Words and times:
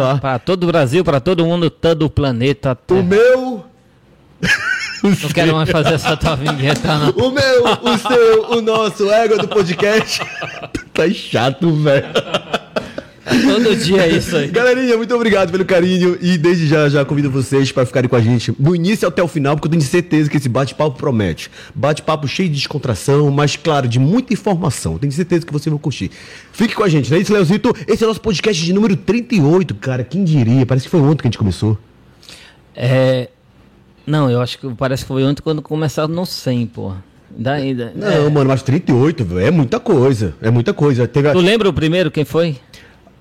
lá. 0.00 0.18
Para 0.18 0.38
todo 0.38 0.64
o 0.64 0.66
Brasil, 0.66 1.04
para 1.04 1.20
todo 1.20 1.44
mundo, 1.44 1.70
todo 1.70 2.06
o 2.06 2.10
planeta. 2.10 2.72
O 2.72 2.74
Terra. 2.76 3.02
meu, 3.02 3.64
Não 5.02 5.28
quero 5.32 5.54
mais 5.54 5.70
fazer 5.70 5.94
essa 5.94 6.16
tua 6.16 6.36
vinheta, 6.36 6.98
não. 6.98 7.10
o 7.10 7.30
meu, 7.30 7.64
o 7.64 7.98
seu, 7.98 8.50
o 8.58 8.60
nosso 8.60 9.10
ego 9.10 9.38
do 9.38 9.48
podcast. 9.48 10.20
tá 10.92 11.08
chato, 11.10 11.70
velho. 11.74 12.06
Todo 13.24 13.76
dia 13.76 14.02
é 14.06 14.16
isso 14.16 14.34
aí. 14.34 14.48
Galerinha, 14.48 14.96
muito 14.96 15.14
obrigado 15.14 15.50
pelo 15.52 15.64
carinho 15.64 16.16
e 16.22 16.38
desde 16.38 16.66
já 16.66 16.88
já 16.88 17.04
convido 17.04 17.30
vocês 17.30 17.70
para 17.70 17.84
ficarem 17.84 18.08
com 18.08 18.16
a 18.16 18.20
gente 18.20 18.50
do 18.58 18.74
início 18.74 19.06
até 19.06 19.22
o 19.22 19.28
final, 19.28 19.54
porque 19.56 19.66
eu 19.68 19.70
tenho 19.70 19.82
certeza 19.82 20.30
que 20.30 20.36
esse 20.38 20.48
bate-papo 20.48 20.96
promete. 20.96 21.50
Bate-papo 21.74 22.26
cheio 22.26 22.48
de 22.48 22.54
descontração, 22.56 23.30
mas 23.30 23.56
claro, 23.56 23.86
de 23.86 23.98
muita 23.98 24.32
informação. 24.32 24.96
Tenho 24.98 25.12
certeza 25.12 25.44
que 25.44 25.52
você 25.52 25.68
vai 25.68 25.78
curtir. 25.78 26.10
Fique 26.52 26.74
com 26.74 26.82
a 26.82 26.88
gente, 26.88 27.10
não 27.10 27.18
é 27.18 27.20
isso, 27.20 27.32
Leozito? 27.32 27.74
Esse 27.86 28.02
é 28.02 28.06
o 28.06 28.08
nosso 28.08 28.20
podcast 28.22 28.64
de 28.64 28.72
número 28.72 28.96
38, 28.96 29.74
cara. 29.74 30.02
Quem 30.02 30.24
diria? 30.24 30.64
Parece 30.64 30.84
que 30.86 30.90
foi 30.90 31.00
ontem 31.00 31.18
que 31.22 31.28
a 31.28 31.30
gente 31.30 31.38
começou. 31.38 31.76
É. 32.74 33.28
Não, 34.06 34.30
eu 34.30 34.40
acho 34.40 34.58
que 34.58 34.68
parece 34.74 35.04
que 35.04 35.08
foi 35.08 35.22
ontem 35.24 35.42
quando 35.42 35.60
começaram 35.62 36.08
no 36.12 36.24
100, 36.24 36.66
pô. 36.68 36.92
Daí, 37.30 37.74
da- 37.74 37.92
Não, 37.94 38.08
é. 38.26 38.30
mano, 38.30 38.48
mas 38.48 38.62
38, 38.62 39.24
velho, 39.24 39.40
é 39.46 39.50
muita 39.50 39.78
coisa. 39.78 40.34
É 40.42 40.50
muita 40.50 40.72
coisa. 40.72 41.06
Teve 41.06 41.30
Tu 41.32 41.38
lembra 41.38 41.68
o 41.68 41.72
primeiro 41.72 42.10
quem 42.10 42.24
foi? 42.24 42.56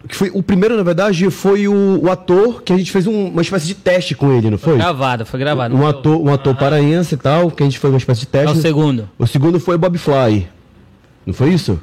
Que 0.07 0.15
foi, 0.15 0.31
o 0.33 0.41
primeiro, 0.41 0.77
na 0.77 0.83
verdade, 0.83 1.29
foi 1.29 1.67
o, 1.67 1.99
o 2.03 2.09
ator 2.09 2.61
que 2.63 2.71
a 2.71 2.77
gente 2.77 2.91
fez 2.91 3.05
um- 3.05 3.27
uma 3.27 3.41
espécie 3.41 3.67
de 3.67 3.75
teste 3.75 4.15
com 4.15 4.31
ele, 4.31 4.49
não 4.49 4.57
foi? 4.57 4.77
Gravado, 4.77 5.25
foi 5.25 5.39
gravado. 5.39 5.75
Um 5.75 5.85
ator, 5.85 6.21
um 6.21 6.31
ator 6.33 6.55
paraense 6.55 7.15
e 7.15 7.17
tal, 7.17 7.51
que 7.51 7.61
a 7.61 7.65
gente 7.65 7.77
foi 7.79 7.89
uma 7.89 7.97
espécie 7.97 8.21
de 8.21 8.27
foi? 8.27 8.39
É 8.39 8.43
teste. 8.43 8.59
o 8.59 8.61
segundo. 8.61 9.09
O 9.19 9.27
segundo 9.27 9.59
foi 9.59 9.77
Bob 9.77 9.97
Fly. 9.97 10.47
Não 11.25 11.33
foi 11.33 11.49
isso? 11.53 11.79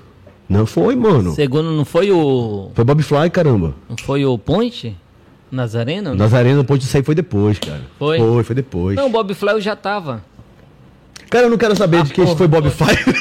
Não 0.48 0.64
foi, 0.64 0.94
mano. 0.96 1.34
Segundo 1.34 1.70
não 1.72 1.84
foi 1.84 2.10
o. 2.10 2.70
Foi 2.74 2.84
Bob 2.84 3.02
Fly, 3.02 3.28
caramba. 3.30 3.74
Não 3.88 3.96
foi 3.98 4.24
o 4.24 4.38
Ponte? 4.38 4.96
Nazareno? 5.50 6.14
Nazareno, 6.14 6.62
depois 6.62 6.80
disso 6.80 6.96
aí 6.96 7.02
foi 7.02 7.14
depois, 7.14 7.58
cara. 7.58 7.82
Foi? 7.98 8.18
Foi, 8.18 8.42
foi 8.44 8.54
depois. 8.56 8.96
Não, 8.96 9.06
o 9.06 9.10
Bob 9.10 9.32
Fly 9.34 9.50
eu 9.52 9.60
já 9.60 9.76
tava. 9.76 10.22
Cara, 11.30 11.46
eu 11.46 11.50
não 11.50 11.58
quero 11.58 11.74
saber 11.76 12.02
de 12.04 12.12
quem 12.12 12.24
porra, 12.24 12.36
foi 12.36 12.46
Bob. 12.48 12.66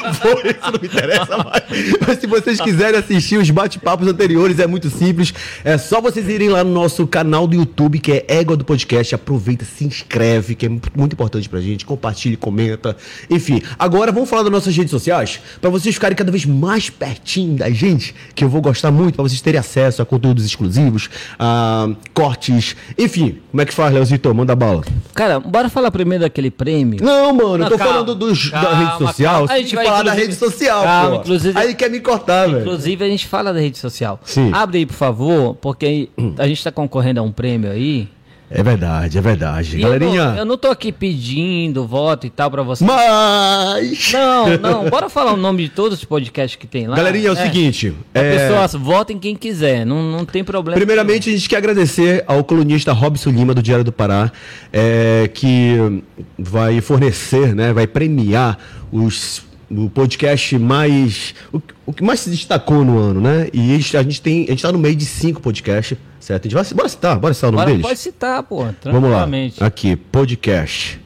Não 0.06 0.14
foi, 0.14 0.50
isso 0.50 0.72
não 0.72 0.80
me 0.80 0.86
interessa 0.86 1.36
mais. 1.38 1.62
Mas 2.06 2.18
se 2.20 2.26
vocês 2.26 2.60
quiserem 2.60 2.98
assistir 2.98 3.36
os 3.38 3.50
bate-papos 3.50 4.06
anteriores, 4.06 4.58
é 4.58 4.66
muito 4.66 4.88
simples. 4.88 5.34
É 5.64 5.76
só 5.76 6.00
vocês 6.00 6.28
irem 6.28 6.48
lá 6.48 6.62
no 6.62 6.72
nosso 6.72 7.06
canal 7.06 7.46
do 7.46 7.56
YouTube, 7.56 7.98
que 7.98 8.12
é 8.12 8.24
Égua 8.28 8.56
do 8.56 8.64
Podcast. 8.64 9.14
Aproveita, 9.14 9.64
se 9.64 9.84
inscreve, 9.84 10.54
que 10.54 10.66
é 10.66 10.68
muito 10.68 11.14
importante 11.14 11.48
pra 11.48 11.60
gente. 11.60 11.84
Compartilhe, 11.84 12.36
comenta. 12.36 12.96
Enfim, 13.28 13.60
agora 13.78 14.12
vamos 14.12 14.30
falar 14.30 14.42
das 14.42 14.52
nossas 14.52 14.76
redes 14.76 14.90
sociais, 14.90 15.40
pra 15.60 15.70
vocês 15.70 15.94
ficarem 15.94 16.16
cada 16.16 16.30
vez 16.30 16.44
mais 16.44 16.88
pertinho 16.88 17.56
da 17.56 17.70
gente, 17.70 18.14
que 18.34 18.44
eu 18.44 18.48
vou 18.48 18.60
gostar 18.60 18.90
muito, 18.90 19.14
pra 19.16 19.22
vocês 19.24 19.40
terem 19.40 19.58
acesso 19.58 20.02
a 20.02 20.06
conteúdos 20.06 20.44
exclusivos, 20.44 21.10
a 21.38 21.88
cortes. 22.14 22.76
Enfim, 22.96 23.38
como 23.50 23.60
é 23.60 23.66
que 23.66 23.74
faz, 23.74 23.92
Leozito? 23.92 24.32
Manda 24.34 24.54
bala. 24.54 24.84
Cara, 25.14 25.40
bora 25.40 25.68
falar 25.68 25.90
primeiro 25.90 26.22
daquele 26.22 26.50
prêmio. 26.50 27.02
Não, 27.02 27.32
mano, 27.32 27.64
eu 27.64 27.70
tô 27.70 27.76
calma, 27.76 27.92
falando 27.92 27.95
dos, 28.04 28.50
da 28.50 28.60
calma, 28.60 28.76
rede 28.76 28.98
social. 28.98 29.34
calma. 29.34 29.52
A 29.52 29.58
gente 29.58 29.74
vai, 29.74 29.84
falar 29.84 29.96
da 30.02 30.10
inclusive- 30.12 30.22
rede 30.26 30.34
social, 30.36 30.82
Calma, 30.84 31.16
inclusive- 31.16 31.58
Aí 31.58 31.74
quer 31.74 31.90
me 31.90 32.00
cortar, 32.00 32.46
velho. 32.48 32.60
Inclusive, 32.60 33.04
a 33.04 33.08
gente 33.08 33.26
fala 33.26 33.52
da 33.52 33.60
rede 33.60 33.78
social. 33.78 34.20
Sim. 34.24 34.50
Abre 34.52 34.78
aí, 34.78 34.86
por 34.86 34.94
favor, 34.94 35.54
porque 35.56 36.08
a 36.38 36.46
gente 36.46 36.62
tá 36.62 36.70
concorrendo 36.72 37.20
a 37.20 37.22
um 37.22 37.32
prêmio 37.32 37.70
aí. 37.70 38.08
É 38.48 38.62
verdade, 38.62 39.18
é 39.18 39.20
verdade. 39.20 39.76
E 39.76 39.82
eu 39.82 39.88
Galerinha. 39.88 40.30
não, 40.30 40.36
eu 40.36 40.44
não 40.44 40.56
tô 40.56 40.68
aqui 40.68 40.92
pedindo 40.92 41.84
voto 41.84 42.26
e 42.26 42.30
tal 42.30 42.48
pra 42.48 42.62
você. 42.62 42.84
Mas. 42.84 44.12
Não, 44.12 44.56
não, 44.58 44.90
bora 44.90 45.08
falar 45.08 45.32
o 45.32 45.36
nome 45.36 45.64
de 45.64 45.68
todos 45.70 45.98
os 45.98 46.04
podcasts 46.04 46.54
que 46.54 46.66
tem 46.66 46.86
lá. 46.86 46.96
Galerinha, 46.96 47.28
é 47.28 47.32
o 47.32 47.36
seguinte. 47.36 47.92
A 48.14 48.20
é, 48.20 48.38
pessoa 48.38 48.80
vota 48.80 49.12
em 49.12 49.18
quem 49.18 49.34
quiser, 49.34 49.84
não, 49.84 50.00
não 50.00 50.24
tem 50.24 50.44
problema. 50.44 50.76
Primeiramente, 50.76 51.28
a 51.28 51.32
gente 51.32 51.48
quer 51.48 51.56
agradecer 51.56 52.22
ao 52.26 52.44
colunista 52.44 52.92
Robson 52.92 53.30
Lima, 53.30 53.52
do 53.52 53.62
Diário 53.62 53.84
do 53.84 53.92
Pará, 53.92 54.30
é, 54.72 55.28
que 55.34 56.02
vai 56.38 56.80
fornecer, 56.80 57.54
né, 57.54 57.72
vai 57.72 57.86
premiar 57.86 58.58
os, 58.92 59.42
o 59.70 59.90
podcast 59.90 60.58
mais. 60.58 61.34
O, 61.52 61.60
o 61.86 61.92
que 61.92 62.02
mais 62.02 62.20
se 62.20 62.30
destacou 62.30 62.84
no 62.84 62.98
ano, 62.98 63.20
né? 63.20 63.48
E 63.52 63.74
a 63.74 63.76
gente, 63.76 63.96
a 63.96 64.02
gente 64.02 64.22
tem. 64.22 64.44
A 64.44 64.50
gente 64.50 64.62
tá 64.62 64.72
no 64.72 64.78
meio 64.78 64.96
de 64.96 65.04
cinco 65.04 65.40
podcasts, 65.40 65.98
certo? 66.20 66.46
A 66.46 66.48
gente 66.48 66.54
vai, 66.54 66.64
bora 66.74 66.88
citar, 66.88 67.18
bora 67.18 67.34
citar 67.34 67.50
o 67.50 67.52
nome 67.52 67.64
Bora, 67.64 67.70
deles? 67.72 67.86
pode 67.86 67.98
citar, 67.98 68.42
pô, 68.42 68.66
Vamos 68.84 69.10
lá. 69.10 69.28
Aqui, 69.60 69.96
podcast. 69.96 71.00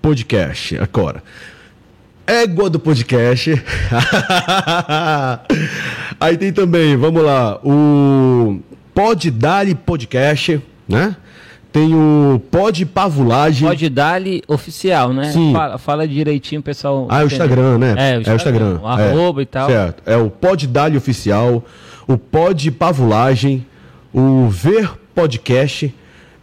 Podcast, 0.00 0.78
agora. 0.78 1.22
Égua 2.26 2.68
do 2.68 2.78
podcast. 2.78 3.50
Aí 6.18 6.36
tem 6.36 6.52
também, 6.52 6.96
vamos 6.96 7.22
lá, 7.22 7.60
o 7.64 8.60
Pod 8.94 9.30
Dali 9.30 9.74
Podcast, 9.74 10.60
né? 10.88 11.16
Tem 11.76 11.94
o 11.94 12.40
Pod 12.50 12.86
Pavulagem. 12.86 13.68
Pode 13.68 13.90
dar-lhe 13.90 14.42
oficial, 14.48 15.12
né? 15.12 15.30
Sim. 15.30 15.52
Fala, 15.52 15.76
fala 15.76 16.08
direitinho, 16.08 16.62
pessoal. 16.62 17.06
Ah, 17.10 17.20
é 17.20 17.24
o. 17.24 17.26
Instagram, 17.26 17.76
né? 17.76 17.94
É, 17.98 18.16
o 18.16 18.34
Instagram. 18.34 18.78
O 18.82 18.86
arroba 18.86 19.40
é. 19.40 19.42
e 19.42 19.46
tal. 19.46 19.68
Certo. 19.68 20.02
É 20.06 20.16
o 20.16 20.30
Pod 20.30 20.66
Dali 20.66 20.96
Oficial, 20.96 21.62
o 22.08 22.16
Pod 22.16 22.70
Pavulagem, 22.70 23.66
o 24.10 24.48
Ver 24.48 24.90
Podcast 25.14 25.94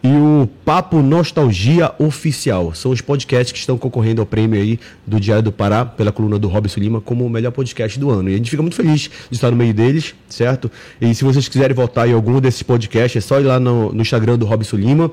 e 0.03 0.11
o 0.11 0.49
Papo 0.65 1.01
Nostalgia 1.01 1.93
Oficial. 1.97 2.73
São 2.75 2.91
os 2.91 2.99
podcasts 2.99 3.53
que 3.53 3.57
estão 3.57 3.77
concorrendo 3.77 4.21
ao 4.21 4.25
prêmio 4.25 4.59
aí 4.59 4.77
do 5.07 5.17
Diário 5.17 5.43
do 5.43 5.51
Pará, 5.51 5.85
pela 5.85 6.11
coluna 6.11 6.37
do 6.37 6.49
Robson 6.49 6.81
Lima, 6.81 6.99
como 6.99 7.25
o 7.25 7.29
melhor 7.29 7.51
podcast 7.51 7.97
do 7.97 8.09
ano. 8.09 8.29
E 8.29 8.33
a 8.33 8.37
gente 8.37 8.49
fica 8.49 8.61
muito 8.61 8.75
feliz 8.75 9.09
de 9.29 9.35
estar 9.35 9.49
no 9.49 9.55
meio 9.55 9.73
deles, 9.73 10.13
certo? 10.27 10.69
E 10.99 11.15
se 11.15 11.23
vocês 11.23 11.47
quiserem 11.47 11.73
votar 11.73 12.09
em 12.09 12.13
algum 12.13 12.41
desses 12.41 12.61
podcasts, 12.61 13.23
é 13.23 13.25
só 13.25 13.39
ir 13.39 13.43
lá 13.43 13.59
no, 13.61 13.93
no 13.93 14.01
Instagram 14.01 14.37
do 14.37 14.45
Robson 14.45 14.75
Lima, 14.75 15.09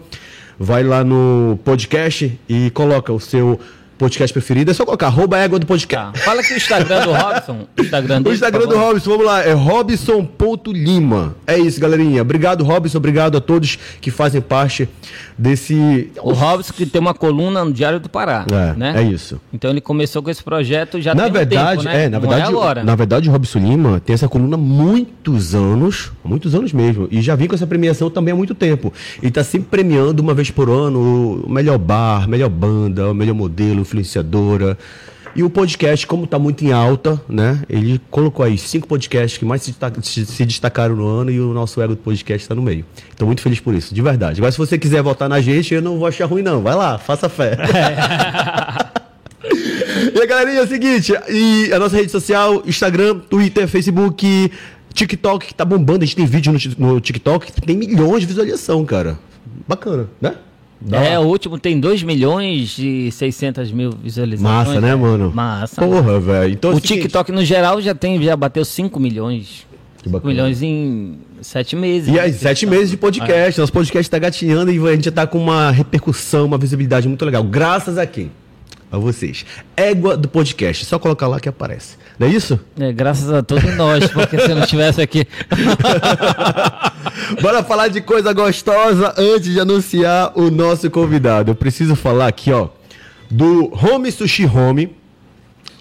vai 0.59 0.83
lá 0.83 1.05
no 1.05 1.57
podcast 1.65 2.37
e 2.49 2.71
coloca 2.71 3.13
o 3.13 3.21
seu 3.21 3.61
podcast 4.01 4.33
preferido. 4.33 4.71
É 4.71 4.75
só 4.75 4.85
colocar 4.85 5.07
arroba 5.07 5.39
égua 5.39 5.59
do 5.59 5.67
podcast. 5.67 6.13
Tá. 6.13 6.19
Fala 6.25 6.41
aqui 6.41 6.55
o 6.55 6.57
Instagram 6.57 7.03
do 7.07 7.13
Robson. 7.13 7.67
O 7.79 7.83
Instagram 7.83 8.17
O 8.17 8.23
dele, 8.25 8.35
Instagram 8.35 8.61
por 8.67 8.69
do. 8.69 8.79
Robson, 8.79 9.11
vamos 9.11 9.27
lá, 9.27 9.43
é 9.45 9.53
robson.lima. 9.53 11.35
É 11.47 11.59
isso, 11.59 11.81
galerinha. 11.81 12.23
Obrigado, 12.23 12.65
Robson. 12.65 12.99
Obrigado 12.99 13.37
a 13.37 13.41
todos 13.41 13.79
que 14.01 14.11
fazem 14.11 14.41
parte 14.41 14.89
desse. 15.39 16.11
O 16.23 16.33
Robson 16.33 16.73
que 16.73 16.87
tem 16.87 17.01
uma 17.01 17.15
coluna 17.15 17.65
no 17.65 17.73
Diário 17.73 18.01
do 18.01 18.09
Pará, 18.09 18.45
É, 18.51 18.73
né? 18.77 18.95
é 18.97 19.03
isso. 19.03 19.41
Então 19.53 19.71
ele 19.71 19.81
começou 19.81 20.23
com 20.23 20.31
esse 20.31 20.43
projeto 20.43 21.01
já 21.01 21.15
na 21.15 21.25
tem 21.25 21.31
um 21.31 21.35
verdade, 21.35 21.83
tempo, 21.83 21.95
né? 21.95 22.05
é, 22.05 22.09
na 22.09 22.19
Não 22.19 22.21
verdade, 22.29 22.43
é 22.43 22.47
agora. 22.47 22.85
na 22.85 22.95
verdade, 22.95 23.29
o 23.29 23.33
Robson 23.33 23.59
Lima 23.59 24.01
tem 24.05 24.15
essa 24.15 24.29
coluna 24.29 24.57
há 24.57 24.59
muitos 24.59 25.55
anos, 25.55 26.13
muitos 26.25 26.55
anos 26.55 26.73
mesmo, 26.73 27.09
e 27.11 27.21
já 27.21 27.35
vem 27.35 27.47
com 27.49 27.55
essa 27.55 27.67
premiação 27.67 28.11
também 28.11 28.33
há 28.33 28.37
muito 28.37 28.55
tempo. 28.55 28.93
E 29.23 29.31
tá 29.31 29.43
sempre 29.45 29.69
premiando 29.71 30.23
uma 30.23 30.35
vez 30.35 30.51
por 30.51 30.69
ano 30.71 31.43
o 31.47 31.51
melhor 31.51 31.79
bar, 31.79 32.29
melhor 32.29 32.49
banda, 32.49 33.11
o 33.11 33.15
melhor 33.15 33.35
modelo, 33.35 33.85
influenciadora. 33.91 34.79
E 35.35 35.45
o 35.45 35.51
podcast, 35.51 36.07
como 36.09 36.27
tá 36.27 36.41
muito 36.41 36.65
em 36.65 36.73
alta, 36.73 37.21
né? 37.29 37.63
Ele 37.69 38.01
colocou 38.11 38.45
aí 38.45 38.59
cinco 38.59 38.89
podcasts 38.89 39.39
que 39.39 39.45
mais 39.45 39.63
se, 39.63 39.71
destaca- 39.71 40.03
se- 40.03 40.27
se 40.27 40.45
destacaram 40.45 40.97
no 40.97 41.07
ano 41.07 41.31
e 41.31 41.41
o 41.41 41.53
nosso 41.53 41.81
ego 41.81 41.95
do 41.95 42.01
podcast 42.03 42.43
está 42.45 42.55
no 42.55 42.63
meio. 42.63 42.85
Então, 43.15 43.27
muito 43.29 43.41
feliz 43.41 43.61
por 43.61 43.73
isso, 43.73 43.95
de 43.95 44.03
verdade. 44.03 44.41
Agora, 44.41 44.51
se 44.51 44.59
você 44.59 44.77
quiser 44.77 45.03
votar 45.03 45.29
na 45.29 45.41
gente, 45.41 45.73
eu 45.73 45.81
não 45.81 45.99
vou 45.99 46.09
achar 46.09 46.25
ruim, 46.27 46.43
não. 46.43 46.63
Vai 46.63 46.75
lá, 46.75 46.99
faça 46.99 47.29
fé. 47.29 47.57
E 50.15 50.21
a 50.23 50.27
galerinha 50.27 50.61
é 50.61 50.63
o 50.63 50.69
seguinte, 50.69 51.13
e 51.29 51.73
a 51.73 51.79
nossa 51.79 51.97
rede 51.97 52.11
social, 52.13 52.63
Instagram, 52.67 53.19
Twitter, 53.21 53.67
Facebook, 53.67 54.51
TikTok, 54.93 55.47
que 55.47 55.55
tá 55.55 55.65
bombando. 55.65 56.03
A 56.03 56.07
gente 56.07 56.17
tem 56.17 56.27
vídeo 56.27 56.53
no, 56.79 56.93
no 56.95 57.01
TikTok 57.01 57.51
que 57.53 57.61
tem 57.61 57.77
milhões 57.77 58.21
de 58.21 58.27
visualização, 58.27 58.85
cara. 58.85 59.19
Bacana, 59.67 60.09
né? 60.21 60.35
Dá 60.81 61.05
É, 61.05 61.19
o 61.19 61.23
último 61.23 61.59
tem 61.59 61.79
2 61.79 62.03
milhões 62.03 62.79
e 62.79 63.11
600 63.11 63.71
mil 63.71 63.91
visualizações. 63.93 64.69
Massa, 64.69 64.81
né, 64.81 64.95
mano? 64.95 65.31
Massa. 65.35 65.81
Porra, 65.81 66.19
velho. 66.19 66.55
Então, 66.55 66.71
o 66.71 66.75
seguinte- 66.77 67.03
TikTok 67.03 67.31
no 67.33 67.45
geral 67.45 67.81
já 67.81 67.95
tem, 67.95 68.21
já 68.23 68.35
bateu 68.37 68.65
5 68.65 68.99
milhões. 68.99 69.67
Que 69.99 70.05
5 70.05 70.11
bacana. 70.11 70.33
milhões 70.33 70.63
em 70.63 71.19
7 71.43 71.77
meses. 71.77 72.09
E 72.09 72.13
né? 72.13 72.21
aí, 72.21 72.33
sete 72.33 72.65
meses 72.65 72.91
de 72.91 72.97
podcast. 72.97 73.61
Nosso 73.61 73.73
podcast 73.73 74.11
tá 74.11 74.19
gatinhando 74.19 74.73
e 74.73 74.79
a 74.79 74.93
gente 74.93 75.05
já 75.05 75.13
tá 75.13 75.27
com 75.27 75.39
uma 75.39 75.71
repercussão, 75.71 76.47
uma 76.47 76.57
visibilidade 76.57 77.07
muito 77.07 77.23
legal. 77.25 77.45
Graças 77.45 77.99
a 77.99 78.07
quem? 78.07 78.31
A 78.93 78.99
vocês. 78.99 79.47
Égua 79.77 80.17
do 80.17 80.29
podcast. 80.29 80.85
Só 80.85 80.99
colocar 80.99 81.29
lá 81.29 81.39
que 81.39 81.49
aparece. 81.49 81.97
Não 82.19 82.27
é 82.27 82.31
isso? 82.31 82.59
É, 82.79 82.93
graças 82.93 83.33
a 83.33 83.43
todos 83.43 83.77
nós, 83.77 84.11
porque 84.11 84.39
se 84.39 84.51
eu 84.51 84.57
não 84.57 84.65
estivesse 84.65 85.01
aqui. 85.01 85.27
Bora 87.41 87.63
falar 87.63 87.89
de 87.89 88.01
coisa 88.01 88.33
gostosa 88.33 89.15
antes 89.17 89.53
de 89.53 89.61
anunciar 89.61 90.33
o 90.35 90.51
nosso 90.51 90.91
convidado. 90.91 91.53
Eu 91.53 91.55
preciso 91.55 91.95
falar 91.95 92.27
aqui, 92.27 92.51
ó, 92.53 92.69
do 93.31 93.73
Home 93.73 94.11
Sushi 94.11 94.45
Home. 94.45 95.00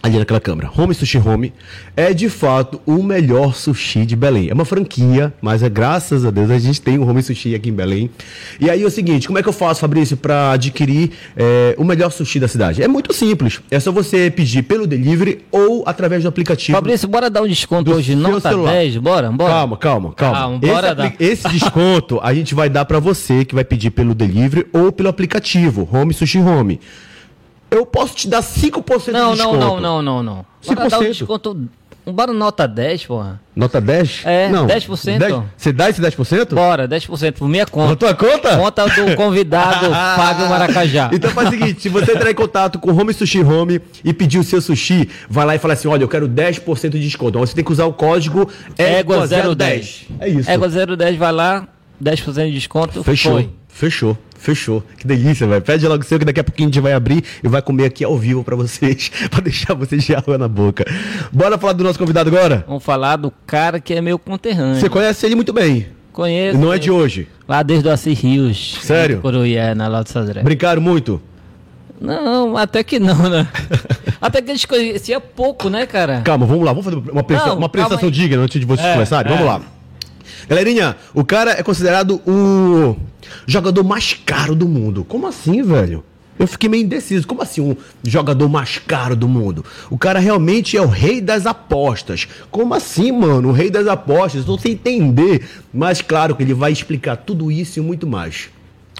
Ali 0.02 0.18
naquela 0.18 0.40
câmera. 0.40 0.70
Home 0.76 0.94
Sushi 0.94 1.18
Home 1.18 1.54
é 1.96 2.14
de 2.14 2.30
fato 2.30 2.82
o 2.86 3.04
melhor 3.04 3.54
sushi 3.54 4.06
de 4.06 4.16
Belém. 4.16 4.50
É 4.50 4.54
uma 4.54 4.66
franquia, 4.66 5.34
mas 5.42 5.62
é 5.62 5.70
graças 5.70 6.26
a 6.26 6.32
Deus 6.32 6.50
a 6.50 6.58
gente 6.58 6.82
tem 6.82 6.98
o 6.98 7.08
Home 7.08 7.22
Sushi 7.22 7.54
aqui 7.54 7.70
em 7.70 7.74
Belém. 7.74 8.10
E 8.60 8.70
aí 8.70 8.82
é 8.82 8.86
o 8.86 8.90
seguinte, 8.90 9.28
como 9.28 9.40
é 9.40 9.44
que 9.44 9.50
eu 9.50 9.54
faço, 9.54 9.82
Fabrício, 9.82 10.16
para 10.16 10.52
adquirir 10.52 11.12
é, 11.36 11.76
o 11.78 11.84
melhor 11.84 12.12
sushi 12.12 12.40
da 12.40 12.48
cidade? 12.48 12.82
É 12.82 12.88
muito 12.88 13.14
simples. 13.14 13.62
É 13.70 13.80
só 13.80 13.92
você 13.92 14.32
pedir 14.32 14.64
pelo 14.64 14.88
delivery 14.88 15.44
ou 15.52 15.84
através 15.86 16.24
do 16.24 16.30
aplicativo. 16.30 16.78
Fabrício, 16.78 17.08
bora 17.08 17.30
dar 17.30 17.42
um 17.42 17.48
desconto 17.48 17.92
hoje, 17.92 18.14
seu 18.14 18.22
nota 18.22 18.50
celular. 18.50 18.72
10, 18.72 18.98
bora, 18.98 19.32
bora. 19.32 19.52
Calma, 19.52 19.78
calma, 19.78 20.14
calma. 20.14 20.38
Calma, 20.40 20.60
bora 20.60 20.88
esse, 20.88 20.96
dar. 20.96 21.16
esse 21.20 21.50
desconto 21.50 22.20
a 22.22 22.34
gente 22.34 22.56
vai 22.56 22.70
dar 22.70 22.86
pra 22.86 23.00
você 23.00 23.44
que 23.44 23.54
vai 23.54 23.64
pedir 23.64 23.92
pelo 23.92 24.16
delivery 24.16 24.66
ou 24.72 24.92
pelo 24.92 25.10
aplicativo 25.10 25.88
Home 25.92 26.14
Sushi 26.14 26.40
Home. 26.40 26.80
Eu 27.72 27.86
posso 27.86 28.16
te 28.16 28.28
dar 28.28 28.42
5% 28.42 29.12
Não, 29.12 29.34
de 29.34 29.38
não, 29.40 29.52
desconto. 29.52 29.58
não, 29.60 29.80
não, 29.80 30.02
não, 30.02 30.24
não. 30.24 30.46
Bora 30.66 30.90
dar 30.90 31.00
um 31.00 31.04
5%. 31.04 31.08
desconto, 31.10 31.70
bora 32.06 32.34
nota 32.34 32.68
10, 32.68 33.06
porra. 33.06 33.40
Nota 33.56 33.80
10? 33.80 34.22
É, 34.26 34.50
não. 34.50 34.66
10%. 34.66 35.18
10 35.20 35.44
Você 35.56 35.72
dá 35.72 35.90
esse 35.90 36.02
10%? 36.02 36.56
Bora, 36.56 36.88
10% 36.88 37.34
por 37.34 37.48
minha 37.48 37.64
Na 37.66 37.70
conta. 37.70 37.96
tua 37.96 38.16
conta? 38.16 38.58
Conta 38.58 38.86
do 38.88 39.14
convidado 39.18 39.86
Fábio 39.92 40.50
Maracajá. 40.50 41.10
Então 41.14 41.30
faz 41.32 41.50
o 41.50 41.52
seguinte, 41.52 41.82
se 41.82 41.90
você 41.90 42.14
entrar 42.14 42.32
em 42.32 42.36
contato 42.36 42.80
com 42.80 42.92
o 42.92 43.00
Home 43.00 43.14
Sushi 43.14 43.44
Home 43.44 43.80
e 44.04 44.14
pedir 44.14 44.40
o 44.40 44.44
seu 44.44 44.60
sushi, 44.62 45.08
vai 45.30 45.46
lá 45.46 45.56
e 45.56 45.60
fala 45.60 45.74
assim, 45.76 45.88
olha, 45.88 46.04
eu 46.04 46.08
quero 46.10 46.28
10% 46.28 46.90
de 46.90 47.00
desconto. 47.00 47.30
Então 47.30 47.42
você 47.46 47.54
tem 47.54 47.64
que 47.64 47.72
usar 47.72 47.86
o 47.86 47.94
código 47.94 48.50
Égua 48.78 49.28
ÉGUA010. 49.28 49.56
010. 49.56 50.06
É 50.20 50.30
isso. 50.30 50.50
Égua 50.50 50.68
010, 50.70 51.18
vai 51.18 51.32
lá, 51.32 51.68
10% 52.04 52.46
de 52.48 52.54
desconto. 52.54 53.04
Fechou. 53.04 53.34
Foi. 53.34 53.50
Fechou. 53.68 54.18
Fechou. 54.40 54.82
Que 54.98 55.06
delícia, 55.06 55.46
velho. 55.46 55.62
Pede 55.62 55.86
logo 55.86 56.02
seu 56.04 56.18
que 56.18 56.24
daqui 56.24 56.40
a 56.40 56.44
pouquinho 56.44 56.70
a 56.70 56.72
gente 56.72 56.82
vai 56.82 56.94
abrir 56.94 57.24
e 57.44 57.48
vai 57.48 57.62
comer 57.62 57.86
aqui 57.86 58.06
ao 58.06 58.18
vivo 58.18 58.42
pra 58.44 58.56
vocês, 58.56 59.12
pra 59.30 59.42
deixar 59.42 59.74
vocês 59.74 60.02
de 60.04 60.16
água 60.16 60.38
na 60.38 60.48
boca. 60.48 60.86
Bora 61.32 61.58
falar 61.58 61.74
do 61.74 61.84
nosso 61.84 62.00
convidado 62.00 62.30
agora? 62.30 62.64
Vamos 62.66 62.84
falar 62.84 63.18
do 63.18 63.32
cara 63.46 63.80
que 63.82 63.94
é 63.94 64.02
meu 64.02 64.18
conterrâneo. 64.18 64.80
Você 64.80 64.90
conhece 64.90 65.26
ele 65.26 65.36
muito 65.36 65.52
bem. 65.52 65.88
Conheço. 66.14 66.58
Não 66.58 66.74
é 66.74 66.80
de 66.80 66.90
hoje. 66.90 67.28
Lá 67.48 67.62
desde 67.62 67.88
o 67.88 67.92
Assis 67.92 68.18
Rios. 68.20 68.80
Sério? 68.82 69.20
Coruié, 69.20 69.76
na 69.76 69.88
Lato 69.88 70.12
Sodré. 70.12 70.42
Brincaram 70.42 70.82
muito? 70.82 71.22
Não, 72.00 72.56
até 72.56 72.82
que 72.82 72.98
não, 72.98 73.30
né? 73.30 73.46
até 74.22 74.42
que 74.42 74.50
a 74.52 74.54
gente 74.54 74.68
conhecia 74.68 75.20
pouco, 75.20 75.70
né, 75.70 75.86
cara? 75.86 76.22
Calma, 76.22 76.46
vamos 76.46 76.64
lá. 76.66 76.72
Vamos 76.72 76.86
fazer 76.86 76.98
uma, 77.12 77.24
presta- 77.24 77.48
Não, 77.50 77.58
uma 77.58 77.70
prestação 77.70 78.10
digna 78.10 78.42
antes 78.42 78.60
de 78.60 78.66
vocês 78.66 78.88
É, 78.88 78.94
começarem. 78.94 79.30
Vamos 79.32 79.46
é. 79.46 79.50
lá. 79.50 79.62
Galerinha, 80.48 80.96
o 81.14 81.24
cara 81.26 81.52
é 81.52 81.62
considerado 81.64 82.22
o 82.26 82.96
jogador 83.46 83.84
mais 83.84 84.14
caro 84.14 84.56
do 84.56 84.68
mundo. 84.68 85.04
Como 85.04 85.28
assim, 85.28 85.62
velho? 85.62 86.04
Eu 86.40 86.48
fiquei 86.48 86.70
meio 86.70 86.84
indeciso. 86.84 87.28
Como 87.28 87.42
assim 87.42 87.60
um 87.60 87.76
jogador 88.04 88.48
mais 88.48 88.78
caro 88.78 89.16
do 89.16 89.28
mundo? 89.28 89.66
O 89.90 89.98
cara 89.98 90.20
realmente 90.20 90.78
é 90.78 90.82
o 90.82 90.88
rei 90.88 91.20
das 91.20 91.46
apostas. 91.46 92.28
Como 92.50 92.74
assim, 92.74 93.12
mano? 93.12 93.50
O 93.50 93.52
rei 93.52 93.70
das 93.70 93.88
apostas? 93.88 94.42
Estou 94.42 94.58
sem 94.58 94.72
entender. 94.72 95.48
Mas 95.74 96.02
claro 96.02 96.36
que 96.36 96.42
ele 96.42 96.54
vai 96.54 96.72
explicar 96.72 97.18
tudo 97.18 97.52
isso 97.52 97.78
e 97.78 97.82
muito 97.82 98.08
mais. 98.08 98.50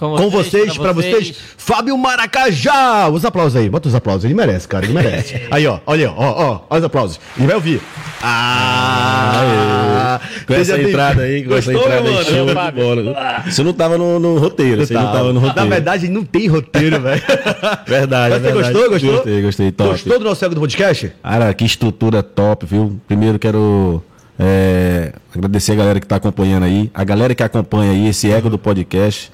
Com 0.00 0.30
vocês, 0.30 0.78
pra 0.78 0.92
vocês, 0.92 1.34
Fábio 1.58 1.96
Maracajá! 1.98 3.08
Os 3.10 3.22
aplausos 3.24 3.54
aí, 3.56 3.68
bota 3.68 3.86
os 3.86 3.94
aplausos, 3.94 4.24
ele 4.24 4.32
merece, 4.32 4.66
cara, 4.66 4.86
ele 4.86 4.94
merece. 4.94 5.42
Aí, 5.50 5.66
ó, 5.66 5.78
olha, 5.86 6.10
ó, 6.10 6.14
ó, 6.16 6.60
ó 6.70 6.76
os 6.78 6.82
aplausos. 6.84 7.20
Ele 7.36 7.46
vai 7.46 7.54
ouvir. 7.56 7.82
Ah! 8.22 10.20
Com 10.46 10.54
essa 10.54 10.64
Seja 10.64 10.78
bem- 10.78 10.88
entrada 10.88 11.22
aí, 11.22 11.44
com 11.44 11.54
essa 11.54 11.72
Gostou, 11.72 11.88
entrada 11.88 12.08
meu 12.10 12.18
aí, 12.18 12.24
show 12.24 12.46
de 12.46 12.54
bola. 12.54 13.42
Você 13.46 13.62
não 13.62 13.72
tava 13.72 13.98
no, 13.98 14.18
no 14.18 14.38
roteiro, 14.38 14.86
você 14.86 14.94
não 14.94 15.12
tava 15.12 15.32
no 15.32 15.40
Na 15.40 15.48
roteiro. 15.48 15.68
verdade, 15.68 16.08
não 16.08 16.24
tem 16.24 16.46
roteiro, 16.48 17.00
velho. 17.00 17.22
Verdade, 17.86 18.34
Mas 18.34 18.42
você 18.42 18.48
é 18.48 18.52
verdade. 18.52 18.72
gostou, 18.72 18.90
gostou? 18.90 19.12
Gostei, 19.12 19.42
gostei, 19.42 19.72
top. 19.72 19.90
Gostou 19.90 20.18
do 20.18 20.24
nosso 20.24 20.40
cego 20.40 20.54
do 20.54 20.60
podcast? 20.60 21.12
Cara, 21.22 21.52
que 21.54 21.64
estrutura 21.64 22.22
top, 22.22 22.64
viu? 22.66 22.98
Primeiro 23.06 23.38
quero 23.38 24.02
é, 24.38 25.12
agradecer 25.34 25.72
a 25.72 25.74
galera 25.76 26.00
que 26.00 26.06
tá 26.06 26.16
acompanhando 26.16 26.64
aí, 26.64 26.90
a 26.94 27.04
galera 27.04 27.34
que 27.34 27.42
acompanha 27.42 27.92
aí 27.92 28.08
esse 28.08 28.30
ego 28.30 28.48
do 28.48 28.58
podcast. 28.58 29.30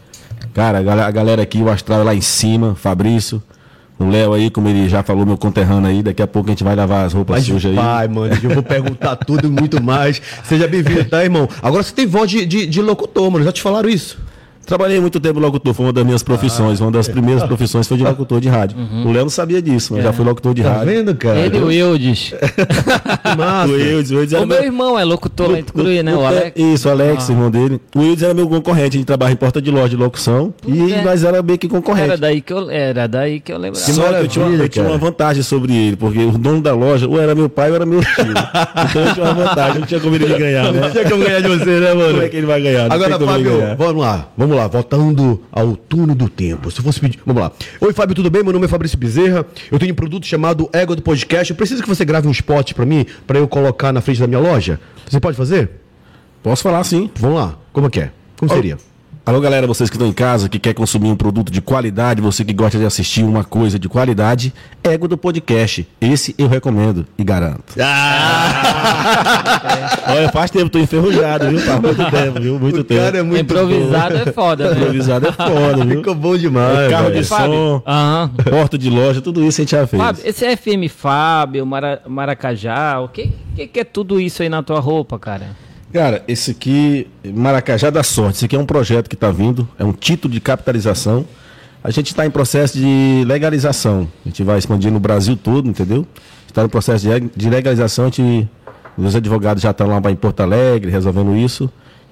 Cara, 0.55 0.79
a 0.79 0.83
gal- 0.83 1.01
a 1.01 1.11
galera 1.11 1.43
aqui, 1.43 1.59
o 1.63 1.69
Astral 1.71 2.03
lá 2.05 2.15
em 2.15 2.21
cima, 2.21 2.75
Fabrício, 2.75 3.43
o 3.99 4.09
Léo 4.09 4.33
aí, 4.35 4.51
como 4.51 4.69
ele 4.69 4.89
já 4.89 5.03
falou, 5.03 5.25
meu 5.27 5.37
conterrâneo 5.37 5.89
aí, 5.89 6.03
daqui 6.03 6.23
a 6.23 6.27
pouco 6.27 6.49
a 6.49 6.53
gente 6.53 6.65
vai 6.65 6.75
lavar 6.77 7.07
as 7.07 7.13
roupas 7.13 7.37
Mas 7.39 7.47
sujas 7.47 7.71
aí. 7.71 7.77
vai, 7.77 8.09
mano, 8.09 8.35
eu 8.43 8.51
vou 8.51 8.63
perguntar 8.63 9.17
tudo 9.17 9.47
e 9.47 9.51
muito 9.51 9.83
mais. 9.83 10.21
Seja 10.45 10.67
bem-vindo, 10.69 11.05
tá, 11.05 11.23
irmão? 11.25 11.49
Agora 11.63 11.83
você 11.83 11.93
tem 11.95 12.07
voz 12.07 12.31
de, 12.31 12.45
de, 12.47 12.67
de 12.67 12.83
locutor, 12.83 13.31
mano, 13.31 13.45
já 13.45 13.53
te 13.53 13.63
falaram 13.63 13.89
isso? 13.89 14.19
Trabalhei 14.67 15.01
muito 15.01 15.21
tempo 15.21 15.39
locutor, 15.39 15.73
foi 15.73 15.87
uma 15.87 15.93
das 15.93 16.05
minhas 16.05 16.23
profissões, 16.23 16.81
uma 16.81 16.91
das 16.91 17.07
primeiras 17.09 17.43
profissões 17.45 17.87
foi 17.87 17.97
de 17.97 18.03
locutor 18.05 18.41
de 18.41 18.49
rádio. 18.49 18.77
O 19.05 19.13
Léo 19.13 19.23
não 19.23 19.31
sabia 19.31 19.63
disso, 19.63 19.95
mas 19.95 20.03
já 20.03 20.13
fui 20.13 20.25
locutor 20.25 20.53
de 20.53 20.63
Tá 20.63 20.73
rádio. 20.73 20.87
vendo, 20.87 21.15
cara? 21.15 21.39
Ele 21.39 21.57
e 21.59 21.63
o 21.63 21.71
Eudes. 21.71 22.35
O 23.69 23.71
Eudes, 23.77 24.11
o 24.11 24.15
Eudes 24.15 24.33
era 24.33 24.43
o 24.43 24.47
meu 24.47 24.63
irmão 24.63 24.99
é 24.99 25.05
locutor 25.05 25.51
lá 25.51 25.59
em 25.59 25.63
Tucuruí, 25.63 26.03
né? 26.03 26.15
O 26.15 26.25
Alex. 26.25 26.53
Isso, 26.57 26.89
o 26.89 26.91
Alex, 26.91 27.29
irmão 27.29 27.51
dele. 27.51 27.81
O 27.95 28.01
Wildes 28.01 28.23
era 28.23 28.35
meu 28.35 28.49
concorrente, 28.49 28.97
a 28.97 28.99
gente 28.99 29.05
trabalha 29.07 29.33
em 29.33 29.37
porta 29.37 29.61
de 29.61 29.71
loja 29.71 29.91
de 29.91 29.97
locução. 29.97 30.53
E 30.67 30.93
É. 30.93 31.03
nós 31.03 31.23
era 31.25 31.43
meio 31.43 31.59
que 31.59 31.69
concorrente. 31.69 32.09
Era 32.11 32.17
daí 32.17 32.41
que 32.41 32.53
eu, 32.53 32.71
era 32.71 33.07
daí 33.07 33.41
que 33.41 33.53
eu 33.53 33.59
lembrava. 33.59 33.85
Que 33.87 33.93
Só 33.93 34.03
que 34.13 34.15
eu 34.21 34.29
tinha, 34.29 34.45
uma, 34.47 34.55
eu 34.63 34.69
tinha 34.69 34.85
uma 34.85 34.99
vantagem 34.99 35.43
sobre 35.43 35.75
ele, 35.75 35.97
porque 35.97 36.19
o 36.19 36.33
dono 36.39 36.61
da 36.61 36.73
loja 36.75 37.07
ou 37.09 37.21
era 37.21 37.35
meu 37.35 37.49
pai 37.49 37.71
ou 37.71 37.77
era 37.77 37.87
meu 37.87 38.01
tio. 38.01 38.15
então 38.91 39.03
eu 39.07 39.15
tinha 39.15 39.25
uma 39.27 39.35
vantagem, 39.35 39.81
não 39.81 39.87
tinha 39.87 40.01
como 40.01 40.15
ele 40.15 40.27
ganhar, 40.39 40.65
Não 40.65 40.73
né? 40.81 40.91
tinha 40.91 41.05
como 41.11 41.25
ganhar 41.25 41.41
de 41.41 41.49
você, 41.49 41.81
né, 41.81 41.95
mano? 41.95 42.11
Como 42.13 42.23
é 42.23 42.29
que 42.29 42.37
ele 42.37 42.47
vai 42.47 42.61
ganhar? 42.63 42.89
Não 42.89 42.95
Agora, 42.97 43.15
ele 43.15 43.27
Fábio, 43.27 43.59
ganhar. 43.59 43.77
vamos 43.77 43.97
lá, 43.97 44.29
vamos 44.57 44.63
lá, 44.63 44.67
voltando 44.67 45.43
ao 45.53 45.77
túnel 45.77 46.15
do 46.15 46.29
tempo. 46.29 46.71
Se 46.71 46.81
fosse 46.81 46.99
pedir. 46.99 47.21
Vamos 47.25 47.43
lá. 47.43 47.53
Oi, 47.81 47.93
Fábio, 47.93 48.15
tudo 48.15 48.31
bem? 48.31 48.43
Meu 48.43 48.53
nome 48.53 48.65
é 48.65 48.69
Fabrício 48.69 48.97
Bezerra. 48.97 49.45
Eu 49.71 49.79
tenho 49.79 49.93
um 49.93 49.97
produto 49.97 50.27
chamado 50.27 50.69
Ego 50.73 50.97
do 50.97 51.03
Podcast. 51.03 51.51
Eu 51.51 51.57
preciso 51.57 51.83
que 51.83 51.89
você 51.89 52.05
grave 52.05 52.27
um 52.27 52.31
spot 52.31 52.73
pra 52.73 52.87
mim, 52.87 53.05
pra 53.27 53.39
eu 53.39 53.47
colocar 53.47 53.93
na 53.93 54.01
frente 54.01 54.21
da 54.21 54.27
minha 54.27 54.41
loja. 54.41 54.81
Você 55.09 55.21
pode 55.21 55.37
fazer? 55.37 55.71
Posso 56.43 56.63
falar 56.63 56.83
sim. 56.85 57.11
Vamos 57.17 57.39
lá. 57.39 57.59
Como 57.73 57.87
é 57.87 57.91
que 57.91 58.01
é? 58.01 58.11
Como 58.39 58.51
seria? 58.53 58.79
Alô, 59.27 59.41
galera, 59.41 59.67
vocês 59.67 59.91
que 59.91 59.97
estão 59.97 60.07
em 60.09 60.13
casa, 60.13 60.49
que 60.49 60.57
quer 60.57 60.73
consumir 60.73 61.09
um 61.11 61.17
produto 61.17 61.51
de 61.51 61.61
qualidade, 61.61 62.23
você 62.23 62.45
que 62.45 62.53
gosta 62.53 62.79
de 62.79 62.85
assistir 62.85 63.25
uma 63.25 63.43
coisa 63.43 63.77
de 63.77 63.89
qualidade, 63.89 64.55
Ego 64.85 65.09
do 65.09 65.19
Podcast. 65.19 65.85
Esse 66.01 66.33
eu 66.39 66.47
recomendo 66.47 67.05
e 67.19 67.25
garanto. 67.25 67.75
Olha, 70.07 70.29
faz 70.31 70.49
tempo, 70.53 70.71
tô 70.71 70.79
enferrujado, 70.79 71.49
viu? 71.49 71.59
Faz 71.59 71.81
muito 71.81 72.05
tempo, 72.09 72.41
viu? 72.41 72.57
Muito 72.61 72.81
O 72.83 72.85
tempo. 72.85 73.01
cara 73.01 73.19
é 73.19 73.23
muito 73.25 73.41
Improvisado 73.41 74.17
é 74.17 74.27
foda, 74.33 74.71
né? 74.71 74.77
Improvisado 74.81 75.27
é 75.27 75.33
foda, 75.33 75.85
viu? 75.85 75.97
Ficou 75.99 76.15
bom 76.15 76.37
demais. 76.37 76.89
Carro 76.89 77.09
velho. 77.09 77.21
de 77.21 77.29
Fábio. 77.29 77.53
som, 77.53 77.83
Aham. 77.85 78.31
porta 78.49 78.79
de 78.79 78.89
loja, 78.89 79.21
tudo 79.21 79.43
isso 79.45 79.61
a 79.61 79.65
gente 79.65 79.73
já 79.73 79.85
fez. 79.89 80.01
Fábio, 80.01 80.23
esse 80.25 80.45
é 80.45 80.57
FM 80.57 80.89
Fábio, 80.89 81.67
Mara- 81.67 82.01
Maracajá, 82.07 83.01
o 83.01 83.09
que, 83.09 83.33
que, 83.57 83.67
que 83.67 83.81
é 83.81 83.85
tudo 83.85 84.21
isso 84.21 84.41
aí 84.45 84.49
na 84.49 84.63
tua 84.63 84.79
roupa, 84.79 85.19
cara? 85.19 85.66
Cara, 85.93 86.23
esse 86.29 86.51
aqui, 86.51 87.09
Maracajá 87.25 87.91
da 87.91 88.03
Sorte, 88.03 88.37
esse 88.37 88.45
aqui 88.45 88.57
é 88.57 88.59
um 88.59 88.67
projeto 88.67 89.09
que 89.09 89.15
está 89.15 89.31
vindo, 89.31 89.69
é 89.79 89.85
um 89.85 89.93
título 89.93 90.33
de 90.33 90.41
capitalização. 90.41 91.25
A 91.83 91.91
gente 91.91 92.09
está 92.09 92.27
em 92.27 92.31
processo 92.31 92.77
de 92.77 93.23
legalização. 93.25 94.09
A 94.25 94.29
gente 94.29 94.43
vai 94.43 94.59
expandir 94.59 94.91
no 94.91 94.99
Brasil 94.99 95.37
todo, 95.37 95.69
entendeu? 95.69 96.05
Está 96.47 96.63
no 96.63 96.69
processo 96.69 97.05
de 97.05 97.09
leg- 97.11 97.31
de 97.35 97.49
legalização. 97.49 98.07
A 98.07 98.09
gente, 98.09 98.49
os 98.99 99.15
advogados 99.15 99.63
já 99.63 99.71
estão 99.71 99.87
lá 99.87 100.01
em 100.11 100.17
Porto 100.17 100.41
Alegre 100.41 100.91
resolvendo 100.91 101.37
isso. 101.37 101.71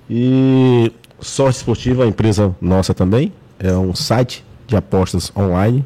E 0.08 0.92
Sorte 1.20 1.56
Esportiva, 1.56 2.04
a 2.04 2.06
empresa 2.06 2.54
nossa 2.60 2.94
também, 2.94 3.32
é 3.58 3.72
um 3.72 3.94
site 3.94 4.44
de 4.66 4.76
apostas 4.76 5.32
online. 5.36 5.84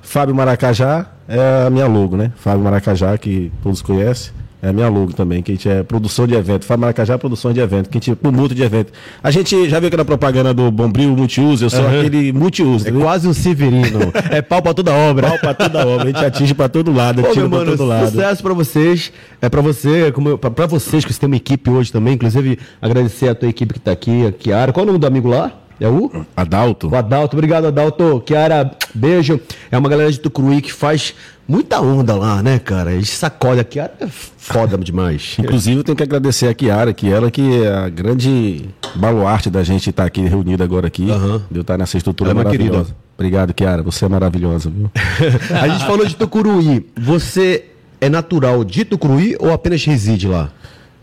Fábio 0.00 0.34
Maracajá 0.34 1.10
é 1.26 1.64
a 1.66 1.70
minha 1.70 1.86
logo, 1.86 2.16
né? 2.16 2.30
Fábio 2.36 2.62
Maracajá, 2.62 3.18
que 3.18 3.50
todos 3.62 3.82
conhecem, 3.82 4.32
é 4.64 4.70
a 4.70 4.72
minha 4.72 4.88
logo 4.88 5.12
também, 5.12 5.42
que 5.42 5.52
a 5.52 5.54
gente 5.54 5.68
é 5.68 5.82
produção 5.82 6.26
de 6.26 6.34
evento. 6.34 6.64
Fábio 6.64 6.80
Maracajá 6.80 7.14
é 7.14 7.18
produção 7.18 7.52
de 7.52 7.60
evento, 7.60 7.90
que 7.90 7.98
a 7.98 8.00
gente 8.00 8.16
promuta 8.16 8.54
de 8.54 8.62
evento. 8.62 8.92
A 9.22 9.30
gente 9.30 9.68
já 9.68 9.78
viu 9.78 9.88
aquela 9.88 10.04
propaganda 10.04 10.54
do 10.54 10.70
Bombril 10.70 11.10
multiuso, 11.14 11.66
eu 11.66 11.70
sou 11.70 11.86
aquele 11.86 12.32
multiuso, 12.32 12.86
É 12.86 12.88
entendeu? 12.88 13.06
quase 13.06 13.28
um 13.28 13.34
Severino. 13.34 14.00
é 14.30 14.40
pau 14.40 14.62
pra 14.62 14.72
toda 14.72 14.92
obra. 14.92 15.28
Pau 15.28 15.38
pra 15.38 15.54
toda 15.54 15.86
obra, 15.86 16.04
a 16.04 16.06
gente 16.06 16.24
atinge 16.24 16.54
pra 16.54 16.68
todo 16.68 16.92
lado, 16.92 17.20
Pô, 17.22 17.28
atira 17.28 17.42
meu 17.42 17.50
pra 17.50 17.58
mano, 17.66 17.76
todo 17.76 17.86
lado. 17.86 18.10
sucesso 18.10 18.42
pra 18.42 18.54
vocês. 18.54 19.12
É 19.42 19.48
pra 19.50 19.60
você, 19.60 20.10
como 20.12 20.30
eu- 20.30 20.38
pra, 20.38 20.50
pra 20.50 20.66
vocês 20.66 21.04
que 21.04 21.12
você 21.12 21.20
tem 21.20 21.26
uma 21.26 21.36
equipe 21.36 21.68
hoje 21.68 21.92
também. 21.92 22.14
Inclusive, 22.14 22.58
agradecer 22.80 23.28
a 23.28 23.34
tua 23.34 23.48
equipe 23.48 23.74
que 23.74 23.80
tá 23.80 23.92
aqui, 23.92 24.26
a 24.26 24.32
Kiara. 24.32 24.72
Qual 24.72 24.82
é 24.82 24.84
o 24.84 24.86
nome 24.86 24.98
do 24.98 25.06
amigo 25.06 25.28
lá? 25.28 25.52
É 25.80 25.88
o? 25.88 26.24
Adalto, 26.36 26.88
O 26.88 26.94
Adalto. 26.94 27.34
Obrigado, 27.36 27.66
Adalto. 27.66 28.22
Kiara, 28.24 28.70
beijo. 28.94 29.40
É 29.72 29.76
uma 29.76 29.88
galera 29.88 30.10
de 30.10 30.20
Tucuruí 30.20 30.62
que 30.62 30.72
faz 30.72 31.14
muita 31.46 31.80
onda 31.80 32.14
lá, 32.14 32.42
né, 32.42 32.58
cara? 32.58 32.90
A 32.90 32.94
gente 32.94 33.10
sacode. 33.10 33.60
A 33.60 33.64
Kiara 33.64 33.92
é 34.00 34.06
foda 34.08 34.76
demais. 34.78 35.36
Inclusive, 35.38 35.78
eu 35.78 35.84
tenho 35.84 35.96
que 35.96 36.02
agradecer 36.02 36.48
a 36.48 36.54
Kiara, 36.54 36.92
que 36.92 37.10
ela 37.10 37.30
que 37.30 37.62
é 37.62 37.72
a 37.72 37.88
grande 37.88 38.68
baluarte 38.94 39.50
da 39.50 39.62
gente 39.62 39.90
estar 39.90 40.04
aqui 40.04 40.22
reunido 40.22 40.62
agora 40.62 40.86
aqui. 40.86 41.10
Aham. 41.10 41.42
De 41.50 41.58
eu 41.58 41.62
estar 41.62 41.78
nessa 41.78 41.96
estrutura 41.96 42.30
Ela 42.30 42.40
é 42.40 42.44
maravilhosa. 42.44 42.84
querida. 42.84 42.96
Obrigado, 43.16 43.54
Kiara. 43.54 43.82
Você 43.82 44.04
é 44.04 44.08
maravilhosa, 44.08 44.70
viu? 44.70 44.90
a 45.60 45.68
gente 45.68 45.86
falou 45.86 46.04
de 46.04 46.16
Tucuruí. 46.16 46.86
Você 46.98 47.66
é 48.00 48.08
natural 48.08 48.64
de 48.64 48.84
Tucuruí 48.84 49.36
ou 49.38 49.52
apenas 49.52 49.84
reside 49.84 50.26
lá? 50.28 50.50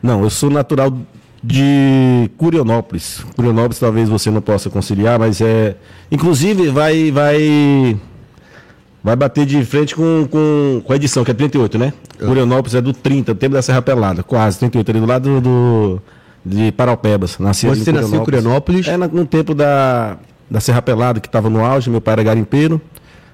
Não, 0.04 0.24
eu 0.24 0.30
sou 0.30 0.50
natural 0.50 0.92
de 1.44 2.30
Curionópolis. 2.38 3.24
Curionópolis 3.36 3.80
talvez 3.80 4.10
você 4.10 4.30
não 4.30 4.42
possa 4.42 4.70
conciliar, 4.70 5.18
mas 5.18 5.42
é. 5.42 5.76
Inclusive, 6.12 6.70
vai. 6.70 7.12
vai 7.12 7.98
Vai 9.04 9.16
bater 9.16 9.46
de 9.46 9.64
frente 9.66 9.96
com, 9.96 10.28
com, 10.30 10.82
com 10.86 10.94
a 10.94 10.96
edição, 10.96 11.24
que 11.24 11.32
é 11.32 11.34
38, 11.34 11.78
né? 11.78 11.92
Curionópolis 12.20 12.76
é 12.76 12.82
do 12.82 12.94
30, 12.94 13.34
tempo 13.34 13.56
da 13.56 13.62
Serra 13.62 13.82
Pelada, 13.82 14.22
quase, 14.22 14.60
38, 14.60 14.92
ali 14.92 15.00
do 15.00 15.06
lado 15.08 15.42
do, 15.42 16.02
de 16.46 16.72
Paraupebas. 16.74 17.40
Nasci 17.40 17.66
Você 17.68 17.92
nasceu 17.92 18.22
em 18.22 18.24
Curionópolis? 18.24 18.88
É, 18.88 18.98
no 18.98 19.26
tempo 19.26 19.56
da, 19.56 20.18
da 20.50 20.60
Serra 20.60 20.82
Pelada, 20.84 21.20
que 21.20 21.28
estava 21.28 21.50
no 21.50 21.66
auge, 21.66 21.90
meu 21.90 22.00
pai 22.00 22.14
era 22.14 22.24
garimpeiro. 22.24 22.80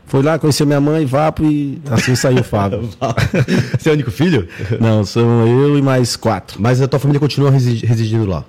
Foi 0.06 0.24
lá, 0.24 0.40
conheceu 0.40 0.66
minha 0.66 0.80
mãe, 0.80 1.06
Vapo, 1.06 1.44
e 1.44 1.82
assim 1.92 2.16
saiu 2.16 2.40
o 2.40 2.44
Fábio. 2.46 2.88
Você 3.78 3.90
é 3.90 3.92
o 3.92 3.96
único 3.96 4.10
filho? 4.10 4.48
Não, 4.80 5.04
são 5.04 5.46
eu 5.46 5.78
e 5.78 5.82
mais 5.82 6.16
quatro. 6.16 6.62
Mas 6.62 6.82
a 6.82 6.88
tua 6.88 6.98
família 6.98 7.20
continua 7.20 7.52
resi- 7.52 7.86
residindo 7.86 8.26
lá. 8.26 8.46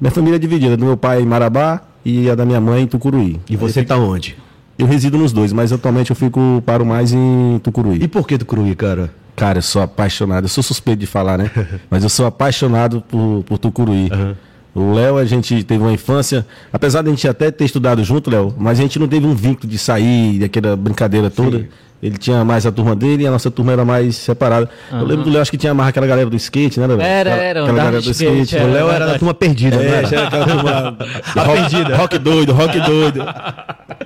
Minha 0.00 0.10
família 0.10 0.34
é 0.34 0.38
dividida, 0.40 0.76
do 0.76 0.84
meu 0.84 0.96
pai 0.96 1.22
em 1.22 1.26
Marabá 1.26 1.80
e 2.04 2.28
a 2.28 2.34
da 2.34 2.44
minha 2.44 2.60
mãe 2.60 2.82
em 2.82 2.86
Tucuruí. 2.88 3.40
E 3.48 3.54
você 3.56 3.84
tá 3.84 3.96
onde? 3.96 4.36
Eu 4.78 4.86
resido 4.86 5.16
nos 5.16 5.32
dois, 5.32 5.52
mas 5.52 5.72
atualmente 5.72 6.10
eu 6.10 6.16
fico, 6.16 6.62
paro 6.66 6.84
mais 6.84 7.12
em 7.12 7.58
Tucuruí. 7.62 7.98
E 8.02 8.08
por 8.08 8.26
que 8.26 8.36
Tucuruí, 8.36 8.74
cara? 8.74 9.10
Cara, 9.34 9.58
eu 9.58 9.62
sou 9.62 9.82
apaixonado. 9.82 10.44
Eu 10.44 10.48
sou 10.48 10.62
suspeito 10.62 11.00
de 11.00 11.06
falar, 11.06 11.38
né? 11.38 11.50
Mas 11.90 12.02
eu 12.02 12.08
sou 12.08 12.24
apaixonado 12.24 13.02
por, 13.02 13.44
por 13.44 13.58
Tucuruí. 13.58 14.10
O 14.74 14.92
Léo, 14.92 15.16
a 15.16 15.24
gente 15.24 15.62
teve 15.64 15.82
uma 15.82 15.92
infância, 15.92 16.46
apesar 16.70 17.00
de 17.00 17.08
a 17.08 17.10
gente 17.10 17.26
até 17.26 17.50
ter 17.50 17.64
estudado 17.64 18.04
junto, 18.04 18.30
Léo, 18.30 18.54
mas 18.58 18.78
a 18.78 18.82
gente 18.82 18.98
não 18.98 19.08
teve 19.08 19.26
um 19.26 19.34
vínculo 19.34 19.66
de 19.66 19.78
sair, 19.78 20.38
daquela 20.38 20.76
brincadeira 20.76 21.30
toda. 21.30 21.66
Ele 22.06 22.18
tinha 22.18 22.44
mais 22.44 22.64
a 22.64 22.70
turma 22.72 22.94
dele 22.94 23.24
e 23.24 23.26
a 23.26 23.30
nossa 23.30 23.50
turma 23.50 23.72
era 23.72 23.84
mais 23.84 24.14
separada. 24.16 24.70
Eu 24.92 25.04
lembro 25.04 25.24
do 25.24 25.30
Léo, 25.30 25.42
acho 25.42 25.50
que 25.50 25.56
tinha 25.58 25.74
mais 25.74 25.88
aquela 25.88 26.06
galera 26.06 26.30
do 26.30 26.36
skate, 26.36 26.78
né, 26.78 26.86
Léo? 26.86 27.00
Era, 27.00 27.30
era, 27.30 27.62
Aquela 27.64 27.76
galera 27.78 28.00
do 28.00 28.10
skate, 28.10 28.42
skate. 28.42 28.64
O 28.64 28.72
Léo 28.72 28.88
era 28.90 29.06
da 29.06 29.18
turma 29.18 29.34
perdida, 29.34 29.76
É, 29.76 29.78
né? 29.78 29.96
era 30.12 30.26
aquela 30.26 30.46
turma. 30.46 30.96
rock, 31.36 31.92
rock 31.92 32.18
doido, 32.18 32.52
rock 32.52 32.80
doido. 32.80 33.24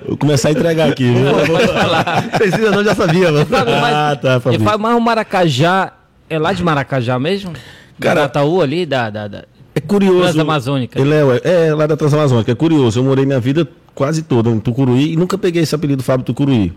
Vou 0.07 0.17
começar 0.17 0.49
a 0.49 0.51
entregar 0.51 0.89
aqui, 0.89 1.03
viu? 1.13 1.67
Falar. 1.67 2.29
Precisa 2.37 2.71
não, 2.71 2.83
já 2.83 2.95
sabia, 2.95 3.31
mano. 3.31 3.45
Fábio, 3.45 3.73
mas, 3.79 3.93
Ah, 3.93 4.15
tá, 4.19 4.41
e 4.51 4.57
mas 4.57 4.95
o 4.95 4.99
Maracajá 4.99 5.91
é 6.29 6.39
lá 6.39 6.53
de 6.53 6.63
Maracajá 6.63 7.19
mesmo? 7.19 7.53
Cara- 7.99 8.25
Itaú 8.25 8.61
ali, 8.61 8.85
da, 8.85 9.09
da, 9.09 9.27
da- 9.27 9.43
É 9.75 9.79
curioso. 9.79 10.23
Transamazônica. 10.23 10.99
Ele 10.99 11.13
é, 11.13 11.67
é 11.67 11.73
lá 11.75 11.85
da 11.85 11.95
Transamazônica. 11.95 12.51
É 12.51 12.55
curioso. 12.55 12.99
Eu 12.99 13.03
morei 13.03 13.25
minha 13.25 13.39
vida 13.39 13.67
quase 13.93 14.21
toda 14.23 14.49
em 14.49 14.59
Tucuruí 14.59 15.13
e 15.13 15.15
nunca 15.15 15.37
peguei 15.37 15.61
esse 15.61 15.75
apelido 15.75 16.01
Fábio 16.01 16.25
Tucuruí. 16.25 16.73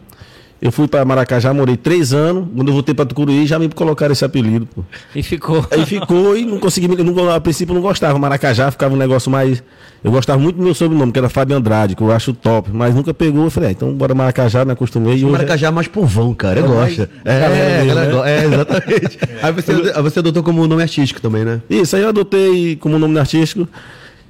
Eu 0.64 0.73
fui 0.73 0.88
para 0.88 1.04
Maracajá, 1.04 1.52
morei 1.52 1.76
três 1.76 2.14
anos. 2.14 2.47
Quando 2.56 2.68
eu 2.68 2.73
voltei 2.73 2.94
para 2.94 3.04
Tucuruí, 3.04 3.47
já 3.47 3.59
me 3.59 3.68
colocaram 3.68 4.12
esse 4.14 4.25
apelido. 4.25 4.66
Pô. 4.75 4.83
E 5.14 5.23
ficou. 5.23 5.64
Aí 5.71 5.85
ficou 5.85 6.35
e 6.35 6.47
não 6.47 6.59
consegui. 6.59 6.88
me- 6.88 6.97
Não, 6.97 7.30
a 7.30 7.38
princípio 7.38 7.73
eu 7.73 7.75
não 7.75 7.83
gostava. 7.83 8.18
Maracajá 8.18 8.71
ficava 8.71 8.94
um 8.94 8.97
negócio 8.97 9.30
mais. 9.30 9.62
Eu 10.02 10.11
gostava 10.11 10.38
muito 10.40 10.56
do 10.56 10.62
meu 10.62 10.75
sobrenome, 10.75 11.12
que 11.12 11.18
era 11.18 11.28
Fábio 11.28 11.54
Andrade, 11.54 11.94
que 11.94 12.02
eu 12.02 12.11
acho 12.11 12.33
top. 12.33 12.71
Mas 12.73 12.94
nunca 12.94 13.12
pegou. 13.12 13.44
Eu 13.44 13.50
falei, 13.50 13.68
ah, 13.68 13.73
então 13.73 13.92
bora 13.92 14.14
Maracajá, 14.14 14.64
me 14.64 14.73
acostumei. 14.73 15.18
E 15.18 15.23
é- 15.25 15.26
Maracajá 15.26 15.66
é 15.66 15.71
mais 15.71 15.87
povão, 15.87 16.33
cara. 16.33 16.61
Eu 16.61 16.64
É 16.64 16.68
gosto. 16.68 17.09
É, 17.26 17.40
galera 17.40 17.76
dele, 17.78 17.88
galera 17.88 18.23
né? 18.25 18.30
é, 18.33 18.44
exatamente. 18.47 19.18
Aí 19.42 19.52
você, 19.52 19.73
aí 19.94 20.02
você 20.02 20.18
adotou 20.21 20.42
como 20.42 20.66
nome 20.66 20.83
artístico 20.83 21.21
também, 21.21 21.44
né? 21.44 21.61
Isso, 21.68 21.94
aí 21.94 22.00
eu 22.02 22.09
adotei 22.09 22.76
como 22.76 22.99
nome 22.99 23.18
artístico. 23.18 23.68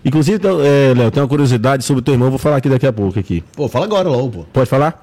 Inclusive, 0.05 0.37
então, 0.37 0.59
é, 0.61 0.93
Léo, 0.95 1.11
tem 1.11 1.23
uma 1.23 1.29
curiosidade 1.29 1.83
sobre 1.83 2.01
o 2.01 2.03
teu 2.03 2.13
irmão, 2.13 2.29
vou 2.29 2.39
falar 2.39 2.57
aqui 2.57 2.69
daqui 2.69 2.87
a 2.87 2.93
pouco 2.93 3.19
aqui. 3.19 3.43
Pô, 3.57 3.67
fala 3.69 3.87
agora 3.87 4.07
logo, 4.09 4.29
pô. 4.29 4.45
Pode 4.53 4.69
falar? 4.69 5.01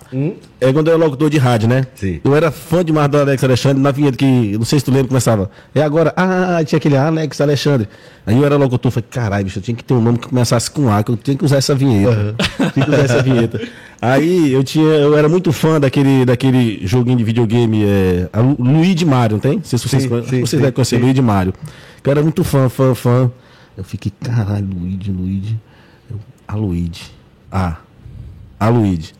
É 0.59 0.71
quando 0.71 0.89
eu 0.89 0.93
era 0.93 1.03
locutor 1.03 1.27
de 1.29 1.39
rádio, 1.39 1.67
né? 1.67 1.87
Sim. 1.95 2.19
Eu 2.23 2.35
era 2.35 2.51
fã 2.51 2.85
demais 2.85 3.09
do 3.09 3.17
Alex 3.17 3.43
Alexandre, 3.43 3.81
na 3.81 3.89
vinheta 3.89 4.15
que, 4.15 4.55
não 4.57 4.63
sei 4.65 4.77
se 4.77 4.85
tu 4.85 4.91
lembra, 4.91 5.07
começava. 5.07 5.49
É 5.73 5.81
agora, 5.81 6.13
ah, 6.15 6.61
tinha 6.63 6.77
aquele 6.77 6.95
Alex 6.97 7.41
Alexandre. 7.41 7.87
Aí 8.27 8.37
eu 8.37 8.45
era 8.45 8.55
locutor, 8.57 8.91
falei, 8.91 9.07
caralho, 9.09 9.45
bicho, 9.45 9.57
eu 9.57 9.63
tinha 9.63 9.75
que 9.75 9.83
ter 9.83 9.95
um 9.95 10.01
nome 10.01 10.19
que 10.19 10.27
começasse 10.27 10.69
com 10.69 10.87
A, 10.91 11.01
que 11.01 11.09
eu 11.11 11.17
tinha 11.17 11.35
que 11.35 11.43
usar 11.43 11.57
essa 11.57 11.73
vinheta. 11.73 12.35
tinha 12.71 12.85
que 12.85 12.91
usar 12.91 13.03
essa 13.03 13.23
vinheta. 13.23 13.59
Aí 13.99 14.53
eu 14.53 14.63
tinha, 14.63 14.85
eu 14.85 15.17
era 15.17 15.27
muito 15.27 15.51
fã 15.51 15.79
daquele, 15.79 16.25
daquele 16.25 16.85
joguinho 16.85 17.17
de 17.17 17.23
videogame, 17.23 17.83
é, 17.83 18.29
a 18.31 18.39
Lu- 18.39 18.55
Luigi 18.59 19.03
Mario, 19.03 19.37
não 19.37 19.41
tem? 19.41 19.55
Não 19.57 19.63
sei 19.63 19.79
se 19.79 19.87
vocês, 19.89 20.03
Sim, 20.03 20.09
vocês 20.09 20.49
sim, 20.49 20.57
devem 20.57 20.71
conhecer 20.71 20.97
sim. 20.97 21.01
Luigi 21.01 21.21
Mario. 21.21 21.53
Eu 22.03 22.11
era 22.11 22.21
muito 22.21 22.43
fã, 22.43 22.69
fã, 22.69 22.93
fã. 22.93 23.31
Eu 23.77 23.83
fiquei, 23.83 24.11
caralho, 24.21 24.67
Luigi, 24.67 25.11
Luigi. 25.11 25.59
Eu, 26.09 26.19
a 26.47 26.55
Luigi. 26.55 27.11
Ah, 27.51 27.77
a 28.59 28.69
Luigi. 28.69 29.13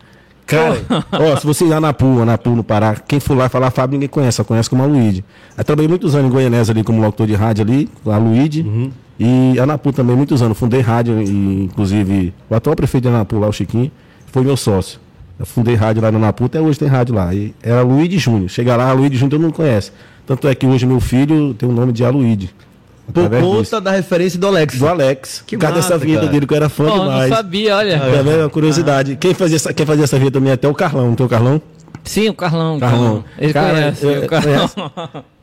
Cara, 0.46 0.82
ó, 1.14 1.36
se 1.38 1.46
você 1.46 1.66
ir 1.66 1.70
lá 1.70 1.80
na 1.80 1.94
PU, 1.94 2.26
na 2.26 2.38
PU 2.38 2.56
no 2.56 2.64
Pará, 2.64 2.96
quem 2.96 3.20
for 3.20 3.36
lá 3.38 3.48
falar 3.48 3.72
Fábio, 3.72 3.94
ninguém 3.94 4.10
conhece, 4.10 4.38
só 4.38 4.44
conhece 4.44 4.70
como 4.70 4.84
a 4.84 4.86
Luigi. 4.86 5.24
Eu 5.58 5.64
trabalhei 5.64 5.88
muitos 5.88 6.14
anos 6.14 6.30
em 6.30 6.34
Goianésia 6.34 6.74
ali 6.74 6.84
como 6.84 7.02
locutor 7.02 7.26
de 7.28 7.36
rádio 7.36 7.64
ali, 7.64 7.90
com 8.04 8.12
a 8.12 8.18
Luigi. 8.18 8.92
E 9.20 9.60
a 9.60 9.64
Anapu 9.64 9.94
também, 9.94 10.16
muitos 10.16 10.42
anos. 10.42 10.58
Fundei 10.58 10.82
rádio, 10.82 11.22
e, 11.22 11.64
inclusive, 11.66 12.34
o 12.50 12.56
atual 12.56 12.76
prefeito 12.76 13.04
de 13.04 13.10
Anapu 13.10 13.38
lá, 13.38 13.48
o 13.48 13.54
Chiquinho, 13.54 13.92
foi 14.28 14.44
meu 14.44 14.58
sócio. 14.58 15.00
Eu 15.40 15.46
fundei 15.46 15.76
rádio 15.76 16.02
lá 16.02 16.12
no 16.12 16.18
Anapu, 16.18 16.46
até 16.46 16.60
hoje 16.60 16.78
tem 16.78 16.88
rádio 16.88 17.16
lá. 17.16 17.34
E 17.34 17.54
era 17.64 17.82
Luigi 17.82 18.18
Júnior. 18.18 18.50
Chega 18.50 18.76
lá, 18.76 18.92
Luigi 18.92 19.16
Júnior 19.16 19.32
todo 19.32 19.42
mundo 19.42 19.54
conhece. 19.54 19.92
Tanto 20.26 20.48
é 20.48 20.56
que 20.56 20.66
hoje 20.66 20.86
meu 20.86 21.00
filho 21.00 21.54
tem 21.54 21.68
o 21.68 21.72
nome 21.72 21.92
de 21.92 22.04
Aluide. 22.04 22.54
Por 23.12 23.26
Através 23.26 23.44
conta 23.44 23.62
disso. 23.62 23.82
da 23.82 23.92
referência 23.92 24.40
do 24.40 24.48
Alex. 24.48 24.78
do 24.78 24.88
Alex. 24.88 25.44
Que 25.46 25.56
por 25.58 25.62
causa 25.62 25.76
massa, 25.78 25.90
dessa 25.90 26.00
vinheta 26.04 26.22
cara. 26.22 26.32
dele, 26.34 26.48
que 26.48 26.54
eu 26.54 26.58
era 26.58 26.70
fã 26.70 26.84
não 26.86 27.00
demais. 27.00 27.30
sabia, 27.30 27.76
olha. 27.78 28.00
Tá 28.00 28.06
vendo? 28.22 28.40
Uma 28.40 28.50
curiosidade. 28.50 29.18
Quem 29.20 29.34
fazia 29.34 29.56
essa, 29.58 29.74
quem 29.74 29.86
fazia 29.86 30.04
essa 30.04 30.18
vinheta 30.18 30.34
também 30.40 30.52
é 30.52 30.54
até 30.54 30.68
o 30.68 30.74
Carlão, 30.74 31.08
não 31.08 31.16
tem 31.16 31.26
o 31.26 31.30
Carlão? 31.30 31.62
Sim, 32.04 32.30
o 32.30 32.34
Carlão. 32.34 32.80
Carlão. 32.80 33.24
Ele 33.38 33.54
Cara, 33.54 33.74
conhece. 33.74 34.06
eu- 34.06 34.24
o 34.24 34.28
Carlão. 34.28 34.70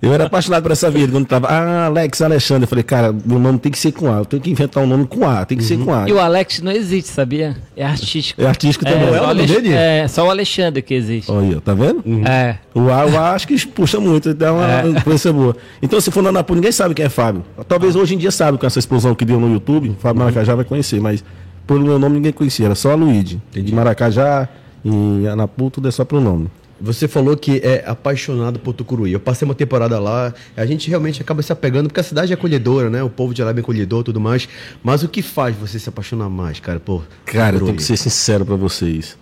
Eu 0.00 0.12
era 0.15 0.27
apaixonado 0.27 0.62
por 0.62 0.71
essa 0.71 0.88
vida 0.91 1.11
quando 1.12 1.27
tava. 1.27 1.49
Ah, 1.49 1.87
Alex 1.87 2.21
Alexandre. 2.23 2.65
Eu 2.65 2.69
falei, 2.69 2.85
cara, 2.85 3.12
meu 3.25 3.38
nome 3.38 3.59
tem 3.59 3.71
que 3.73 3.79
ser 3.79 3.91
com 3.93 4.12
A. 4.12 4.19
Eu 4.19 4.25
tenho 4.25 4.41
que 4.43 4.50
inventar 4.50 4.83
um 4.83 4.87
nome 4.87 5.07
com 5.07 5.29
A. 5.29 5.45
Tem 5.45 5.59
que 5.59 5.65
ser 5.65 5.77
com 5.79 5.93
A. 5.93 6.09
E 6.09 6.12
o 6.12 6.21
Alex 6.21 6.61
não 6.61 6.71
existe, 6.71 7.09
sabia? 7.11 7.57
É 7.77 7.85
artístico. 7.85 8.41
É 8.41 8.47
artístico 8.47 8.87
É, 8.87 8.93
também. 8.93 9.09
é 9.09 9.11
o 9.11 9.15
só, 9.15 9.21
nome 9.21 9.31
Alex- 9.41 9.53
dele? 9.53 9.73
é, 9.73 10.07
só 10.09 10.27
o 10.27 10.31
Alexandre 10.31 10.83
que 10.83 10.95
existe. 10.95 11.31
Olha, 11.31 11.57
aí, 11.57 11.61
tá 11.61 11.75
vendo? 11.75 12.03
É. 12.29 12.59
O 12.75 12.91
A, 12.91 13.07
o 13.07 13.19
A 13.19 13.33
acho 13.33 13.49
que 13.49 13.67
puxa 13.67 13.99
muito, 13.99 14.33
dá 14.35 14.53
uma 14.53 14.71
É. 14.71 15.00
coisa 15.00 15.33
boa. 15.33 15.57
Então, 15.83 16.00
se 16.00 16.11
for 16.12 16.23
na 16.23 16.29
Anapu, 16.29 16.55
ninguém 16.55 16.71
sabe 16.73 16.95
quem 16.95 17.05
é 17.05 17.09
Fábio. 17.09 17.45
Talvez 17.69 17.97
hoje 17.97 18.15
em 18.15 18.19
dia 18.19 18.31
sabe 18.31 18.57
com 18.57 18.67
essa 18.67 18.79
explosão 18.79 19.15
que 19.17 19.25
deu 19.25 19.41
no 19.41 19.53
YouTube. 19.53 19.97
Fábio 20.00 20.21
Maracajá 20.21 20.55
vai 20.55 20.65
conhecer, 20.65 21.00
mas 21.00 21.25
pelo 21.67 21.81
meu 21.81 21.99
nome 21.99 22.17
ninguém 22.17 22.33
conhecia. 22.33 22.67
Era 22.67 22.75
só 22.77 22.93
a 22.93 22.95
Luíde. 22.95 23.43
De 23.53 23.75
Maracajá, 23.75 24.49
em 24.85 25.26
Anapu, 25.26 25.70
tudo 25.70 25.88
é 25.88 25.90
só 25.90 26.04
pelo 26.04 26.20
nome. 26.20 26.49
Você 26.80 27.08
falou 27.08 27.37
que 27.37 27.61
é 27.64 27.82
apaixonado 27.87 28.61
por 28.61 28.73
Tucuruí. 28.73 29.12
Eu 29.12 29.18
passei 29.18 29.44
uma 29.44 29.54
temporada 29.54 29.99
lá, 29.99 30.32
a 30.56 30.64
gente 30.64 30.88
realmente 30.88 31.20
acaba 31.20 31.42
se 31.42 31.52
apegando, 31.52 31.88
porque 31.88 31.99
a 31.99 32.04
cidade 32.04 32.32
é 32.32 32.35
acolhedora, 32.35 32.88
né? 32.88 33.02
O 33.02 33.11
povo 33.11 33.35
de 33.35 33.42
lá 33.42 33.50
é 33.50 33.52
bem 33.52 33.62
acolhedor 33.62 34.02
e 34.02 34.04
tudo 34.04 34.20
mais. 34.20 34.49
Mas 34.82 35.02
o 35.02 35.08
que 35.08 35.20
faz 35.20 35.56
você 35.56 35.78
se 35.78 35.88
apaixonar 35.88 36.28
mais, 36.28 36.61
cara, 36.61 36.78
por 36.78 37.02
Cara, 37.25 37.49
eu 37.49 37.52
Tucuruí? 37.54 37.66
tenho 37.66 37.76
que 37.78 37.82
ser 37.82 37.97
sincero 37.97 38.47
pra 38.47 38.54
vocês. 38.54 39.18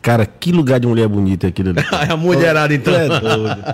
Cara, 0.00 0.24
que 0.24 0.52
lugar 0.52 0.78
de 0.78 0.86
mulher 0.86 1.08
bonita 1.08 1.46
é 1.46 1.50
aquilo 1.50 1.70
ali. 1.70 1.80
A 2.08 2.16
mulherada, 2.16 2.72
então. 2.72 2.94
É 2.94 3.08
doido. 3.08 3.64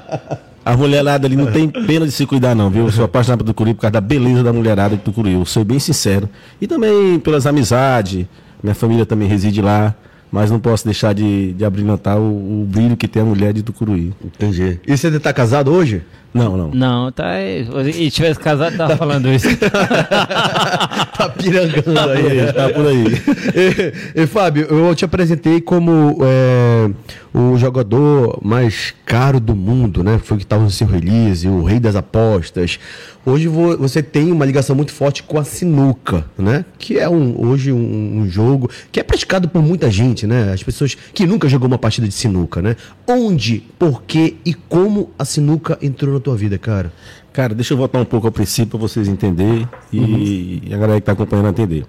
A 0.64 0.74
mulherada 0.74 1.26
ali 1.26 1.36
não 1.36 1.52
tem 1.52 1.68
pena 1.68 2.06
de 2.06 2.12
se 2.12 2.24
cuidar, 2.24 2.54
não, 2.54 2.70
viu? 2.70 2.86
Eu 2.86 2.92
sou 2.92 3.04
apaixonado 3.04 3.40
por 3.40 3.50
Tucuruí 3.52 3.74
por 3.74 3.82
causa 3.82 3.92
da 3.92 4.00
beleza 4.00 4.42
da 4.42 4.52
mulherada 4.54 4.96
de 4.96 5.02
Tucuruí. 5.02 5.34
Eu 5.34 5.44
sou 5.44 5.62
bem 5.64 5.78
sincero. 5.78 6.30
E 6.58 6.66
também 6.66 7.18
pelas 7.18 7.46
amizades. 7.46 8.24
Minha 8.62 8.74
família 8.74 9.04
também 9.04 9.28
reside 9.28 9.60
lá. 9.60 9.94
Mas 10.32 10.50
não 10.50 10.58
posso 10.58 10.86
deixar 10.86 11.12
de, 11.12 11.52
de 11.52 11.64
abrilhantar 11.64 12.18
o, 12.18 12.62
o 12.62 12.64
brilho 12.64 12.96
que 12.96 13.06
tem 13.06 13.20
a 13.20 13.24
mulher 13.24 13.52
de 13.52 13.62
Tucuruí. 13.62 14.14
Entendi. 14.24 14.80
E 14.86 14.96
você 14.96 15.20
tá 15.20 15.30
casado 15.30 15.70
hoje? 15.70 16.02
Não, 16.34 16.56
não. 16.56 16.70
Não, 16.70 17.12
tá. 17.12 17.40
E 17.42 18.10
tivesse 18.10 18.40
casado, 18.40 18.76
tava 18.76 18.96
falando 18.96 19.28
isso. 19.32 19.48
tá 19.58 21.28
pirangando 21.36 21.98
aí. 22.10 22.52
Tá 22.52 22.68
por 22.70 22.86
aí. 22.86 23.04
e, 24.16 24.22
e, 24.22 24.26
Fábio, 24.26 24.66
eu 24.70 24.94
te 24.94 25.04
apresentei 25.04 25.60
como 25.60 26.18
é, 26.22 26.90
o 27.34 27.56
jogador 27.58 28.38
mais 28.42 28.94
caro 29.04 29.38
do 29.40 29.54
mundo, 29.54 30.02
né? 30.02 30.18
Foi 30.22 30.36
que 30.38 30.44
estava 30.44 30.62
no 30.62 30.70
seu 30.70 30.86
release, 30.86 31.46
o 31.48 31.62
rei 31.64 31.78
das 31.78 31.96
apostas. 31.96 32.78
Hoje 33.24 33.46
vo- 33.46 33.76
você 33.76 34.02
tem 34.02 34.32
uma 34.32 34.44
ligação 34.44 34.74
muito 34.74 34.90
forte 34.92 35.22
com 35.22 35.38
a 35.38 35.44
sinuca, 35.44 36.24
né? 36.36 36.64
Que 36.78 36.98
é 36.98 37.08
um, 37.08 37.40
hoje 37.46 37.70
um, 37.72 38.20
um 38.22 38.28
jogo 38.28 38.68
que 38.90 38.98
é 38.98 39.02
praticado 39.02 39.48
por 39.48 39.62
muita 39.62 39.90
gente, 39.90 40.26
né? 40.26 40.52
As 40.52 40.62
pessoas 40.62 40.96
que 41.14 41.24
nunca 41.26 41.48
jogou 41.48 41.68
uma 41.68 41.78
partida 41.78 42.08
de 42.08 42.14
sinuca, 42.14 42.60
né? 42.60 42.74
Onde, 43.06 43.62
por 43.78 44.02
que 44.02 44.36
e 44.44 44.52
como 44.54 45.10
a 45.18 45.24
sinuca 45.24 45.78
entrou 45.80 46.14
na 46.14 46.20
tua 46.22 46.36
vida, 46.36 46.58
cara? 46.58 46.92
Cara, 47.32 47.54
deixa 47.54 47.74
eu 47.74 47.78
voltar 47.78 48.00
um 48.00 48.04
pouco 48.04 48.26
ao 48.26 48.32
princípio 48.32 48.70
para 48.70 48.78
vocês 48.78 49.08
entenderem 49.08 49.68
e, 49.92 50.62
e 50.66 50.74
a 50.74 50.76
galera 50.76 50.94
que 50.94 51.02
está 51.02 51.12
acompanhando 51.12 51.48
entender. 51.48 51.84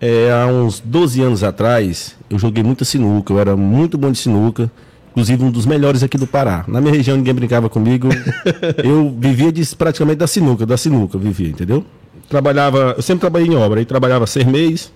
É, 0.00 0.30
há 0.32 0.46
uns 0.46 0.80
12 0.80 1.22
anos 1.22 1.42
atrás, 1.42 2.16
eu 2.28 2.38
joguei 2.38 2.62
muita 2.62 2.84
sinuca, 2.84 3.32
eu 3.32 3.38
era 3.38 3.56
muito 3.56 3.96
bom 3.96 4.10
de 4.10 4.18
sinuca, 4.18 4.70
inclusive 5.12 5.44
um 5.44 5.50
dos 5.50 5.64
melhores 5.64 6.02
aqui 6.02 6.18
do 6.18 6.26
Pará. 6.26 6.64
Na 6.68 6.80
minha 6.80 6.92
região 6.92 7.16
ninguém 7.16 7.32
brincava 7.32 7.70
comigo, 7.70 8.08
eu 8.82 9.14
vivia 9.18 9.50
de, 9.50 9.64
praticamente 9.76 10.18
da 10.18 10.26
sinuca, 10.26 10.66
da 10.66 10.76
sinuca, 10.76 11.16
eu 11.16 11.20
vivia, 11.20 11.48
entendeu? 11.48 11.84
Trabalhava, 12.28 12.94
eu 12.96 13.02
sempre 13.02 13.20
trabalhei 13.20 13.48
em 13.48 13.56
obra, 13.56 13.80
aí 13.80 13.86
trabalhava 13.86 14.26
seis 14.26 14.44
meses, 14.44 14.92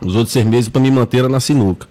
os 0.00 0.14
outros 0.14 0.32
seis 0.32 0.44
meses 0.44 0.68
para 0.68 0.82
me 0.82 0.90
manter 0.90 1.18
era 1.18 1.28
na 1.28 1.40
sinuca. 1.40 1.86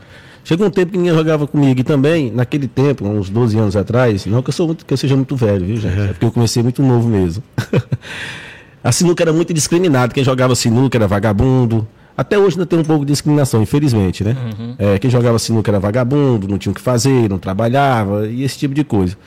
Chegou 0.45 0.67
um 0.67 0.69
tempo 0.69 0.91
que 0.91 0.97
ninguém 0.99 1.11
jogava 1.11 1.47
comigo 1.47 1.79
e 1.81 1.83
também, 1.83 2.31
naquele 2.31 2.67
tempo, 2.67 3.03
uns 3.03 3.31
12 3.31 3.57
anos 3.57 3.75
atrás, 3.75 4.27
não 4.27 4.43
que 4.43 4.49
eu, 4.49 4.53
sou 4.53 4.67
muito, 4.67 4.85
que 4.85 4.93
eu 4.93 4.97
seja 4.97 5.15
muito 5.15 5.35
velho, 5.35 5.65
viu, 5.65 5.77
gente? 5.77 5.99
É 5.99 6.07
porque 6.09 6.23
eu 6.23 6.31
comecei 6.31 6.61
muito 6.61 6.83
novo 6.83 7.09
mesmo. 7.09 7.41
a 8.83 8.91
sinuca 8.91 9.23
era 9.23 9.33
muito 9.33 9.51
discriminada. 9.51 10.13
Quem 10.13 10.23
jogava 10.23 10.53
sinuca 10.53 10.99
era 10.99 11.07
vagabundo. 11.07 11.87
Até 12.15 12.37
hoje 12.37 12.57
ainda 12.57 12.67
tem 12.67 12.77
um 12.77 12.83
pouco 12.83 13.03
de 13.03 13.11
discriminação, 13.11 13.63
infelizmente, 13.63 14.23
né? 14.23 14.37
É, 14.77 14.99
quem 14.99 15.09
jogava 15.09 15.39
sinuca 15.39 15.71
era 15.71 15.79
vagabundo, 15.79 16.47
não 16.47 16.59
tinha 16.59 16.71
o 16.71 16.75
que 16.75 16.81
fazer, 16.81 17.27
não 17.27 17.39
trabalhava, 17.39 18.27
e 18.27 18.43
esse 18.43 18.59
tipo 18.59 18.75
de 18.75 18.83
coisa. 18.83 19.17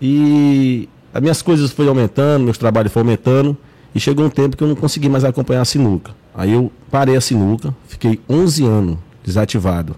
E 0.00 0.88
as 1.12 1.20
minhas 1.20 1.42
coisas 1.42 1.72
foram 1.72 1.88
aumentando, 1.90 2.44
meus 2.44 2.56
trabalhos 2.56 2.92
foram 2.92 3.08
aumentando, 3.08 3.56
e 3.92 3.98
chegou 3.98 4.24
um 4.24 4.30
tempo 4.30 4.56
que 4.56 4.62
eu 4.62 4.68
não 4.68 4.76
consegui 4.76 5.08
mais 5.08 5.24
acompanhar 5.24 5.62
a 5.62 5.64
sinuca. 5.64 6.12
Aí 6.32 6.52
eu 6.52 6.70
parei 6.92 7.16
a 7.16 7.20
sinuca, 7.20 7.74
fiquei 7.88 8.20
11 8.28 8.64
anos 8.64 8.98
desativado. 9.24 9.96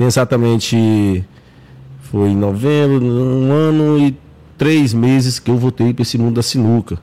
Tem 0.00 0.06
exatamente, 0.06 1.22
foi 2.04 2.30
em 2.30 2.34
novembro, 2.34 3.04
um 3.04 3.52
ano 3.52 3.98
e 3.98 4.16
três 4.56 4.94
meses 4.94 5.38
que 5.38 5.50
eu 5.50 5.58
voltei 5.58 5.92
para 5.92 6.00
esse 6.00 6.16
mundo 6.16 6.36
da 6.36 6.42
sinuca. 6.42 6.98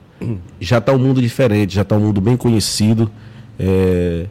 Já 0.58 0.78
está 0.78 0.92
um 0.92 0.98
mundo 0.98 1.22
diferente, 1.22 1.76
já 1.76 1.82
está 1.82 1.94
um 1.94 2.00
mundo 2.00 2.20
bem 2.20 2.36
conhecido. 2.36 3.08
É, 3.56 4.26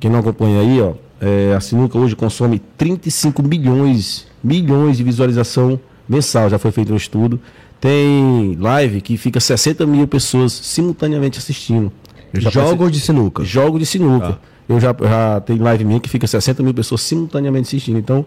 quem 0.00 0.10
não 0.10 0.18
acompanha 0.18 0.62
aí, 0.62 0.80
ó, 0.80 0.94
é, 1.20 1.54
a 1.54 1.60
sinuca 1.60 1.96
hoje 1.96 2.16
consome 2.16 2.60
35 2.76 3.40
milhões, 3.40 4.26
milhões 4.42 4.96
de 4.96 5.04
visualização 5.04 5.78
mensal. 6.08 6.50
Já 6.50 6.58
foi 6.58 6.72
feito 6.72 6.92
um 6.92 6.96
estudo. 6.96 7.40
Tem 7.80 8.56
live 8.58 9.00
que 9.00 9.16
fica 9.16 9.38
60 9.38 9.86
mil 9.86 10.08
pessoas 10.08 10.52
simultaneamente 10.52 11.38
assistindo. 11.38 11.92
Jogos 12.34 12.90
de 12.90 12.98
sinuca. 12.98 13.44
Jogo 13.44 13.78
de 13.78 13.86
sinuca. 13.86 14.40
Eu 14.68 14.78
já, 14.78 14.94
já 15.00 15.40
tenho 15.40 15.62
live 15.62 15.84
minha 15.84 16.00
que 16.00 16.08
fica 16.08 16.26
60 16.26 16.62
mil 16.62 16.74
pessoas 16.74 17.00
simultaneamente 17.00 17.68
assistindo. 17.68 17.98
Então, 17.98 18.26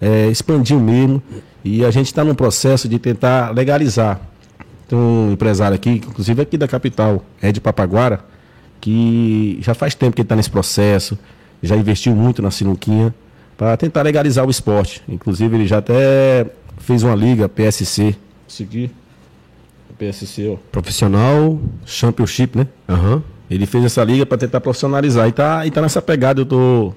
é, 0.00 0.28
expandiu 0.28 0.78
mesmo. 0.78 1.22
E 1.64 1.84
a 1.84 1.90
gente 1.90 2.06
está 2.06 2.24
num 2.24 2.34
processo 2.34 2.88
de 2.88 2.98
tentar 2.98 3.50
legalizar. 3.54 4.20
Tem 4.88 4.98
um 4.98 5.32
empresário 5.32 5.74
aqui, 5.74 5.90
inclusive 5.90 6.42
aqui 6.42 6.56
da 6.56 6.66
capital, 6.66 7.24
é 7.40 7.52
de 7.52 7.60
Papaguara, 7.60 8.24
que 8.80 9.58
já 9.60 9.74
faz 9.74 9.94
tempo 9.94 10.16
que 10.16 10.22
ele 10.22 10.24
está 10.24 10.34
nesse 10.34 10.50
processo, 10.50 11.16
já 11.62 11.76
investiu 11.76 12.14
muito 12.14 12.42
na 12.42 12.50
sinuquinha, 12.50 13.14
para 13.56 13.76
tentar 13.76 14.02
legalizar 14.02 14.44
o 14.46 14.50
esporte. 14.50 15.02
Inclusive, 15.08 15.54
ele 15.54 15.66
já 15.66 15.78
até 15.78 16.46
fez 16.78 17.02
uma 17.02 17.14
liga, 17.14 17.48
PSC. 17.48 18.16
Aqui. 18.60 18.90
PSC, 19.98 20.48
ó. 20.48 20.56
Profissional. 20.72 21.60
Championship, 21.84 22.56
né? 22.56 22.66
Aham. 22.88 23.22
Ele 23.50 23.66
fez 23.66 23.84
essa 23.84 24.04
liga 24.04 24.24
para 24.24 24.38
tentar 24.38 24.60
profissionalizar. 24.60 25.26
E 25.28 25.32
tá, 25.32 25.66
e 25.66 25.70
tá 25.70 25.82
nessa 25.82 26.00
pegada, 26.00 26.40
eu 26.40 26.46
tô 26.46 26.94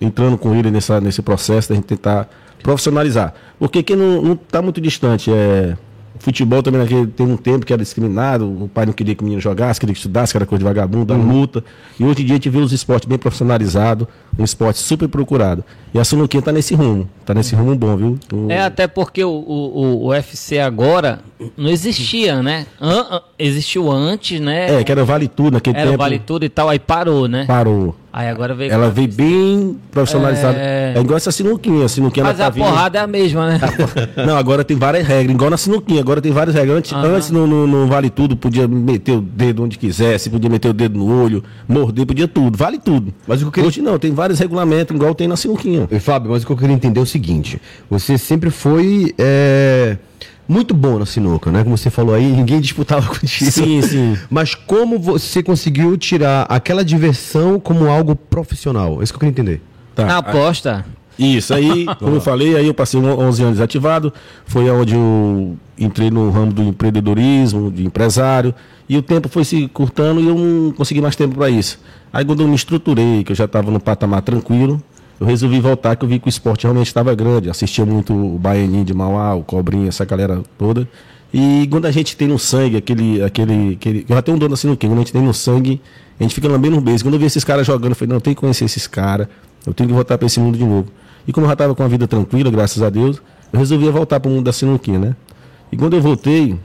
entrando 0.00 0.38
com 0.38 0.54
ele 0.54 0.70
nessa, 0.70 1.00
nesse 1.00 1.20
processo 1.20 1.68
da 1.68 1.74
gente 1.74 1.84
tentar 1.84 2.28
profissionalizar. 2.62 3.34
Porque 3.58 3.82
quem 3.82 3.96
não, 3.96 4.22
não 4.22 4.36
tá 4.36 4.62
muito 4.62 4.80
distante 4.80 5.30
é. 5.30 5.76
O 6.12 6.22
futebol 6.22 6.62
também 6.62 6.82
naquele, 6.82 7.06
tem 7.06 7.24
um 7.24 7.36
tempo 7.36 7.64
que 7.64 7.72
era 7.72 7.82
discriminado, 7.82 8.44
o 8.44 8.68
pai 8.68 8.84
não 8.84 8.92
queria 8.92 9.14
que 9.14 9.22
o 9.22 9.24
menino 9.24 9.40
jogasse, 9.40 9.80
queria 9.80 9.94
que 9.94 10.00
estudasse, 10.00 10.32
que 10.32 10.36
era 10.36 10.44
coisa 10.44 10.58
de 10.58 10.64
vagabundo, 10.64 11.06
dá 11.06 11.14
multa. 11.14 11.64
E 11.98 12.04
hoje 12.04 12.20
em 12.22 12.26
dia 12.26 12.34
a 12.34 12.36
gente 12.36 12.50
vê 12.50 12.58
os 12.58 12.72
esportes 12.72 13.08
bem 13.08 13.16
profissionalizados, 13.16 14.06
um 14.38 14.44
esporte 14.44 14.78
super 14.78 15.08
procurado. 15.08 15.64
E 15.92 15.98
a 15.98 16.04
Sunuquinha 16.04 16.40
tá 16.40 16.52
nesse 16.52 16.72
rumo, 16.74 17.08
tá 17.26 17.34
nesse 17.34 17.54
rumo 17.56 17.74
bom, 17.74 17.96
viu? 17.96 18.18
O- 18.32 18.50
É 18.50 18.60
até 18.60 18.86
porque 18.86 19.24
o, 19.24 19.28
o, 19.30 20.04
o 20.04 20.08
UFC 20.10 20.58
agora 20.60 21.18
não 21.56 21.68
existia, 21.68 22.40
né? 22.42 22.64
An- 22.80 23.20
existiu 23.38 23.90
antes, 23.90 24.40
né? 24.40 24.80
É, 24.80 24.84
que 24.84 24.92
era 24.92 25.04
vale 25.04 25.26
tudo 25.26 25.54
naquele 25.54 25.76
Era 25.76 25.86
tempo. 25.90 25.98
Vale 25.98 26.18
Tudo 26.20 26.44
e 26.44 26.48
tal, 26.48 26.68
aí 26.68 26.78
parou, 26.78 27.26
né? 27.26 27.44
Parou. 27.46 27.96
Aí 28.12 28.28
agora 28.28 28.54
veio. 28.54 28.72
Ela 28.72 28.88
veio 28.90 29.08
bem 29.08 29.76
profissionalizada. 29.90 30.58
É. 30.58 30.94
É, 30.96 31.00
igual 31.00 31.16
essa 31.16 31.30
sinuquinha. 31.32 31.84
A 31.84 31.88
sinuquinha 31.88 32.24
Mas 32.24 32.38
ela 32.40 32.48
a 32.48 32.50
tá 32.50 32.54
vindo- 32.54 32.64
porrada 32.66 32.98
é 32.98 33.02
a 33.02 33.06
mesma, 33.06 33.48
né? 33.50 33.60
Não, 34.26 34.36
agora 34.36 34.64
tem 34.64 34.76
várias 34.76 35.06
regras, 35.06 35.34
igual 35.34 35.50
na 35.50 35.56
sinuquinha, 35.56 36.00
agora 36.00 36.20
tem 36.20 36.30
várias 36.32 36.54
regras. 36.54 36.78
Antes, 36.78 36.92
Aham. 36.92 37.06
antes 37.14 37.30
no, 37.30 37.46
no- 37.46 37.66
no 37.66 37.86
Vale 37.88 38.10
Tudo, 38.10 38.36
podia 38.36 38.66
meter 38.68 39.12
o 39.12 39.20
dedo 39.20 39.62
onde 39.64 39.76
quisesse, 39.78 40.28
podia 40.30 40.50
meter 40.50 40.68
o 40.68 40.72
dedo 40.72 40.98
no 40.98 41.22
olho, 41.22 41.42
morder, 41.68 42.04
podia 42.06 42.26
tudo, 42.28 42.56
vale 42.56 42.78
tudo. 42.78 43.12
Mas 43.26 43.38
o 43.40 43.44
que 43.44 43.48
eu 43.48 43.52
queria- 43.52 43.68
Hoje 43.68 43.80
não, 43.82 43.98
tem 43.98 44.12
vários 44.20 44.38
regulamentos, 44.38 44.94
igual 44.94 45.14
tem 45.14 45.26
na 45.26 45.34
sinuquinha. 45.34 45.88
E, 45.90 45.98
Fábio, 45.98 46.30
mas 46.30 46.42
o 46.42 46.46
que 46.46 46.52
eu 46.52 46.56
queria 46.56 46.74
entender 46.74 47.00
é 47.00 47.02
o 47.02 47.06
seguinte: 47.06 47.58
você 47.88 48.18
sempre 48.18 48.50
foi 48.50 49.14
é, 49.16 49.96
muito 50.46 50.74
bom 50.74 50.98
na 50.98 51.06
sinuca, 51.06 51.50
né? 51.50 51.64
Como 51.64 51.74
você 51.74 51.88
falou 51.88 52.14
aí, 52.14 52.30
ninguém 52.30 52.60
disputava 52.60 53.06
contigo. 53.08 53.50
Sim, 53.50 53.80
sim. 53.80 54.18
Mas 54.28 54.54
como 54.54 54.98
você 54.98 55.42
conseguiu 55.42 55.96
tirar 55.96 56.42
aquela 56.50 56.84
diversão 56.84 57.58
como 57.58 57.88
algo 57.88 58.14
profissional? 58.14 59.00
É 59.00 59.04
isso 59.04 59.12
que 59.12 59.16
eu 59.16 59.20
queria 59.20 59.30
entender. 59.30 59.62
Tá. 59.94 60.04
Na 60.04 60.18
aposta. 60.18 60.84
Isso, 61.20 61.52
aí, 61.52 61.84
como 62.00 62.16
eu 62.16 62.20
falei, 62.20 62.56
aí 62.56 62.66
eu 62.66 62.72
passei 62.74 62.98
um- 62.98 63.18
11 63.18 63.42
anos 63.42 63.54
desativado, 63.56 64.12
foi 64.46 64.70
onde 64.70 64.94
eu 64.94 65.56
entrei 65.78 66.10
no 66.10 66.30
ramo 66.30 66.52
do 66.52 66.62
empreendedorismo, 66.62 67.70
de 67.70 67.84
empresário, 67.84 68.54
e 68.88 68.96
o 68.96 69.02
tempo 69.02 69.28
foi 69.28 69.44
se 69.44 69.68
curtando 69.68 70.20
e 70.20 70.26
eu 70.28 70.34
não 70.34 70.72
consegui 70.72 71.00
mais 71.00 71.14
tempo 71.16 71.34
para 71.36 71.50
isso. 71.50 71.78
Aí 72.12 72.24
quando 72.24 72.40
eu 72.40 72.48
me 72.48 72.54
estruturei, 72.54 73.22
que 73.22 73.32
eu 73.32 73.36
já 73.36 73.44
estava 73.44 73.70
no 73.70 73.78
patamar 73.78 74.22
tranquilo, 74.22 74.82
eu 75.20 75.26
resolvi 75.26 75.60
voltar, 75.60 75.94
que 75.96 76.04
eu 76.04 76.08
vi 76.08 76.18
que 76.18 76.26
o 76.26 76.30
esporte 76.30 76.62
realmente 76.64 76.86
estava 76.86 77.14
grande, 77.14 77.50
assistia 77.50 77.84
muito 77.84 78.14
o 78.14 78.38
Baianinho 78.38 78.84
de 78.84 78.94
Mauá, 78.94 79.34
o 79.34 79.42
Cobrinha, 79.42 79.88
essa 79.88 80.04
galera 80.06 80.42
toda, 80.56 80.88
e 81.32 81.68
quando 81.70 81.84
a 81.86 81.90
gente 81.90 82.16
tem 82.16 82.26
no 82.28 82.38
sangue 82.38 82.76
aquele, 82.78 83.22
aquele, 83.22 83.74
aquele 83.74 84.06
eu 84.08 84.16
já 84.16 84.22
tenho 84.22 84.36
um 84.36 84.38
dono 84.40 84.54
assim 84.54 84.66
no 84.68 84.76
quando 84.76 84.94
a 84.94 84.96
gente 84.96 85.12
tem 85.12 85.22
no 85.22 85.34
sangue, 85.34 85.80
a 86.18 86.22
gente 86.22 86.34
fica 86.34 86.48
lambendo 86.48 86.76
um 86.76 86.80
beijo. 86.80 87.04
Quando 87.04 87.14
eu 87.14 87.20
vi 87.20 87.26
esses 87.26 87.44
caras 87.44 87.66
jogando, 87.66 87.90
eu 87.92 87.96
falei, 87.96 88.08
não, 88.08 88.16
eu 88.16 88.20
tenho 88.20 88.34
que 88.34 88.40
conhecer 88.40 88.64
esses 88.64 88.86
caras, 88.86 89.28
eu 89.66 89.72
tenho 89.72 89.88
que 89.88 89.94
voltar 89.94 90.18
para 90.18 90.26
esse 90.26 90.40
mundo 90.40 90.58
de 90.58 90.64
novo. 90.64 90.86
E 91.26 91.32
como 91.32 91.44
eu 91.44 91.48
já 91.48 91.54
estava 91.54 91.74
com 91.74 91.82
a 91.82 91.88
vida 91.88 92.06
tranquila, 92.08 92.50
graças 92.50 92.82
a 92.82 92.90
Deus, 92.90 93.20
eu 93.52 93.58
resolvi 93.58 93.88
voltar 93.90 94.20
para 94.20 94.28
o 94.30 94.32
mundo 94.34 94.44
da 94.44 94.52
sinuquinha, 94.52 94.98
né? 94.98 95.16
E 95.70 95.76
quando 95.76 95.94
eu 95.94 96.00
voltei, 96.00 96.58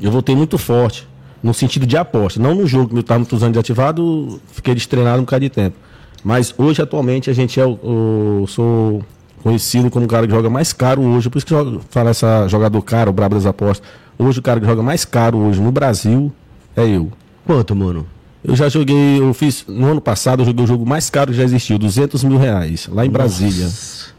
eu 0.00 0.10
voltei 0.10 0.34
muito 0.36 0.58
forte, 0.58 1.06
no 1.42 1.54
sentido 1.54 1.86
de 1.86 1.96
aposta. 1.96 2.40
Não 2.40 2.54
no 2.54 2.66
jogo, 2.66 2.94
eu 2.96 3.00
estava 3.00 3.18
muitos 3.20 3.42
anos 3.42 3.52
de 3.54 3.58
ativado, 3.58 4.40
fiquei 4.52 4.74
destreinado 4.74 5.18
um 5.18 5.24
bocado 5.24 5.40
de 5.42 5.50
tempo. 5.50 5.76
Mas 6.22 6.54
hoje, 6.58 6.82
atualmente, 6.82 7.30
a 7.30 7.32
gente 7.32 7.58
é 7.58 7.64
o, 7.64 8.42
o- 8.42 8.46
sou 8.46 9.02
conhecido 9.42 9.88
como 9.90 10.04
o 10.04 10.08
cara 10.08 10.26
que 10.26 10.32
joga 10.34 10.50
mais 10.50 10.70
caro 10.72 11.00
hoje. 11.00 11.30
Por 11.30 11.38
isso 11.38 11.46
que 11.46 11.54
joga, 11.54 11.80
fala 11.88 12.10
essa 12.10 12.46
jogador 12.48 12.82
caro, 12.82 13.10
Brabo 13.12 13.34
das 13.36 13.46
Apostas. 13.46 13.86
Hoje 14.18 14.38
o 14.38 14.42
cara 14.42 14.60
que 14.60 14.66
joga 14.66 14.82
mais 14.82 15.06
caro 15.06 15.38
hoje 15.38 15.60
no 15.62 15.72
Brasil 15.72 16.30
é 16.76 16.86
eu. 16.86 17.10
Quanto, 17.46 17.74
mano? 17.74 18.04
Eu 18.42 18.56
já 18.56 18.68
joguei, 18.68 19.20
eu 19.20 19.34
fiz, 19.34 19.64
no 19.68 19.86
ano 19.86 20.00
passado, 20.00 20.40
eu 20.40 20.46
joguei 20.46 20.64
o 20.64 20.66
jogo 20.66 20.86
mais 20.86 21.10
caro 21.10 21.30
que 21.30 21.36
já 21.36 21.44
existiu, 21.44 21.78
200 21.78 22.24
mil 22.24 22.38
reais, 22.38 22.88
lá 22.90 23.04
em 23.04 23.10
Brasília. 23.10 23.68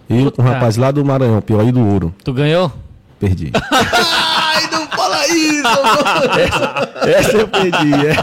Eu 0.09 0.31
com 0.31 0.41
um 0.41 0.45
rapaz 0.45 0.77
lá 0.77 0.91
do 0.91 1.03
Maranhão, 1.03 1.41
pior 1.41 1.61
aí 1.61 1.71
do 1.71 1.79
ouro. 1.85 2.13
Tu 2.23 2.33
ganhou? 2.33 2.71
Perdi. 3.19 3.51
Fala 5.21 5.37
isso! 5.37 7.09
Essa 7.19 7.37
eu 7.37 7.47
perdi, 7.47 7.91
é. 8.07 8.15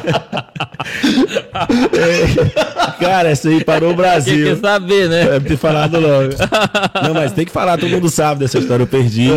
É. 1.99 3.05
Cara, 3.05 3.29
essa 3.31 3.49
aí 3.49 3.63
parou 3.65 3.91
o 3.91 3.95
Quem 3.95 3.97
Brasil. 4.03 4.47
quer 4.47 4.57
saber, 4.61 5.09
né? 5.09 5.37
É 5.37 5.41
ter 5.41 5.57
falado 5.57 5.99
logo. 5.99 6.31
Não, 7.07 7.15
mas 7.15 7.33
tem 7.33 7.45
que 7.45 7.53
falar, 7.53 7.79
todo 7.79 7.91
mundo 7.91 8.09
sabe 8.09 8.41
dessa 8.41 8.59
história. 8.59 8.83
Eu 8.83 8.87
perdi. 8.87 9.29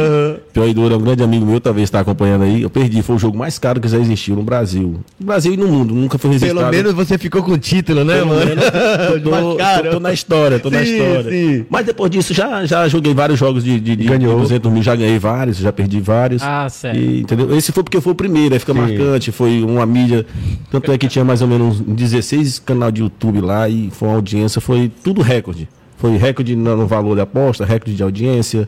Pior 0.54 0.68
e 0.68 0.74
duro, 0.74 0.94
é 0.94 0.98
um 0.98 1.02
grande 1.02 1.24
amigo 1.24 1.46
meu, 1.46 1.60
talvez 1.60 1.86
está 1.86 2.00
acompanhando 2.00 2.44
aí. 2.44 2.62
Eu 2.62 2.70
perdi, 2.70 3.02
foi 3.02 3.16
o 3.16 3.20
jogo 3.20 3.38
mais 3.38 3.58
caro 3.60 3.80
que 3.80 3.88
já 3.88 3.98
existiu 3.98 4.36
no 4.36 4.44
Brasil. 4.44 5.00
No 5.20 5.26
Brasil 5.26 5.54
e 5.54 5.58
no 5.58 5.68
mundo, 5.68 5.94
nunca 5.94 6.18
foi 6.18 6.32
registrado. 6.32 6.60
Pelo 6.60 6.72
menos 6.72 6.94
você 6.94 7.18
ficou 7.18 7.44
com 7.44 7.52
o 7.52 7.58
título, 7.58 8.04
né, 8.04 8.16
Pelo 8.16 8.28
mano? 8.28 8.46
menos, 8.46 8.66
tô, 9.24 9.30
tô- 9.30 9.56
caro. 9.56 9.92
tô 9.92 10.00
na 10.00 10.14
história, 10.14 10.60
tô 10.60 10.70
na 10.70 10.84
Sim, 10.84 10.98
história. 10.98 11.32
sim. 11.32 11.66
Mas 11.70 11.86
depois 11.86 12.10
disso, 12.12 12.34
já, 12.34 12.66
já 12.66 12.88
joguei 12.88 13.14
vários 13.14 13.40
jogos 13.40 13.64
de, 13.64 13.80
de, 13.80 13.96
de, 13.96 14.04
Ganhou. 14.06 14.36
de 14.36 14.42
200 14.42 14.72
mil, 14.72 14.84
já 14.84 14.96
ganhei 14.96 15.20
vários, 15.20 15.58
já 15.58 15.72
perdi 15.72 16.00
vários. 16.00 16.42
Ah, 16.44 16.68
certo. 16.70 16.98
E, 16.98 17.22
entendeu? 17.22 17.51
Esse 17.56 17.72
foi 17.72 17.84
porque 17.84 18.00
foi 18.00 18.14
o 18.14 18.16
primeiro, 18.16 18.54
aí 18.54 18.60
fica 18.60 18.74
marcante, 18.74 19.32
foi 19.32 19.64
uma 19.64 19.86
mídia. 19.86 20.26
Tanto 20.70 20.92
é 20.92 20.98
que 20.98 21.08
tinha 21.08 21.26
mais 21.26 21.42
ou 21.42 21.48
menos 21.48 21.80
uns 21.80 21.96
16 21.96 22.60
canal 22.60 22.92
de 22.92 23.02
YouTube 23.02 23.42
lá 23.42 23.68
e 23.68 23.90
foi 23.92 24.08
uma 24.08 24.16
audiência, 24.16 24.62
foi 24.62 24.92
tudo 25.04 25.22
recorde. 25.22 25.68
Foi 25.98 26.18
recorde 26.18 26.56
no, 26.56 26.88
valor 26.88 27.16
de 27.16 27.22
aposta, 27.22 27.64
recorde 27.66 27.96
de 27.96 28.02
audiência. 28.04 28.68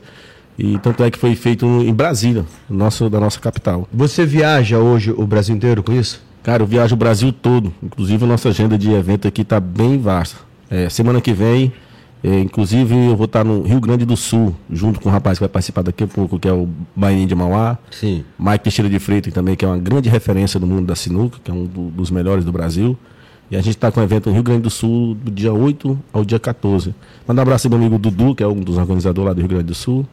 E 0.58 0.78
tanto 0.80 1.04
é 1.04 1.10
que 1.10 1.18
foi 1.18 1.36
feito 1.36 1.66
em 1.66 1.94
Brasília, 1.94 2.46
no 2.70 2.78
nosso, 2.78 3.10
da 3.10 3.20
nossa 3.20 3.40
capital. 3.40 3.88
Você 3.92 4.26
viaja 4.26 4.78
hoje 4.78 5.12
o 5.16 5.26
Brasil 5.26 5.56
inteiro 5.56 5.82
com 5.82 5.92
isso? 5.94 6.22
Cara, 6.44 6.62
eu 6.62 6.68
viajo 6.68 6.94
o 6.94 6.98
Brasil 6.98 7.32
todo. 7.32 7.74
Inclusive, 7.82 8.24
a 8.24 8.28
nossa 8.28 8.50
agenda 8.50 8.78
de 8.78 8.92
evento 8.92 9.28
aqui 9.28 9.42
está 9.42 9.60
bem 9.60 9.98
vasta. 9.98 10.38
É, 10.70 10.90
semana 10.90 11.22
que 11.22 11.34
vem, 11.34 11.72
é, 12.24 12.40
inclusive, 12.40 12.96
eu 12.96 13.16
vou 13.18 13.26
estar 13.26 13.44
no 13.44 13.64
Rio 13.64 13.82
Grande 13.82 14.06
do 14.06 14.16
Sul, 14.16 14.56
junto 14.72 15.00
com 15.02 15.10
o 15.10 15.12
rapaz 15.12 15.38
que 15.38 15.42
vai 15.44 15.50
participar 15.50 15.82
daqui 15.82 16.06
a 16.06 16.08
pouco, 16.08 16.40
que 16.40 16.48
é 16.48 16.54
o 16.54 16.70
Baianinho 16.96 17.28
de 17.28 17.36
Mauá. 17.36 17.78
Sim. 17.92 18.24
Mike 18.40 18.64
Teixeira 18.64 18.90
de 18.90 18.98
Freitas 19.00 19.34
também, 19.34 19.56
que 19.56 19.66
é 19.66 19.68
uma 19.68 19.78
grande 19.78 20.08
referência 20.10 20.60
no 20.60 20.66
mundo 20.66 20.86
da 20.86 20.96
sinuca, 20.96 21.38
que 21.44 21.52
é 21.52 21.54
um 21.54 21.66
do- 21.66 21.90
dos 21.92 22.10
melhores 22.10 22.46
do 22.46 22.52
Brasil. 22.52 22.98
E 23.52 23.56
a 23.58 23.60
gente 23.62 23.76
está 23.76 23.92
com 23.92 24.00
um 24.00 24.04
evento 24.04 24.28
no 24.30 24.34
Rio 24.34 24.42
Grande 24.44 24.62
do 24.62 24.70
Sul 24.70 25.16
do 25.16 25.30
dia 25.30 25.52
8 25.54 26.00
ao 26.14 26.24
dia 26.24 26.40
14. 26.40 26.96
Manda 27.28 27.42
um 27.42 27.44
abraço 27.44 27.68
aí, 27.68 27.70
meu 27.70 27.78
amigo 27.78 28.00
Dudu, 28.00 28.34
que 28.34 28.42
é 28.42 28.48
um 28.48 28.56
dos 28.62 28.78
organizadores 28.78 29.28
lá 29.28 29.34
do 29.34 29.40
Rio 29.42 29.50
Grande 29.50 29.66
do 29.66 29.76
Sul. 29.76 30.06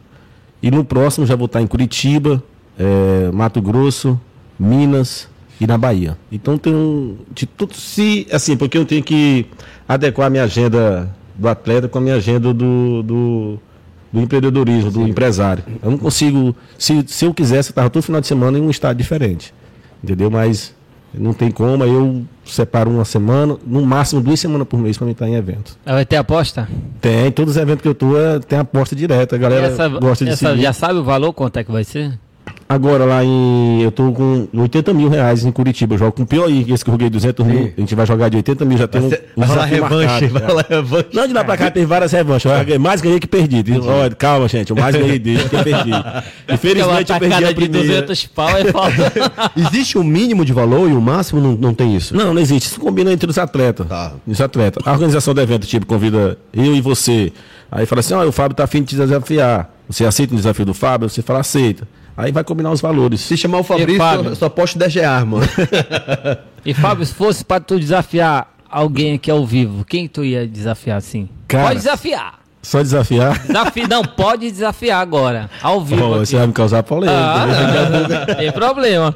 E 0.61 0.69
no 0.69 0.83
próximo 0.83 1.25
já 1.25 1.35
vou 1.35 1.45
estar 1.45 1.61
em 1.61 1.65
Curitiba, 1.65 2.43
eh, 2.77 3.31
Mato 3.33 3.61
Grosso, 3.61 4.19
Minas 4.59 5.27
e 5.59 5.65
na 5.65 5.77
Bahia. 5.77 6.17
Então 6.31 6.57
tem 6.57 6.75
um. 6.75 7.15
De 7.33 7.45
tudo 7.45 7.73
se. 7.73 8.27
Assim, 8.31 8.55
porque 8.57 8.77
eu 8.77 8.85
tenho 8.85 9.01
que 9.01 9.45
adequar 9.87 10.27
a 10.27 10.29
minha 10.29 10.43
agenda 10.43 11.09
do 11.35 11.47
atleta 11.47 11.87
com 11.87 11.97
a 11.97 12.01
minha 12.01 12.15
agenda 12.15 12.53
do, 12.53 13.03
do, 13.03 13.59
do 14.11 14.19
empreendedorismo, 14.21 14.91
do 14.91 15.07
empresário. 15.07 15.63
Eu 15.81 15.91
não 15.91 15.97
consigo. 15.97 16.55
Se, 16.77 17.03
se 17.07 17.25
eu 17.25 17.33
quisesse, 17.33 17.69
eu 17.69 17.71
estava 17.71 17.89
todo 17.89 18.03
final 18.03 18.21
de 18.21 18.27
semana 18.27 18.57
em 18.57 18.61
um 18.61 18.69
estado 18.69 18.97
diferente. 18.97 19.53
Entendeu? 20.03 20.29
Mas 20.31 20.73
Não 21.13 21.33
tem 21.33 21.51
como, 21.51 21.83
aí 21.83 21.91
eu 21.93 22.23
separo 22.45 22.89
uma 22.89 23.03
semana, 23.05 23.57
no 23.67 23.85
máximo 23.85 24.21
duas 24.21 24.39
semanas 24.39 24.67
por 24.67 24.79
mês 24.79 24.97
pra 24.97 25.05
mim 25.05 25.11
estar 25.11 25.27
em 25.27 25.35
evento. 25.35 25.77
Vai 25.85 26.05
ter 26.05 26.15
aposta? 26.15 26.67
Tem, 27.01 27.29
todos 27.31 27.55
os 27.55 27.61
eventos 27.61 27.81
que 27.81 27.87
eu 27.87 27.93
tô, 27.95 28.17
é, 28.17 28.39
tem 28.39 28.57
aposta 28.59 28.95
direta. 28.95 29.35
A 29.35 29.39
galera 29.39 29.67
essa, 29.67 29.87
gosta 29.89 30.23
de 30.23 30.31
essa 30.31 30.49
seguir. 30.49 30.61
já 30.61 30.71
sabe 30.73 30.99
o 30.99 31.03
valor, 31.03 31.33
quanto 31.33 31.57
é 31.57 31.63
que 31.63 31.71
vai 31.71 31.83
ser? 31.83 32.17
Agora 32.71 33.03
lá 33.03 33.21
em. 33.21 33.81
Eu 33.81 33.91
tô 33.91 34.11
com 34.13 34.47
80 34.53 34.93
mil 34.93 35.09
reais 35.09 35.43
em 35.43 35.51
Curitiba. 35.51 35.95
Eu 35.95 35.99
jogo 35.99 36.13
com 36.13 36.23
o 36.23 36.25
pior 36.25 36.45
aí, 36.47 36.65
esse 36.71 36.85
que 36.85 36.89
eu 36.89 36.93
joguei 36.93 37.09
200 37.09 37.45
mil. 37.45 37.73
A 37.77 37.81
gente 37.81 37.93
vai 37.95 38.05
jogar 38.05 38.29
de 38.29 38.37
80 38.37 38.63
mil, 38.63 38.77
já 38.77 38.87
tem 38.87 39.01
um, 39.01 39.09
Vai, 39.09 39.19
um 39.35 39.41
rolar 39.43 39.65
desafio 39.67 39.83
revanche, 39.83 40.27
vai 40.27 40.41
é. 40.41 40.45
rolar 40.45 40.65
revanche. 40.69 41.07
Não, 41.13 41.27
de 41.27 41.33
lá 41.33 41.43
pra 41.43 41.57
cá 41.57 41.69
tem 41.69 41.85
várias 41.85 42.11
revanches. 42.13 42.49
Eu 42.49 42.57
ganhei- 42.63 42.77
mais 42.77 43.01
ganhei 43.01 43.19
que 43.19 43.27
perdi. 43.27 43.61
Olha, 43.85 44.15
calma, 44.15 44.47
gente. 44.47 44.69
Eu 44.69 44.77
mais 44.77 44.95
ganhei 44.95 45.19
dele 45.19 45.43
que 45.49 45.63
perdi. 45.63 45.91
Infelizmente 46.49 47.11
eu 47.11 47.19
perdi 47.19 47.43
a 47.45 47.49
de 47.49 47.55
primeira. 47.55 47.87
200 48.03 48.27
pau 48.27 48.49
é 48.57 48.65
falta. 48.71 49.11
Existe 49.57 49.97
um 49.97 50.03
mínimo 50.03 50.45
de 50.45 50.53
valor 50.53 50.89
e 50.89 50.93
um 50.93 51.01
máximo? 51.01 51.41
Não, 51.41 51.51
não 51.51 51.73
tem 51.73 51.93
isso. 51.95 52.15
Não, 52.15 52.33
não 52.33 52.41
existe. 52.41 52.67
Isso 52.67 52.79
combina 52.79 53.11
entre 53.11 53.29
os 53.29 53.37
atletas. 53.37 53.85
Tá. 53.87 54.13
Os 54.25 54.39
atletas. 54.39 54.81
A 54.87 54.91
organização 54.93 55.33
do 55.33 55.41
evento, 55.41 55.67
tipo, 55.67 55.85
convida 55.85 56.37
eu 56.53 56.73
e 56.73 56.79
você. 56.79 57.33
Aí 57.69 57.85
fala 57.85 57.99
assim: 57.99 58.13
ó, 58.13 58.25
o 58.25 58.31
Fábio 58.31 58.55
tá 58.55 58.63
afim 58.63 58.79
de 58.81 58.87
te 58.89 58.95
desafiar. 58.95 59.69
Você 59.89 60.05
aceita 60.05 60.33
o 60.33 60.37
desafio 60.37 60.65
do 60.65 60.73
Fábio? 60.73 61.09
Você 61.09 61.21
fala, 61.21 61.39
aceita. 61.41 61.85
Aí 62.21 62.31
vai 62.31 62.43
combinar 62.43 62.69
os 62.71 62.79
valores. 62.81 63.19
Se 63.21 63.35
chamar 63.35 63.59
o 63.59 63.63
Fabrício, 63.63 63.97
Fábio? 63.97 64.29
eu 64.29 64.35
só 64.35 64.47
posto 64.47 64.77
10 64.77 64.93
reais, 64.93 65.23
mano. 65.25 65.43
E 66.63 66.71
Fábio, 66.71 67.03
se 67.03 67.13
fosse 67.15 67.43
pra 67.43 67.59
tu 67.59 67.79
desafiar 67.79 68.53
alguém 68.69 69.15
aqui 69.15 69.31
ao 69.31 69.43
vivo, 69.43 69.83
quem 69.83 70.07
tu 70.07 70.23
ia 70.23 70.45
desafiar 70.47 70.97
assim? 70.97 71.27
Cara. 71.47 71.63
Pode 71.69 71.77
desafiar. 71.79 72.39
Só 72.61 72.79
desafiar. 72.83 73.39
Desafi... 73.47 73.87
Não, 73.89 74.03
pode 74.03 74.51
desafiar 74.51 75.01
agora, 75.01 75.49
ao 75.63 75.81
vivo. 75.83 76.13
Aqui. 76.13 76.27
você 76.27 76.37
vai 76.37 76.45
me 76.45 76.53
causar 76.53 76.83
polêmica. 76.83 77.17
Ah, 77.19 77.45
né? 77.47 77.89
não, 78.27 78.35
tem 78.35 78.51
problema. 78.51 79.15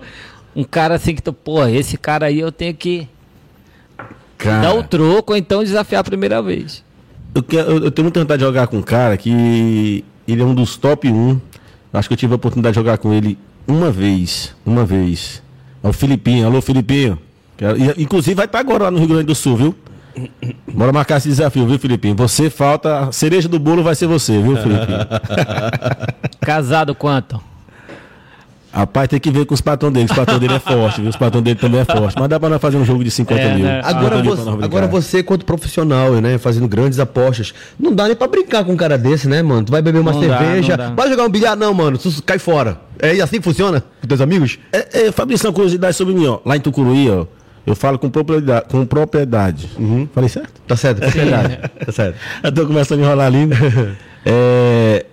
Um 0.55 0.63
cara 0.63 0.95
assim 0.95 1.13
que 1.13 1.21
tu, 1.21 1.31
pô, 1.31 1.63
esse 1.67 1.97
cara 1.97 2.25
aí 2.25 2.39
eu 2.39 2.51
tenho 2.51 2.73
que 2.73 3.07
Cara, 4.37 4.61
dar 4.61 4.73
o 4.73 4.81
troco 4.83 5.33
ou 5.33 5.37
então 5.37 5.63
desafiar 5.63 6.01
a 6.01 6.03
primeira 6.03 6.41
vez. 6.41 6.83
eu, 7.35 7.43
quero- 7.43 7.69
eu- 7.69 7.83
eu 7.83 7.91
tenho 7.91 8.05
muita 8.05 8.19
vontade 8.19 8.39
de 8.39 8.45
jogar 8.45 8.65
com 8.65 8.77
um 8.77 8.81
cara 8.81 9.15
que 9.15 10.03
ele 10.27 10.41
é 10.41 10.45
um 10.45 10.55
dos 10.55 10.75
top 10.75 11.07
1. 11.07 11.39
Acho 11.97 12.09
que 12.09 12.13
eu 12.13 12.17
tive 12.17 12.33
a 12.33 12.35
oportunidade 12.35 12.73
de 12.73 12.79
jogar 12.79 12.97
com 12.97 13.13
ele 13.13 13.37
uma 13.67 13.91
vez. 13.91 14.55
Uma 14.65 14.85
vez. 14.85 15.41
É 15.83 15.87
o 15.87 15.93
Filipinho. 15.93 16.45
Alô, 16.45 16.61
Filipinho. 16.61 17.17
Inclusive 17.97 18.35
vai 18.35 18.45
estar 18.45 18.59
agora 18.59 18.85
lá 18.85 18.91
no 18.91 18.97
Rio 18.97 19.07
Grande 19.07 19.25
do 19.25 19.35
Sul, 19.35 19.55
viu? 19.55 19.75
Bora 20.73 20.93
marcar 20.93 21.17
esse 21.17 21.27
desafio, 21.27 21.67
viu, 21.67 21.77
Filipinho? 21.77 22.15
Você 22.15 22.49
falta. 22.49 23.07
A 23.07 23.11
cereja 23.11 23.49
do 23.49 23.59
bolo 23.59 23.83
vai 23.83 23.95
ser 23.95 24.07
você, 24.07 24.41
viu, 24.41 24.55
Filipinho? 24.57 24.99
Casado 26.41 26.95
quanto? 26.95 27.41
Rapaz, 28.75 29.07
tem 29.07 29.19
que 29.19 29.31
ver 29.31 29.45
com 29.45 29.53
os 29.53 29.61
patrões 29.61 29.93
dele. 29.93 30.05
Os 30.05 30.11
patrões 30.15 30.39
dele 30.41 30.53
é 30.55 30.59
forte, 30.59 30.99
viu? 30.99 31.09
Os 31.09 31.15
patrões 31.15 31.43
dele 31.45 31.57
também 31.57 31.79
é 31.79 31.85
forte. 31.85 32.15
Mas 32.19 32.27
dá 32.27 32.37
pra 32.39 32.49
nós 32.49 32.61
fazer 32.61 32.75
um 32.75 32.83
jogo 32.83 33.03
de 33.05 33.09
50 33.09 33.41
É, 33.41 33.55
mil. 33.55 33.63
né? 33.65 33.81
Agora, 33.83 34.17
50 34.17 34.21
mil 34.23 34.35
você, 34.35 34.65
agora 34.65 34.87
você, 34.87 35.23
quanto 35.23 35.45
profissional, 35.45 36.11
né? 36.15 36.37
Fazendo 36.37 36.67
grandes 36.67 36.99
apostas. 36.99 37.53
Não 37.79 37.93
dá 37.93 38.05
nem 38.07 38.15
pra 38.15 38.27
brincar 38.27 38.65
com 38.65 38.73
um 38.73 38.77
cara 38.77 38.97
desse, 38.97 39.29
né, 39.29 39.41
mano? 39.41 39.63
Tu 39.65 39.71
vai 39.71 39.81
beber 39.81 39.99
uma 39.99 40.11
Não 40.11 40.19
cerveja. 40.19 40.75
dá. 40.75 40.89
vai 40.89 41.07
jogar 41.09 41.23
um 41.23 41.29
bilhar? 41.29 41.55
Não, 41.55 41.73
mano. 41.73 41.97
Tu 41.97 42.21
cai 42.23 42.37
fora. 42.37 42.77
É 42.99 43.11
assim 43.21 43.37
que 43.37 43.43
funciona? 43.43 43.81
Com 44.01 44.07
teus 44.07 44.19
amigos? 44.19 44.59
É, 44.73 45.07
é, 45.07 45.11
Fabrício, 45.11 45.47
uma 45.47 45.53
curiosidade 45.53 45.95
sobre 45.95 46.13
mim, 46.13 46.27
ó. 46.27 46.39
Lá 46.45 46.57
em 46.57 46.59
Tucuruí, 46.59 47.09
ó, 47.09 47.25
eu 47.65 47.75
falo 47.75 47.97
com 47.97 48.09
propriedade. 48.09 48.65
Com 48.69 48.85
propriedade. 48.85 49.69
Falei 50.13 50.29
certo? 50.29 50.61
Tá 50.67 50.75
certo? 50.75 50.99
Propriedade. 50.99 51.59
tá 51.85 51.91
certo. 51.93 52.17
Eu 52.43 52.51
tô 52.51 52.65
começando 52.67 52.99
a 52.99 53.03
enrolar 53.03 53.27
ali. 53.27 53.45
né? 53.45 53.55
é, 54.25 55.05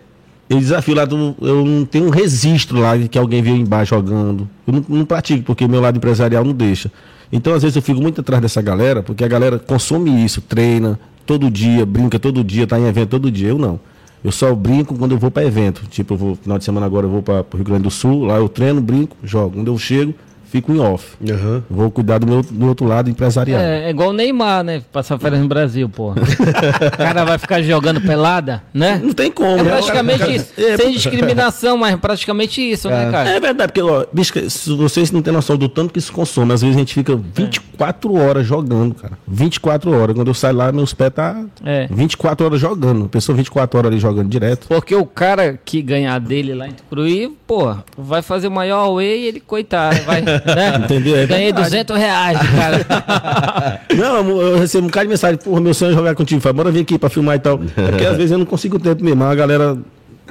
eu 0.53 0.59
desafio 0.59 0.95
lá, 0.95 1.07
do, 1.07 1.35
eu 1.41 1.65
não 1.65 1.85
tenho 1.87 2.07
um 2.07 2.11
registro 2.11 2.79
lá 2.79 2.99
que 2.99 3.19
alguém 3.19 3.43
veio 3.43 3.57
embaixo 3.57 3.95
jogando. 3.95 4.47
Eu 4.67 4.75
não, 4.75 4.85
não 4.87 5.05
pratico, 5.07 5.45
porque 5.45 5.67
meu 5.67 5.81
lado 5.81 5.97
empresarial 5.97 6.45
não 6.45 6.53
deixa. 6.53 6.93
Então, 7.33 7.55
às 7.55 7.63
vezes, 7.63 7.75
eu 7.75 7.81
fico 7.81 8.03
muito 8.03 8.21
atrás 8.21 8.43
dessa 8.43 8.61
galera, 8.61 9.03
porque 9.03 9.25
a 9.25 9.29
galera 9.29 9.59
consome 9.59 10.23
isso, 10.23 10.43
treina 10.43 11.01
todo 11.25 11.51
dia, 11.51 11.87
brinca 11.87 12.19
todo 12.19 12.45
dia, 12.45 12.67
tá 12.67 12.79
em 12.79 12.87
evento 12.87 13.09
todo 13.09 13.31
dia. 13.31 13.49
Eu 13.49 13.59
não. 13.59 13.81
Eu 14.23 14.31
só 14.31 14.55
brinco 14.55 14.95
quando 14.95 15.13
eu 15.13 15.19
vou 15.19 15.31
para 15.31 15.43
evento. 15.43 15.85
Tipo, 15.89 16.13
eu 16.15 16.19
vou, 16.19 16.37
final 16.37 16.59
de 16.59 16.65
semana 16.65 16.85
agora 16.85 17.07
eu 17.07 17.11
vou 17.11 17.23
para 17.23 17.41
o 17.51 17.57
Rio 17.57 17.65
Grande 17.65 17.85
do 17.85 17.91
Sul, 17.91 18.27
lá 18.27 18.37
eu 18.37 18.49
treino, 18.49 18.83
brinco, 18.83 19.17
jogo. 19.25 19.57
Quando 19.57 19.69
eu 19.69 19.79
chego, 19.79 20.13
fico 20.53 20.71
em 20.71 20.79
off. 20.79 21.17
Aham. 21.29 21.65
Vou 21.71 21.91
cuidar 21.91 22.19
do 22.19 22.27
meu 22.27 22.43
do 22.43 22.69
outro 22.69 22.87
lado 22.87 23.09
empresarial. 23.09 23.59
É, 23.59 23.87
é 23.87 23.91
igual 23.91 24.11
o 24.11 24.13
Neymar, 24.13 24.63
né? 24.63 24.83
Passar 24.93 25.19
férias 25.19 25.41
no 25.41 25.49
Brasil, 25.49 25.89
pô. 25.89 26.11
o 26.13 26.97
cara 26.97 27.25
vai 27.25 27.39
ficar 27.39 27.63
jogando 27.63 28.03
pelada, 28.03 28.63
né? 28.75 29.01
Não 29.03 29.15
tem 29.15 29.33
como. 29.33 29.61
É 29.61 29.65
praticamente 29.65 30.35
isso. 30.35 30.53
É, 30.59 30.77
Sem 30.77 30.93
discriminação, 30.93 31.79
mas 31.79 31.97
praticamente 31.97 32.61
isso, 32.61 32.91
né, 32.91 33.11
cara? 33.11 33.31
É 33.31 33.41
verdade, 33.41 33.73
porque 33.73 33.81
ó, 33.83 34.05
bicho, 34.13 34.51
se 34.51 34.77
vocês 34.77 35.11
não 35.11 35.23
têm 35.23 35.33
noção 35.33 35.57
do 35.57 35.71
tanto 35.71 35.91
que 35.91 35.99
isso 35.99 36.13
consome, 36.13 36.53
às 36.53 36.61
vezes 36.61 36.77
a 36.77 36.79
gente 36.79 36.93
fica 36.93 37.19
24 37.35 38.15
horas 38.15 38.47
jogando, 38.47 38.95
cara. 38.95 39.19
24 39.27 39.91
horas. 39.91 40.15
Quando 40.15 40.29
eu 40.29 40.35
saio 40.35 40.57
lá, 40.57 40.71
meus 40.71 40.93
pés 40.93 41.13
tá 41.15 41.45
É. 41.65 41.89
24 41.91 42.45
horas 42.45 42.61
jogando. 42.61 43.09
Pessoa 43.09 43.35
24 43.35 43.79
horas 43.79 43.91
ali 43.91 43.99
jogando 43.99 44.29
direto. 44.29 44.67
Porque 44.69 44.95
o 44.95 45.07
cara 45.07 45.59
que 45.65 45.81
ganhar 45.81 46.19
dele 46.19 46.55
lá 46.55 46.69
em 46.69 46.73
Tucuruí, 46.73 47.35
pô, 47.47 47.75
vai 47.97 48.21
fazer 48.21 48.49
o 48.49 48.51
maior 48.51 48.85
away 48.85 49.23
e 49.23 49.27
ele, 49.29 49.41
coitado, 49.41 49.97
vai, 50.03 50.23
né? 50.47 50.77
Entendeu? 50.85 51.17
É 51.17 51.27
Ganhei 51.27 51.45
verdade. 51.47 51.69
200 51.71 51.97
reais, 51.97 52.39
cara. 52.39 53.81
Não, 53.97 54.41
eu 54.41 54.59
recebo 54.59 54.87
um 54.87 54.91
cara 54.91 55.05
de 55.07 55.11
mensagem, 55.11 55.37
porra, 55.39 55.61
meu 55.61 55.75
sonho 55.75 55.93
é 55.93 55.95
jogar 55.95 56.15
contigo. 56.15 56.41
Fala, 56.41 56.53
bora 56.53 56.71
vir 56.71 56.81
aqui 56.81 56.99
pra 56.99 57.09
filmar 57.09 57.37
e 57.37 57.39
tal. 57.41 57.61
É 57.77 57.89
porque 57.91 58.07
às 58.07 58.17
vezes 58.17 58.31
eu 58.33 58.39
não 58.39 58.47
consigo 58.47 58.79
tempo 58.79 59.05
mesmo. 59.05 59.23
A 59.25 59.35
galera 59.35 59.77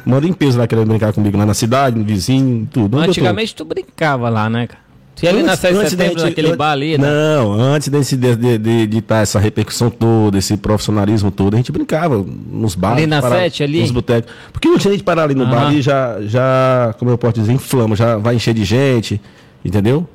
manda 0.06 0.28
em 0.28 0.34
peso 0.34 0.58
lá 0.58 0.68
querendo 0.68 0.88
brincar 0.88 1.14
comigo 1.14 1.38
lá 1.38 1.46
na 1.46 1.54
cidade, 1.54 1.98
no 1.98 2.04
vizinho, 2.06 2.68
tudo. 2.72 2.98
Antigamente 3.00 3.56
tu 3.56 3.64
brincava 3.66 4.30
lá, 4.30 4.50
né, 4.50 4.68
cara? 4.68 4.82
Se 5.14 5.28
ali 5.28 5.44
na 5.44 5.56
7 5.56 5.78
de 5.78 5.90
setembro, 5.90 6.14
gente- 6.20 6.30
naquele 6.30 6.56
bar 6.56 6.72
ali, 6.72 6.98
né? 6.98 7.06
Não, 7.08 7.52
antes 7.54 7.90
desse, 7.90 8.16
de, 8.18 8.36
de, 8.36 8.58
de, 8.58 8.88
de 8.88 9.02
tá 9.02 9.18
essa 9.20 9.40
repercussão 9.40 9.90
toda, 9.92 10.38
esse 10.40 10.58
profissionalismo 10.58 11.30
todo, 11.30 11.54
a 11.54 11.58
gente 11.58 11.72
brincava 11.72 12.26
nos 12.52 12.74
bares. 12.74 13.00
Ali 13.00 13.08
na 13.08 13.22
parava 13.22 13.42
sete, 13.42 13.62
ali? 13.62 13.82
Nos 13.82 13.92
botecos. 13.92 14.32
Porque 14.52 14.68
antes 14.70 14.88
a 14.88 14.90
gente 14.90 15.04
parar 15.04 15.24
ali 15.26 15.36
no 15.36 15.46
bar, 15.46 15.58
Aham. 15.64 15.68
ali 15.68 15.82
já, 15.82 16.18
já, 16.22 16.96
como 16.98 17.12
eu 17.12 17.18
posso 17.20 17.36
dizer, 17.36 17.52
inflama, 17.54 17.96
já 17.96 18.18
vai 18.18 18.36
encher 18.36 18.54
de 18.56 18.64
gente, 18.64 19.22
entendeu? 19.64 20.08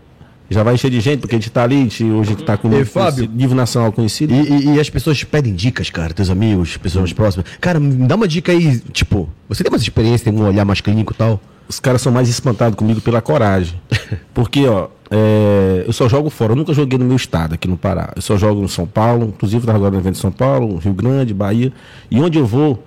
Já 0.49 0.63
vai 0.63 0.75
encher 0.75 0.91
de 0.91 1.01
gente, 1.01 1.21
porque 1.21 1.35
a 1.35 1.39
gente 1.39 1.51
tá 1.51 1.65
ali, 1.65 1.75
a 1.75 1.79
gente, 1.81 2.05
hoje 2.05 2.37
tá 2.37 2.57
com 2.57 2.69
Ei, 2.69 2.79
nível, 2.79 2.87
Fábio. 2.93 3.29
nível 3.33 3.57
nacional 3.57 3.91
conhecido. 3.91 4.33
E, 4.33 4.37
e- 4.49 4.75
e 4.77 4.81
as 4.81 4.89
pessoas 4.89 5.25
pedem 5.25 5.53
dicas, 5.53 5.91
cara, 5.91 6.15
teus 6.15 6.31
amigos, 6.31 6.77
pessoas 6.77 7.13
próximas. 7.13 7.47
Cara, 7.61 7.81
me 7.81 8.07
dá 8.07 8.15
uma 8.15 8.29
dica 8.29 8.53
aí, 8.53 8.79
tipo, 8.93 9.29
você 9.49 9.65
tem 9.65 9.71
mais 9.71 9.83
experiência, 9.83 10.31
tem 10.31 10.41
um 10.41 10.47
olhar 10.47 10.65
mais 10.65 10.81
clínico 10.81 11.13
e 11.13 11.17
tal? 11.17 11.41
Os 11.69 11.81
caras 11.81 12.01
são 12.01 12.13
mais 12.13 12.29
espantados 12.29 12.77
comigo 12.79 13.01
pela 13.01 13.21
coragem. 13.21 13.75
Porque, 14.33 14.69
ó, 14.69 14.87
é, 15.11 15.83
eu 15.85 15.93
só 15.93 16.09
jogo 16.09 16.31
fora. 16.31 16.53
Eu 16.53 16.57
nunca 16.57 16.73
joguei 16.73 16.97
no 16.97 17.05
meu 17.05 17.17
estado, 17.17 17.55
aqui 17.55 17.67
no 17.67 17.77
Pará. 17.77 18.13
Eu 18.15 18.23
só 18.23 18.37
jogo 18.37 18.61
no 18.63 18.69
São 18.69 18.87
Paulo. 18.87 19.33
Inclusive, 19.35 19.63
eu 19.65 19.67
tava 19.67 19.79
agora 19.79 19.91
no 19.91 19.99
evento 19.99 20.15
de 20.15 20.21
São 20.21 20.31
Paulo, 20.31 20.77
Rio 20.77 20.95
Grande, 20.95 21.35
Bahia. 21.35 21.73
E 22.09 22.21
onde 22.21 22.39
eu 22.39 22.47
vou, 22.47 22.86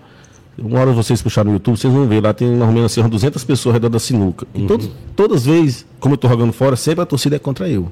uma 0.62 0.80
hora 0.80 0.92
vocês 0.92 1.22
puxarem 1.22 1.52
no 1.52 1.56
YouTube, 1.56 1.78
vocês 1.78 1.94
vão 1.94 2.08
ver. 2.08 2.22
Lá 2.22 2.34
tem 2.34 2.48
normalmente 2.48 2.86
assim, 2.86 3.02
umas 3.02 3.12
200 3.12 3.44
pessoas 3.44 3.68
ao 3.68 3.74
redor 3.74 3.90
da 3.90 4.00
sinuca. 4.00 4.48
E 4.54 4.66
todos, 4.66 4.90
todas 5.16 5.38
as 5.38 5.46
vezes, 5.46 5.86
como 6.00 6.14
eu 6.14 6.18
tô 6.18 6.28
jogando 6.28 6.54
fora, 6.54 6.76
sempre 6.76 7.02
a 7.02 7.06
torcida 7.06 7.36
é 7.36 7.40
contra 7.40 7.68
eu. 7.68 7.92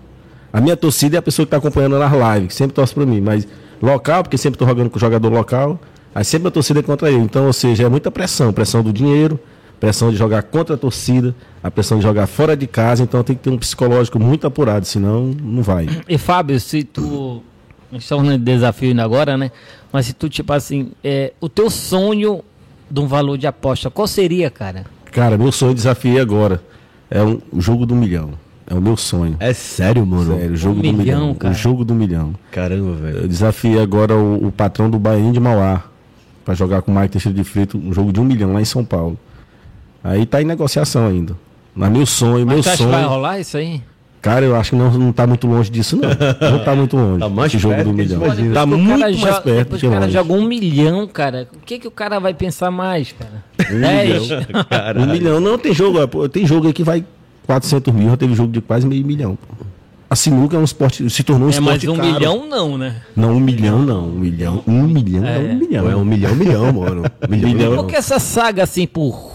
A 0.51 0.61
minha 0.61 0.77
torcida 0.77 1.17
é 1.17 1.19
a 1.19 1.21
pessoa 1.21 1.45
que 1.45 1.51
tá 1.51 1.57
acompanhando 1.57 1.99
nas 1.99 2.11
lives, 2.11 2.47
que 2.49 2.55
sempre 2.55 2.73
torce 2.73 2.93
pra 2.93 3.05
mim. 3.05 3.21
Mas 3.21 3.47
local, 3.81 4.23
porque 4.23 4.37
sempre 4.37 4.57
tô 4.57 4.65
jogando 4.65 4.89
com 4.89 4.97
o 4.97 4.99
jogador 4.99 5.29
local, 5.29 5.79
aí 6.15 6.23
sempre 6.23 6.47
a 6.47 6.51
torcida 6.51 6.79
é 6.79 6.83
contra 6.83 7.11
eu. 7.11 7.19
Então, 7.19 7.45
ou 7.45 7.53
seja, 7.53 7.83
é 7.83 7.89
muita 7.89 8.09
pressão. 8.09 8.53
Pressão 8.53 8.81
do 8.81 8.93
dinheiro, 8.93 9.39
pressão 9.79 10.09
de 10.09 10.17
jogar 10.17 10.43
contra 10.43 10.75
a 10.75 10.77
torcida, 10.77 11.35
a 11.61 11.69
pressão 11.69 11.97
de 11.97 12.03
jogar 12.03 12.27
fora 12.27 12.55
de 12.55 12.67
casa, 12.67 13.03
então 13.03 13.23
tem 13.23 13.35
que 13.35 13.43
ter 13.43 13.49
um 13.49 13.57
psicológico 13.57 14.19
muito 14.19 14.47
apurado, 14.47 14.85
senão 14.85 15.35
não 15.41 15.61
vai. 15.61 15.87
E 16.07 16.17
Fábio, 16.17 16.59
se 16.59 16.83
tu. 16.83 17.43
Nós 17.91 18.03
estamos 18.03 18.25
no 18.25 18.37
desafio 18.37 18.89
ainda 18.89 19.03
agora, 19.03 19.37
né? 19.37 19.49
Mas 19.93 20.07
se 20.07 20.13
tu, 20.13 20.27
tipo 20.27 20.51
assim, 20.51 20.91
é, 21.01 21.31
o 21.39 21.47
teu 21.47 21.69
sonho 21.69 22.43
de 22.89 22.99
um 22.99 23.07
valor 23.07 23.37
de 23.37 23.47
aposta, 23.47 23.89
qual 23.89 24.07
seria, 24.07 24.49
cara? 24.49 24.85
Cara, 25.11 25.37
meu 25.37 25.51
sonho 25.51 25.73
desafiei 25.73 26.19
agora. 26.19 26.61
É 27.09 27.21
um, 27.23 27.39
o 27.51 27.61
jogo 27.61 27.85
do 27.85 27.95
milhão. 27.95 28.31
É 28.69 28.73
o 28.73 28.81
meu 28.81 28.97
sonho. 28.97 29.37
É 29.39 29.53
sério, 29.53 30.05
mano? 30.05 30.35
Sério, 30.37 30.53
o 30.53 30.57
jogo 30.57 30.79
Um 30.79 30.81
do 30.81 30.93
milhão, 30.97 31.19
milhão. 31.21 31.35
cara. 31.35 31.53
O 31.53 31.57
jogo 31.57 31.85
do 31.85 31.95
milhão. 31.95 32.33
Caramba, 32.51 32.95
velho. 32.95 33.17
Eu 33.19 33.27
desafiei 33.27 33.79
agora 33.81 34.13
o, 34.15 34.47
o 34.47 34.51
patrão 34.51 34.89
do 34.89 34.99
Bahia 34.99 35.31
de 35.31 35.39
Mauá 35.39 35.83
para 36.43 36.53
jogar 36.53 36.81
com 36.81 36.91
o 36.91 36.95
Mike 36.95 37.09
Teixeira 37.13 37.35
de 37.37 37.43
Frito 37.45 37.77
um 37.77 37.93
jogo 37.93 38.11
de 38.11 38.19
um 38.19 38.25
milhão 38.25 38.51
lá 38.53 38.61
em 38.61 38.65
São 38.65 38.83
Paulo. 38.83 39.17
Aí 40.03 40.25
tá 40.25 40.41
em 40.41 40.45
negociação 40.45 41.07
ainda. 41.07 41.33
Mas 41.73 41.91
meu 41.91 42.05
sonho, 42.05 42.45
meu 42.45 42.57
Mas 42.57 42.67
acha 42.67 42.77
que 42.77 42.83
vai 42.85 42.99
sonho. 43.01 43.09
rolar 43.09 43.39
isso 43.39 43.55
aí? 43.57 43.81
Cara, 44.21 44.43
eu 44.45 44.55
acho 44.55 44.71
que 44.71 44.75
não, 44.75 44.91
não 44.91 45.13
tá 45.13 45.25
muito 45.27 45.47
longe 45.47 45.69
disso, 45.69 45.95
não. 45.95 46.09
Não 46.51 46.63
tá 46.63 46.75
muito 46.75 46.97
longe. 46.97 47.19
Tá 47.27 47.29
mais 47.29 47.51
jogo 47.51 47.75
perto 47.75 47.87
do 47.87 47.93
milhão. 47.93 48.23
imaginam. 48.25 48.53
Tá 48.53 48.65
muito 48.65 48.99
mais 48.99 49.15
joga- 49.17 49.41
perto 49.41 49.75
o 49.75 49.79
cara 49.79 49.99
longe. 50.01 50.11
joga 50.11 50.33
um 50.33 50.45
milhão, 50.47 51.07
cara, 51.07 51.47
o 51.53 51.59
que, 51.65 51.79
que 51.79 51.87
o 51.87 51.91
cara 51.91 52.19
vai 52.19 52.33
pensar 52.33 52.71
mais, 52.71 53.13
cara? 53.13 53.43
Um 53.71 53.79
Dez? 53.79 54.29
Um 54.97 55.05
milhão. 55.11 55.39
Não, 55.39 55.57
tem 55.57 55.73
jogo, 55.73 55.99
ó, 56.01 56.27
tem 56.27 56.45
jogo 56.45 56.67
aí 56.67 56.73
que 56.73 56.83
vai 56.83 57.05
400 57.45 57.93
mil, 57.93 58.09
já 58.09 58.17
teve 58.17 58.33
jogo 58.35 58.51
de 58.51 58.59
quase 58.59 58.85
meio 58.87 59.05
milhão. 59.05 59.37
pô. 59.37 59.65
A 60.09 60.15
sinuca 60.15 60.55
é 60.55 60.59
um 60.59 60.63
esporte, 60.63 61.09
se 61.09 61.21
tornou 61.21 61.49
um 61.49 61.51
É, 61.51 61.59
mas 61.59 61.83
esporte 61.83 61.89
um 61.89 61.95
caro. 62.01 62.13
milhão 62.13 62.47
não, 62.47 62.77
né? 62.77 62.95
Não, 63.13 63.33
um 63.33 63.39
milhão 63.41 63.81
não. 63.83 64.05
Um 64.07 64.11
milhão. 64.13 64.63
Um 64.65 64.83
milhão 64.83 65.25
é, 65.25 65.37
um 65.37 65.55
milhão. 65.57 65.91
É 65.91 65.95
um 65.97 66.05
milhão, 66.05 66.33
milhão, 66.35 66.71
mano. 66.71 67.01
Um 67.27 67.29
milhão, 67.29 67.49
Milhão. 67.49 67.69
milhão. 67.71 67.75
Por 67.75 67.87
que 67.87 67.95
essa 67.97 68.17
saga 68.17 68.63
assim 68.63 68.87
por 68.87 69.26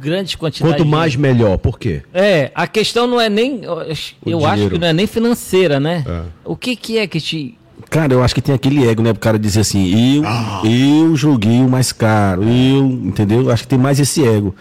grandes 0.00 0.34
quantidades. 0.34 0.76
Quanto 0.76 0.86
mais, 0.86 1.12
de... 1.12 1.18
melhor. 1.18 1.58
Por 1.58 1.78
quê? 1.78 2.02
É, 2.12 2.50
a 2.54 2.66
questão 2.66 3.06
não 3.06 3.20
é 3.20 3.28
nem. 3.28 3.64
Eu 3.64 3.84
dinheiro. 4.24 4.46
acho 4.46 4.70
que 4.70 4.78
não 4.78 4.86
é 4.88 4.92
nem 4.92 5.06
financeira, 5.06 5.80
né? 5.80 6.04
É. 6.06 6.22
O 6.44 6.56
que, 6.56 6.76
que 6.76 6.98
é 6.98 7.06
que 7.06 7.20
te. 7.20 7.58
Cara, 7.90 8.12
eu 8.12 8.22
acho 8.22 8.34
que 8.34 8.40
tem 8.40 8.54
aquele 8.54 8.88
ego, 8.88 9.02
né? 9.02 9.12
Pro 9.12 9.20
cara 9.20 9.38
dizer 9.38 9.60
assim, 9.60 10.16
eu, 10.16 10.24
eu 10.68 11.16
joguei 11.16 11.60
o 11.60 11.68
mais 11.68 11.92
caro, 11.92 12.42
eu, 12.42 12.84
entendeu? 12.84 13.42
Eu 13.42 13.50
acho 13.50 13.62
que 13.62 13.68
tem 13.68 13.78
mais 13.78 14.00
esse 14.00 14.26
ego. 14.26 14.54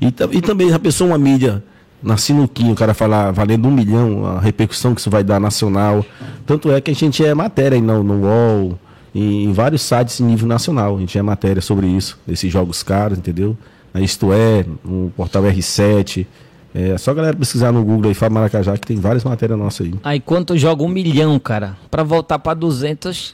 E, 0.00 0.06
e 0.06 0.40
também 0.40 0.72
a 0.72 0.78
pessoa, 0.78 1.10
uma 1.10 1.18
mídia, 1.18 1.62
na 2.02 2.16
sinuquinha, 2.16 2.72
o 2.72 2.74
cara 2.74 2.94
falar 2.94 3.30
valendo 3.32 3.68
um 3.68 3.70
milhão, 3.70 4.24
a 4.24 4.40
repercussão 4.40 4.94
que 4.94 5.00
isso 5.00 5.10
vai 5.10 5.22
dar 5.22 5.38
nacional. 5.38 6.04
Tanto 6.46 6.72
é 6.72 6.80
que 6.80 6.90
a 6.90 6.94
gente 6.94 7.24
é 7.24 7.34
matéria 7.34 7.76
aí 7.76 7.82
no, 7.82 8.02
no 8.02 8.26
UOL, 8.26 8.78
em, 9.14 9.44
em 9.44 9.52
vários 9.52 9.82
sites 9.82 10.20
em 10.20 10.24
nível 10.24 10.48
nacional. 10.48 10.96
A 10.96 11.00
gente 11.00 11.18
é 11.18 11.22
matéria 11.22 11.60
sobre 11.60 11.86
isso, 11.86 12.18
esses 12.26 12.50
jogos 12.50 12.82
caros, 12.82 13.18
entendeu? 13.18 13.56
Na 13.92 14.00
Isto 14.00 14.32
É, 14.32 14.64
no 14.84 15.10
portal 15.16 15.42
R7. 15.42 16.26
É 16.72 16.96
só 16.98 17.10
a 17.10 17.14
galera 17.14 17.36
pesquisar 17.36 17.72
no 17.72 17.82
Google 17.84 18.08
aí, 18.10 18.14
Fábio 18.14 18.34
Maracajá, 18.34 18.76
que 18.78 18.86
tem 18.86 18.96
várias 18.96 19.24
matérias 19.24 19.58
nossas 19.58 19.86
aí. 19.86 19.94
Aí 20.04 20.20
quando 20.20 20.46
tu 20.46 20.58
joga 20.58 20.84
um 20.84 20.88
milhão, 20.88 21.36
cara, 21.40 21.76
pra 21.90 22.02
voltar 22.04 22.38
pra 22.38 22.54
200. 22.54 23.32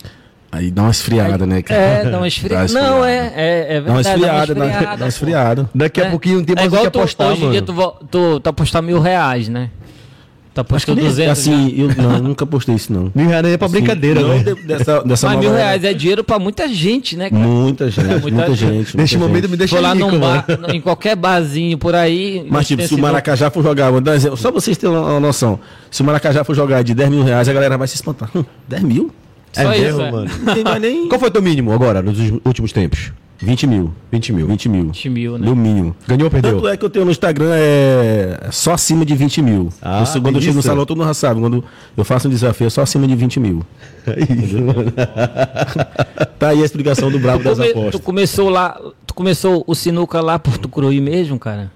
Aí 0.51 0.71
dá 0.71 0.83
uma 0.83 0.91
esfriada, 0.91 1.45
né, 1.45 1.61
cara? 1.61 1.81
É, 1.81 2.05
dá 2.05 2.17
uma 2.17 2.21
Dá 2.23 2.29
esfriada. 2.29 2.73
Não, 2.73 3.07
esfriada. 3.07 3.11
é, 3.11 3.33
é, 3.37 3.77
é 3.77 3.81
Dá 3.83 3.91
uma 3.91 4.03
verdade. 4.03 4.09
esfriada, 4.09 4.55
dá 4.55 4.65
uma- 4.65 4.97
dá 4.97 5.05
uma 5.05 5.09
esfriada. 5.09 5.71
Daqui 5.75 6.01
a 6.01 6.05
É. 6.07 6.11
pouquinho 6.11 6.37
não 6.39 6.45
tem 6.45 6.53
É 6.55 6.57
mais 6.57 6.67
igual 6.69 6.85
que 6.85 6.91
tu, 6.91 6.99
apostar, 6.99 7.33
hoje 7.33 7.45
em 7.45 7.51
dia 7.51 7.61
tu, 7.63 7.75
tu, 8.11 8.41
tu 8.41 8.49
apostar 8.49 8.83
mil 8.83 8.99
reais, 9.01 9.49
né? 9.51 9.69
Acho 10.71 10.87
que 10.87 10.95
200. 10.95 11.33
assim, 11.33 11.75
eu 11.77 11.89
não, 12.03 12.19
nunca 12.21 12.47
postei 12.47 12.75
isso 12.75 12.93
não. 12.93 13.11
Mil 13.15 13.29
reais 13.29 13.47
é 13.47 13.57
pra 13.57 13.69
brincadeira, 13.69 14.21
não 14.21 14.29
né? 14.29 14.39
de- 14.43 14.55
dessa, 14.63 15.03
dessa 15.03 15.27
Mas 15.29 15.39
mil 15.41 15.51
era. 15.51 15.59
reais 15.59 15.85
é 15.85 15.93
dinheiro 15.93 16.23
pra 16.25 16.39
muita 16.39 16.69
gente, 16.69 17.17
né? 17.17 17.31
cara? 17.31 17.43
Muita 17.43 17.91
gente, 17.91 18.07
muita 18.07 18.31
muita, 18.31 18.55
gente. 18.55 18.75
gente. 18.75 18.97
Neste 18.97 19.19
momento 19.19 19.43
gente. 19.43 19.51
me 19.51 19.57
deixa 19.57 19.77
For 19.77 19.83
lá 19.83 19.93
rico, 19.95 20.11
num 20.11 20.21
bar, 20.21 20.45
em 20.73 20.81
qualquer 20.81 21.17
barzinho 21.17 21.77
por 21.79 21.95
aí. 21.95 22.47
Mas 22.49 22.67
tipo, 22.67 22.83
se 22.87 22.95
o 22.95 22.99
Maracajá 22.99 23.51
for 23.51 23.63
jogar, 23.63 23.91
vou 23.91 24.01
dar 24.01 24.13
um 24.13 24.15
exemplo, 24.15 24.37
só 24.37 24.51
vocês 24.51 24.77
terem 24.77 24.97
uma, 24.97 25.21
noção. 25.21 25.59
Se 25.91 26.03
o 26.03 26.05
Maracajá 26.05 26.45
for 26.45 26.55
jogar 26.55 26.83
de 26.83 26.95
10 26.95 27.11
mil 27.11 27.23
reais, 27.23 27.49
a 27.49 27.53
galera 27.53 27.77
vai 27.77 27.89
se 27.89 27.95
espantar. 27.97 28.31
Hum, 28.35 28.45
10 28.69 28.83
mil? 28.83 29.11
É 29.55 29.63
Só 29.63 29.73
isso, 29.73 29.83
mesmo, 29.83 30.03
é. 30.03 30.11
mano. 30.11 30.31
Não 30.43 30.55
tem 30.55 30.65
mais 30.65 30.81
nem 30.83 31.09
Qual 31.09 31.19
foi 31.19 31.31
teu 31.31 31.41
mínimo 31.41 31.73
agora, 31.73 32.03
nos 32.03 32.19
últimos 32.45 32.73
tempos? 32.73 33.11
20 33.39 33.67
mil. 33.67 33.93
20 34.11 34.33
mil. 34.33 34.47
20 34.47 34.69
mil. 34.69 34.85
20 34.87 35.09
mil, 35.11 35.39
né? 35.39 35.47
No 35.47 35.55
mínimo. 35.55 35.95
Ganhou 36.09 36.25
ou 36.25 36.31
perdeu? 36.31 36.55
Tanto 36.57 36.69
é 36.69 36.77
que 36.77 36.85
eu 36.85 36.89
tenho 36.91 37.05
no 37.05 37.11
Instagram 37.11 37.51
é 37.55 38.49
só 38.51 38.73
acima 38.73 39.05
de 39.05 39.15
20 39.15 39.43
mil. 39.43 39.69
Ah, 39.83 40.05
Eu 40.15 40.23
quando 40.23 40.37
eu 40.37 40.41
chego 40.41 40.57
no 40.57 40.63
salão, 40.63 40.87
todo 40.87 40.97
mundo 40.97 41.07
já 41.09 41.15
sabe. 41.15 41.41
Quando 41.41 41.63
eu 41.97 42.05
faço 42.05 42.29
um 42.29 42.31
desafio, 42.31 42.67
é 42.67 42.71
só 42.71 42.81
acima 42.83 43.07
de 43.07 43.15
20 43.15 43.39
mil. 43.41 43.63
É 44.07 44.21
isso, 44.33 44.57
mano. 44.63 44.93
Tá 46.39 46.49
aí 46.51 46.63
a 46.63 46.65
explicação 46.65 47.11
do 47.11 47.19
Brabo 47.19 47.39
Tu, 47.43 47.45
das 47.45 47.59
come- 47.59 47.73
tu 47.73 47.79
apostas. 47.81 48.01
começou 48.03 48.49
lá, 48.49 48.81
tu 49.07 49.15
começou 49.15 49.65
o 49.67 49.75
sinuca 49.75 50.21
lá 50.21 50.39
por 50.39 50.57
Tucuruí 50.59 51.01
mesmo, 51.01 51.39
cara? 51.39 51.73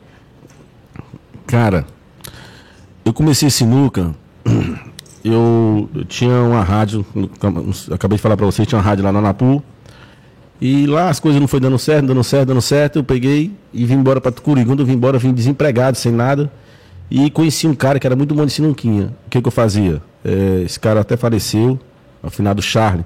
Cara, 1.47 1.85
eu 3.05 3.13
comecei 3.13 3.51
sinuca. 3.51 4.15
Eu, 5.25 5.89
eu 5.95 6.05
tinha 6.05 6.35
uma 6.43 6.63
rádio, 6.63 7.05
acabei 7.91 8.17
de 8.17 8.23
falar 8.23 8.37
pra 8.37 8.47
vocês, 8.47 8.67
tinha 8.69 8.79
uma 8.79 8.85
rádio 8.85 9.05
lá 9.05 9.11
na 9.13 9.19
Anapu. 9.19 9.63
E 10.61 10.87
lá 10.87 11.09
as 11.09 11.19
coisas 11.19 11.41
não 11.41 11.49
foi 11.49 11.59
dando 11.59 11.79
certo, 11.79 12.07
dando 12.07 12.23
certo, 12.23 12.49
dando 12.49 12.61
certo. 12.61 12.99
Eu 12.99 13.05
peguei 13.05 13.53
e 13.73 13.87
vim 13.87 13.95
embora 13.95 14.21
pra 14.21 14.31
Tucuri. 14.31 14.65
Quando 14.65 14.81
eu 14.81 14.87
vim 14.87 14.93
embora, 14.93 15.17
eu 15.17 15.21
vim 15.21 15.33
desempregado, 15.33 15.97
sem 15.97 16.13
nada. 16.13 16.51
E 17.11 17.31
conheci 17.31 17.67
um 17.67 17.75
cara 17.75 17.99
que 17.99 18.07
era 18.07 18.15
muito 18.15 18.35
bom 18.35 18.45
de 18.45 18.53
sinuquinha. 18.53 19.15
O 19.27 19.31
que, 19.31 19.41
que 19.41 19.49
eu 19.49 19.53
fazia? 19.53 20.03
É, 20.25 20.63
esse 20.65 20.79
cara 20.79 21.01
até 21.01 21.17
faleceu, 21.17 21.81
ao 22.23 22.31
final 22.31 22.55
do 22.55 22.63
Charlie. 22.63 23.05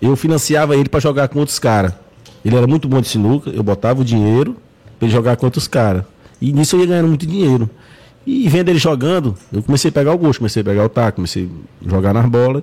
Eu 0.00 0.14
financiava 0.16 0.76
ele 0.76 0.88
pra 0.88 1.00
jogar 1.00 1.28
com 1.28 1.38
outros 1.38 1.58
caras. 1.58 1.92
Ele 2.44 2.54
era 2.54 2.66
muito 2.66 2.86
bom 2.86 3.00
de 3.00 3.08
sinuca, 3.08 3.50
eu 3.50 3.62
botava 3.62 4.02
o 4.02 4.04
dinheiro 4.04 4.56
pra 4.98 5.06
ele 5.06 5.12
jogar 5.12 5.36
com 5.36 5.46
outros 5.46 5.66
caras. 5.66 6.04
E 6.40 6.52
nisso 6.52 6.76
eu 6.76 6.80
ia 6.80 6.86
ganhando 6.86 7.08
muito 7.08 7.26
dinheiro. 7.26 7.68
E 8.26 8.48
vendo 8.48 8.68
ele 8.68 8.78
jogando, 8.78 9.36
eu 9.52 9.62
comecei 9.62 9.88
a 9.88 9.92
pegar 9.92 10.12
o 10.12 10.18
gosto, 10.18 10.38
comecei 10.38 10.60
a 10.60 10.64
pegar 10.64 10.84
o 10.84 10.88
taco, 10.88 11.16
comecei 11.16 11.48
a 11.84 11.88
jogar 11.88 12.12
nas 12.12 12.26
bolas 12.26 12.62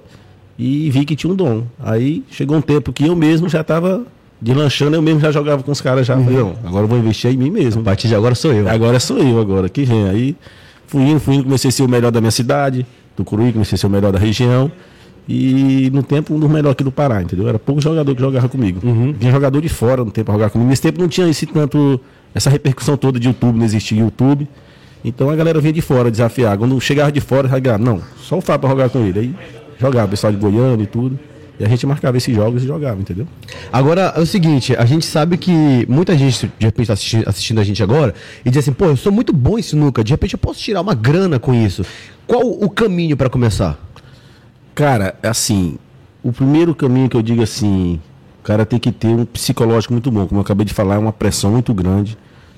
e 0.57 0.89
vi 0.89 1.05
que 1.05 1.15
tinha 1.15 1.31
um 1.31 1.35
dom. 1.35 1.63
Aí 1.79 2.23
chegou 2.29 2.57
um 2.57 2.61
tempo 2.61 2.91
que 2.93 3.05
eu 3.05 3.15
mesmo 3.15 3.49
já 3.49 3.61
estava 3.61 4.05
deslanchando, 4.39 4.95
eu 4.95 5.01
mesmo 5.01 5.19
já 5.19 5.31
jogava 5.31 5.63
com 5.63 5.71
os 5.71 5.81
caras 5.81 6.05
já. 6.05 6.17
Falei, 6.17 6.37
não, 6.37 6.55
agora 6.63 6.83
eu 6.83 6.87
vou 6.87 6.97
investir 6.97 7.31
em 7.31 7.37
mim 7.37 7.49
mesmo. 7.49 7.81
A 7.81 7.85
partir 7.85 8.07
de 8.07 8.15
agora 8.15 8.35
sou 8.35 8.53
eu. 8.53 8.69
Agora 8.69 8.99
sou 8.99 9.17
eu 9.17 9.39
agora, 9.39 9.69
que 9.69 9.83
vem. 9.83 10.09
Aí 10.09 10.35
fui 10.87 11.01
indo, 11.03 11.19
fui 11.19 11.35
indo, 11.35 11.45
comecei 11.45 11.69
a 11.69 11.71
ser 11.71 11.83
o 11.83 11.87
melhor 11.87 12.11
da 12.11 12.19
minha 12.19 12.31
cidade, 12.31 12.85
do 13.15 13.23
Curuí, 13.23 13.53
comecei 13.53 13.75
a 13.75 13.79
ser 13.79 13.87
o 13.87 13.89
melhor 13.89 14.11
da 14.11 14.19
região. 14.19 14.71
E 15.27 15.89
no 15.93 16.03
tempo, 16.03 16.33
um 16.33 16.39
dos 16.39 16.49
melhores 16.49 16.73
aqui 16.73 16.83
do 16.83 16.91
Pará, 16.91 17.21
entendeu? 17.21 17.47
Era 17.47 17.57
pouco 17.57 17.79
jogador 17.79 18.13
que 18.13 18.21
jogava 18.21 18.49
comigo. 18.49 18.81
Vinha 19.17 19.31
jogador 19.31 19.61
de 19.61 19.69
fora 19.69 20.03
no 20.03 20.11
tempo 20.11 20.25
pra 20.25 20.33
jogar 20.33 20.49
comigo. 20.49 20.69
Nesse 20.69 20.81
tempo 20.81 20.99
não 20.99 21.07
tinha 21.07 21.29
esse 21.29 21.45
tanto, 21.45 21.99
essa 22.35 22.49
repercussão 22.49 22.97
toda 22.97 23.17
de 23.17 23.27
YouTube, 23.27 23.57
não 23.57 23.65
existia 23.65 23.97
YouTube. 23.97 24.47
Então 25.05 25.29
a 25.29 25.35
galera 25.35 25.61
vinha 25.61 25.71
de 25.71 25.81
fora 25.81 26.11
desafiar. 26.11 26.57
Quando 26.57 26.79
chegava 26.81 27.09
de 27.11 27.21
fora, 27.21 27.47
jogava, 27.47 27.77
não, 27.77 28.01
só 28.17 28.37
o 28.37 28.41
Fábio 28.41 28.61
pra 28.61 28.69
jogar 28.69 28.89
com 28.89 28.99
ele. 28.99 29.19
Aí 29.19 29.35
jogava, 29.83 30.07
pessoal 30.07 30.31
de 30.31 30.39
Goiânia 30.39 30.83
e 30.83 30.87
tudo. 30.87 31.19
E 31.59 31.63
a 31.63 31.67
gente 31.67 31.85
marcava 31.85 32.17
esses 32.17 32.35
jogos 32.35 32.63
e 32.63 32.67
jogava, 32.67 32.99
entendeu? 32.99 33.27
Agora 33.71 34.13
é 34.15 34.19
o 34.19 34.25
seguinte, 34.25 34.75
a 34.75 34.85
gente 34.85 35.05
sabe 35.05 35.37
que 35.37 35.85
muita 35.87 36.17
gente 36.17 36.51
de 36.57 36.65
repente 36.65 36.83
está 36.83 36.93
assistindo, 36.93 37.29
assistindo 37.29 37.61
a 37.61 37.63
gente 37.63 37.83
agora 37.83 38.13
e 38.43 38.49
diz 38.49 38.59
assim, 38.59 38.73
pô, 38.73 38.85
eu 38.85 38.97
sou 38.97 39.11
muito 39.11 39.31
bom 39.31 39.59
em 39.59 39.61
sinuca, 39.61 40.03
de 40.03 40.11
repente 40.11 40.33
eu 40.33 40.39
posso 40.39 40.59
tirar 40.59 40.81
uma 40.81 40.95
grana 40.95 41.37
com 41.37 41.53
isso. 41.53 41.85
Qual 42.25 42.41
o 42.41 42.69
caminho 42.69 43.15
para 43.15 43.29
começar? 43.29 43.77
Cara, 44.73 45.15
assim, 45.21 45.77
o 46.23 46.31
primeiro 46.31 46.73
caminho 46.73 47.07
que 47.07 47.15
eu 47.15 47.21
digo 47.21 47.43
assim, 47.43 47.99
o 48.39 48.43
cara 48.43 48.65
tem 48.65 48.79
que 48.79 48.91
ter 48.91 49.09
um 49.09 49.23
psicológico 49.23 49.93
muito 49.93 50.09
bom. 50.09 50.25
Como 50.25 50.39
eu 50.39 50.41
acabei 50.41 50.65
de 50.65 50.73
falar, 50.73 50.95
é 50.95 50.97
uma 50.97 51.13
pressão 51.13 51.51
muito 51.51 51.71
grande 51.73 52.17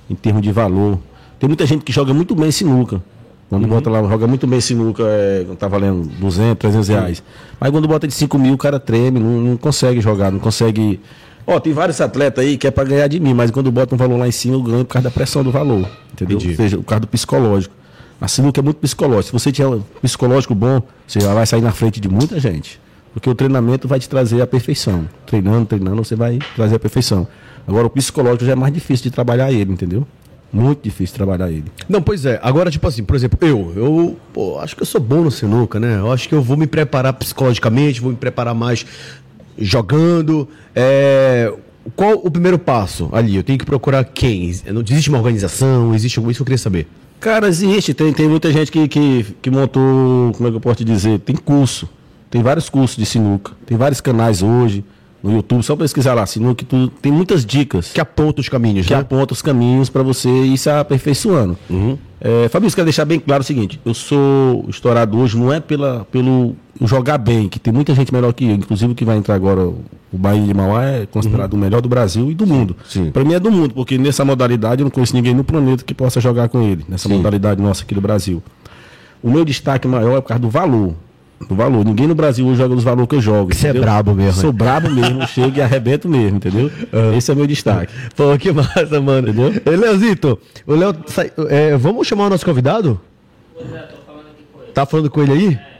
em 0.10 0.16
termos 0.16 0.42
de 0.42 0.52
valor. 0.54 1.00
Tem 1.38 1.50
muita 1.50 1.66
gente 1.66 1.84
que 1.84 1.92
joga 1.92 2.14
muito 2.14 2.34
bem 2.34 2.50
sinuca. 2.50 3.04
Quando 3.50 3.68
bota 3.68 3.90
lá, 3.90 4.02
joga 4.02 4.26
muito 4.26 4.48
bem 4.48 4.60
sinuca, 4.60 5.04
é, 5.06 5.46
tá 5.58 5.68
valendo 5.68 6.08
200, 6.20 6.58
300 6.58 6.88
reais. 6.88 7.24
Mas 7.60 7.70
quando 7.70 7.88
bota 7.88 8.08
de 8.08 8.14
5 8.14 8.38
mil, 8.40 8.54
o 8.54 8.58
cara 8.58 8.80
treme, 8.80 9.20
não, 9.20 9.42
não 9.42 9.58
consegue 9.58 10.02
jogar, 10.02 10.32
não 10.32 10.40
consegue... 10.40 11.00
Ó, 11.46 11.60
tem 11.60 11.72
vários 11.72 12.02
atletas 12.02 12.44
aí 12.44 12.58
que 12.58 12.66
é 12.66 12.72
pra 12.72 12.84
ganhar 12.84 13.08
de 13.08 13.20
mim, 13.20 13.36
mas 13.36 13.52
quando 13.52 13.72
bota 13.72 13.94
um 13.94 13.98
valor 13.98 14.18
lá 14.18 14.28
em 14.28 14.32
cima, 14.32 14.56
eu 14.56 14.64
ganho 14.64 14.84
por 14.84 14.94
causa 14.94 15.10
da 15.10 15.12
pressão 15.12 15.44
do 15.44 15.52
valor, 15.52 15.88
entendeu? 16.12 16.38
Entendi. 16.38 16.50
Ou 16.50 16.56
seja, 16.56 16.78
por 16.78 16.86
causa 16.86 17.02
do 17.02 17.08
psicológico. 17.08 17.74
A 18.20 18.28
sinuca 18.28 18.62
é 18.62 18.64
muito 18.64 18.78
psicológico. 18.78 19.26
Se 19.26 19.46
você 19.46 19.52
tiver 19.52 19.68
um 19.68 19.84
psicológico 20.02 20.56
bom, 20.56 20.82
você 21.06 21.20
já 21.20 21.34
vai 21.34 21.46
sair 21.46 21.62
na 21.62 21.72
frente 21.72 22.00
de 22.00 22.10
muita 22.10 22.40
gente. 22.40 22.80
Porque 23.14 23.30
o 23.30 23.36
treinamento 23.36 23.88
vai 23.88 24.00
te 24.00 24.10
trazer 24.10 24.42
a 24.42 24.48
perfeição. 24.48 25.08
Treinando, 25.26 25.66
treinando, 25.66 26.04
você 26.04 26.16
vai 26.16 26.40
trazer 26.56 26.76
a 26.76 26.80
perfeição. 26.80 27.28
Agora, 27.68 27.86
o 27.88 27.90
psicológico 27.90 28.44
já 28.44 28.54
é 28.54 28.56
mais 28.56 28.74
difícil 28.74 29.04
de 29.04 29.12
trabalhar 29.12 29.52
ele, 29.52 29.72
entendeu? 29.72 30.08
Muito 30.52 30.84
difícil 30.84 31.16
trabalhar 31.16 31.50
ele. 31.52 31.66
Não, 31.90 32.02
pois 32.02 32.26
é. 32.26 32.40
Agora, 32.42 32.72
tipo 32.72 32.88
assim, 32.88 33.04
por 33.04 33.16
exemplo, 33.16 33.38
eu, 33.42 33.74
eu 33.76 34.18
pô, 34.34 34.58
acho 34.60 34.76
que 34.76 34.82
eu 34.82 34.86
sou 34.86 35.02
bom 35.02 35.22
no 35.22 35.32
sinuca, 35.32 35.80
né? 35.80 35.98
Eu 35.98 36.12
acho 36.12 36.30
que 36.30 36.36
eu 36.36 36.42
vou 36.42 36.56
me 36.56 36.66
preparar 36.66 37.14
psicologicamente, 37.14 38.00
vou 38.00 38.12
me 38.12 38.18
preparar 38.18 38.56
mais 38.56 38.86
jogando. 39.58 40.48
É, 40.74 41.52
Qual 41.96 42.14
o 42.24 42.32
primeiro 42.32 42.58
passo 42.58 43.10
ali? 43.12 43.36
Eu 43.36 43.44
tenho 43.44 43.60
que 43.60 43.66
procurar 43.66 44.04
quem? 44.06 44.54
Não 44.68 44.82
existe 44.82 45.10
uma 45.10 45.18
organização? 45.18 45.94
Existe 45.94 46.18
alguma 46.20 46.32
isso 46.32 46.40
que 46.40 46.42
eu 46.44 46.46
queria 46.46 46.58
saber. 46.58 46.88
Cara, 47.20 47.48
existe. 47.48 47.94
Tem, 47.94 48.14
tem 48.14 48.28
muita 48.28 48.52
gente 48.52 48.72
que, 48.72 48.88
que, 48.88 49.26
que 49.42 49.50
montou, 49.52 50.32
como 50.34 50.48
é 50.48 50.52
que 50.52 50.58
eu 50.58 50.62
posso 50.62 50.78
te 50.78 50.86
dizer? 50.86 51.20
Tem 51.20 51.36
curso. 51.36 51.90
Tem 52.30 52.42
vários 52.42 52.70
cursos 52.70 52.98
de 52.98 53.06
sinuca. 53.06 53.54
Tem 53.66 53.78
vários 53.78 54.02
canais 54.02 54.42
hoje 54.42 54.84
no 55.26 55.36
YouTube. 55.36 55.64
Só 55.64 55.76
pesquisar 55.76 56.14
lá, 56.14 56.26
sinuca, 56.26 56.56
que 56.56 56.66
tu, 56.66 56.88
tem 57.02 57.12
muitas 57.12 57.46
dicas. 57.46 57.92
Que 57.92 58.00
aponta 58.00 58.42
os 58.42 58.48
caminhos, 58.48 58.86
que 58.86 58.94
né? 58.94 59.00
aponta 59.00 59.34
os 59.34 59.42
caminhos 59.42 59.90
para 59.90 60.04
você 60.04 60.30
ir 60.30 60.58
se 60.58 60.70
aperfeiçoando. 60.70 61.58
É, 62.22 62.48
Fabrício, 62.48 62.76
quero 62.76 62.86
deixar 62.86 63.06
bem 63.06 63.20
claro 63.20 63.42
o 63.42 63.46
seguinte: 63.46 63.80
eu 63.84 63.94
sou 63.94 64.66
estourado 64.70 65.18
hoje, 65.18 65.38
não 65.38 65.52
é 65.52 65.60
pela, 65.60 66.06
pelo 66.12 66.56
jogar 66.82 67.18
bem, 67.18 67.50
que 67.50 67.60
tem 67.60 67.74
muita 67.74 67.94
gente 67.94 68.14
melhor 68.14 68.34
que 68.34 68.46
eu, 68.46 68.52
inclusive 68.52 68.94
que 68.94 69.04
vai 69.04 69.18
entrar 69.18 69.36
agora, 69.36 69.62
o 69.62 70.18
Bahia 70.18 70.46
de 70.46 70.54
Mauá 70.54 70.84
é 70.86 71.06
considerado 71.06 71.54
o 71.54 71.58
melhor 71.58 71.82
do 71.82 71.90
Brasil 71.90 72.32
e 72.32 72.36
do 72.36 72.46
mundo. 72.46 72.76
Sim. 72.88 73.12
Para 73.12 73.24
mim 73.24 73.34
é 73.34 73.40
do 73.40 73.52
mundo, 73.52 73.74
porque 73.74 73.98
nessa 73.98 74.24
modalidade 74.24 74.82
eu 74.82 74.86
não 74.86 74.92
conheço 74.92 75.16
ninguém 75.16 75.34
no 75.34 75.44
planeta 75.44 75.84
que 75.84 75.94
possa 75.94 76.22
jogar 76.22 76.50
com 76.50 76.62
ele, 76.62 76.86
nessa 76.88 77.10
modalidade 77.10 77.62
nossa 77.62 77.84
aqui 77.84 77.94
do 77.94 78.02
Brasil. 78.02 78.42
O 79.22 79.30
meu 79.32 79.44
destaque 79.44 79.88
maior 79.88 80.18
é 80.18 80.22
por 80.22 80.28
causa 80.28 80.42
do 80.42 80.50
valor. 80.50 80.94
Do 81.48 81.56
valor. 81.56 81.86
Ninguém 81.86 82.08
no 82.08 82.16
Brasil 82.16 82.46
hoje 82.48 82.58
joga 82.58 82.74
dos 82.76 82.84
valores 82.84 83.08
que 83.08 83.16
eu 83.16 83.22
jogo. 83.22 83.54
Você 83.54 83.68
é 83.68 83.74
brabo 83.74 84.14
mesmo, 84.16 84.42
Sou 84.42 84.52
brabo 84.52 84.90
mesmo, 84.90 85.28
chego 85.28 85.58
e 85.58 85.62
arrebento 85.62 86.08
mesmo, 86.10 86.38
entendeu? 86.38 86.72
Esse 87.16 87.30
é 87.30 87.34
o 87.34 87.38
meu 87.38 87.46
destaque. 87.48 87.94
Pô, 88.16 88.36
que 88.38 88.52
massa, 88.52 89.00
mano. 89.02 89.30
Entendeu? 89.30 89.62
Leozito, 89.80 90.40
o 90.66 90.74
Léo. 90.76 90.94
é, 91.50 91.78
vamos 91.78 92.08
chamar 92.08 92.28
o 92.28 92.30
nosso 92.30 92.46
convidado? 92.46 93.00
Tá 94.74 94.86
falando 94.86 95.10
com 95.10 95.22
ele 95.24 95.32
aí? 95.32 95.40
Deixa 95.40 95.52
eu 95.54 95.60
ver- 95.60 95.75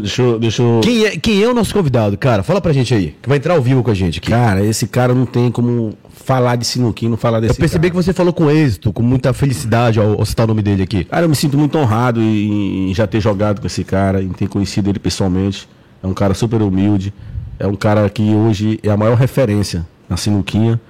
Deixa 0.00 0.22
eu, 0.22 0.38
deixa 0.38 0.62
eu... 0.62 0.80
Quem 0.82 1.04
é, 1.04 1.16
quem 1.18 1.42
é 1.42 1.48
o 1.48 1.52
nosso 1.54 1.74
convidado, 1.74 2.16
cara? 2.16 2.42
Fala 2.42 2.60
pra 2.60 2.72
gente 2.72 2.94
aí, 2.94 3.14
que 3.20 3.28
vai 3.28 3.36
entrar 3.38 3.54
ao 3.54 3.60
vivo 3.60 3.82
com 3.82 3.90
a 3.90 3.94
gente 3.94 4.18
aqui. 4.18 4.30
Cara, 4.30 4.64
esse 4.64 4.86
cara 4.86 5.14
não 5.14 5.26
tem 5.26 5.50
como 5.50 5.92
falar 6.10 6.56
de 6.56 6.66
sinuquinho, 6.66 7.10
não 7.10 7.18
falar 7.18 7.40
desse 7.40 7.52
Eu 7.52 7.56
percebi 7.56 7.88
cara. 7.90 7.90
que 7.90 8.04
você 8.06 8.12
falou 8.14 8.32
com 8.32 8.50
êxito, 8.50 8.90
com 8.92 9.02
muita 9.02 9.32
felicidade 9.34 10.00
ao, 10.00 10.18
ao 10.18 10.24
citar 10.24 10.44
o 10.44 10.48
nome 10.48 10.62
dele 10.62 10.82
aqui. 10.82 11.04
Cara, 11.04 11.24
eu 11.26 11.28
me 11.28 11.36
sinto 11.36 11.58
muito 11.58 11.76
honrado 11.76 12.20
em, 12.22 12.90
em 12.90 12.94
já 12.94 13.06
ter 13.06 13.20
jogado 13.20 13.60
com 13.60 13.66
esse 13.66 13.84
cara, 13.84 14.22
em 14.22 14.30
ter 14.30 14.48
conhecido 14.48 14.88
ele 14.88 14.98
pessoalmente. 14.98 15.68
É 16.02 16.06
um 16.06 16.14
cara 16.14 16.32
super 16.32 16.62
humilde. 16.62 17.12
É 17.58 17.66
um 17.66 17.74
cara 17.76 18.08
que 18.08 18.22
hoje 18.34 18.80
é 18.82 18.88
a 18.90 18.96
maior 18.96 19.16
referência 19.16 19.86
na 20.08 20.16
sinuquinha. 20.16 20.80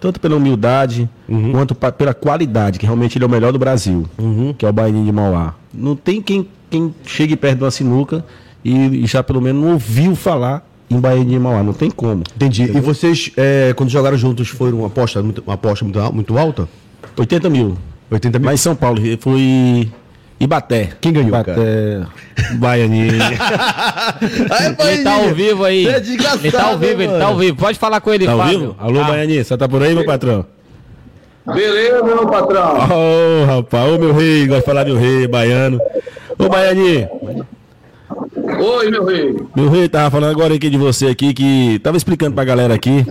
Tanto 0.00 0.18
pela 0.18 0.34
humildade, 0.36 1.08
quanto 1.52 1.74
pa- 1.74 1.92
pela 1.92 2.14
qualidade, 2.14 2.78
que 2.78 2.86
realmente 2.86 3.18
ele 3.18 3.24
é 3.24 3.28
o 3.28 3.30
melhor 3.30 3.52
do 3.52 3.58
Brasil, 3.58 4.06
que 4.56 4.64
é 4.64 4.68
o 4.68 4.72
Baianinho 4.72 5.04
de 5.04 5.12
Mauá. 5.12 5.54
Não 5.74 5.94
tem 5.94 6.22
quem, 6.22 6.48
quem 6.70 6.94
chegue 7.04 7.36
perto 7.36 7.58
de 7.58 7.64
uma 7.64 7.70
sinuca 7.70 8.24
e, 8.64 9.04
e 9.04 9.06
já 9.06 9.22
pelo 9.22 9.40
menos 9.40 9.62
não 9.62 9.72
ouviu 9.72 10.14
falar 10.14 10.66
em 10.88 10.98
Baianinho 10.98 11.28
de 11.30 11.38
Mauá. 11.38 11.62
Não 11.62 11.72
tem 11.72 11.90
como. 11.90 12.22
Entendi. 12.36 12.64
E 12.64 12.80
vocês, 12.80 13.30
é, 13.36 13.72
quando 13.76 13.90
jogaram 13.90 14.16
juntos, 14.16 14.48
foram 14.48 14.78
uma 14.78 14.86
aposta, 14.88 15.22
muito- 15.22 15.42
uma 15.46 15.54
aposta 15.54 15.84
muito, 15.84 16.12
muito 16.12 16.38
alta? 16.38 16.68
80 17.16 17.48
mil. 17.50 17.76
80 18.10 18.38
mil? 18.38 18.46
Mas 18.46 18.60
em 18.60 18.62
São 18.62 18.74
Paulo, 18.74 19.00
foi 19.20 19.88
Ibaté. 20.40 20.90
Quem 21.00 21.12
ganhou, 21.12 21.28
Ibaté, 21.28 22.00
Baianinho. 22.54 23.12
Ele 24.90 25.02
tá 25.04 25.12
ao 25.14 25.34
vivo 25.34 25.64
aí. 25.64 25.86
É 25.86 26.00
desgraçado, 26.00 26.40
ele 26.42 26.50
tá 26.52 26.64
ao 26.66 26.78
vivo, 26.78 26.92
hein, 27.02 27.08
ele 27.08 27.12
tá 27.12 27.12
mano? 27.18 27.24
ao 27.30 27.36
vivo. 27.38 27.56
Pode 27.56 27.78
falar 27.78 28.00
com 28.00 28.12
ele, 28.12 28.24
Tá 28.24 28.32
ao 28.32 28.38
Fábio. 28.38 28.58
vivo? 28.58 28.76
Alô, 28.78 29.00
Ah, 29.00 29.04
Baianinho, 29.04 29.44
você 29.44 29.56
tá 29.56 29.68
por 29.68 29.82
aí, 29.82 29.94
meu 29.94 30.04
patrão? 30.04 30.44
Beleza, 31.46 32.02
meu 32.02 32.26
patrão. 32.26 32.74
Ô, 32.90 33.44
rapaz, 33.46 33.92
ô 33.92 33.98
meu 33.98 34.12
rei, 34.14 34.46
gosto 34.46 34.60
de 34.60 34.66
falar 34.66 34.84
meu 34.84 34.96
rei, 34.96 35.26
baiano. 35.26 35.78
Ô, 36.40 36.48
Baianinho, 36.48 37.06
Oi, 38.58 38.90
meu 38.90 39.04
rei. 39.04 39.36
meu 39.54 39.68
rei 39.68 39.88
tava 39.90 40.10
falando 40.10 40.30
agora 40.30 40.54
aqui 40.54 40.70
de 40.70 40.78
você 40.78 41.08
aqui, 41.08 41.34
que 41.34 41.78
tava 41.82 41.98
explicando 41.98 42.34
pra 42.34 42.44
galera 42.44 42.72
aqui, 42.72 43.06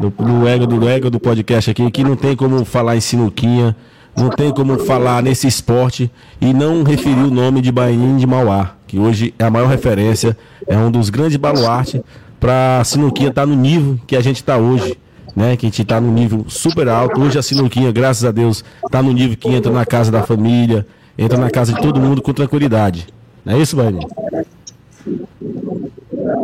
do, 0.00 0.08
do 0.08 0.48
ego 0.48 0.66
do 0.66 0.88
ego 0.88 1.10
do 1.10 1.20
podcast 1.20 1.70
aqui, 1.70 1.90
que 1.90 2.02
não 2.02 2.16
tem 2.16 2.34
como 2.34 2.64
falar 2.64 2.96
em 2.96 3.00
sinuquinha, 3.00 3.76
não 4.16 4.30
tem 4.30 4.50
como 4.50 4.78
falar 4.78 5.22
nesse 5.22 5.46
esporte 5.46 6.10
e 6.40 6.54
não 6.54 6.82
referir 6.82 7.20
o 7.20 7.30
nome 7.30 7.60
de 7.60 7.70
Baianinho 7.70 8.18
de 8.18 8.26
Mauá, 8.26 8.72
que 8.86 8.98
hoje 8.98 9.34
é 9.38 9.44
a 9.44 9.50
maior 9.50 9.68
referência, 9.68 10.34
é 10.66 10.76
um 10.76 10.90
dos 10.90 11.10
grandes 11.10 11.36
baluartes 11.36 12.00
pra 12.40 12.82
sinuquinha 12.82 13.28
estar 13.28 13.44
no 13.44 13.54
nível 13.54 13.98
que 14.06 14.16
a 14.16 14.22
gente 14.22 14.42
tá 14.42 14.56
hoje. 14.56 14.98
Né, 15.36 15.56
que 15.56 15.66
a 15.66 15.68
gente 15.68 15.84
tá 15.84 16.00
no 16.00 16.12
nível 16.12 16.44
super 16.46 16.86
alto. 16.86 17.20
Hoje 17.20 17.36
a 17.36 17.42
Sinuquinha, 17.42 17.90
graças 17.90 18.24
a 18.24 18.30
Deus, 18.30 18.64
tá 18.88 19.02
no 19.02 19.10
nível 19.10 19.36
que 19.36 19.48
entra 19.48 19.72
na 19.72 19.84
casa 19.84 20.08
da 20.08 20.22
família, 20.22 20.86
entra 21.16 21.38
na 21.38 21.50
casa 21.50 21.72
de 21.72 21.80
todo 21.80 22.00
mundo 22.00 22.22
com 22.22 22.32
tranquilidade. 22.32 23.06
Não 23.44 23.54
é 23.54 23.58
isso, 23.58 23.76
Baianinho? 23.76 24.08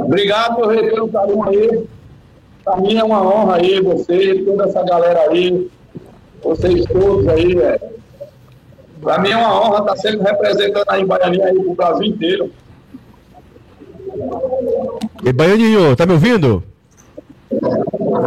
Obrigado, 0.05 0.57
pelo 0.57 1.09
carinho 1.09 1.43
aí. 1.45 1.85
Pra 2.65 2.77
mim 2.77 2.97
é 2.97 3.05
uma 3.05 3.23
honra 3.23 3.57
aí, 3.57 3.81
você, 3.81 4.43
toda 4.45 4.65
essa 4.65 4.83
galera 4.85 5.31
aí, 5.31 5.69
vocês 6.43 6.85
todos 6.87 7.27
aí, 7.29 7.55
velho. 7.55 7.81
Pra 9.01 9.19
mim 9.19 9.31
é 9.31 9.37
uma 9.37 9.61
honra 9.61 9.79
estar 9.81 9.97
sempre 9.97 10.31
representando 10.31 10.85
aí 10.89 11.03
em 11.03 11.07
Baianinha 11.07 11.47
aí 11.47 11.59
pro 11.59 11.75
Brasil 11.75 12.07
inteiro. 12.07 12.51
E 15.25 15.33
Baianinho, 15.33 15.97
tá 15.97 16.05
me 16.05 16.13
ouvindo? 16.13 16.63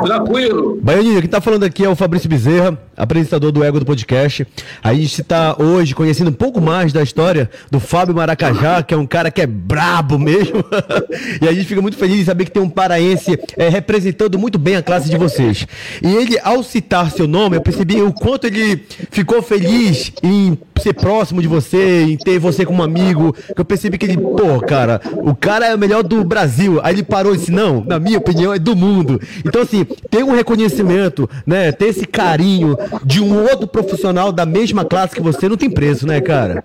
Tranquilo. 0.03 0.79
Baianinho, 0.81 1.21
quem 1.21 1.29
tá 1.29 1.39
falando 1.39 1.63
aqui 1.63 1.85
é 1.85 1.89
o 1.89 1.95
Fabrício 1.95 2.29
Bezerra, 2.29 2.77
apresentador 2.95 3.51
do 3.51 3.63
Ego 3.63 3.79
do 3.79 3.85
Podcast. 3.85 4.45
A 4.83 4.93
gente 4.93 5.21
está 5.21 5.55
hoje 5.59 5.95
conhecendo 5.95 6.29
um 6.29 6.33
pouco 6.33 6.61
mais 6.61 6.93
da 6.93 7.01
história 7.01 7.49
do 7.69 7.79
Fábio 7.79 8.15
Maracajá, 8.15 8.83
que 8.83 8.93
é 8.93 8.97
um 8.97 9.05
cara 9.05 9.31
que 9.31 9.41
é 9.41 9.47
brabo 9.47 10.17
mesmo. 10.17 10.63
e 11.41 11.47
a 11.47 11.53
gente 11.53 11.65
fica 11.65 11.81
muito 11.81 11.97
feliz 11.97 12.17
de 12.17 12.25
saber 12.25 12.45
que 12.45 12.51
tem 12.51 12.61
um 12.61 12.69
paraense 12.69 13.37
é, 13.57 13.69
representando 13.69 14.37
muito 14.37 14.57
bem 14.57 14.75
a 14.75 14.83
classe 14.83 15.09
de 15.09 15.17
vocês. 15.17 15.67
E 16.01 16.07
ele, 16.15 16.39
ao 16.43 16.63
citar 16.63 17.11
seu 17.11 17.27
nome, 17.27 17.57
eu 17.57 17.61
percebi 17.61 18.01
o 18.01 18.13
quanto 18.13 18.47
ele 18.47 18.83
ficou 19.11 19.41
feliz 19.41 20.11
em 20.21 20.57
ser 20.81 20.93
próximo 20.93 21.41
de 21.41 21.47
você, 21.47 22.03
em 22.03 22.17
ter 22.17 22.39
você 22.39 22.65
como 22.65 22.83
amigo. 22.83 23.35
Eu 23.55 23.65
percebi 23.65 23.97
que 23.97 24.05
ele, 24.05 24.17
pô, 24.17 24.59
cara, 24.59 25.01
o 25.13 25.35
cara 25.35 25.67
é 25.67 25.75
o 25.75 25.79
melhor 25.79 26.03
do 26.03 26.23
Brasil. 26.23 26.79
Aí 26.83 26.95
ele 26.95 27.03
parou 27.03 27.33
e 27.33 27.37
disse: 27.37 27.51
não, 27.51 27.83
na 27.83 27.99
minha 27.99 28.17
opinião, 28.17 28.53
é 28.53 28.59
do 28.59 28.75
mundo. 28.75 29.19
Então, 29.45 29.61
assim, 29.61 29.85
ter 30.09 30.23
um 30.23 30.35
reconhecimento, 30.35 31.29
né? 31.45 31.71
Ter 31.71 31.87
esse 31.87 32.05
carinho 32.05 32.77
de 33.03 33.21
um 33.21 33.41
outro 33.43 33.67
profissional 33.67 34.31
da 34.31 34.45
mesma 34.45 34.83
classe 34.85 35.15
que 35.15 35.21
você 35.21 35.47
não 35.49 35.57
tem 35.57 35.69
preço, 35.69 36.05
né, 36.07 36.21
cara? 36.21 36.63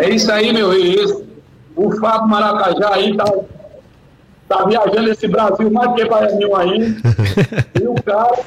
É 0.00 0.10
isso 0.10 0.30
aí, 0.32 0.52
meu 0.52 0.70
rei. 0.70 0.94
Esse- 0.94 1.24
o 1.76 1.90
Fábio 1.98 2.28
Maracajá 2.28 2.94
aí 2.94 3.16
tá, 3.16 3.24
tá 4.48 4.64
viajando 4.66 5.10
esse 5.10 5.26
Brasil 5.26 5.70
mais 5.70 5.94
que 5.94 6.04
Baianinho 6.06 6.54
aí. 6.56 6.96
e 7.80 7.86
o 7.88 7.94
cara, 8.02 8.38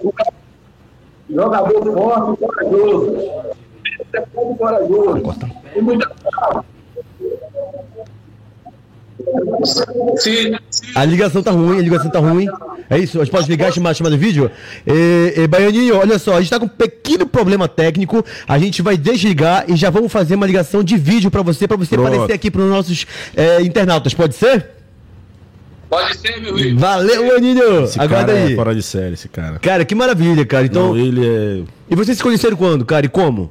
o 0.00 0.12
cara, 0.12 0.32
jogador 1.28 1.92
forte, 1.92 2.40
corajoso. 2.40 3.16
Esse 4.00 4.16
é 4.16 4.20
corajoso. 4.56 5.22
E 5.76 5.80
muita 5.80 6.08
se, 6.08 6.64
se 10.16 10.58
A 10.94 11.04
ligação 11.04 11.42
tá 11.42 11.50
ruim, 11.50 11.78
a 11.78 11.82
ligação 11.82 12.10
tá 12.10 12.18
ruim. 12.18 12.46
É 12.88 12.98
isso, 12.98 13.20
a 13.20 13.24
gente 13.24 13.32
pode 13.32 13.48
ligar 13.48 13.70
e 13.70 13.72
chamar, 13.72 13.94
chamar 13.94 14.10
de 14.10 14.16
vídeo? 14.16 14.50
E, 14.86 15.34
e, 15.36 15.46
Baianinho, 15.46 15.96
olha 15.96 16.18
só, 16.18 16.36
a 16.36 16.40
gente 16.40 16.50
tá 16.50 16.58
com 16.58 16.64
um 16.66 16.68
pequeno 16.68 17.26
problema 17.26 17.68
técnico. 17.68 18.24
A 18.48 18.58
gente 18.58 18.82
vai 18.82 18.96
desligar 18.96 19.64
e 19.68 19.76
já 19.76 19.90
vamos 19.90 20.10
fazer 20.10 20.34
uma 20.34 20.46
ligação 20.46 20.82
de 20.82 20.96
vídeo 20.96 21.30
pra 21.30 21.42
você, 21.42 21.68
pra 21.68 21.76
você 21.76 21.94
Pronto. 21.96 22.08
aparecer 22.08 22.32
aqui 22.32 22.50
pros 22.50 22.68
nossos 22.68 23.06
é, 23.36 23.62
internautas. 23.62 24.12
Pode 24.14 24.34
ser? 24.34 24.66
pode 25.88 26.16
ser, 26.18 26.40
meu. 26.40 26.54
Valeu, 26.78 27.26
Baianinho! 27.28 27.82
Esse 27.84 28.00
Aguarda 28.00 28.32
cara 28.32 28.44
aí. 28.46 28.52
é 28.52 28.56
fora 28.56 28.74
de 28.74 28.82
série, 28.82 29.14
esse 29.14 29.28
cara. 29.28 29.58
Cara, 29.58 29.84
que 29.84 29.94
maravilha, 29.94 30.44
cara. 30.46 30.64
Então, 30.66 30.96
Então, 30.96 30.96
ele 30.96 31.26
é. 31.26 31.62
e 31.90 31.96
vocês 31.96 32.16
se 32.16 32.22
conheceram 32.22 32.56
quando, 32.56 32.84
cara? 32.84 33.06
E 33.06 33.08
como? 33.08 33.50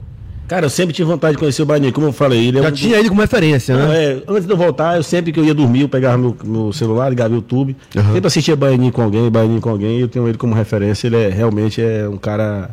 Cara, 0.50 0.66
eu 0.66 0.70
sempre 0.70 0.94
tive 0.94 1.08
vontade 1.08 1.34
de 1.34 1.40
conhecer 1.40 1.62
o 1.62 1.66
Baianinho, 1.66 1.94
como 1.94 2.08
eu 2.08 2.12
falei. 2.12 2.48
Ele 2.48 2.58
é 2.60 2.64
Já 2.64 2.70
um- 2.70 2.72
tinha 2.72 2.98
ele 2.98 3.08
como 3.08 3.22
referência, 3.22 3.78
né? 3.78 4.04
é, 4.04 4.24
antes 4.28 4.46
de 4.46 4.52
eu 4.52 4.58
voltar, 4.58 4.98
eu 4.98 5.04
sempre 5.04 5.32
que 5.32 5.40
eu 5.40 5.46
ia 5.46 5.54
dormir, 5.54 5.82
eu 5.82 5.90
pegava 5.90 6.18
meu, 6.18 6.36
meu 6.44 6.74
celular, 6.74 7.08
ligava 7.10 7.32
o 7.32 7.36
YouTube, 7.38 7.76
Aham. 7.96 8.14
sempre 8.14 8.28
assistia 8.28 8.56
Baianinho 8.56 8.92
com 8.92 9.02
alguém, 9.04 9.30
Baianinho 9.30 9.62
com 9.62 9.70
alguém, 9.70 10.00
e 10.00 10.02
eu 10.02 10.08
tenho 10.08 10.28
ele 10.28 10.38
como 10.38 10.54
referência, 10.56 11.08
ele 11.08 11.18
é 11.18 11.30
realmente 11.30 11.82
é 11.82 12.10
um 12.10 12.18
cara 12.18 12.72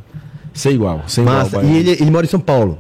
sem 0.55 0.73
igual, 0.73 1.03
sem 1.07 1.23
igual. 1.23 1.37
Massa. 1.39 1.51
E 1.51 1.61
Baianinho. 1.61 1.79
ele, 1.81 1.91
ele 2.01 2.11
mora 2.11 2.25
em 2.25 2.29
São 2.31 2.41
Paulo. 2.41 2.79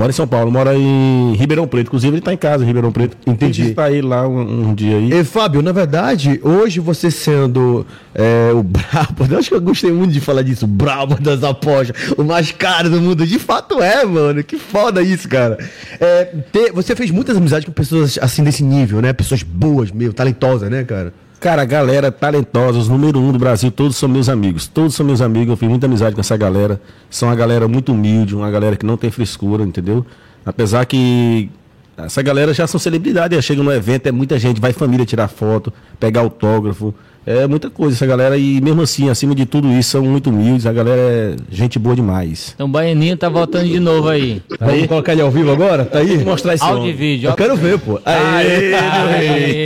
Mora 0.00 0.08
em 0.08 0.14
São 0.14 0.26
Paulo, 0.26 0.50
mora 0.50 0.74
em 0.74 1.34
Ribeirão 1.34 1.66
Preto, 1.68 1.88
inclusive 1.88 2.14
ele 2.16 2.22
tá 2.22 2.32
em 2.32 2.36
casa, 2.38 2.64
em 2.64 2.66
Ribeirão 2.66 2.90
Preto. 2.90 3.18
Entendi. 3.26 3.60
Visitar 3.64 3.92
ele 3.92 4.06
lá 4.06 4.26
um, 4.26 4.70
um 4.70 4.74
dia 4.74 4.96
aí. 4.96 5.12
E, 5.12 5.22
Fábio, 5.24 5.60
na 5.60 5.72
verdade, 5.72 6.40
hoje 6.42 6.80
você 6.80 7.10
sendo 7.10 7.84
é, 8.14 8.50
o 8.54 8.62
brabo, 8.62 9.26
eu 9.30 9.38
acho 9.38 9.50
que 9.50 9.54
eu 9.54 9.60
gostei 9.60 9.92
muito 9.92 10.10
de 10.10 10.18
falar 10.18 10.40
disso, 10.40 10.64
o 10.64 10.68
brabo 10.68 11.20
das 11.20 11.44
apostas, 11.44 12.14
o 12.16 12.24
mais 12.24 12.50
caro 12.50 12.88
do 12.88 12.98
mundo. 12.98 13.26
De 13.26 13.38
fato 13.38 13.82
é, 13.82 14.02
mano. 14.06 14.42
Que 14.42 14.56
foda 14.56 15.02
isso, 15.02 15.28
cara. 15.28 15.58
É, 16.00 16.24
ter- 16.50 16.72
você 16.72 16.96
fez 16.96 17.10
muitas 17.10 17.36
amizades 17.36 17.66
com 17.66 17.72
pessoas 17.72 18.18
assim 18.22 18.42
desse 18.42 18.62
nível, 18.62 19.02
né? 19.02 19.12
Pessoas 19.12 19.42
boas, 19.42 19.90
meio 19.92 20.14
talentosas, 20.14 20.70
né, 20.70 20.82
cara? 20.82 21.12
Cara, 21.40 21.64
galera 21.64 22.12
talentosa, 22.12 22.78
os 22.78 22.86
número 22.86 23.18
um 23.18 23.32
do 23.32 23.38
Brasil, 23.38 23.70
todos 23.70 23.96
são 23.96 24.06
meus 24.06 24.28
amigos. 24.28 24.66
Todos 24.66 24.94
são 24.94 25.06
meus 25.06 25.22
amigos, 25.22 25.48
eu 25.48 25.56
fiz 25.56 25.70
muita 25.70 25.86
amizade 25.86 26.14
com 26.14 26.20
essa 26.20 26.36
galera. 26.36 26.78
São 27.08 27.30
uma 27.30 27.34
galera 27.34 27.66
muito 27.66 27.92
humilde, 27.92 28.36
uma 28.36 28.50
galera 28.50 28.76
que 28.76 28.84
não 28.84 28.98
tem 28.98 29.10
frescura, 29.10 29.64
entendeu? 29.64 30.04
Apesar 30.44 30.84
que 30.84 31.50
essa 31.96 32.20
galera 32.20 32.52
já 32.52 32.66
são 32.66 32.78
celebridade, 32.78 33.34
já 33.34 33.40
chega 33.40 33.62
no 33.62 33.72
evento, 33.72 34.06
é 34.06 34.12
muita 34.12 34.38
gente, 34.38 34.60
vai 34.60 34.74
família 34.74 35.06
tirar 35.06 35.28
foto, 35.28 35.72
pegar 35.98 36.20
autógrafo. 36.20 36.94
É 37.26 37.46
muita 37.46 37.68
coisa 37.68 37.94
essa 37.94 38.06
galera 38.06 38.36
e 38.38 38.60
mesmo 38.60 38.80
assim, 38.80 39.10
acima 39.10 39.34
de 39.34 39.44
tudo 39.44 39.70
isso, 39.72 39.90
são 39.90 40.02
muito 40.02 40.30
humildes, 40.30 40.64
a 40.66 40.72
galera 40.72 41.00
é 41.00 41.36
gente 41.50 41.78
boa 41.78 41.94
demais. 41.94 42.52
Então 42.54 42.66
o 42.66 42.70
Baianinho 42.70 43.16
tá 43.16 43.28
voltando 43.28 43.68
de 43.68 43.78
novo 43.78 44.08
aí. 44.08 44.42
Vamos 44.58 44.86
colocar 44.86 45.12
ele 45.12 45.20
ao 45.20 45.30
vivo 45.30 45.50
agora? 45.50 45.84
Tá 45.84 45.98
aí? 45.98 46.16
Vou 46.16 46.26
mostrar 46.26 46.54
esse 46.54 46.64
Áudio 46.64 46.88
e 46.88 46.92
vídeo. 46.92 47.28
Eu 47.28 47.36
quero 47.36 47.56
ver, 47.56 47.78
pô. 47.78 48.00
Aê, 48.04 48.70
meu 48.70 49.08
rei. 49.08 49.64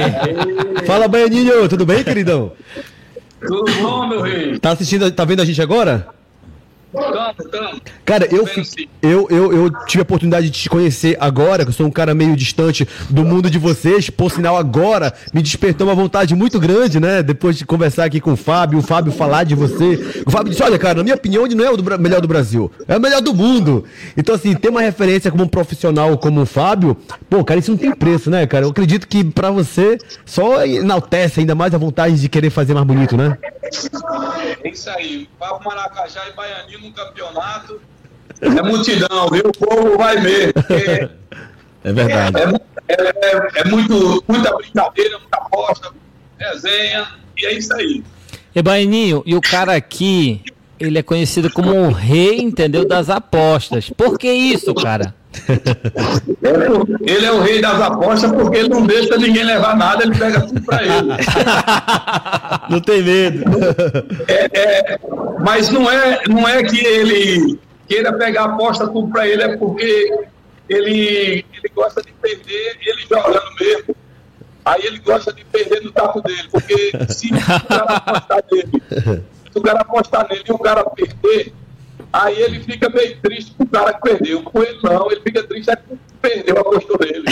Fala, 0.85 1.07
Baianinho, 1.07 1.69
tudo 1.69 1.87
bem, 1.87 2.03
queridão? 2.03 2.53
Tudo 3.41 3.73
bom, 3.81 4.09
meu 4.09 4.23
rei? 4.23 4.59
Tá 4.59 4.73
assistindo, 4.73 5.11
tá 5.13 5.25
vendo 5.25 5.41
a 5.41 5.45
gente 5.45 5.63
agora? 5.63 6.09
Tamo, 6.95 7.51
tamo. 7.51 7.81
Cara, 8.05 8.29
eu, 8.31 8.49
eu, 9.03 9.27
eu, 9.29 9.53
eu 9.53 9.71
tive 9.87 10.01
a 10.01 10.05
oportunidade 10.05 10.49
de 10.49 10.61
te 10.63 10.69
conhecer 10.69 11.17
agora, 11.19 11.65
que 11.65 11.71
eu 11.71 11.75
sou 11.75 11.87
um 11.87 11.91
cara 11.91 12.15
meio 12.15 12.37
distante 12.37 12.87
do 13.11 13.25
mundo 13.25 13.51
de 13.51 13.59
vocês. 13.59 14.09
Por 14.09 14.31
sinal, 14.31 14.57
agora 14.57 15.13
me 15.33 15.43
despertou 15.43 15.89
uma 15.89 15.95
vontade 15.95 16.35
muito 16.35 16.61
grande, 16.61 17.01
né? 17.01 17.23
Depois 17.23 17.57
de 17.59 17.67
conversar 17.67 18.05
aqui 18.05 18.21
com 18.21 18.35
o 18.35 18.37
Fábio, 18.37 18.79
o 18.79 18.83
Fábio 18.83 19.13
falar 19.13 19.45
de 19.45 19.55
você. 19.55 20.23
O 20.25 20.31
Fábio 20.31 20.51
disse: 20.51 20.63
Olha, 20.63 20.79
cara, 20.79 20.99
na 20.99 21.03
minha 21.03 21.17
opinião, 21.17 21.45
ele 21.45 21.55
não 21.55 21.65
é 21.65 21.71
o 21.71 21.77
do 21.77 21.99
melhor 21.99 22.21
do 22.21 22.29
Brasil, 22.29 22.71
é 22.87 22.97
o 22.97 23.01
melhor 23.01 23.21
do 23.21 23.35
mundo. 23.35 23.85
Então, 24.17 24.35
assim, 24.35 24.55
ter 24.55 24.69
uma 24.69 24.81
referência 24.81 25.31
como 25.31 25.45
um 25.45 25.49
profissional 25.49 26.17
como 26.17 26.43
o 26.43 26.47
Fábio, 26.47 26.97
pô, 27.29 27.45
cara, 27.45 27.59
isso 27.59 27.73
não 27.73 27.79
tem 27.79 27.93
preço, 27.93 28.31
né, 28.31 28.47
cara? 28.47 28.65
Eu 28.67 28.71
acredito 28.71 29.09
que 29.09 29.25
pra 29.25 29.51
você 29.51 29.99
só 30.25 30.65
enaltece 30.65 31.41
ainda 31.41 31.55
mais 31.55 31.75
a 31.75 31.79
vontade 31.79 32.21
de 32.21 32.29
querer 32.29 32.51
fazer 32.51 32.75
mais 32.75 32.87
bonito, 32.87 33.17
né? 33.17 33.37
É 34.63 34.69
isso 34.69 34.91
aí. 34.91 35.29
Papo 35.39 35.65
Maracajá 35.65 36.29
e 36.29 36.33
Baianinho 36.33 36.84
no 36.85 36.93
campeonato. 36.93 37.81
É 38.41 38.63
multidão, 38.63 39.29
viu? 39.31 39.43
O 39.47 39.53
povo 39.53 39.97
vai 39.97 40.21
mesmo. 40.21 40.53
É 41.83 41.93
verdade. 41.93 42.37
É, 42.89 42.95
é, 42.95 43.09
é- 43.11 43.61
é 43.61 43.65
muito, 43.65 44.23
muita 44.29 44.55
brincadeira, 44.57 45.19
muita 45.19 45.37
aposta, 45.37 45.91
resenha, 46.39 47.07
e 47.37 47.47
é 47.47 47.53
isso 47.55 47.73
aí. 47.75 48.03
E 48.55 48.63
Baianinho, 48.63 49.23
e 49.27 49.35
o 49.35 49.41
cara 49.41 49.75
aqui, 49.75 50.41
ele 50.79 50.99
é 50.99 51.03
conhecido 51.03 51.51
como 51.51 51.73
o 51.75 51.91
rei, 51.91 52.41
entendeu? 52.41 52.87
Das 52.87 53.11
apostas. 53.11 53.91
Por 53.91 54.19
que 54.19 54.31
isso, 54.33 54.75
cara? 54.75 55.15
É, 56.43 56.53
ele 57.11 57.27
é 57.27 57.33
o 57.33 57.41
rei 57.41 57.61
das 57.61 57.81
apostas 57.81 58.31
porque 58.33 58.59
ele 58.59 58.69
não 58.69 58.87
deixa 58.87 59.17
ninguém 59.17 59.45
levar 59.45 59.77
nada, 59.77 60.05
ele 60.05 60.17
pega 60.17 60.41
tudo 60.41 60.63
para 60.63 60.83
ele. 60.83 61.09
Não 62.71 62.81
tem 62.81 63.03
medo. 63.03 63.45
É, 64.27 64.59
é, 64.59 64.99
mas 65.41 65.69
não 65.69 65.91
é, 65.91 66.23
não 66.27 66.49
é 66.49 66.63
que 66.63 66.83
ele 66.83 67.59
queira 67.87 68.13
pegar 68.15 68.45
aposta 68.45 68.87
tudo 68.89 69.09
para 69.09 69.29
ele, 69.29 69.43
é 69.43 69.57
porque 69.57 70.19
ele, 70.69 71.45
ele 71.53 71.73
gosta 71.75 72.03
de 72.03 72.11
perder, 72.13 72.79
ele 72.81 73.03
jogando 73.03 73.55
mesmo. 73.61 73.97
Aí 74.65 74.81
ele 74.87 74.99
gosta 75.01 75.33
de 75.33 75.45
perder 75.45 75.83
no 75.83 75.93
taco 75.93 76.23
dele, 76.23 76.49
porque 76.51 76.93
se 77.11 77.29
o 77.29 77.67
cara 77.69 77.85
apostar 77.85 78.45
nele, 78.51 78.83
se 79.53 79.59
o 79.59 79.63
cara 79.63 79.81
apostar 79.81 80.29
nele 80.31 80.45
e 80.49 80.53
o 80.53 80.59
cara 80.59 80.85
perder, 80.85 81.53
aí 82.15 82.41
ele 82.41 82.61
fica 82.61 82.89
meio 82.89 83.17
triste 83.21 83.53
com 83.59 83.65
o 83.65 83.69
cara 83.69 83.93
que 83.93 84.01
perdeu. 84.01 84.43
Com 84.43 84.63
ele 84.63 84.79
não, 84.83 85.11
ele 85.11 85.21
fica 85.21 85.43
triste 85.43 85.71
é 85.71 85.77
que 85.77 85.99
perdeu 86.23 86.59
a 86.59 86.65
postura 86.65 87.07
dele. 87.07 87.25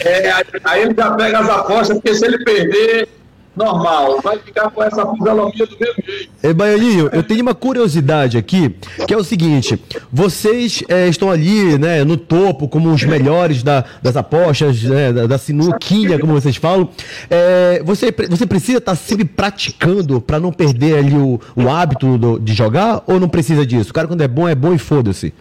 é, 0.00 0.30
aí, 0.30 0.44
aí 0.64 0.82
ele 0.82 0.94
já 0.94 1.10
pega 1.14 1.40
as 1.40 1.48
apostas, 1.48 1.96
porque 1.98 2.14
se 2.14 2.24
ele 2.24 2.44
perder, 2.44 3.08
normal, 3.54 4.20
vai 4.22 4.38
ficar 4.38 4.70
com 4.70 4.82
essa 4.82 5.06
fisionomia 5.12 5.66
do 5.66 5.78
mesmo 5.78 6.02
jeito. 6.06 6.30
É, 6.42 6.52
Baianinho, 6.52 7.10
eu 7.12 7.22
tenho 7.22 7.42
uma 7.42 7.54
curiosidade 7.54 8.38
aqui, 8.38 8.74
que 9.06 9.12
é 9.12 9.16
o 9.16 9.22
seguinte: 9.24 9.80
vocês 10.12 10.82
é, 10.88 11.08
estão 11.08 11.30
ali, 11.30 11.78
né, 11.78 12.04
no 12.04 12.16
topo, 12.16 12.68
como 12.68 12.90
os 12.92 13.04
melhores 13.04 13.62
da, 13.62 13.84
das 14.02 14.16
apostas, 14.16 14.82
né, 14.82 15.12
da, 15.12 15.26
da 15.26 15.38
sinuquinha, 15.38 16.18
como 16.18 16.32
vocês 16.32 16.56
falam. 16.56 16.88
É, 17.30 17.82
você, 17.84 18.14
você 18.28 18.46
precisa 18.46 18.78
estar 18.78 18.94
sempre 18.94 19.24
praticando 19.24 20.20
para 20.20 20.40
não 20.40 20.52
perder 20.52 20.98
ali 20.98 21.14
o, 21.14 21.40
o 21.54 21.68
hábito 21.68 22.16
do, 22.18 22.38
de 22.38 22.54
jogar, 22.54 23.02
ou 23.06 23.20
não 23.20 23.28
precisa 23.28 23.66
disso? 23.66 23.90
O 23.90 23.94
cara, 23.94 24.08
quando 24.08 24.22
é 24.22 24.28
bom, 24.28 24.48
é 24.48 24.54
bom 24.54 24.72
e 24.74 24.78
foda-se. 24.78 25.32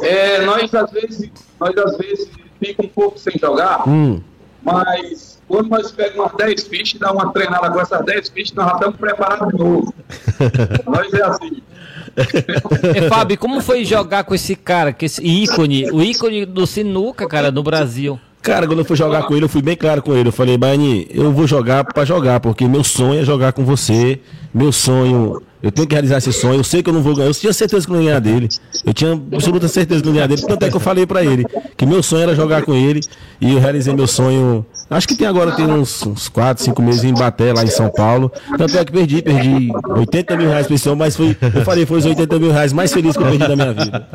É, 0.00 0.44
nós 0.44 0.72
às 0.74 0.90
vezes, 0.90 1.30
nós 1.60 1.76
às 1.76 1.96
vezes 1.98 2.28
fica 2.60 2.82
um 2.84 2.88
pouco 2.88 3.18
sem 3.18 3.34
jogar, 3.38 3.88
Hum. 3.88 4.20
mas 4.62 5.35
quando 5.48 5.68
nós 5.68 5.90
pegamos 5.92 6.32
umas 6.32 6.36
10 6.36 6.66
fichas, 6.66 7.00
dá 7.00 7.12
uma 7.12 7.32
treinada 7.32 7.70
com 7.70 7.80
essas 7.80 8.04
10 8.04 8.28
fichas, 8.30 8.54
nós 8.54 8.66
já 8.66 8.74
estamos 8.74 8.96
preparados 8.96 9.48
de 9.48 9.58
novo. 9.58 9.94
nós 10.86 11.12
é 11.12 11.22
assim. 11.22 11.62
É, 12.94 13.08
Fábio, 13.08 13.38
como 13.38 13.60
foi 13.60 13.84
jogar 13.84 14.24
com 14.24 14.34
esse 14.34 14.56
cara, 14.56 14.92
com 14.92 15.04
esse 15.04 15.22
ícone, 15.24 15.90
o 15.90 16.02
ícone 16.02 16.44
do 16.46 16.66
sinuca, 16.66 17.28
cara, 17.28 17.50
no 17.50 17.62
Brasil? 17.62 18.18
Cara, 18.42 18.66
quando 18.66 18.78
eu 18.78 18.84
fui 18.84 18.96
jogar 18.96 19.24
com 19.24 19.34
ele, 19.34 19.44
eu 19.44 19.48
fui 19.48 19.60
bem 19.60 19.76
claro 19.76 20.00
com 20.00 20.14
ele. 20.14 20.28
Eu 20.28 20.32
falei, 20.32 20.56
Baiani, 20.56 21.08
eu 21.10 21.32
vou 21.32 21.48
jogar 21.48 21.84
pra 21.84 22.04
jogar, 22.04 22.38
porque 22.38 22.66
meu 22.68 22.84
sonho 22.84 23.20
é 23.20 23.24
jogar 23.24 23.52
com 23.52 23.64
você. 23.64 24.20
Meu 24.54 24.70
sonho, 24.70 25.42
eu 25.62 25.70
tenho 25.72 25.86
que 25.86 25.94
realizar 25.94 26.18
esse 26.18 26.32
sonho. 26.32 26.60
Eu 26.60 26.64
sei 26.64 26.82
que 26.82 26.88
eu 26.88 26.94
não 26.94 27.02
vou 27.02 27.14
ganhar. 27.14 27.28
Eu 27.28 27.34
tinha 27.34 27.52
certeza 27.52 27.86
que 27.86 27.92
eu 27.92 27.96
não 27.96 28.02
ia 28.02 28.08
ganhar 28.08 28.20
dele. 28.20 28.48
Eu 28.84 28.94
tinha 28.94 29.12
absoluta 29.12 29.68
certeza 29.68 30.02
que 30.02 30.08
eu 30.08 30.12
não 30.12 30.20
ia 30.20 30.26
ganhar 30.26 30.36
dele. 30.36 30.48
Tanto 30.48 30.64
é 30.64 30.70
que 30.70 30.76
eu 30.76 30.80
falei 30.80 31.06
pra 31.06 31.24
ele 31.24 31.44
que 31.76 31.86
meu 31.86 32.02
sonho 32.02 32.22
era 32.22 32.34
jogar 32.34 32.62
com 32.62 32.74
ele. 32.74 33.00
E 33.40 33.52
eu 33.52 33.58
realizei 33.58 33.94
meu 33.94 34.06
sonho. 34.06 34.64
Acho 34.88 35.08
que 35.08 35.16
tem 35.16 35.26
agora, 35.26 35.52
tem 35.52 35.66
uns, 35.66 36.04
uns 36.06 36.28
4, 36.28 36.64
5 36.64 36.82
meses 36.82 37.04
em 37.04 37.14
Baté, 37.14 37.52
lá 37.52 37.64
em 37.64 37.68
São 37.68 37.90
Paulo. 37.90 38.30
Tanto 38.56 38.76
é 38.78 38.84
que 38.84 38.92
perdi, 38.92 39.22
perdi 39.22 39.70
80 39.88 40.36
mil 40.36 40.48
reais 40.48 40.66
pra 40.66 40.74
esse 40.74 40.88
homem, 40.88 40.98
mas 41.00 41.16
foi, 41.16 41.36
eu 41.54 41.64
falei, 41.64 41.84
foi 41.84 41.98
os 41.98 42.04
80 42.04 42.38
mil 42.38 42.52
reais 42.52 42.72
mais 42.72 42.92
felizes 42.92 43.16
que 43.16 43.22
eu 43.22 43.28
perdi 43.28 43.46
da 43.46 43.56
minha 43.56 43.72
vida. 43.72 44.06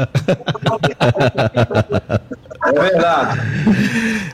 É 2.63 2.71
verdade. 2.71 3.41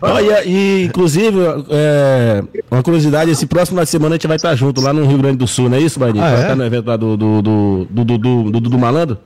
Olha, 0.02 0.46
e 0.46 0.84
inclusive, 0.84 1.38
é, 1.70 2.44
uma 2.70 2.84
curiosidade, 2.84 3.32
esse 3.32 3.46
próximo 3.46 3.76
final 3.76 3.86
de 3.86 3.90
semana 3.90 4.16
a 4.16 4.18
gente 4.18 4.28
vai 4.28 4.36
estar 4.36 4.54
junto 4.54 4.82
lá 4.82 4.92
no 4.92 5.06
Rio 5.06 5.18
Grande 5.18 5.38
do 5.38 5.48
Sul, 5.48 5.70
não 5.70 5.78
é 5.78 5.80
isso, 5.80 5.98
Baianinho? 5.98 6.26
Ah, 6.26 6.30
vai 6.30 6.38
é? 6.38 6.42
estar 6.42 6.56
no 6.56 6.66
evento 6.66 6.88
lá 6.88 6.97
do 6.98 7.16
do 7.18 7.42
do 7.42 7.88
do 7.90 8.04
do, 8.06 8.18
do, 8.18 8.52
do, 8.52 8.70
do 8.70 8.78
Malandro? 8.78 9.18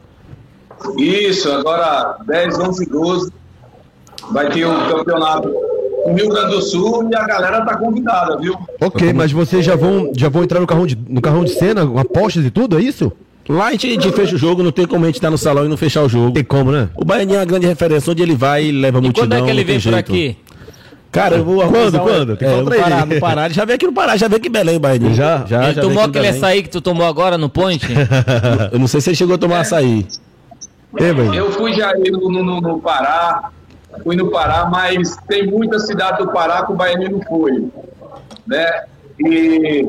Isso, 0.97 1.51
agora 1.51 2.17
10, 2.25 2.59
11 2.59 2.83
e 2.83 2.89
12 2.89 3.31
vai 4.31 4.49
ter 4.49 4.65
o 4.65 4.87
campeonato 4.87 5.47
no 6.07 6.13
Rio 6.15 6.29
Grande 6.29 6.55
do 6.55 6.61
Sul 6.61 7.07
e 7.11 7.15
a 7.15 7.25
galera 7.27 7.61
tá 7.65 7.77
convidada, 7.77 8.37
viu? 8.37 8.55
Ok, 8.79 9.13
mas 9.13 9.31
vocês 9.31 9.63
já 9.63 9.75
vão, 9.75 10.11
já 10.15 10.29
vão 10.29 10.43
entrar 10.43 10.59
no 10.59 10.65
carrão 10.67 10.87
de, 10.87 10.97
no 11.07 11.21
carrão 11.21 11.43
de 11.43 11.51
cena, 11.51 11.85
com 11.85 11.99
apostas 11.99 12.43
e 12.45 12.49
tudo, 12.49 12.77
é 12.79 12.81
isso? 12.81 13.11
Lá 13.49 13.67
a 13.67 13.71
gente, 13.71 13.87
a 13.87 13.89
gente 13.91 14.11
fecha 14.11 14.35
o 14.35 14.37
jogo, 14.37 14.63
não 14.63 14.71
tem 14.71 14.87
como 14.87 15.03
a 15.03 15.07
gente 15.07 15.15
estar 15.15 15.29
no 15.29 15.37
salão 15.37 15.65
e 15.65 15.67
não 15.67 15.75
fechar 15.75 16.03
o 16.03 16.09
jogo. 16.09 16.31
Tem 16.31 16.43
como, 16.43 16.71
né? 16.71 16.89
O 16.95 17.03
Baianinho 17.03 17.35
é 17.37 17.39
uma 17.39 17.45
grande 17.45 17.67
referência, 17.67 18.09
onde 18.11 18.21
ele 18.23 18.35
vai, 18.35 18.63
ele 18.65 18.79
leva 18.79 18.99
E 18.99 19.01
multidão. 19.01 19.27
quando 19.27 19.33
é 19.33 19.41
que 19.45 19.49
ele 19.51 19.63
vem 19.63 19.75
por 19.75 19.81
jeito. 19.81 19.97
aqui? 19.97 20.37
Cara, 21.11 21.35
eu 21.35 21.43
vou 21.43 21.57
Quando, 21.67 21.95
um- 21.97 22.03
quando? 22.03 22.37
Tem 22.37 22.47
que 22.47 22.53
É, 22.53 22.57
no 22.61 22.65
pra. 22.65 22.81
Pará, 22.83 23.05
no 23.05 23.19
Pará. 23.19 23.45
Ele 23.45 23.53
já 23.53 23.65
veio 23.65 23.75
aqui 23.75 23.85
no 23.85 23.93
Pará, 23.93 24.15
já 24.17 24.27
veio 24.29 24.37
aqui 24.39 24.47
em 24.47 24.51
Belém, 24.51 24.79
Baianinho. 24.79 25.13
Já? 25.13 25.43
já, 25.45 25.63
Ele 25.65 25.73
já 25.73 25.81
tomou 25.81 26.03
aquele 26.03 26.25
Belém. 26.25 26.37
açaí 26.37 26.63
que 26.63 26.69
tu 26.69 26.79
tomou 26.81 27.05
agora 27.05 27.37
no 27.37 27.49
Point? 27.49 27.85
Eu 28.71 28.79
não 28.79 28.87
sei 28.87 29.01
se 29.01 29.09
ele 29.09 29.17
chegou 29.17 29.35
a 29.35 29.37
tomar 29.37 29.59
açaí. 29.59 30.05
Tem, 30.97 31.13
Baianinho? 31.13 31.35
Eu 31.35 31.51
fui 31.51 31.73
já 31.73 31.93
no, 31.93 32.29
no, 32.43 32.61
no 32.61 32.79
Pará, 32.79 33.49
fui 34.03 34.15
no 34.15 34.31
Pará, 34.31 34.65
mas 34.71 35.17
tem 35.27 35.45
muita 35.47 35.79
cidade 35.79 36.19
do 36.19 36.31
Pará 36.31 36.65
que 36.65 36.71
o 36.71 36.75
Baianinho 36.75 37.11
não 37.11 37.21
foi, 37.23 37.67
né? 38.47 38.83
E, 39.19 39.85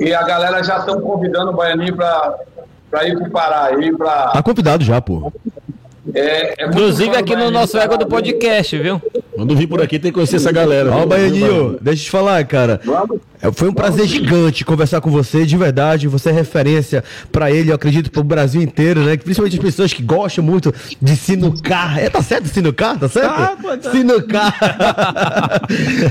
e 0.00 0.14
a 0.14 0.22
galera 0.22 0.62
já 0.64 0.78
estão 0.78 0.98
convidando 1.00 1.50
o 1.50 1.54
Baianinho 1.54 1.94
para 1.94 3.06
ir 3.06 3.18
para 3.18 3.28
o 3.28 3.30
Pará, 3.30 3.64
aí 3.66 3.90
Tá 3.92 4.30
para... 4.32 4.42
convidado 4.42 4.82
já, 4.82 4.98
pô. 5.00 5.30
É, 6.14 6.62
é 6.62 6.66
Inclusive 6.68 7.16
aqui 7.16 7.34
no 7.36 7.50
nosso 7.50 7.76
ego 7.76 7.96
do 7.98 8.06
podcast, 8.06 8.78
viu? 8.78 9.00
Quando 9.36 9.54
vir 9.54 9.66
por 9.66 9.82
aqui 9.82 9.98
tem 9.98 10.10
que 10.10 10.14
conhecer 10.14 10.36
essa 10.36 10.50
galera. 10.50 10.90
Ó? 10.90 11.04
Baianinho, 11.04 11.78
deixa 11.80 12.02
eu 12.02 12.04
te 12.06 12.10
falar, 12.10 12.42
cara. 12.46 12.80
É, 13.42 13.52
Foi 13.52 13.68
um 13.68 13.72
prazer 13.72 14.06
gigante 14.06 14.64
conversar 14.64 15.02
com 15.02 15.10
você, 15.10 15.44
de 15.44 15.56
verdade. 15.56 16.08
Você 16.08 16.30
é 16.30 16.32
referência 16.32 17.04
pra 17.30 17.50
ele, 17.50 17.70
eu 17.70 17.74
acredito, 17.74 18.10
pro 18.10 18.24
Brasil 18.24 18.62
inteiro, 18.62 19.00
né? 19.02 19.16
Principalmente 19.16 19.58
as 19.58 19.62
pessoas 19.62 19.92
que 19.92 20.02
gostam 20.02 20.42
muito 20.42 20.72
de 21.00 21.16
sinucar. 21.16 21.98
É, 21.98 22.08
tá 22.08 22.22
certo 22.22 22.48
sinucar? 22.48 22.98
Tá 22.98 23.08
certo? 23.08 23.60
Pô, 23.60 23.76
tá. 23.76 23.90
Sinucar. 23.90 24.54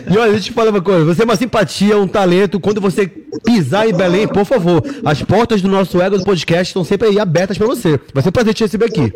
e 0.08 0.18
olha, 0.18 0.32
deixa 0.32 0.48
eu 0.48 0.52
te 0.52 0.52
falar 0.54 0.70
uma 0.70 0.82
coisa. 0.82 1.06
Você 1.06 1.24
é 1.24 1.26
uma 1.26 1.36
simpatia, 1.36 1.98
um 1.98 2.08
talento. 2.08 2.60
Quando 2.60 2.80
você 2.80 3.08
pisar 3.44 3.90
em 3.90 3.94
Belém, 3.94 4.28
por 4.28 4.46
favor, 4.46 4.84
as 5.04 5.22
portas 5.24 5.62
do 5.62 5.68
nosso 5.68 6.00
Ego 6.00 6.18
do 6.18 6.24
Podcast 6.24 6.70
estão 6.70 6.84
sempre 6.84 7.08
aí 7.08 7.20
abertas 7.20 7.58
pra 7.58 7.66
você. 7.66 8.00
Vai 8.14 8.22
ser 8.22 8.30
um 8.30 8.34
prazer 8.34 8.54
te 8.54 8.64
receber 8.64 8.86
aqui. 8.86 9.12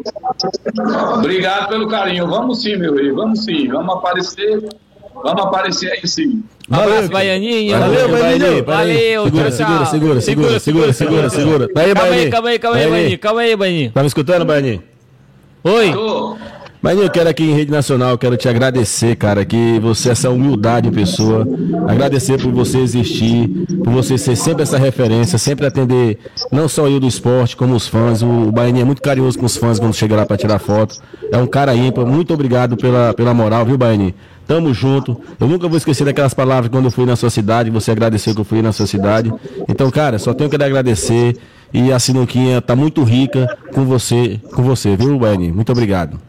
Obrigado 1.16 1.70
pelo 1.70 1.88
carinho. 1.88 2.28
Vamos 2.28 2.62
sim, 2.62 2.76
meu 2.76 2.96
rei. 2.96 3.12
Vamos 3.12 3.44
sim. 3.44 3.68
Vamos 3.68 3.99
aparecer. 4.00 4.60
Vamos 5.24 5.44
aparecer 5.46 5.92
aí 5.92 6.08
sim. 6.08 6.44
Um 6.70 6.76
abraço, 6.76 6.92
cara. 7.02 7.08
Baianinho. 7.10 7.78
Valeu, 7.80 8.10
Baianinho. 8.10 8.64
Valeu, 8.66 9.24
Segura, 9.26 9.52
segura, 9.52 9.86
segura, 9.86 10.22
segura, 10.22 10.60
segura, 10.60 10.94
segura, 10.94 11.30
segura. 11.30 11.74
Tá 11.74 11.82
aí, 11.82 11.94
Calma 11.94 12.04
aí, 12.04 12.10
Baianinho. 12.10 12.32
calma 12.32 12.50
aí, 12.50 12.60
calma 12.60 12.78
aí, 12.78 12.82
Baianinho. 12.84 12.92
Baianinho. 13.00 13.20
Calma 13.20 13.42
aí, 13.42 13.56
Baianinho. 13.56 13.92
Tá 13.92 14.02
me 14.02 14.08
escutando, 14.08 14.46
Baianinho? 14.46 14.84
Oi. 15.64 15.92
Baianinho, 16.82 17.08
eu 17.08 17.12
quero 17.12 17.28
aqui 17.28 17.44
em 17.44 17.54
rede 17.54 17.70
nacional, 17.70 18.18
quero 18.18 18.38
te 18.38 18.48
agradecer, 18.48 19.14
cara, 19.18 19.44
que 19.44 19.78
você, 19.82 20.12
essa 20.12 20.30
humildade 20.30 20.88
em 20.88 20.92
pessoa, 20.92 21.46
agradecer 21.86 22.42
por 22.42 22.54
você 22.54 22.78
existir, 22.78 23.50
por 23.84 23.92
você 23.92 24.18
ser 24.18 24.38
sempre 24.38 24.64
essa 24.64 24.78
referência, 24.78 25.38
sempre 25.38 25.66
atender 25.66 26.18
não 26.50 26.70
só 26.70 26.88
eu 26.88 26.98
do 26.98 27.06
esporte, 27.06 27.58
como 27.58 27.76
os 27.76 27.86
fãs. 27.86 28.22
O, 28.22 28.48
o 28.48 28.52
Baianinho 28.54 28.84
é 28.84 28.86
muito 28.86 29.02
carinhoso 29.02 29.38
com 29.38 29.46
os 29.46 29.58
fãs 29.58 29.78
quando 29.78 29.94
chega 29.94 30.16
lá 30.16 30.26
pra 30.26 30.38
tirar 30.38 30.58
foto. 30.58 30.96
É 31.30 31.38
um 31.38 31.48
cara 31.48 31.76
ímpar. 31.76 32.06
Muito 32.06 32.34
obrigado 32.34 32.78
pela, 32.78 33.14
pela 33.14 33.34
moral, 33.34 33.66
viu, 33.66 33.78
Baianinho? 33.78 34.14
Tamo 34.48 34.74
junto. 34.74 35.20
Eu 35.38 35.50
nunca 35.50 35.68
vou 35.68 35.76
esquecer 35.76 36.06
daquelas 36.06 36.34
palavras 36.34 36.72
quando 36.72 36.86
eu 36.86 36.92
fui 36.92 37.06
na 37.06 37.18
sua 37.18 37.30
cidade, 37.30 37.70
você 37.70 37.92
agradeceu 37.92 38.34
que 38.34 38.40
eu 38.40 38.46
fui 38.46 38.62
na 38.62 38.72
sua 38.72 38.88
cidade. 38.88 39.34
Então, 39.68 39.92
cara, 39.92 40.18
só 40.18 40.34
tenho 40.34 40.50
que 40.50 40.56
lhe 40.56 40.64
agradecer. 40.64 41.36
E 41.74 41.92
a 41.92 42.00
Sinuquinha 42.00 42.62
tá 42.62 42.74
muito 42.74 43.04
rica 43.04 43.54
com 43.74 43.84
você, 43.84 44.40
com 44.54 44.64
você, 44.64 44.96
viu, 44.96 45.20
Baianinho? 45.20 45.54
Muito 45.54 45.74
obrigado. 45.74 46.29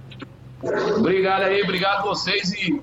Obrigado 0.96 1.42
aí, 1.42 1.62
obrigado 1.62 2.02
vocês 2.02 2.52
e, 2.52 2.80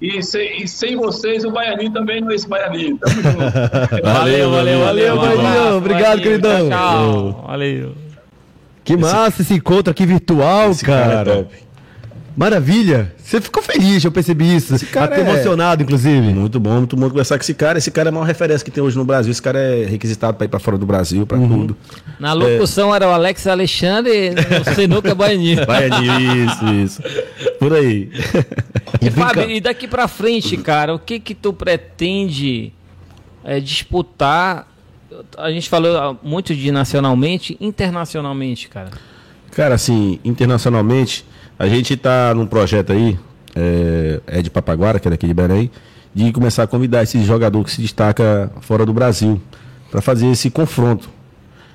e, 0.00 0.22
sem, 0.22 0.62
e 0.62 0.68
sem 0.68 0.96
vocês 0.96 1.44
o 1.44 1.50
Baianinho 1.50 1.92
também 1.92 2.20
não 2.20 2.30
é 2.30 2.34
esse 2.34 2.48
Baianinho. 2.48 2.98
Tamo 2.98 3.22
junto. 3.22 3.38
Valeu, 4.02 4.50
valeu, 4.50 4.80
valeu. 4.80 5.16
valeu, 5.16 5.38
abraço, 5.38 5.76
obrigado, 5.76 6.02
Baianinho. 6.02 6.22
queridão. 6.22 6.68
Tchau, 6.68 7.32
tchau. 7.32 7.44
Valeu. 7.46 7.94
Que 8.84 8.96
massa 8.96 9.42
esse 9.42 9.52
encontro 9.52 9.90
aqui 9.90 10.06
virtual, 10.06 10.70
cara. 10.82 11.46
Maravilha. 12.38 13.12
Você 13.16 13.40
ficou 13.40 13.60
feliz, 13.60 14.04
eu 14.04 14.12
percebi 14.12 14.54
isso. 14.54 14.72
cara 14.92 15.06
Até 15.06 15.22
é- 15.22 15.28
emocionado, 15.28 15.82
inclusive. 15.82 16.32
Muito 16.32 16.60
bom, 16.60 16.78
muito 16.78 16.94
bom 16.94 17.08
conversar 17.10 17.36
com 17.36 17.42
esse 17.42 17.52
cara. 17.52 17.78
Esse 17.78 17.90
cara 17.90 18.08
é 18.08 18.10
a 18.10 18.12
maior 18.12 18.26
referência 18.26 18.64
que 18.64 18.70
tem 18.70 18.80
hoje 18.80 18.96
no 18.96 19.04
Brasil. 19.04 19.32
Esse 19.32 19.42
cara 19.42 19.58
é 19.58 19.86
requisitado 19.86 20.36
para 20.36 20.44
ir 20.44 20.48
para 20.48 20.60
fora 20.60 20.78
do 20.78 20.86
Brasil, 20.86 21.26
para 21.26 21.36
tudo. 21.36 21.76
Na 22.20 22.32
locução 22.34 22.94
era 22.94 23.08
o 23.08 23.10
Alex 23.10 23.44
Alexandre, 23.48 24.30
no 24.30 24.72
Sinuca 24.72 25.16
Baianinho. 25.16 25.66
Baianinho, 25.66 26.46
isso, 26.46 26.64
isso. 26.74 27.02
Por 27.58 27.72
aí. 27.72 28.08
E 29.00 29.10
Fábio, 29.10 29.48
e 29.50 29.60
daqui 29.60 29.86
pra 29.86 30.08
frente, 30.08 30.56
cara, 30.56 30.94
o 30.94 30.98
que 30.98 31.20
que 31.20 31.34
tu 31.34 31.52
pretende 31.52 32.72
é, 33.44 33.60
disputar? 33.60 34.66
A 35.36 35.50
gente 35.50 35.68
falou 35.68 36.18
muito 36.22 36.54
de 36.54 36.72
nacionalmente, 36.72 37.56
internacionalmente, 37.60 38.68
cara. 38.68 38.90
Cara, 39.52 39.74
assim, 39.74 40.18
internacionalmente, 40.24 41.24
a 41.58 41.66
gente 41.66 41.96
tá 41.96 42.32
num 42.34 42.46
projeto 42.46 42.92
aí, 42.92 43.18
é, 43.56 44.20
é 44.26 44.42
de 44.42 44.50
Papaguara, 44.50 45.00
que 45.00 45.08
é 45.08 45.10
daqui 45.10 45.26
de 45.26 45.34
Belém, 45.34 45.70
de 46.14 46.32
começar 46.32 46.62
a 46.62 46.66
convidar 46.66 47.02
esse 47.02 47.22
jogador 47.24 47.64
que 47.64 47.70
se 47.70 47.80
destaca 47.82 48.50
fora 48.60 48.86
do 48.86 48.92
Brasil, 48.92 49.40
para 49.90 50.00
fazer 50.00 50.26
esse 50.28 50.50
confronto. 50.50 51.08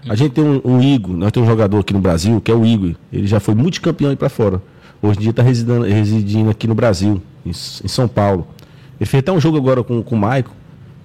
A 0.08 0.16
gente 0.16 0.34
tem 0.34 0.44
um, 0.44 0.62
um 0.64 0.82
Igor, 0.82 1.16
nós 1.16 1.32
temos 1.32 1.48
um 1.48 1.52
jogador 1.52 1.80
aqui 1.80 1.94
no 1.94 2.00
Brasil, 2.00 2.40
que 2.42 2.52
é 2.52 2.56
o 2.56 2.66
Igor. 2.66 2.96
Ele 3.12 3.26
já 3.28 3.40
foi 3.40 3.56
multicampeão 3.56 4.10
aí 4.10 4.16
pra 4.16 4.30
fora. 4.30 4.62
Hoje 5.02 5.20
em 5.20 5.22
dia 5.22 5.32
está 5.32 5.44
residindo, 5.44 5.82
residindo 5.82 6.50
aqui 6.50 6.68
no 6.68 6.76
Brasil, 6.76 7.22
em, 7.46 7.50
em, 7.50 7.88
São 7.88 8.08
Paulo. 8.08 8.48
Ele 9.00 9.06
fez 9.06 9.20
até 9.20 9.32
um 9.32 9.40
jogo 9.40 9.58
agora 9.58 9.84
com, 9.84 10.02
com 10.02 10.16
o 10.16 10.18
Maico. 10.18 10.52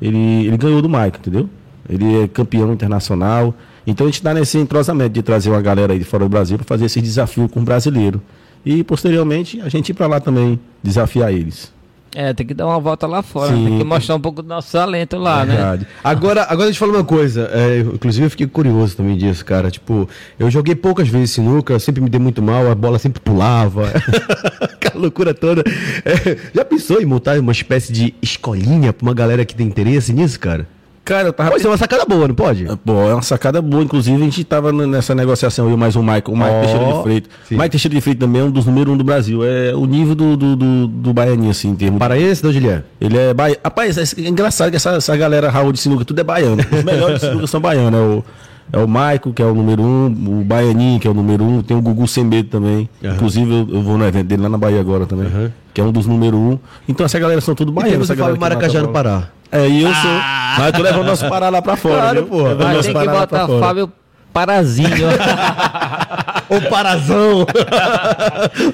Ele, 0.00 0.46
ele 0.46 0.56
ganhou 0.56 0.80
do 0.80 0.88
Maico, 0.88 1.18
entendeu? 1.18 1.48
Ele 1.88 2.22
é 2.22 2.28
campeão 2.28 2.72
internacional. 2.72 3.54
Então 3.86 4.06
a 4.06 4.08
gente 4.08 4.18
está 4.18 4.34
nesse 4.34 4.58
entrosamento 4.58 5.10
de 5.10 5.22
trazer 5.22 5.50
uma 5.50 5.62
galera 5.62 5.92
aí 5.92 5.98
de 5.98 6.04
fora 6.04 6.24
do 6.24 6.28
Brasil 6.28 6.56
para 6.58 6.66
fazer 6.66 6.84
esse 6.84 7.00
desafio 7.00 7.48
com 7.48 7.60
o 7.60 7.64
brasileiro. 7.64 8.20
E 8.64 8.82
posteriormente 8.84 9.60
a 9.60 9.68
gente 9.68 9.90
ir 9.90 9.94
para 9.94 10.06
lá 10.06 10.20
também 10.20 10.58
desafiar 10.82 11.32
eles. 11.32 11.72
É, 12.14 12.32
tem 12.32 12.46
que 12.46 12.54
dar 12.54 12.66
uma 12.66 12.80
volta 12.80 13.06
lá 13.06 13.22
fora, 13.22 13.54
Sim. 13.54 13.64
tem 13.66 13.78
que 13.78 13.84
mostrar 13.84 14.14
um 14.14 14.20
pouco 14.20 14.42
do 14.42 14.48
nosso 14.48 14.72
talento 14.72 15.18
lá, 15.18 15.44
né? 15.44 15.54
Verdade. 15.54 15.82
né? 15.82 15.88
Agora, 16.02 16.42
agora 16.44 16.64
deixa 16.64 16.82
eu 16.82 16.88
falar 16.88 16.98
uma 16.98 17.04
coisa, 17.04 17.50
é, 17.52 17.80
inclusive 17.80 18.26
eu 18.26 18.30
fiquei 18.30 18.46
curioso 18.46 18.96
também 18.96 19.16
disso, 19.16 19.44
cara. 19.44 19.70
Tipo, 19.70 20.08
eu 20.38 20.50
joguei 20.50 20.74
poucas 20.74 21.06
vezes 21.06 21.32
sinuca, 21.32 21.78
sempre 21.78 22.00
me 22.00 22.08
dei 22.08 22.18
muito 22.18 22.42
mal, 22.42 22.70
a 22.70 22.74
bola 22.74 22.98
sempre 22.98 23.20
pulava. 23.20 23.92
Aquela 24.60 25.02
loucura 25.02 25.34
toda. 25.34 25.62
É, 26.04 26.36
já 26.54 26.64
pensou 26.64 27.00
em 27.00 27.04
montar 27.04 27.38
uma 27.38 27.52
espécie 27.52 27.92
de 27.92 28.14
escolinha 28.22 28.92
pra 28.92 29.06
uma 29.06 29.14
galera 29.14 29.44
que 29.44 29.54
tem 29.54 29.66
interesse 29.66 30.12
nisso, 30.12 30.40
cara? 30.40 30.66
Cara, 31.08 31.28
eu 31.28 31.32
tava. 31.32 31.50
Pode 31.52 31.62
ser 31.62 31.68
uma 31.68 31.76
sacada 31.78 32.04
boa, 32.04 32.28
não 32.28 32.34
pode? 32.34 32.66
Pô, 32.84 32.92
é 33.08 33.14
uma 33.14 33.22
sacada 33.22 33.62
boa. 33.62 33.82
Inclusive, 33.82 34.14
a 34.14 34.24
gente 34.26 34.44
tava 34.44 34.70
nessa 34.70 35.14
negociação, 35.14 35.70
eu 35.70 35.76
mais 35.76 35.96
o 35.96 36.02
Michael, 36.02 36.22
o 36.26 36.36
Mike 36.36 36.50
oh, 36.50 36.60
Teixeira 36.60 36.92
de 36.92 37.02
Freitas. 37.02 37.30
Mike 37.50 37.68
Teixeira 37.70 37.94
de 37.94 38.00
Freitas 38.02 38.28
também 38.28 38.42
é 38.42 38.44
um 38.44 38.50
dos 38.50 38.66
número 38.66 38.92
um 38.92 38.96
do 38.96 39.02
Brasil. 39.02 39.42
É 39.42 39.74
o 39.74 39.86
nível 39.86 40.14
do, 40.14 40.36
do, 40.36 40.54
do, 40.54 40.86
do 40.86 41.14
baianinho, 41.14 41.50
assim, 41.50 41.70
em 41.70 41.74
termos. 41.74 41.98
Paraense, 41.98 42.44
não, 42.44 42.52
Guilherme? 42.52 42.84
Ele 43.00 43.16
é 43.16 43.32
baiano. 43.32 43.58
Rapaz, 43.64 43.96
é 43.96 44.28
engraçado 44.28 44.68
que 44.68 44.76
essa, 44.76 44.90
essa 44.90 45.16
galera 45.16 45.48
Raul 45.48 45.72
de 45.72 45.78
Sinuca, 45.78 46.04
tudo 46.04 46.20
é 46.20 46.24
baiano. 46.24 46.62
Os 46.70 46.84
melhores 46.84 47.20
de 47.20 47.26
Sinuca 47.26 47.46
são 47.46 47.58
baianos. 47.58 47.98
É 47.98 48.02
o, 48.02 48.24
é 48.70 48.78
o 48.78 48.86
Maico, 48.86 49.32
que 49.32 49.40
é 49.40 49.46
o 49.46 49.54
número 49.54 49.82
um, 49.82 50.40
o 50.40 50.44
Baianinho, 50.44 51.00
que 51.00 51.08
é 51.08 51.10
o 51.10 51.14
número 51.14 51.42
um, 51.42 51.62
tem 51.62 51.74
o 51.74 51.80
Gugu 51.80 52.06
Sembedo 52.06 52.50
também. 52.50 52.86
Uhum. 53.02 53.14
Inclusive, 53.14 53.50
eu, 53.50 53.76
eu, 53.76 53.82
vou 53.82 53.96
no 53.96 54.06
evento 54.06 54.26
dele 54.26 54.42
lá 54.42 54.50
na 54.50 54.58
Bahia 54.58 54.78
agora 54.78 55.06
também, 55.06 55.26
uhum. 55.26 55.50
que 55.72 55.80
é 55.80 55.84
um 55.84 55.90
dos 55.90 56.06
número 56.06 56.36
um. 56.36 56.58
Então, 56.86 57.06
essa 57.06 57.18
galera 57.18 57.40
são 57.40 57.54
tudo 57.54 57.72
baianos. 57.72 58.10
E 58.10 58.14
temos 58.14 58.36
o 58.36 58.38
Maracajá 58.38 58.82
no 58.82 58.88
Pará. 58.88 59.28
É, 59.50 59.66
eu 59.66 59.94
sou. 59.94 60.10
Ah. 60.10 60.56
Mas 60.58 60.72
tu 60.72 60.82
levando 60.82 61.06
nosso 61.06 61.28
Pará 61.28 61.48
lá 61.48 61.62
pra 61.62 61.76
fora. 61.76 62.00
Claro, 62.00 62.26
pô. 62.26 62.42
Mas 62.54 62.86
tem 62.86 62.94
que 62.94 63.08
botar 63.08 63.48
Fábio 63.48 63.92
Parazinho. 64.32 65.08
o 66.48 66.60
Parazão. 66.70 67.46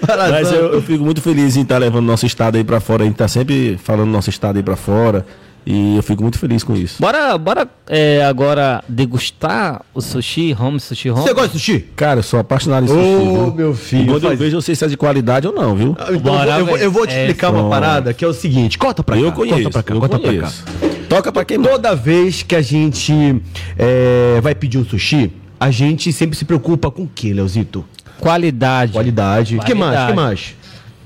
Parazão. 0.06 0.32
Mas 0.34 0.52
eu, 0.52 0.72
eu, 0.74 0.82
fico 0.82 1.04
muito 1.04 1.20
feliz 1.20 1.56
em 1.56 1.62
estar 1.62 1.76
tá 1.76 1.78
levando 1.78 2.06
nosso 2.06 2.26
estado 2.26 2.56
aí 2.56 2.64
pra 2.64 2.80
fora. 2.80 3.02
A 3.02 3.06
gente 3.06 3.16
tá 3.16 3.28
sempre 3.28 3.78
falando 3.82 4.10
nosso 4.10 4.30
estado 4.30 4.56
aí 4.56 4.62
pra 4.62 4.76
fora. 4.76 5.24
E 5.66 5.96
eu 5.96 6.02
fico 6.02 6.22
muito 6.22 6.38
feliz 6.38 6.62
com 6.62 6.74
isso. 6.74 7.00
Bora, 7.00 7.38
bora 7.38 7.66
é, 7.88 8.24
agora 8.24 8.84
degustar 8.86 9.82
o 9.94 10.00
sushi, 10.00 10.54
home 10.58 10.78
sushi 10.78 11.10
home. 11.10 11.22
Você 11.22 11.32
gosta 11.32 11.48
de 11.48 11.58
sushi? 11.58 11.80
Cara, 11.96 12.18
eu 12.20 12.22
sou 12.22 12.38
apaixonado 12.38 12.84
em 12.84 12.88
sushi. 12.88 13.00
Ô, 13.00 13.48
oh, 13.48 13.50
meu 13.50 13.74
filho. 13.74 14.06
Quando 14.06 14.22
faz... 14.22 14.32
eu 14.32 14.38
vejo, 14.38 14.56
eu 14.58 14.62
sei 14.62 14.74
se 14.74 14.84
é 14.84 14.88
de 14.88 14.96
qualidade 14.96 15.46
ou 15.46 15.54
não, 15.54 15.74
viu? 15.74 15.96
Ah, 15.98 16.08
então 16.10 16.20
bora, 16.20 16.58
eu, 16.58 16.66
vou, 16.66 16.76
eu, 16.76 16.90
vou, 16.90 17.06
te 17.06 17.14
é, 17.14 17.22
explicar 17.22 17.50
uma 17.50 17.70
parada 17.70 18.12
que 18.12 18.24
é 18.24 18.28
o 18.28 18.34
seguinte: 18.34 18.76
corta 18.76 19.02
pra 19.02 19.16
eu 19.16 19.30
cá. 19.30 19.36
Conheço, 19.36 19.62
corta 19.62 19.70
pra 19.70 19.82
cá, 19.82 19.94
corta 19.94 20.18
conheço. 20.18 20.64
pra 20.64 20.88
cá. 20.88 20.94
Toca 21.08 21.32
pra 21.32 21.44
quem 21.44 21.62
Toda 21.62 21.94
vez 21.94 22.42
que 22.42 22.56
a 22.56 22.62
gente 22.62 23.40
é, 23.78 24.40
vai 24.42 24.54
pedir 24.54 24.78
um 24.78 24.84
sushi, 24.84 25.32
a 25.58 25.70
gente 25.70 26.12
sempre 26.12 26.36
se 26.36 26.44
preocupa 26.44 26.90
com 26.90 27.04
o 27.04 27.08
que, 27.08 27.32
Leozito? 27.32 27.84
Qualidade. 28.20 28.92
Qualidade. 28.92 29.56
O 29.56 29.60
que 29.60 29.74
mais? 29.74 30.06
que 30.06 30.12
mais? 30.12 30.54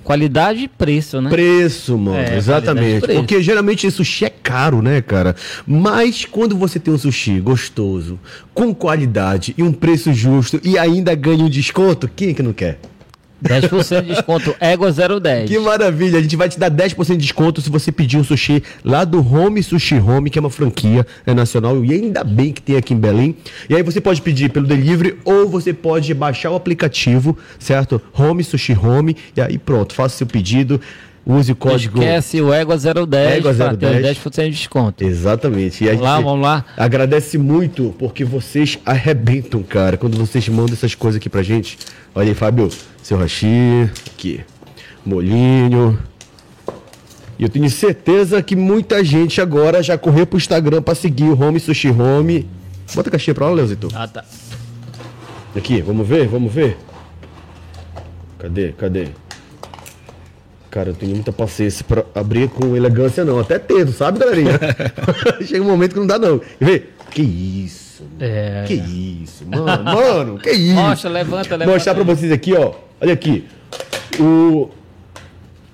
Qualidade 0.09 0.61
e 0.61 0.69
preço, 0.69 1.21
né? 1.21 1.29
Preço, 1.29 1.99
mano. 1.99 2.17
É, 2.17 2.35
exatamente. 2.35 3.03
Preço. 3.03 3.19
Porque 3.19 3.43
geralmente 3.43 3.91
sushi 3.91 4.25
é 4.25 4.31
caro, 4.31 4.81
né, 4.81 5.03
cara? 5.03 5.37
Mas 5.67 6.25
quando 6.25 6.57
você 6.57 6.81
tem 6.81 6.95
um 6.95 6.97
sushi 6.97 7.39
gostoso, 7.41 8.19
com 8.55 8.75
qualidade 8.75 9.55
e 9.59 9.63
um 9.63 9.71
preço 9.71 10.11
justo 10.15 10.59
e 10.65 10.79
ainda 10.79 11.15
ganha 11.15 11.45
um 11.45 11.51
desconto, 11.51 12.09
quem 12.17 12.31
é 12.31 12.33
que 12.33 12.43
não 12.43 12.55
quer? 12.55 12.79
10% 13.43 14.03
de 14.03 14.09
desconto 14.15 14.55
Égua 14.59 14.93
010. 14.93 15.49
Que 15.49 15.59
maravilha! 15.59 16.19
A 16.19 16.23
gente 16.23 16.37
vai 16.37 16.49
te 16.49 16.59
dar 16.59 16.71
10% 16.71 17.09
de 17.09 17.17
desconto 17.19 17.61
se 17.61 17.71
você 17.71 17.93
pedir 17.93 18.17
um 18.17 18.25
sushi 18.25 18.63
lá 18.85 19.05
do 19.05 19.21
Home 19.21 19.63
Sushi 19.63 19.97
Home, 19.97 20.31
que 20.31 20.39
é 20.39 20.41
uma 20.41 20.51
franquia 20.51 21.07
é 21.27 21.33
nacional 21.33 21.85
e 21.85 21.93
ainda 21.93 22.25
bem 22.25 22.53
que 22.53 22.61
tem 22.61 22.77
aqui 22.77 22.95
em 22.95 22.99
Belém. 22.99 23.37
E 23.69 23.75
aí 23.75 23.83
você 23.83 24.01
pode 24.01 24.21
pedir 24.23 24.51
pelo 24.51 24.67
delivery 24.67 25.19
ou 25.25 25.49
você 25.49 25.73
pode 25.73 26.13
baixar 26.15 26.51
o 26.51 26.57
aplicativo, 26.57 27.39
certo? 27.59 28.01
Home 28.13 28.43
Sushi 28.43 28.73
Home 28.73 29.17
e 29.37 29.41
aí 29.41 29.59
pronto, 29.59 29.95
faça 29.95 30.17
seu 30.17 30.27
pedido. 30.27 30.81
Use 31.27 31.53
o 31.53 31.57
código. 31.57 31.99
Esquece 31.99 32.41
o 32.41 32.55
Égua 32.55 32.79
010 32.79 33.13
Égua 33.13 33.53
010. 33.53 34.19
10% 34.19 34.45
de 34.45 34.51
desconto. 34.51 35.05
Exatamente. 35.05 35.85
E 35.85 35.89
vamos 35.89 36.03
lá, 36.03 36.21
vamos 36.21 36.41
lá. 36.41 36.65
Agradece 36.75 37.37
muito 37.37 37.95
porque 37.99 38.25
vocês 38.25 38.79
arrebentam, 38.87 39.63
cara, 39.63 39.99
quando 39.99 40.17
vocês 40.17 40.49
mandam 40.49 40.73
essas 40.73 40.95
coisas 40.95 41.19
aqui 41.19 41.29
pra 41.29 41.43
gente. 41.43 41.77
Olha 42.15 42.29
aí, 42.29 42.35
Fábio, 42.35 42.71
seu 43.09 43.17
hashi, 43.17 43.91
aqui, 44.07 44.43
molinho. 45.03 45.99
E 47.39 47.43
eu 47.43 47.49
tenho 47.49 47.71
certeza 47.71 48.43
que 48.43 48.55
muita 48.55 49.03
gente 49.03 49.41
agora 49.41 49.83
já 49.83 49.97
correu 49.97 50.27
pro 50.27 50.37
Instagram 50.37 50.83
para 50.83 50.95
seguir 50.95 51.25
o 51.25 51.43
Home 51.43 51.59
Sushi 51.59 51.89
Home. 51.89 52.47
Bota 52.95 53.09
a 53.09 53.13
caixinha 53.13 53.35
pra 53.35 53.47
lá, 53.47 53.53
Leozito. 53.53 53.89
Ah, 53.95 54.07
tá. 54.07 54.23
Aqui, 55.57 55.81
vamos 55.81 56.07
ver, 56.07 56.29
vamos 56.29 56.53
ver. 56.53 56.77
Cadê, 58.39 58.73
cadê? 58.73 59.09
Cara, 60.71 60.91
eu 60.91 60.95
tenho 60.95 61.15
muita 61.15 61.33
paciência 61.33 61.83
pra 61.89 62.05
abrir 62.15 62.51
com 62.51 62.77
elegância, 62.77 63.25
não. 63.25 63.39
Até 63.39 63.59
tento, 63.59 63.93
sabe, 63.93 64.19
galerinha? 64.19 64.61
Chega 65.47 65.63
um 65.63 65.69
momento 65.69 65.95
que 65.95 66.01
não 66.01 66.07
dá, 66.07 66.19
não. 66.19 66.43
E 66.61 66.65
vê, 66.65 66.83
que 67.11 67.23
isso, 67.23 68.03
mano. 68.03 68.17
É. 68.21 68.65
Que 68.67 68.75
isso, 68.75 69.47
mano, 69.47 69.83
mano, 69.83 70.39
que 70.39 70.51
isso. 70.51 70.75
Mostra, 70.75 71.09
levanta, 71.09 71.57
levanta. 71.57 71.73
Mostrar 71.73 71.95
pra 71.95 72.05
vocês 72.05 72.31
aqui, 72.31 72.53
ó. 72.53 72.87
Olha 73.01 73.13
aqui. 73.13 73.45
O 74.19 74.71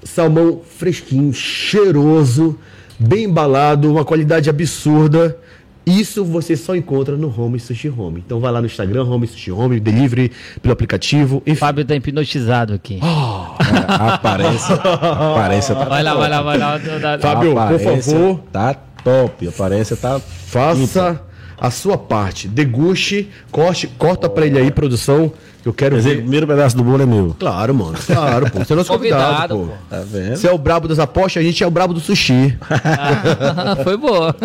salmão 0.03 0.61
fresquinho, 0.79 1.33
cheiroso, 1.33 2.59
bem 2.99 3.25
embalado, 3.25 3.91
uma 3.91 4.05
qualidade 4.05 4.51
absurda. 4.51 5.39
Isso 5.87 6.25
você 6.25 6.57
só 6.57 6.75
encontra 6.75 7.14
no 7.16 7.29
Home 7.39 7.61
Sushi 7.61 7.91
Home. 7.91 8.22
Então 8.25 8.41
vai 8.41 8.51
lá 8.51 8.61
no 8.61 8.66
Instagram, 8.66 9.05
Home 9.05 9.27
Sushi 9.27 9.53
Home, 9.53 9.79
delivery 9.79 10.33
pelo 10.62 10.72
aplicativo. 10.72 11.43
Enfim. 11.47 11.59
Fábio 11.59 11.85
tá 11.85 11.95
hipnotizado 11.95 12.72
aqui. 12.72 13.01
Oh, 13.03 13.55
aparece, 13.89 14.72
aparece 14.72 15.75
tá 15.75 15.85
Vai 15.85 16.03
lá, 16.03 16.14
vai 16.14 16.31
lá, 16.31 16.43
vai 16.43 16.59
lá. 16.59 16.81
Fábio, 17.20 17.55
por 17.55 17.81
favor. 17.81 18.41
Tá 18.51 18.75
top. 18.75 19.49
Aparência 19.49 19.97
tá. 19.97 20.18
Faça 20.18 21.20
a 21.59 21.70
sua 21.70 21.96
parte. 21.96 22.48
Deguste, 22.48 23.30
corte, 23.50 23.86
corta 23.86 24.28
pra 24.28 24.46
ele 24.46 24.59
aí, 24.59 24.70
produção. 24.70 25.32
Eu 25.64 25.72
quero 25.72 26.00
ver. 26.00 26.18
O 26.18 26.20
primeiro 26.22 26.46
pedaço 26.46 26.76
do 26.76 26.84
bolo 26.84 27.02
é 27.02 27.07
meu. 27.07 27.34
Claro, 27.38 27.74
mano. 27.74 27.96
Claro, 28.07 28.50
pô. 28.50 28.59
Você 28.59 28.72
é 28.72 28.76
nosso 28.76 28.92
convidado, 28.92 29.57
convidado 29.57 29.78
pô. 29.88 29.96
Tá 29.96 30.02
vendo? 30.02 30.36
Você 30.36 30.46
é 30.46 30.52
o 30.52 30.59
brabo 30.59 30.86
das 30.86 30.98
apostas, 30.98 31.42
a 31.42 31.46
gente 31.46 31.64
é 31.64 31.66
o 31.66 31.70
brabo 31.70 31.94
do 31.94 32.00
sushi. 32.00 32.57
Ah, 32.61 33.76
foi 33.82 33.96
boa. 33.96 34.36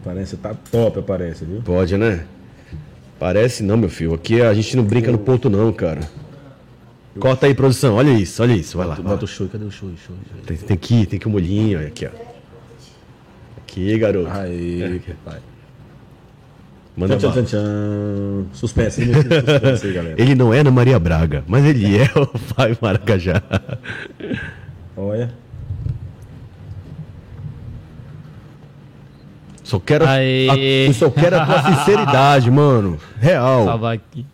Aparência 0.00 0.38
tá 0.40 0.54
top, 0.70 1.00
aparência, 1.00 1.46
viu? 1.46 1.60
Pode, 1.60 1.96
né? 1.98 2.24
Parece 3.18 3.62
não, 3.62 3.76
meu 3.76 3.90
filho. 3.90 4.14
Aqui 4.14 4.40
a 4.40 4.54
gente 4.54 4.74
não 4.76 4.84
brinca 4.84 5.12
no 5.12 5.18
ponto, 5.18 5.50
não, 5.50 5.70
cara. 5.72 6.00
Corta 7.18 7.46
aí, 7.46 7.54
produção. 7.54 7.96
Olha 7.96 8.10
isso, 8.10 8.42
olha 8.42 8.52
isso. 8.52 8.78
Vai 8.78 8.86
lá. 8.86 8.94
Bota 8.94 9.24
o 9.24 9.28
show. 9.28 9.48
Cadê 9.48 9.64
o 9.64 9.70
show? 9.70 9.90
show, 9.90 10.16
show. 10.16 10.42
Tem, 10.46 10.56
tem 10.56 10.76
que 10.76 11.04
tem 11.04 11.18
que 11.18 11.26
o 11.26 11.30
molhinho. 11.30 11.78
Olha 11.78 11.88
aqui, 11.88 12.06
ó. 12.06 12.10
Aqui, 13.68 13.98
garoto. 13.98 14.30
Aí, 14.30 14.82
é. 14.82 15.12
pai. 15.22 15.38
Manda 16.96 17.18
tchan, 17.18 17.30
tchan, 17.30 17.44
tchan. 17.44 18.46
Suspense, 18.52 19.04
suspense 19.04 19.86
aí, 19.86 19.92
galera. 19.92 20.14
Ele 20.18 20.34
não 20.34 20.54
é 20.54 20.60
Ana 20.60 20.70
Maria 20.70 20.98
Braga, 20.98 21.44
mas 21.46 21.64
ele 21.66 21.98
é 21.98 22.10
o 22.18 22.26
pai 22.56 22.76
Maracajá. 22.80 23.42
Olha. 24.96 25.30
Só 29.62 29.78
quero, 29.78 30.06
a, 30.08 30.24
eu 30.24 30.94
só 30.94 31.10
quero 31.10 31.36
a 31.36 31.44
tua 31.44 31.62
sinceridade, 31.62 32.50
mano. 32.50 32.98
Real. 33.20 33.66
Salvar 33.66 33.94
aqui. 33.94 34.24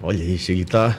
Olha 0.00 0.22
isso, 0.22 0.52
ele 0.52 0.64
tá. 0.64 0.96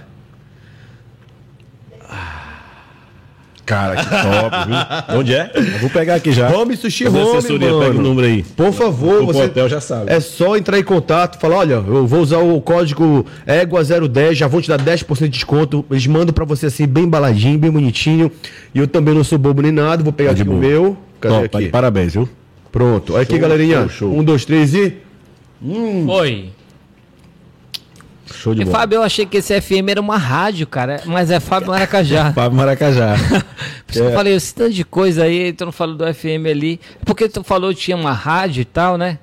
Cara, 3.65 3.95
que 3.95 4.09
top, 4.09 4.55
viu? 4.67 4.75
Onde 5.19 5.33
é? 5.33 5.51
Eu 5.55 5.79
vou 5.79 5.89
pegar 5.89 6.15
aqui 6.15 6.31
já. 6.31 6.49
Home 6.49 6.75
Sushi 6.75 7.07
Home, 7.07 7.37
assessoria, 7.37 7.69
mano. 7.69 7.85
Pega 7.85 7.97
o 7.97 8.01
número 8.01 8.27
aí. 8.27 8.43
Por 8.43 8.73
favor, 8.73 9.23
o 9.23 9.25
você... 9.25 9.43
hotel 9.43 9.69
já 9.69 9.79
sabe. 9.79 10.11
É 10.11 10.19
só 10.19 10.57
entrar 10.57 10.77
em 10.77 10.83
contato, 10.83 11.39
falar, 11.39 11.57
olha, 11.57 11.75
eu 11.75 12.05
vou 12.05 12.19
usar 12.19 12.39
o 12.39 12.59
código 12.61 13.25
EGUA010, 13.47 14.33
já 14.33 14.47
vou 14.47 14.61
te 14.61 14.67
dar 14.67 14.79
10% 14.79 15.23
de 15.23 15.29
desconto. 15.29 15.85
Eles 15.89 16.05
mandam 16.07 16.33
pra 16.33 16.43
você 16.43 16.65
assim, 16.65 16.85
bem 16.85 17.05
embaladinho, 17.05 17.57
bem 17.57 17.71
bonitinho. 17.71 18.29
E 18.75 18.79
eu 18.79 18.87
também 18.87 19.13
não 19.13 19.23
sou 19.23 19.37
bobo 19.37 19.61
nem 19.61 19.71
nada, 19.71 20.03
vou 20.03 20.11
pegar 20.11 20.33
tá 20.33 20.41
aqui 20.41 20.49
o 20.49 20.53
meu. 20.53 20.97
Cadê 21.21 21.47
top, 21.47 21.57
aqui? 21.57 21.69
Parabéns, 21.69 22.13
viu? 22.13 22.27
Pronto. 22.71 23.13
Olha 23.13 23.21
aqui, 23.21 23.37
galerinha. 23.37 23.81
Show, 23.81 24.09
show. 24.09 24.17
Um, 24.17 24.23
dois, 24.23 24.43
três 24.43 24.73
e. 24.73 24.97
Hum. 25.61 26.09
Oi. 26.09 26.49
Show 28.31 28.53
de 28.53 28.63
bola. 28.63 28.77
Fábio, 28.77 28.97
eu 28.97 29.03
achei 29.03 29.25
que 29.25 29.37
esse 29.37 29.59
FM 29.59 29.89
era 29.89 30.01
uma 30.01 30.17
rádio, 30.17 30.65
cara. 30.67 31.01
Mas 31.05 31.31
é 31.31 31.39
Fábio 31.39 31.69
Maracajá. 31.69 32.31
Fábio 32.35 32.57
Maracajá. 32.57 33.15
Por 33.85 33.91
isso 33.91 33.99
é. 33.99 34.05
que 34.05 34.11
eu 34.11 34.13
falei, 34.13 34.33
esse 34.35 34.55
tanto 34.55 34.73
de 34.73 34.83
coisa 34.83 35.23
aí, 35.23 35.53
tu 35.53 35.65
não 35.65 35.71
falou 35.71 35.95
do 35.95 36.13
FM 36.13 36.47
ali. 36.49 36.79
Porque 37.05 37.27
tu 37.27 37.43
falou 37.43 37.71
que 37.71 37.79
tinha 37.79 37.97
uma 37.97 38.13
rádio 38.13 38.61
e 38.61 38.65
tal, 38.65 38.97
né? 38.97 39.19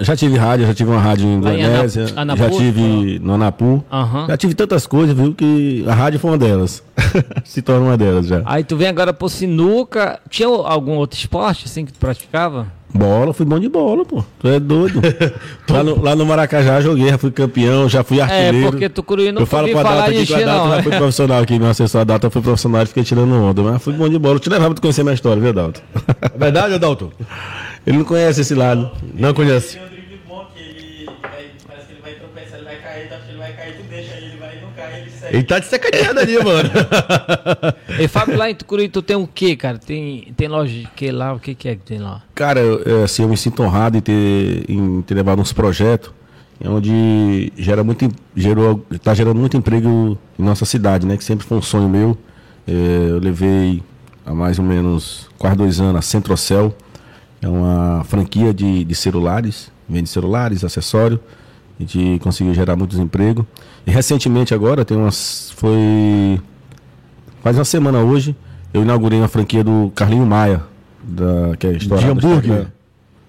Já 0.00 0.14
tive 0.14 0.36
rádio, 0.36 0.64
já 0.66 0.74
tive 0.74 0.90
uma 0.90 1.00
rádio 1.00 1.26
em 1.26 1.34
Indonésia, 1.34 2.06
já 2.06 2.50
tive 2.50 3.18
no 3.18 3.34
Anapu. 3.34 3.84
Uhum. 3.90 4.26
Já 4.28 4.36
tive 4.36 4.54
tantas 4.54 4.86
coisas, 4.86 5.16
viu, 5.16 5.34
que 5.34 5.84
a 5.88 5.94
rádio 5.94 6.20
foi 6.20 6.30
uma 6.30 6.38
delas. 6.38 6.84
Se 7.44 7.60
torna 7.60 7.86
uma 7.86 7.96
delas 7.96 8.26
já. 8.28 8.42
Aí 8.44 8.62
tu 8.62 8.76
vem 8.76 8.86
agora 8.86 9.12
pro 9.12 9.28
sinuca. 9.28 10.20
Tinha 10.30 10.48
algum 10.48 10.92
outro 10.92 11.18
esporte 11.18 11.64
assim 11.66 11.84
que 11.84 11.92
tu 11.92 11.98
praticava? 11.98 12.77
Bola, 12.92 13.34
fui 13.34 13.44
bom 13.44 13.60
de 13.60 13.68
bola, 13.68 14.04
pô. 14.04 14.24
Tu 14.38 14.48
é 14.48 14.58
doido. 14.58 15.00
lá, 15.68 15.84
no, 15.84 16.02
lá 16.02 16.16
no 16.16 16.24
Maracajá 16.24 16.80
joguei, 16.80 17.08
já 17.10 17.18
fui 17.18 17.30
campeão, 17.30 17.88
já 17.88 18.02
fui 18.02 18.20
artilheiro. 18.20 18.66
É, 18.66 18.70
porque 18.70 18.88
Tucuruí 18.88 19.30
não 19.30 19.42
Eu 19.42 19.46
falo 19.46 19.68
com 19.70 19.78
a 19.78 19.82
Data 19.82 20.10
aqui, 20.10 20.26
que 20.26 20.34
a 20.34 20.38
Data 20.38 20.76
já 20.76 20.82
foi 20.82 20.92
profissional 20.92 21.42
aqui, 21.42 21.58
meu 21.58 21.68
assessor, 21.68 22.00
a 22.00 22.04
Data 22.04 22.30
foi 22.30 22.40
profissional 22.40 22.82
e 22.82 22.86
fiquei 22.86 23.04
tirando 23.04 23.32
onda. 23.34 23.62
Mas 23.62 23.82
fui 23.82 23.92
bom 23.92 24.08
de 24.08 24.18
bola. 24.18 24.36
Eu 24.36 24.40
te 24.40 24.48
levava 24.48 24.70
pra 24.70 24.76
tu 24.76 24.80
conhecer 24.80 25.02
minha 25.02 25.14
história, 25.14 25.40
viu, 25.40 25.52
Dalton? 25.52 25.80
É 26.22 26.38
verdade, 26.38 26.74
Adalto? 26.74 27.12
Ele 27.86 27.98
não 27.98 28.04
conhece 28.04 28.40
esse 28.40 28.54
lado. 28.54 28.90
Não 29.14 29.34
conhece. 29.34 29.78
Ele 35.30 35.42
tá 35.42 35.58
de 35.58 35.66
sacaneada 35.66 36.20
ali, 36.20 36.42
mano. 36.42 36.70
E 37.98 38.06
Fábio, 38.06 38.36
lá 38.36 38.48
em 38.48 38.54
Tucuruí, 38.54 38.88
tu 38.88 39.02
tem 39.02 39.16
o 39.16 39.26
quê, 39.26 39.56
cara? 39.56 39.78
Tem, 39.78 40.32
tem 40.36 40.46
loja 40.46 40.72
de 40.72 40.88
quê 40.94 41.10
lá? 41.10 41.32
O 41.32 41.40
que, 41.40 41.54
que 41.54 41.68
é 41.68 41.74
que 41.74 41.82
tem 41.82 41.98
lá? 41.98 42.22
Cara, 42.34 42.60
eu, 42.60 43.02
assim, 43.02 43.22
eu 43.22 43.28
me 43.28 43.36
sinto 43.36 43.62
honrado 43.62 43.96
em 43.96 44.00
ter, 44.00 44.64
em 44.68 45.02
ter 45.02 45.14
levado 45.14 45.40
uns 45.40 45.52
projetos 45.52 46.12
onde 46.66 47.52
gera 47.56 47.84
muito, 47.84 48.08
gerou, 48.34 48.84
tá 49.02 49.14
gerando 49.14 49.38
muito 49.38 49.56
emprego 49.56 50.18
em 50.38 50.42
nossa 50.42 50.64
cidade, 50.64 51.06
né? 51.06 51.16
Que 51.16 51.22
sempre 51.22 51.46
foi 51.46 51.58
um 51.58 51.62
sonho 51.62 51.88
meu. 51.88 52.18
É, 52.66 52.72
eu 53.10 53.18
levei 53.18 53.82
há 54.26 54.34
mais 54.34 54.58
ou 54.58 54.64
menos 54.64 55.28
quase 55.38 55.56
dois 55.56 55.80
anos 55.80 55.96
a 55.96 56.02
Centrocel, 56.02 56.74
é 57.40 57.48
uma 57.48 58.02
franquia 58.04 58.52
de, 58.52 58.84
de 58.84 58.94
celulares, 58.94 59.70
vende 59.88 60.08
celulares, 60.08 60.64
acessórios. 60.64 61.20
A 61.78 61.82
gente 61.82 62.18
conseguiu 62.20 62.52
gerar 62.54 62.74
muitos 62.74 62.98
empregos. 62.98 63.46
Recentemente 63.88 64.54
agora, 64.54 64.84
tem 64.84 64.96
umas. 64.96 65.52
Foi. 65.56 66.40
Faz 67.42 67.56
uma 67.56 67.64
semana 67.64 67.98
hoje, 68.00 68.36
eu 68.72 68.82
inaugurei 68.82 69.18
uma 69.18 69.28
franquia 69.28 69.64
do 69.64 69.92
Carlinho 69.94 70.26
Maia. 70.26 70.62
Da, 71.02 71.56
que 71.58 71.66
é 71.66 71.72
De 71.72 71.92
hambúrguer? 72.04 72.66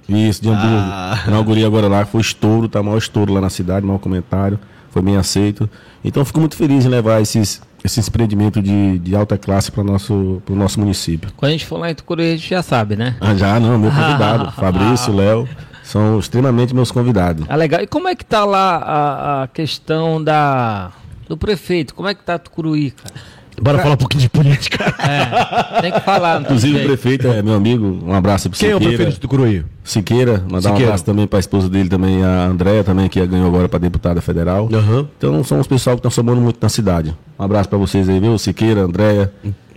Isso, 0.07 0.41
de 0.41 0.49
hambúrguer. 0.49 0.79
Ah. 0.79 1.23
Inaugurei 1.27 1.63
agora 1.65 1.87
lá, 1.87 2.05
foi 2.05 2.21
estouro, 2.21 2.67
tá 2.67 2.81
maior 2.81 2.97
estouro 2.97 3.31
lá 3.31 3.39
na 3.39 3.49
cidade, 3.49 3.85
maior 3.85 3.99
comentário. 3.99 4.59
Foi 4.91 5.01
bem 5.01 5.17
aceito. 5.17 5.69
Então 6.03 6.25
fico 6.25 6.39
muito 6.39 6.55
feliz 6.55 6.83
em 6.83 6.89
levar 6.89 7.21
esses, 7.21 7.61
esse 7.83 7.99
empreendimento 7.99 8.61
de, 8.61 8.97
de 8.97 9.15
alta 9.15 9.37
classe 9.37 9.71
para 9.71 9.81
o 9.81 9.83
nosso, 9.83 10.41
nosso 10.49 10.79
município. 10.79 11.31
Quando 11.37 11.49
a 11.49 11.51
gente 11.51 11.65
for 11.65 11.77
lá 11.77 11.91
em 11.91 11.95
Tucuruí, 11.95 12.33
a 12.33 12.35
gente 12.35 12.49
já 12.49 12.63
sabe, 12.63 12.95
né? 12.95 13.15
Ah, 13.21 13.35
já, 13.35 13.59
não, 13.59 13.77
meu 13.77 13.91
convidado. 13.91 14.51
Fabrício, 14.53 15.15
Léo. 15.15 15.47
São 15.89 16.19
extremamente 16.19 16.73
meus 16.75 16.91
convidados. 16.91 17.47
Ah, 17.49 17.55
legal. 17.55 17.81
E 17.81 17.87
como 17.87 18.07
é 18.07 18.13
que 18.13 18.23
tá 18.23 18.45
lá 18.45 18.75
a, 18.77 19.43
a 19.43 19.47
questão 19.47 20.23
da 20.23 20.91
do 21.27 21.35
prefeito? 21.35 21.95
Como 21.95 22.07
é 22.07 22.13
que 22.13 22.23
tá 22.23 22.37
Tucuruí, 22.37 22.91
cara? 22.91 23.15
Bora 23.59 23.79
falar 23.79 23.95
um 23.95 23.97
pouquinho 23.97 24.21
de 24.21 24.29
política. 24.29 24.85
É, 24.99 25.81
tem 25.81 25.91
que 25.91 25.99
falar. 26.01 26.41
Inclusive, 26.41 26.79
o 26.79 26.85
prefeito 26.85 27.27
é 27.27 27.41
meu 27.41 27.55
amigo. 27.55 28.01
Um 28.05 28.13
abraço 28.13 28.51
para 28.51 28.59
Quem 28.59 28.69
Siqueira. 28.69 28.85
é 28.85 28.85
o 28.85 28.89
prefeito 28.89 29.15
de 29.15 29.19
Tucuruí? 29.19 29.65
Siqueira. 29.83 30.43
Mandar 30.43 30.61
Siqueira. 30.61 30.79
um 30.79 30.83
abraço 30.83 31.05
também 31.05 31.25
para 31.25 31.39
a 31.39 31.41
esposa 31.41 31.67
dele, 31.67 31.89
também, 31.89 32.23
a 32.23 32.45
Andréia, 32.45 32.83
também, 32.83 33.09
que 33.09 33.25
ganhou 33.25 33.47
agora 33.47 33.67
para 33.67 33.79
deputada 33.79 34.21
federal. 34.21 34.69
Uhum. 34.71 35.07
Então, 35.17 35.43
são 35.43 35.59
os 35.59 35.65
pessoal 35.65 35.95
que 35.95 36.01
estão 36.01 36.11
somando 36.11 36.39
muito 36.39 36.59
na 36.61 36.69
cidade. 36.69 37.17
Um 37.37 37.43
abraço 37.43 37.67
para 37.67 37.79
vocês 37.79 38.07
aí, 38.07 38.19
viu? 38.19 38.37
Siqueira, 38.37 38.81
Andréia. 38.81 39.33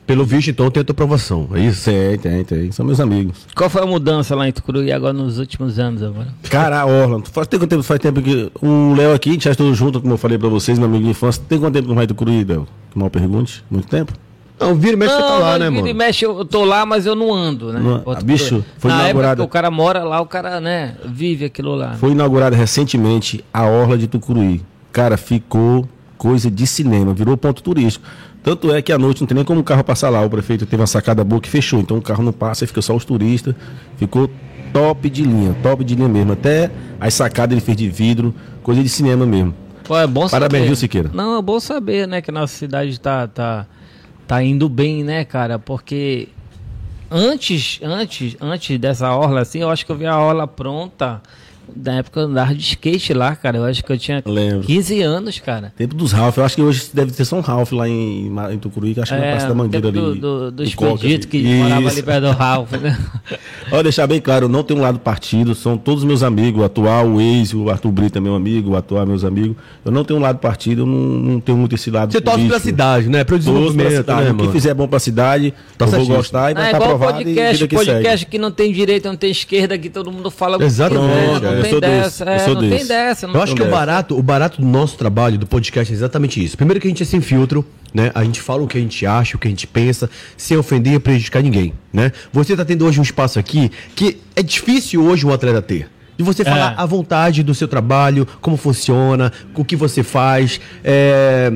Pelo 0.07 0.25
visto, 0.25 0.51
então, 0.51 0.69
tem 0.71 0.81
a 0.81 0.85
tua 0.85 0.93
aprovação, 0.93 1.49
é 1.55 1.61
isso? 1.61 1.85
Tem, 1.85 2.19
tem, 2.19 2.45
tem. 2.45 2.73
São 2.73 2.85
meus 2.85 2.99
amigos. 2.99 3.47
Qual 3.55 3.71
foi 3.71 3.83
a 3.83 3.87
mudança 3.87 4.35
lá 4.35 4.49
em 4.49 4.53
Tucuruí 4.53 4.91
agora 4.91 5.13
nos 5.13 5.39
últimos 5.39 5.79
anos 5.79 6.03
agora? 6.03 6.29
Cara, 6.51 6.81
a 6.81 6.87
Orla. 6.87 7.23
Faz 7.33 7.47
tempo, 7.47 7.83
faz 7.83 8.01
tempo 8.01 8.21
que. 8.21 8.51
O 8.61 8.95
Léo 8.95 9.15
aqui, 9.15 9.31
a 9.31 9.33
gente 9.35 9.45
já 9.45 9.53
estou 9.53 9.73
junto, 9.73 10.01
como 10.01 10.15
eu 10.15 10.19
falei 10.19 10.37
pra 10.37 10.49
vocês, 10.49 10.77
meu 10.79 10.89
amigo 10.89 11.05
de 11.05 11.11
infância. 11.11 11.43
Tem 11.49 11.59
quanto 11.59 11.75
tempo 11.75 11.85
que 11.85 11.89
não 11.89 11.97
vai 11.97 12.07
Tucuruí, 12.07 12.45
Léo? 12.45 12.67
Que 12.91 12.99
mal 12.99 13.09
pergunte? 13.11 13.65
Muito 13.71 13.87
tempo? 13.87 14.13
Não, 14.59 14.75
vira 14.75 14.93
e 14.93 14.97
mexe, 14.97 15.15
você 15.15 15.21
tá 15.21 15.39
lá, 15.39 15.59
né, 15.59 15.65
mano? 15.71 15.77
Vira 15.83 15.91
e 15.91 15.95
mexe, 15.95 16.25
eu 16.25 16.45
tô 16.45 16.65
lá, 16.65 16.87
mas 16.87 17.05
eu 17.05 17.17
não 17.17 17.33
ando, 17.35 17.73
né? 17.73 17.81
Não, 17.81 18.23
bicho, 18.23 18.65
foi 18.79 18.91
Na 18.91 19.05
inaugurada. 19.05 19.43
o 19.43 19.49
cara 19.49 19.71
mora 19.71 20.05
lá, 20.05 20.21
o 20.21 20.27
cara, 20.27 20.61
né, 20.61 20.95
vive 21.05 21.45
aquilo 21.45 21.75
lá. 21.75 21.95
Foi 21.95 22.13
inaugurada 22.13 22.55
recentemente 22.55 23.45
a 23.53 23.67
Orla 23.67 23.99
de 23.99 24.07
Tucuruí. 24.07 24.63
Cara, 24.93 25.17
ficou 25.17 25.89
coisa 26.17 26.49
de 26.49 26.65
cinema, 26.67 27.13
virou 27.13 27.37
ponto 27.37 27.61
turístico. 27.63 28.05
Tanto 28.43 28.73
é 28.75 28.83
que 28.83 28.93
à 28.93 28.99
noite 28.99 29.21
não 29.21 29.27
tem 29.29 29.37
nem 29.37 29.45
como 29.45 29.61
o 29.61 29.65
carro 29.65 29.85
passar 29.85 30.09
lá. 30.11 30.21
O 30.25 30.29
prefeito 30.31 30.67
teve 30.67 30.81
uma 30.81 30.87
sacada 30.87 31.23
boa 31.23 31.41
que 31.41 31.49
fechou, 31.49 31.79
então 31.81 31.99
o 31.99 32.03
carro 32.03 32.23
não 32.25 32.33
passa 32.33 32.65
e 32.65 32.67
fica 32.67 32.83
só 32.83 32.95
os 32.97 33.05
turistas. 33.05 33.55
Ficou 33.97 34.29
top 34.73 35.09
de 35.09 35.23
linha, 35.23 35.55
top 35.63 35.85
de 35.85 35.95
linha 35.95 36.09
mesmo. 36.09 36.33
Até 36.33 36.71
as 37.01 37.15
sacadas 37.15 37.53
ele 37.53 37.61
fez 37.61 37.77
de 37.77 37.89
vidro, 37.89 38.35
coisa 38.63 38.83
de 38.83 38.89
cinema 38.89 39.25
mesmo. 39.25 39.55
Pô, 39.85 39.97
é 39.97 40.07
bom 40.07 40.29
Parabéns, 40.29 40.61
saber. 40.61 40.67
viu, 40.67 40.77
Siqueira? 40.77 41.11
Não, 41.13 41.39
é 41.39 41.43
bom 41.43 41.59
saber, 41.61 42.07
né, 42.09 42.21
que 42.21 42.31
a 42.31 42.35
nossa 42.35 42.55
cidade 42.57 42.99
tá, 42.99 43.27
tá, 43.27 43.67
tá 44.27 44.43
indo 44.43 44.69
bem, 44.69 45.05
né, 45.05 45.25
cara? 45.25 45.59
Porque 45.59 46.29
antes, 47.11 47.81
antes, 47.83 48.37
antes 48.41 48.79
dessa 48.79 49.11
orla 49.15 49.41
assim, 49.41 49.61
eu 49.61 49.71
acho 49.71 49.85
que 49.85 49.93
eu 49.93 49.97
vi 49.97 50.07
a 50.07 50.19
orla 50.19 50.47
pronta 50.47 51.21
da 51.75 51.95
época 51.95 52.21
eu 52.21 52.25
andava 52.25 52.55
de 52.55 52.61
skate 52.63 53.13
lá, 53.15 53.35
cara. 53.35 53.59
Eu 53.59 53.65
acho 53.65 53.83
que 53.85 53.93
eu 53.93 53.99
tinha 53.99 54.23
Lembro. 54.25 54.67
15 54.67 55.03
anos, 55.03 55.39
cara. 55.39 55.73
Tempo 55.77 55.95
dos 55.95 56.13
Ralph. 56.13 56.37
Eu 56.37 56.45
acho 56.45 56.57
que 56.57 56.63
hoje 56.63 56.91
deve 56.93 57.13
ter 57.13 57.25
só 57.25 57.37
um 57.37 57.41
Ralph 57.41 57.73
lá 57.73 57.89
em, 57.89 58.33
em 58.53 58.59
Tucuruí, 58.59 58.95
que 58.95 59.01
acho 59.01 59.13
que 59.13 59.19
é, 59.19 59.25
na 59.25 59.31
Praça 59.33 59.49
da 59.49 59.55
Mangueira 59.55 59.91
do, 59.91 59.99
ali. 60.01 60.21
Do, 60.21 60.51
do, 60.51 60.53
do 60.53 60.63
Expedito, 60.63 61.29
que 61.29 61.39
Isso. 61.39 61.63
morava 61.63 61.89
ali 61.89 62.03
perto 62.03 62.21
do 62.23 62.31
Ralph, 62.31 62.73
né? 62.73 62.99
Olha, 63.71 63.83
deixar 63.85 64.07
bem 64.07 64.21
claro, 64.21 64.47
eu 64.47 64.49
não 64.49 64.63
tenho 64.63 64.81
um 64.81 64.83
lado 64.83 64.99
partido, 64.99 65.55
são 65.55 65.77
todos 65.77 66.05
meus 66.05 66.23
amigos, 66.23 66.61
o 66.61 66.65
atual, 66.65 67.07
o 67.07 67.21
ex, 67.21 67.55
o 67.55 67.71
Arthur 67.71 67.93
Brito 67.93 68.19
é 68.19 68.21
meu 68.21 68.35
amigo, 68.35 68.71
o 68.71 68.77
atual 68.77 69.03
é 69.03 69.07
meus 69.07 69.25
amigos. 69.25 69.57
Eu 69.85 69.93
não 69.93 70.05
tenho 70.05 70.19
um 70.19 70.23
lado 70.23 70.39
partido, 70.39 70.83
eu 70.83 70.87
não, 70.87 70.99
não 70.99 71.41
tenho 71.41 71.57
muito 71.59 71.75
esse 71.75 71.91
lado 71.91 72.13
Você 72.13 72.21
torce 72.21 72.47
pra 72.47 72.59
cidade, 72.59 73.09
né? 73.09 73.25
Pro 73.25 73.39
desenvolvimento, 73.39 73.97
cidade. 73.97 74.25
né, 74.25 74.31
O 74.33 74.47
que 74.47 74.53
fizer 74.53 74.75
bom 74.75 74.87
pra 74.87 74.99
cidade, 74.99 75.55
tá 75.79 75.87
eu 75.87 75.91
vou 75.91 76.07
gostar 76.07 76.51
e 76.51 76.55
vai 76.55 76.65
estar 76.67 76.77
é 76.77 76.81
tá 76.81 76.85
aprovado 76.85 77.19
podcast, 77.19 77.65
e 77.65 77.69
que 77.69 77.77
podcast 77.77 78.19
segue. 78.19 78.31
que 78.31 78.39
não 78.39 78.51
tem 78.51 78.73
direita, 78.73 79.09
não 79.09 79.17
tem 79.17 79.31
esquerda, 79.31 79.79
que 79.79 79.89
todo 79.89 80.11
mundo 80.11 80.31
fala... 80.31 80.63
Exatamente. 80.63 81.52
Não, 81.53 81.63
não 81.63 81.63
tem 81.63 81.81
dessa, 81.81 82.25
é, 82.25 82.47
não 82.47 82.61
tem 82.61 82.87
dessa. 82.87 83.27
Eu 83.27 83.43
acho 83.43 83.55
que 83.55 83.63
o 83.63 83.71
barato, 83.71 84.19
o 84.19 84.23
barato 84.23 84.61
do 84.61 84.67
nosso 84.67 84.97
trabalho, 84.97 85.39
do 85.39 85.47
podcast, 85.47 85.93
é 85.93 85.97
exatamente 85.97 86.43
isso. 86.43 86.57
Primeiro 86.57 86.81
que 86.81 86.87
a 86.87 86.91
gente 86.91 87.03
é 87.03 87.07
sem 87.07 87.21
filtro, 87.21 87.65
né? 87.93 88.11
A 88.15 88.25
gente 88.25 88.41
fala 88.41 88.63
o 88.63 88.67
que 88.67 88.79
a 88.79 88.81
gente 88.81 89.05
acha, 89.07 89.37
o 89.37 89.41
que 89.41 89.47
a 89.47 89.51
gente 89.51 89.67
pensa, 89.67 90.09
sem 90.37 90.57
ofender 90.57 90.95
e 90.95 90.99
prejudicar 90.99 91.43
ninguém, 91.43 91.73
né? 91.93 92.13
Você 92.33 92.53
está 92.53 92.65
tendo 92.65 92.87
hoje 92.87 92.99
um 92.99 93.03
espaço 93.03 93.39
aqui 93.39 93.71
que 93.95 94.19
é 94.35 94.43
difícil 94.43 95.05
hoje 95.05 95.27
um 95.27 95.33
atleta 95.33 95.63
ter. 95.63 95.89
De 96.17 96.23
você 96.23 96.45
falar 96.45 96.73
é. 96.73 96.75
à 96.77 96.85
vontade 96.85 97.43
do 97.43 97.55
seu 97.55 97.67
trabalho, 97.67 98.29
como 98.41 98.57
funciona, 98.57 99.33
o 99.55 99.65
que 99.65 99.75
você 99.75 100.03
faz, 100.03 100.61
é, 100.85 101.51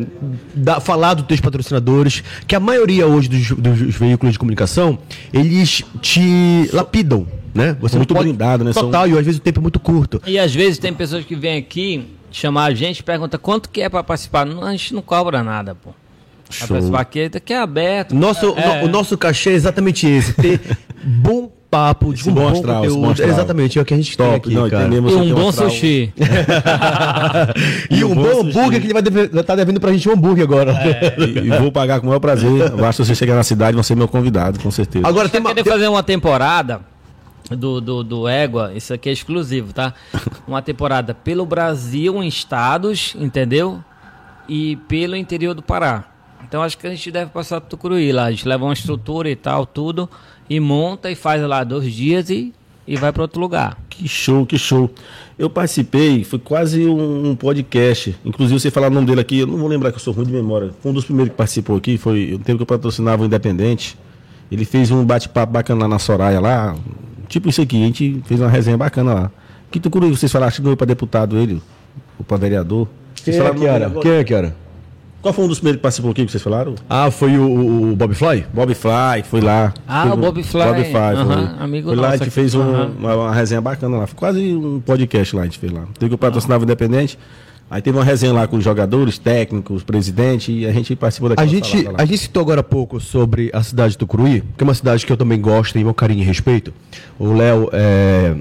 da, 0.54 0.80
falar 0.80 1.14
dos 1.14 1.26
teus 1.26 1.40
patrocinadores, 1.40 2.24
que 2.46 2.54
a 2.56 2.60
maioria 2.60 3.06
hoje 3.06 3.28
dos, 3.28 3.50
dos 3.50 3.94
veículos 3.94 4.32
de 4.32 4.38
comunicação, 4.38 4.98
eles 5.32 5.84
te 6.00 6.70
lapidam, 6.72 7.26
né? 7.56 7.76
Você 7.80 7.96
é 7.96 7.98
muito 7.98 8.14
pode, 8.14 8.26
blindado, 8.26 8.64
né? 8.64 8.72
Total, 8.72 9.06
São... 9.06 9.16
e 9.16 9.18
às 9.18 9.24
vezes 9.24 9.38
o 9.38 9.42
tempo 9.42 9.60
é 9.60 9.62
muito 9.62 9.80
curto. 9.80 10.22
E 10.26 10.38
às 10.38 10.54
vezes 10.54 10.78
tem 10.78 10.92
pessoas 10.92 11.24
que 11.24 11.34
vêm 11.34 11.58
aqui 11.58 12.06
chamar 12.30 12.66
a 12.66 12.74
gente, 12.74 13.02
pergunta 13.02 13.38
quanto 13.38 13.68
que 13.70 13.80
é 13.80 13.88
para 13.88 14.02
participar. 14.02 14.44
Não, 14.44 14.62
a 14.62 14.72
gente 14.72 14.94
não 14.94 15.02
cobra 15.02 15.42
nada, 15.42 15.74
pô. 15.74 15.90
Show. 16.50 16.64
A 16.64 16.68
participar 16.68 17.00
aqui, 17.00 17.30
aqui 17.34 17.52
é 17.52 17.58
aberto. 17.58 18.14
Nosso, 18.14 18.54
é. 18.56 18.80
no, 18.80 18.86
o 18.86 18.88
nosso 18.88 19.18
cachê 19.18 19.50
é 19.50 19.54
exatamente 19.54 20.06
esse, 20.06 20.32
ter 20.32 20.60
bom 21.02 21.50
papo, 21.68 22.14
de 22.14 22.28
um 22.28 22.32
bom, 22.32 22.48
astral, 22.48 22.82
conteúdo. 22.84 23.22
Exatamente, 23.22 23.78
é 23.78 23.82
o 23.82 23.84
que 23.84 23.92
a 23.92 23.96
gente 23.96 24.16
Top, 24.16 24.28
tem 24.28 24.36
aqui, 24.36 24.54
não, 24.54 24.70
cara. 24.70 24.94
E 24.94 24.98
um 24.98 25.34
bom 25.34 25.48
astral. 25.48 25.70
sushi. 25.70 26.12
e, 27.90 28.04
um, 28.04 28.12
um 28.12 28.14
bom, 28.14 28.40
hambúrguer 28.40 28.80
que 28.80 28.86
ele 28.86 28.92
vai 28.92 29.02
estar 29.02 29.42
tá 29.42 29.56
devendo 29.56 29.80
pra 29.80 29.92
gente 29.92 30.08
um 30.08 30.12
hambúrguer 30.12 30.44
agora. 30.44 30.72
É. 30.72 31.16
e, 31.18 31.46
e, 31.46 31.58
vou 31.58 31.72
pagar 31.72 32.00
com 32.00 32.06
o 32.06 32.08
maior 32.08 32.20
prazer. 32.20 32.70
Basta 32.70 33.04
você 33.04 33.14
chegar 33.14 33.34
na 33.34 33.42
cidade, 33.42 33.76
você 33.76 33.88
ser 33.88 33.96
meu 33.96 34.08
convidado, 34.08 34.60
com 34.60 34.70
certeza. 34.70 35.06
Agora 35.06 35.28
tem 35.28 35.40
uma... 35.40 35.54
fazer 35.64 35.88
uma 35.88 36.02
temporada 36.02 36.80
do, 37.50 37.80
do, 37.80 38.02
do 38.02 38.28
Égua, 38.28 38.72
isso 38.74 38.92
aqui 38.92 39.08
é 39.08 39.12
exclusivo, 39.12 39.72
tá? 39.72 39.94
Uma 40.46 40.62
temporada 40.62 41.14
pelo 41.14 41.46
Brasil, 41.46 42.22
em 42.22 42.28
estados, 42.28 43.14
entendeu? 43.18 43.82
E 44.48 44.76
pelo 44.88 45.16
interior 45.16 45.54
do 45.54 45.62
Pará. 45.62 46.04
Então 46.46 46.62
acho 46.62 46.78
que 46.78 46.86
a 46.86 46.90
gente 46.90 47.10
deve 47.10 47.30
passar 47.30 47.60
pro 47.60 47.70
Tucuruí 47.70 48.12
lá. 48.12 48.24
A 48.24 48.30
gente 48.30 48.46
leva 48.46 48.64
uma 48.64 48.72
estrutura 48.72 49.28
e 49.28 49.36
tal, 49.36 49.66
tudo 49.66 50.08
e 50.48 50.60
monta 50.60 51.10
e 51.10 51.14
faz 51.14 51.42
lá 51.42 51.64
dois 51.64 51.92
dias 51.92 52.30
e, 52.30 52.52
e 52.86 52.96
vai 52.96 53.12
para 53.12 53.22
outro 53.22 53.40
lugar. 53.40 53.78
Que 53.90 54.06
show, 54.06 54.46
que 54.46 54.58
show. 54.58 54.90
Eu 55.38 55.50
participei, 55.50 56.22
foi 56.24 56.38
quase 56.38 56.86
um, 56.86 57.30
um, 57.30 57.36
podcast. 57.36 58.16
Inclusive, 58.24 58.60
você 58.60 58.70
falar 58.70 58.88
o 58.88 58.90
nome 58.90 59.06
dele 59.06 59.20
aqui, 59.20 59.40
eu 59.40 59.46
não 59.46 59.56
vou 59.56 59.68
lembrar 59.68 59.90
que 59.90 59.96
eu 59.96 60.00
sou 60.00 60.14
ruim 60.14 60.26
de 60.26 60.32
memória. 60.32 60.70
Foi 60.80 60.90
um 60.90 60.94
dos 60.94 61.04
primeiros 61.04 61.32
que 61.32 61.36
participou 61.36 61.76
aqui, 61.76 61.98
foi 61.98 62.34
o 62.34 62.38
tempo 62.38 62.58
que 62.58 62.62
eu 62.62 62.66
patrocinava 62.66 63.22
o 63.22 63.26
Independente. 63.26 63.98
Ele 64.50 64.64
fez 64.64 64.90
um 64.90 65.04
bate-papo 65.04 65.52
bacana 65.52 65.82
lá 65.82 65.88
na 65.88 65.98
Soraya, 65.98 66.40
lá. 66.40 66.76
Tipo 67.28 67.48
isso 67.48 67.60
aqui, 67.62 67.82
a 67.82 67.86
gente 67.86 68.22
fez 68.26 68.40
uma 68.40 68.48
resenha 68.48 68.76
bacana 68.76 69.14
lá. 69.14 69.30
Que 69.70 69.80
tucuruí 69.80 70.10
vocês 70.10 70.30
falaram, 70.30 70.52
que 70.52 70.62
ganhou 70.62 70.76
para 70.76 70.86
deputado 70.86 71.36
ele, 71.36 71.60
o 72.18 72.24
para 72.24 72.36
vereador. 72.36 72.88
Quem 73.24 73.34
é 73.34 73.50
que 73.54 73.66
era? 73.66 73.90
Quem 73.90 74.12
é 74.12 74.24
que 74.24 74.34
era? 74.34 74.56
Qual 75.20 75.34
foi 75.34 75.44
um 75.44 75.48
dos 75.48 75.58
primeiros 75.58 75.78
que 75.78 75.82
participou 75.82 76.12
aqui 76.12 76.24
que 76.24 76.30
vocês 76.30 76.42
falaram? 76.42 76.76
Ah, 76.88 77.10
foi 77.10 77.36
o, 77.36 77.90
o 77.92 77.96
Bob 77.96 78.14
Fly? 78.14 78.46
Bob 78.54 78.72
Fly, 78.74 79.24
foi 79.24 79.40
lá. 79.40 79.74
Ah, 79.88 80.02
Foi 80.02 80.12
o 80.12 80.16
Bob 80.16 80.42
Fly. 80.44 80.62
Bob 80.64 80.76
Fly, 80.84 80.92
foi. 80.92 81.64
amigo 81.64 81.88
foi 81.88 81.96
lá, 81.96 82.08
a 82.08 82.12
gente 82.12 82.22
aqui. 82.22 82.30
fez 82.30 82.54
um- 82.54 82.62
uma, 82.98 83.14
uma 83.16 83.32
resenha 83.34 83.60
bacana 83.60 83.96
lá. 83.96 84.06
Foi 84.06 84.16
quase 84.16 84.54
um 84.54 84.78
podcast 84.78 85.34
lá, 85.34 85.42
a 85.42 85.44
gente 85.46 85.58
fez 85.58 85.72
lá. 85.72 85.82
Teve 85.98 86.10
que 86.10 86.14
eu 86.14 86.18
patrocinava 86.18 86.62
o 86.62 86.64
Independente. 86.64 87.18
Aí 87.68 87.82
teve 87.82 87.98
uma 87.98 88.04
resenha 88.04 88.32
lá 88.32 88.46
com 88.46 88.56
os 88.56 88.64
jogadores, 88.64 89.18
técnicos, 89.18 89.82
presidente, 89.82 90.52
e 90.52 90.66
a 90.66 90.72
gente 90.72 90.94
participou 90.94 91.26
A 91.26 91.30
daquela 91.30 91.48
gente, 91.48 91.68
salada 91.68 91.90
lá. 91.90 92.02
a 92.02 92.04
gente 92.06 92.18
citou 92.18 92.40
agora 92.42 92.60
há 92.60 92.64
pouco 92.64 93.00
sobre 93.00 93.50
a 93.52 93.62
cidade 93.62 93.92
de 93.92 93.98
Tucuruí, 93.98 94.42
que 94.56 94.62
é 94.62 94.64
uma 94.64 94.74
cidade 94.74 95.04
que 95.04 95.12
eu 95.12 95.16
também 95.16 95.40
gosto, 95.40 95.72
tenho 95.72 95.84
meu 95.84 95.94
carinho 95.94 96.22
e 96.22 96.24
respeito. 96.24 96.72
O 97.18 97.32
Léo 97.32 97.68
é, 97.72 98.36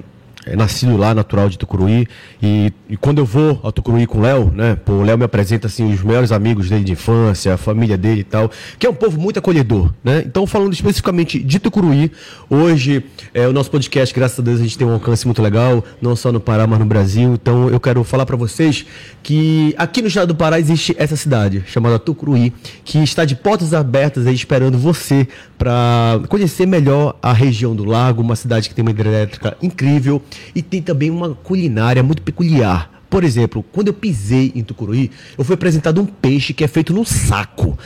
é 0.46 0.56
nascido 0.56 0.96
lá, 0.98 1.14
natural 1.14 1.50
de 1.50 1.58
Tucuruí, 1.58 2.08
e, 2.42 2.72
e 2.90 2.98
quando 2.98 3.20
eu 3.20 3.26
vou 3.26 3.60
ao 3.64 3.72
Tucuruí 3.72 4.06
com 4.06 4.20
o 4.20 4.22
Léo, 4.22 4.52
né, 4.54 4.76
pô, 4.76 4.94
o 4.94 5.04
Léo 5.04 5.18
me 5.18 5.24
apresenta 5.24 5.68
assim 5.68 5.92
os 5.92 6.02
melhores 6.04 6.32
amigos 6.32 6.70
dele 6.70 6.84
de 6.84 6.92
infância, 6.92 7.54
a 7.54 7.58
família 7.58 7.98
dele 7.98 8.22
e 8.22 8.24
tal, 8.24 8.52
que 8.78 8.86
é 8.86 8.90
um 8.90 8.94
povo 8.94 9.20
muito 9.20 9.40
acolhedor, 9.40 9.92
né? 10.04 10.24
Então, 10.26 10.46
falando 10.46 10.74
especificamente 10.74 11.40
de 11.40 11.60
Tucuruí, 11.60 12.12
hoje 12.50 13.04
é, 13.34 13.48
o 13.48 13.54
nosso 13.54 13.72
podcast, 13.72 14.14
graças 14.14 14.40
a 14.40 14.42
Deus, 14.42 14.60
a 14.60 14.64
gente 14.64 14.78
tem 14.78 14.86
um 14.86 14.94
alcance 14.94 15.26
muito 15.26 15.42
legal, 15.42 15.84
não 16.02 16.16
só 16.16 16.32
no 16.32 16.40
Pará, 16.40 16.68
mas 16.68 16.80
no 16.80 16.86
Brasil. 16.86 17.34
Então, 17.34 17.70
eu 17.70 17.80
quero 17.80 18.04
falar 18.04 18.26
para 18.26 18.36
vocês 18.36 18.86
que 19.24 19.74
aqui 19.78 20.02
no 20.02 20.08
estado 20.08 20.28
do 20.28 20.36
Pará 20.36 20.60
existe 20.60 20.96
essa 20.98 21.16
cidade 21.16 21.64
chamada 21.68 21.98
Tucuruí, 21.98 22.54
que 22.84 23.00
está 23.00 23.26
de 23.26 23.36
portas 23.36 23.74
abertas 23.74 24.28
aí 24.28 24.36
esperando 24.36 24.78
você 24.78 25.28
para 25.58 26.22
conhecer 26.30 26.66
melhor 26.66 27.18
a 27.22 27.34
região 27.34 27.76
do 27.76 27.84
lago, 27.84 28.22
uma 28.22 28.36
cidade 28.36 28.70
que 28.70 28.76
tem 28.76 28.84
uma 28.84 28.92
hidrelétrica 28.92 29.58
incrível 29.62 30.22
e 30.54 30.62
tem 30.62 30.82
também 30.82 31.10
uma 31.10 31.30
culinária 31.36 32.02
muito 32.04 32.22
peculiar. 32.22 32.90
Por 33.10 33.24
exemplo, 33.24 33.64
quando 33.72 33.88
eu 33.88 33.94
pisei 33.94 34.52
em 34.56 34.64
Tucuruí, 34.64 35.12
eu 35.38 35.44
fui 35.44 35.54
apresentado 35.56 36.02
um 36.02 36.06
peixe 36.06 36.54
que 36.54 36.64
é 36.64 36.68
feito 36.68 36.94
num 36.94 37.06
saco. 37.06 37.78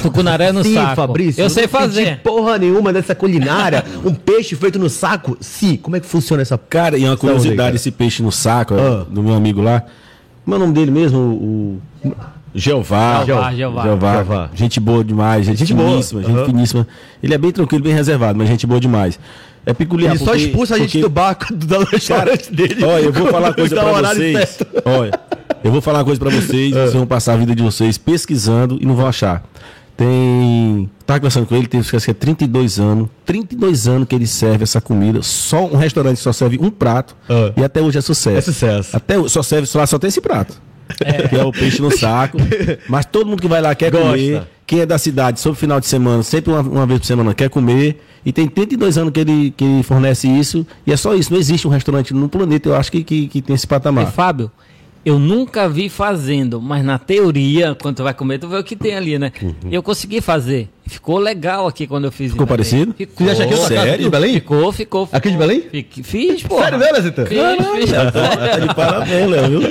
Tucunaré 0.00 0.52
no 0.52 0.60
assim, 0.60 0.74
saco. 0.74 0.96
Fabrício? 0.96 1.42
Eu 1.42 1.50
sei 1.50 1.68
fazer. 1.68 2.20
porra 2.22 2.56
nenhuma 2.58 2.92
dessa 2.92 3.14
culinária. 3.14 3.84
um 4.04 4.14
peixe 4.14 4.56
feito 4.56 4.78
no 4.78 4.88
saco? 4.88 5.36
Sim. 5.40 5.76
Como 5.76 5.96
é 5.96 6.00
que 6.00 6.06
funciona 6.06 6.40
essa 6.42 6.56
Cara, 6.56 6.96
e 6.96 7.04
uma 7.04 7.16
curiosidade, 7.16 7.76
esse 7.76 7.90
peixe 7.90 8.22
no 8.22 8.32
saco, 8.32 8.74
Ah. 8.74 9.04
do 9.08 9.22
meu 9.22 9.34
amigo 9.34 9.60
lá. 9.60 9.84
Como 10.44 10.54
é 10.54 10.56
o 10.56 10.60
nome 10.60 10.72
dele 10.72 10.90
mesmo? 10.90 11.18
O. 11.18 11.80
Jeová. 12.54 13.24
Jeová, 13.24 13.54
Jeová. 13.54 13.82
Jeová. 13.82 14.50
Gente 14.54 14.78
boa 14.78 15.02
demais, 15.02 15.46
gente, 15.46 15.58
Gente 15.58 15.72
boa. 15.74 15.88
finíssima, 15.90 16.22
gente 16.22 16.36
Aham. 16.36 16.46
finíssima. 16.46 16.88
Ele 17.22 17.32
é 17.34 17.38
bem 17.38 17.50
tranquilo, 17.50 17.82
bem 17.82 17.94
reservado, 17.94 18.38
mas 18.38 18.48
gente 18.48 18.66
boa 18.66 18.78
demais. 18.80 19.18
É 19.64 19.72
peculiar. 19.72 20.10
Ele 20.10 20.18
só 20.18 20.26
porque- 20.32 20.38
expulsa 20.46 20.74
a 20.74 20.78
gente 20.78 20.92
porque- 20.92 21.00
do 21.02 21.08
barco 21.10 21.52
do 21.54 21.84
restaurante 21.84 22.52
dele. 22.52 22.84
Olha, 22.84 23.04
eu 23.04 23.12
vou 23.12 23.26
falar 23.28 23.48
uma 23.48 23.54
coisa 23.54 23.74
horário 23.84 24.20
vocês. 24.20 24.58
Olha, 24.84 25.20
eu 25.62 25.70
vou 25.72 25.80
falar 25.80 25.98
uma 26.00 26.04
coisa 26.04 26.20
pra 26.20 26.30
vocês, 26.30 26.72
vocês 26.74 26.92
vão 26.94 27.06
passar 27.06 27.34
a 27.34 27.36
vida 27.36 27.54
de 27.54 27.62
vocês 27.62 27.96
pesquisando 27.96 28.78
e 28.80 28.86
não 28.86 28.94
vão 28.96 29.06
achar. 29.06 29.44
Tem. 29.96 30.90
Tava 31.06 31.20
conversando 31.20 31.46
com 31.46 31.54
ele, 31.54 31.66
tem 31.66 31.80
que 31.82 32.10
é 32.10 32.14
32 32.14 32.80
anos. 32.80 33.08
32 33.26 33.86
anos 33.86 34.08
que 34.08 34.14
ele 34.14 34.26
serve 34.26 34.64
essa 34.64 34.80
comida. 34.80 35.22
Só 35.22 35.66
um 35.66 35.76
restaurante 35.76 36.18
só 36.18 36.32
serve 36.32 36.58
um 36.60 36.70
prato. 36.70 37.14
Ah. 37.28 37.52
E 37.56 37.62
até 37.62 37.80
hoje 37.80 37.98
é 37.98 38.00
sucesso. 38.00 38.38
É 38.38 38.40
sucesso. 38.40 38.96
Até 38.96 39.28
só 39.28 39.42
serve, 39.42 39.66
só, 39.66 39.84
só 39.86 39.98
tem 39.98 40.08
esse 40.08 40.20
prato. 40.20 40.60
Que 41.28 41.36
é 41.36 41.44
o 41.44 41.52
peixe 41.52 41.80
no 41.80 41.90
saco. 41.90 42.38
Mas 42.88 43.04
todo 43.06 43.26
mundo 43.26 43.40
que 43.40 43.48
vai 43.48 43.60
lá 43.60 43.74
quer 43.74 43.90
Gosta. 43.90 44.08
comer. 44.08 44.42
Quem 44.66 44.80
é 44.80 44.86
da 44.86 44.96
cidade, 44.96 45.40
sobre 45.40 45.56
o 45.56 45.60
final 45.60 45.78
de 45.80 45.86
semana, 45.86 46.22
sempre 46.22 46.50
uma, 46.50 46.60
uma 46.60 46.86
vez 46.86 47.00
por 47.00 47.06
semana, 47.06 47.34
quer 47.34 47.50
comer. 47.50 48.00
E 48.24 48.32
tem 48.32 48.46
32 48.46 48.96
anos 48.96 49.12
que 49.12 49.20
ele, 49.20 49.52
que 49.56 49.64
ele 49.64 49.82
fornece 49.82 50.28
isso. 50.28 50.66
E 50.86 50.92
é 50.92 50.96
só 50.96 51.14
isso. 51.14 51.32
Não 51.32 51.38
existe 51.38 51.66
um 51.66 51.70
restaurante 51.70 52.14
no 52.14 52.28
planeta, 52.28 52.68
eu 52.68 52.76
acho, 52.76 52.90
que, 52.90 53.02
que, 53.02 53.28
que 53.28 53.42
tem 53.42 53.54
esse 53.54 53.66
patamar. 53.66 54.10
Fábio, 54.12 54.50
eu 55.04 55.18
nunca 55.18 55.68
vi 55.68 55.88
fazendo, 55.88 56.60
mas 56.60 56.84
na 56.84 56.98
teoria, 56.98 57.76
quando 57.80 57.96
tu 57.96 58.02
vai 58.04 58.14
comer, 58.14 58.38
tu 58.38 58.48
vê 58.48 58.56
o 58.56 58.64
que 58.64 58.76
tem 58.76 58.94
ali, 58.94 59.18
né? 59.18 59.32
Eu 59.70 59.82
consegui 59.82 60.20
fazer. 60.20 60.68
Ficou 60.92 61.18
legal 61.18 61.66
aqui 61.66 61.86
quando 61.86 62.04
eu 62.04 62.12
fiz. 62.12 62.32
Ficou 62.32 62.46
parecido? 62.46 62.92
Ficou. 62.94 63.26
Você 63.26 63.32
acha 63.32 63.46
que 63.46 63.54
eu 63.54 63.58
Sério? 63.58 63.94
aqui 63.94 64.02
de 64.04 64.10
Belém? 64.10 64.34
Ficou, 64.34 64.72
ficou. 64.72 65.08
Aqui 65.10 65.28
de 65.30 65.34
ficou. 65.34 65.48
Belém? 65.48 65.62
Fique- 65.70 66.02
Fiz, 66.02 66.42
pô. 66.42 66.58
Sério 66.60 66.78
mesmo, 66.78 67.00
Zita? 67.00 67.26
Fiz, 67.26 67.38
fiz. 67.38 67.90
Tá 67.92 68.58
de 68.58 68.74
parabéns, 68.74 69.28
Léo, 69.30 69.48
viu? 69.48 69.62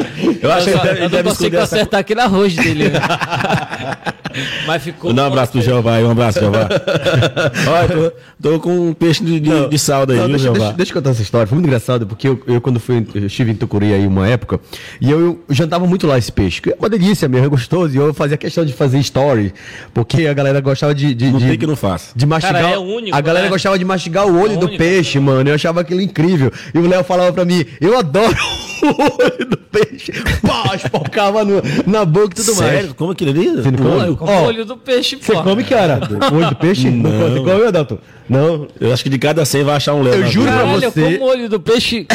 Eu 0.41 0.51
acho 0.51 0.63
que 0.65 0.69
Eu, 0.71 0.73
ele 0.73 0.77
só- 0.77 0.83
deve, 0.83 0.97
eu 0.99 1.03
não 1.03 1.09
deve 1.09 1.23
consigo 1.29 1.29
esconder 1.29 1.57
essa... 1.57 1.75
acertar 1.75 1.99
aqui 1.99 2.15
no 2.15 2.21
arroz 2.21 2.55
dele. 2.55 2.83
Mas 4.67 4.83
ficou. 4.83 5.13
Dá 5.13 5.23
um 5.23 5.27
abraço 5.27 5.51
pro 5.53 5.61
Jeová 5.61 5.95
aí, 5.95 6.03
um 6.03 6.11
abraço, 6.11 6.39
Jeová. 6.39 6.67
Olha, 7.67 8.11
tô, 8.41 8.49
tô 8.51 8.59
com 8.59 8.89
um 8.89 8.93
peixe 8.93 9.23
de, 9.23 9.39
de, 9.39 9.67
de 9.69 9.79
salda 9.79 10.13
aí, 10.13 10.19
Não, 10.19 10.25
viu, 10.27 10.35
deixa, 10.37 10.43
Jeová? 10.45 10.59
deixa- 10.59 10.73
deixa 10.77 10.91
eu 10.91 10.95
contar 10.95 11.09
essa 11.11 11.21
história. 11.21 11.47
Foi 11.47 11.55
muito 11.55 11.67
engraçado, 11.67 12.05
porque 12.07 12.27
eu, 12.27 12.41
eu 12.47 12.61
quando 12.61 12.79
fui, 12.79 13.05
eu 13.15 13.25
estive 13.25 13.51
em 13.51 13.55
Tucuruí 13.55 13.93
aí 13.93 14.05
uma 14.07 14.27
época, 14.27 14.59
e 14.99 15.09
eu, 15.11 15.19
eu 15.19 15.43
jantava 15.49 15.85
muito 15.85 16.07
lá 16.07 16.17
esse 16.17 16.31
peixe. 16.31 16.61
que 16.61 16.69
É 16.71 16.75
uma 16.77 16.89
delícia 16.89 17.27
mesmo, 17.27 17.45
é 17.45 17.49
gostoso. 17.49 17.93
E 17.93 17.97
eu 17.97 18.13
fazia 18.13 18.37
questão 18.37 18.65
de 18.65 18.73
fazer 18.73 18.99
story, 18.99 19.53
porque 19.93 20.27
a 20.27 20.33
galera 20.33 20.59
gostava 20.61 20.93
de. 20.95 21.13
de 21.13 21.31
Não 21.31 21.39
de, 21.39 21.47
tem 21.47 21.57
que 21.57 21.67
não 21.67 21.75
faça. 21.75 22.11
de 22.15 22.25
mastigar. 22.25 22.61
Cara, 22.61 22.75
é 22.75 22.77
único, 22.77 23.15
a 23.15 23.21
galera 23.21 23.45
né? 23.45 23.51
gostava 23.51 23.77
de 23.77 23.85
mastigar 23.85 24.25
o 24.27 24.39
olho 24.39 24.53
É 24.53 24.57
do 24.57 24.65
único. 24.67 24.77
peixe, 24.77 25.19
mano. 25.19 25.49
Eu 25.49 25.55
achava 25.55 25.81
aquilo 25.81 26.01
incrível. 26.01 26.51
E 26.73 26.77
o 26.77 26.87
Léo 26.87 27.03
falava 27.03 27.31
pra 27.33 27.45
mim, 27.45 27.65
eu 27.79 27.97
adoro 27.97 28.35
o 28.83 28.95
olho 29.01 29.45
do 29.49 29.57
peixe. 29.57 30.11
Pá, 30.41 30.75
espocava 30.75 31.43
no- 31.45 31.61
na 31.87 32.03
boca 32.05 32.29
e 32.31 32.35
tudo 32.43 32.55
mais. 32.55 32.71
Sério? 32.73 32.93
Como 32.95 33.11
aquilo 33.11 33.31
ali? 33.31 33.49
Você 33.49 33.71
não 33.71 33.77
come? 33.77 33.89
Olha, 34.01 34.15
Com 34.15 34.25
Ó, 34.25 34.41
o 34.41 34.45
olho 34.45 34.65
do 34.65 34.77
peixe, 34.77 35.15
pô. 35.17 35.23
Você 35.33 35.41
come, 35.43 35.63
cara? 35.63 35.99
O 36.31 36.35
olho 36.35 36.49
do 36.49 36.55
peixe? 36.55 36.89
Não. 36.89 37.09
Você 37.11 37.39
come, 37.39 37.67
Adalto? 37.67 37.99
Não. 38.29 38.67
Eu 38.79 38.93
acho 38.93 39.03
que 39.03 39.09
de 39.09 39.19
cada 39.19 39.43
100 39.45 39.63
vai 39.63 39.75
achar 39.75 39.93
um 39.93 40.01
Léo. 40.01 40.15
Eu 40.15 40.27
juro 40.27 40.45
vida. 40.45 40.57
pra 40.57 40.65
Caralho, 40.65 40.83
eu 40.85 40.91
você- 40.91 41.13
como 41.17 41.25
o 41.25 41.29
olho 41.29 41.49
do 41.49 41.59
peixe, 41.59 42.07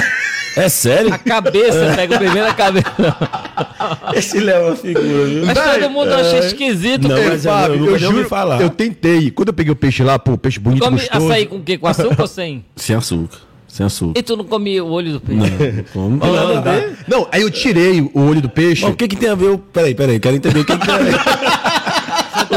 É 0.56 0.68
sério? 0.68 1.12
a 1.12 1.18
cabeça, 1.18 1.92
pega 1.94 2.14
o 2.14 2.18
primeiro 2.18 2.48
a 2.48 2.54
cabeça. 2.54 2.86
Esse 4.14 4.38
Léo 4.40 4.56
é 4.56 4.66
uma 4.68 4.76
figura, 4.76 5.24
viu? 5.26 5.46
Mas 5.46 5.54
Vai, 5.58 5.80
todo 5.80 5.90
mundo 5.90 6.12
acha 6.14 6.38
esquisito, 6.38 7.08
Não, 7.08 7.16
mas 7.22 7.44
eu- 7.44 7.52
Fábio, 7.52 7.76
eu 7.76 7.84
eu, 7.86 7.92
ouvi 7.92 7.98
juro, 7.98 8.28
falar. 8.28 8.60
eu 8.62 8.70
tentei. 8.70 9.30
Quando 9.30 9.48
eu 9.48 9.54
peguei 9.54 9.72
o 9.72 9.76
peixe 9.76 10.02
lá, 10.02 10.18
pô, 10.18 10.36
peixe 10.38 10.58
bonito, 10.58 10.82
Come 10.82 10.98
gostoso. 10.98 11.26
açaí 11.26 11.46
com 11.46 11.56
o 11.56 11.62
quê? 11.62 11.76
Com 11.78 11.86
açúcar 11.86 12.22
ou 12.22 12.26
sem? 12.26 12.64
Sem 12.76 12.96
açúcar. 12.96 13.38
Sem 13.76 13.84
açúcar. 13.84 14.18
E 14.18 14.22
tu 14.22 14.38
não 14.38 14.44
come 14.44 14.80
o 14.80 14.86
olho 14.86 15.12
do 15.12 15.20
peixe? 15.20 15.38
Não, 15.50 15.84
como? 15.92 16.16
Não, 16.16 16.32
Nada 16.54 16.58
a 16.58 16.74
ver. 16.76 16.96
Não, 17.06 17.28
aí 17.30 17.42
eu 17.42 17.50
tirei 17.50 18.00
o 18.00 18.20
olho 18.22 18.40
do 18.40 18.48
peixe. 18.48 18.82
Mas 18.84 18.94
o 18.94 18.96
que, 18.96 19.06
que 19.06 19.16
tem 19.16 19.28
a 19.28 19.34
ver? 19.34 19.50
o- 19.50 19.58
Peraí, 19.58 19.94
peraí, 19.94 20.18
quero 20.18 20.36
entender 20.36 20.60
o 20.60 20.64
que, 20.64 20.78
que 20.78 20.86
tem 20.86 20.94
a 20.94 20.98
ver. 20.98 21.14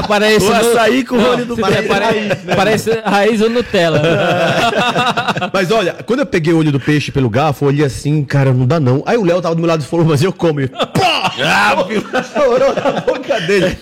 Você 0.02 0.08
parece 0.08 0.46
O 0.46 0.50
no- 0.50 0.56
açaí 0.56 1.04
com 1.04 1.16
o 1.18 1.30
olho 1.30 1.46
do 1.46 1.56
você 1.56 1.62
peixe. 1.72 1.88
Parece, 1.88 2.36
parece 2.56 3.00
raiz 3.06 3.42
ou 3.42 3.50
Nutella. 3.50 4.00
né? 4.00 4.10
Mas 5.54 5.72
olha, 5.72 5.96
quando 6.06 6.20
eu 6.22 6.26
peguei 6.26 6.54
o 6.54 6.58
olho 6.58 6.72
do 6.72 6.80
peixe 6.80 7.12
pelo 7.12 7.30
garfo, 7.30 7.66
eu 7.66 7.70
olhei 7.70 7.86
assim, 7.86 8.24
cara, 8.24 8.52
não 8.54 8.66
dá 8.66 8.80
não. 8.80 9.04
Aí 9.06 9.18
o 9.18 9.24
Léo 9.24 9.42
tava 9.42 9.56
do 9.56 9.60
meu 9.62 9.68
lado 9.68 9.82
e 9.82 9.86
falou, 9.86 10.06
mas 10.06 10.22
eu 10.22 10.32
como. 10.34 10.62
E 10.62 10.68
Pá! 10.68 11.86
Estourou 12.22 12.74
na 12.76 13.02
boca 13.02 13.40
dele. 13.42 13.78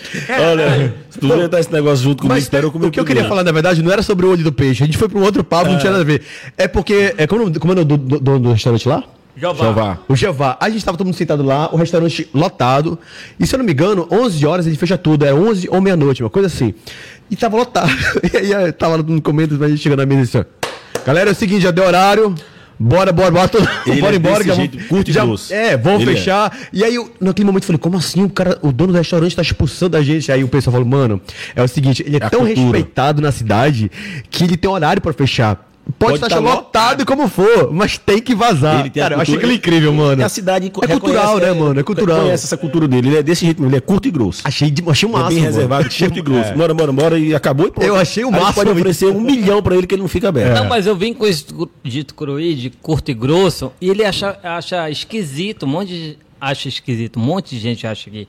Olha, 0.51 0.93
se 1.09 1.19
tu 1.19 1.25
inventar 1.27 1.59
esse 1.59 1.71
negócio 1.71 2.03
junto 2.03 2.23
comigo, 2.23 2.39
eu 2.53 2.71
comer 2.71 2.87
o 2.87 2.91
que 2.91 2.99
eu 2.99 3.05
queria 3.05 3.25
falar, 3.25 3.43
na 3.43 3.51
verdade, 3.51 3.81
não 3.83 3.91
era 3.91 4.01
sobre 4.03 4.25
o 4.25 4.31
olho 4.31 4.43
do 4.43 4.51
peixe. 4.51 4.83
A 4.83 4.85
gente 4.85 4.97
foi 4.97 5.07
para 5.09 5.17
um 5.19 5.23
outro 5.23 5.43
papo, 5.43 5.69
não 5.71 5.77
tinha 5.77 5.91
nada 5.91 6.03
a 6.03 6.05
ver. 6.05 6.21
É 6.57 6.67
porque. 6.67 7.13
É, 7.17 7.25
como, 7.27 7.51
como 7.59 7.73
é 7.73 7.75
o 7.75 7.79
nome 7.79 7.85
do, 7.85 7.97
do, 7.97 8.19
do- 8.19 8.39
do 8.39 8.51
restaurante 8.53 8.87
lá? 8.87 9.03
Jeová. 9.39 9.99
O 10.07 10.15
Jeová. 10.15 10.57
A 10.59 10.69
gente 10.69 10.83
tava 10.83 10.97
todo 10.97 11.05
mundo 11.07 11.15
sentado 11.15 11.43
lá, 11.43 11.69
o 11.73 11.77
restaurante 11.77 12.27
lotado. 12.33 12.97
E 13.39 13.45
se 13.45 13.53
eu 13.53 13.59
não 13.59 13.65
me 13.65 13.71
engano, 13.71 14.07
11 14.11 14.45
horas 14.45 14.67
ele 14.67 14.75
fecha 14.75 14.97
tudo. 14.97 15.25
Era 15.25 15.35
11 15.35 15.67
ou 15.69 15.79
meia-noite, 15.81 16.23
uma 16.23 16.29
coisa 16.29 16.47
assim. 16.47 16.73
E 17.29 17.35
tava 17.35 17.55
lotado. 17.57 17.91
E 18.33 18.37
aí 18.53 18.67
eu 18.67 18.73
tava 18.73 18.97
no 18.97 19.21
comendo, 19.21 19.63
a 19.63 19.69
gente 19.69 19.81
chegando 19.81 19.99
na 19.99 20.05
mesa 20.05 20.21
e 20.21 20.23
disse: 20.25 20.37
ó, 20.39 20.45
Galera, 21.05 21.29
é 21.29 21.33
o 21.33 21.35
seguinte, 21.35 21.61
já 21.61 21.71
deu 21.71 21.83
horário. 21.85 22.33
Bora, 22.79 23.11
bora, 23.11 23.31
bora, 23.31 23.47
todo... 23.47 23.65
Bora 23.99 24.13
é 24.13 24.17
embora. 24.17 24.35
desse 24.37 24.47
já 24.49 24.53
jeito, 24.53 24.73
vamos- 24.77 24.87
curto 24.89 25.11
já- 25.11 25.25
grosso. 25.25 25.51
É, 25.51 25.75
vamos 25.75 26.03
Ele 26.03 26.11
é. 26.11 26.13
fechar. 26.15 26.55
E 26.71 26.83
aí, 26.83 26.93
eu, 26.93 27.11
naquele 27.19 27.47
momento, 27.47 27.63
eu 27.63 27.67
falei, 27.67 27.79
como 27.79 27.97
assim? 27.97 28.23
O 28.23 28.29
cara, 28.29 28.59
o 28.61 28.71
dono 28.71 28.91
do 28.93 28.97
restaurante 28.99 29.35
tá 29.35 29.41
expulsando 29.41 29.97
a 29.97 30.03
gente. 30.03 30.31
Aí 30.31 30.43
o 30.43 30.47
pessoal 30.47 30.73
falou, 30.73 30.87
mano, 30.87 31.19
é 31.55 31.63
o 31.63 31.67
seguinte, 31.67 32.03
ele 32.05 32.17
é, 32.17 32.23
a 32.23 32.29
tão 32.29 32.41
cultura. 32.41 32.61
respeitado 32.65 33.19
na 33.19 33.31
cidade 33.31 33.89
que 34.29 34.43
ele 34.43 34.55
tem 34.55 34.69
horário 34.69 35.01
pra 35.01 35.11
fechar. 35.11 35.66
Pode, 35.97 36.19
Pode 36.19 36.23
estar 36.25 36.29
tá 36.29 36.39
lotado 36.39 37.05
como 37.05 37.27
for, 37.29 37.71
mas 37.71 37.97
tem 37.97 38.19
que 38.21 38.35
vazar. 38.35 38.81
Ele 38.81 38.89
tem 38.89 39.01
cara, 39.01 39.15
eu 39.15 39.21
achei 39.21 39.35
aquilo 39.35 39.53
incrível, 39.53 39.93
mano. 39.93 40.21
E 40.21 40.23
a 40.25 40.29
cidade 40.29 40.67
é 40.67 40.69
cultural, 40.87 41.37
né, 41.39 41.53
mano? 41.53 41.79
É 41.79 41.83
cultural. 41.83 42.21
Conhece 42.23 42.45
essa 42.45 42.57
cultura 42.57 42.87
dele. 42.87 43.07
Ele 43.09 43.17
é 43.17 43.23
desse 43.23 43.45
jeito, 43.45 43.61
mesmo, 43.61 43.71
ele 43.71 43.77
é 43.77 43.81
curto 43.81 44.07
e 44.07 44.11
grosso. 44.11 44.41
Achei, 44.43 44.69
de- 44.69 44.83
achei 44.87 45.07
o 45.07 45.11
É 45.11 45.13
máximo. 45.13 45.29
bem 45.29 45.39
mano. 45.39 45.53
reservado, 45.53 45.87
Achei- 45.87 46.07
curto 46.07 46.19
e 46.19 46.21
grosso. 46.21 46.49
é. 46.49 46.55
Bora, 46.55 46.73
bora, 46.73 46.91
bora 46.91 47.17
e 47.19 47.33
acabou 47.33 47.67
e 47.67 47.71
pronto. 47.71 47.87
Eu 47.87 47.95
achei 47.95 48.23
o 48.25 48.31
máximo. 48.31 48.53
pode 48.53 48.69
oferecer 48.71 49.05
um 49.07 49.21
milhão 49.21 49.63
pra 49.63 49.75
ele 49.75 49.87
que 49.87 49.95
ele 49.95 50.01
não 50.01 50.09
fica 50.09 50.27
aberto. 50.29 50.55
Não, 50.55 50.65
mas 50.65 50.85
eu 50.85 50.95
vim 50.95 51.13
com 51.13 51.25
esse 51.25 51.45
dito 51.83 52.13
cruí 52.13 52.53
de 52.53 52.69
curto 52.69 53.09
e 53.09 53.13
grosso 53.13 53.71
e 53.79 53.89
ele 53.89 54.03
acha, 54.03 54.37
acha 54.43 54.89
esquisito, 54.89 55.65
um 55.65 55.69
monte 55.69 55.87
de 55.89 56.17
acha 56.39 56.67
esquisito, 56.67 57.17
um 57.19 57.23
monte 57.23 57.51
de 57.55 57.59
gente 57.61 57.87
acha 57.87 58.09
que 58.09 58.27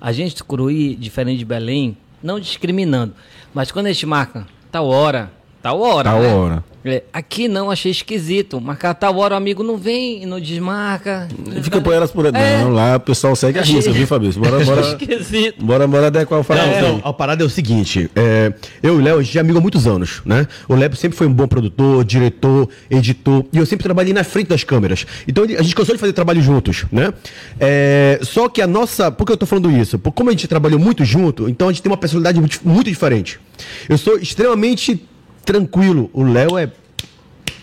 a 0.00 0.12
gente 0.12 0.36
do 0.36 0.44
Curuí, 0.44 0.94
diferente 0.94 1.38
de 1.38 1.44
Belém, 1.44 1.96
não 2.22 2.38
discriminando, 2.40 3.12
mas 3.52 3.70
quando 3.72 3.86
a 3.86 3.92
gente 3.92 4.06
marca 4.06 4.46
tal 4.70 4.86
hora, 4.86 5.30
tal 5.64 5.80
hora. 5.80 6.10
Tal 6.10 6.20
né? 6.20 6.34
hora. 6.34 6.64
É, 6.84 7.02
aqui 7.10 7.48
não, 7.48 7.70
achei 7.70 7.90
esquisito. 7.90 8.60
Marcar 8.60 8.92
tal 8.92 9.16
hora, 9.16 9.32
o 9.32 9.38
amigo 9.38 9.62
não 9.62 9.78
vem 9.78 10.22
e 10.22 10.26
não 10.26 10.38
desmarca. 10.38 11.26
Fica 11.62 11.80
por 11.80 11.94
elas 11.94 12.10
por 12.10 12.26
É. 12.26 12.62
Não, 12.62 12.70
lá 12.70 12.96
o 12.96 13.00
pessoal 13.00 13.34
segue 13.34 13.58
a 13.58 13.62
Achei- 13.62 13.76
risca, 13.76 13.90
viu, 13.90 14.06
Fabrício? 14.06 14.38
Bora, 14.42 14.56
Achei 14.58 14.66
bora, 14.66 14.80
esquisito. 15.00 15.64
bora, 15.64 15.86
bora 15.86 16.06
adequar 16.08 16.40
o 16.40 16.42
falar. 16.42 16.66
não, 16.82 17.00
a 17.02 17.10
parada 17.14 17.42
é 17.42 17.46
o 17.46 17.48
seguinte, 17.48 18.10
é, 18.14 18.52
eu 18.82 18.96
e 18.96 18.98
o 18.98 19.00
Léo, 19.02 19.18
a 19.18 19.22
gente 19.22 19.38
é 19.38 19.40
amigo 19.40 19.56
há 19.56 19.60
muitos 19.62 19.86
anos, 19.86 20.20
né? 20.26 20.46
O 20.68 20.74
Léo 20.74 20.94
sempre 20.94 21.16
foi 21.16 21.26
um 21.26 21.32
bom 21.32 21.46
produtor, 21.48 22.04
diretor, 22.04 22.68
editor, 22.90 23.46
e 23.50 23.56
eu 23.56 23.64
sempre 23.64 23.84
trabalhei 23.84 24.12
na 24.12 24.22
frente 24.22 24.48
das 24.48 24.62
câmeras. 24.62 25.06
Então 25.26 25.44
a 25.44 25.62
gente 25.62 25.74
cansou 25.74 25.94
de 25.94 26.00
fazer 26.00 26.12
trabalho 26.12 26.42
juntos, 26.42 26.84
né? 26.92 27.14
É, 27.58 28.18
só 28.22 28.46
que 28.46 28.60
a 28.60 28.66
nossa. 28.66 29.10
Por 29.10 29.24
que 29.24 29.32
eu 29.32 29.38
tô 29.38 29.46
falando 29.46 29.70
isso? 29.70 29.98
Porque 29.98 30.14
como 30.18 30.28
a 30.28 30.32
gente 30.34 30.46
trabalhou 30.46 30.78
muito 30.78 31.02
junto, 31.02 31.48
então 31.48 31.70
a 31.70 31.72
gente 31.72 31.80
tem 31.80 31.90
uma 31.90 31.96
personalidade 31.96 32.38
muito, 32.38 32.60
muito 32.62 32.90
diferente. 32.90 33.40
Eu 33.88 33.96
sou 33.96 34.18
extremamente 34.18 35.02
tranquilo, 35.44 36.10
o 36.12 36.22
Léo 36.24 36.56
é, 36.58 36.68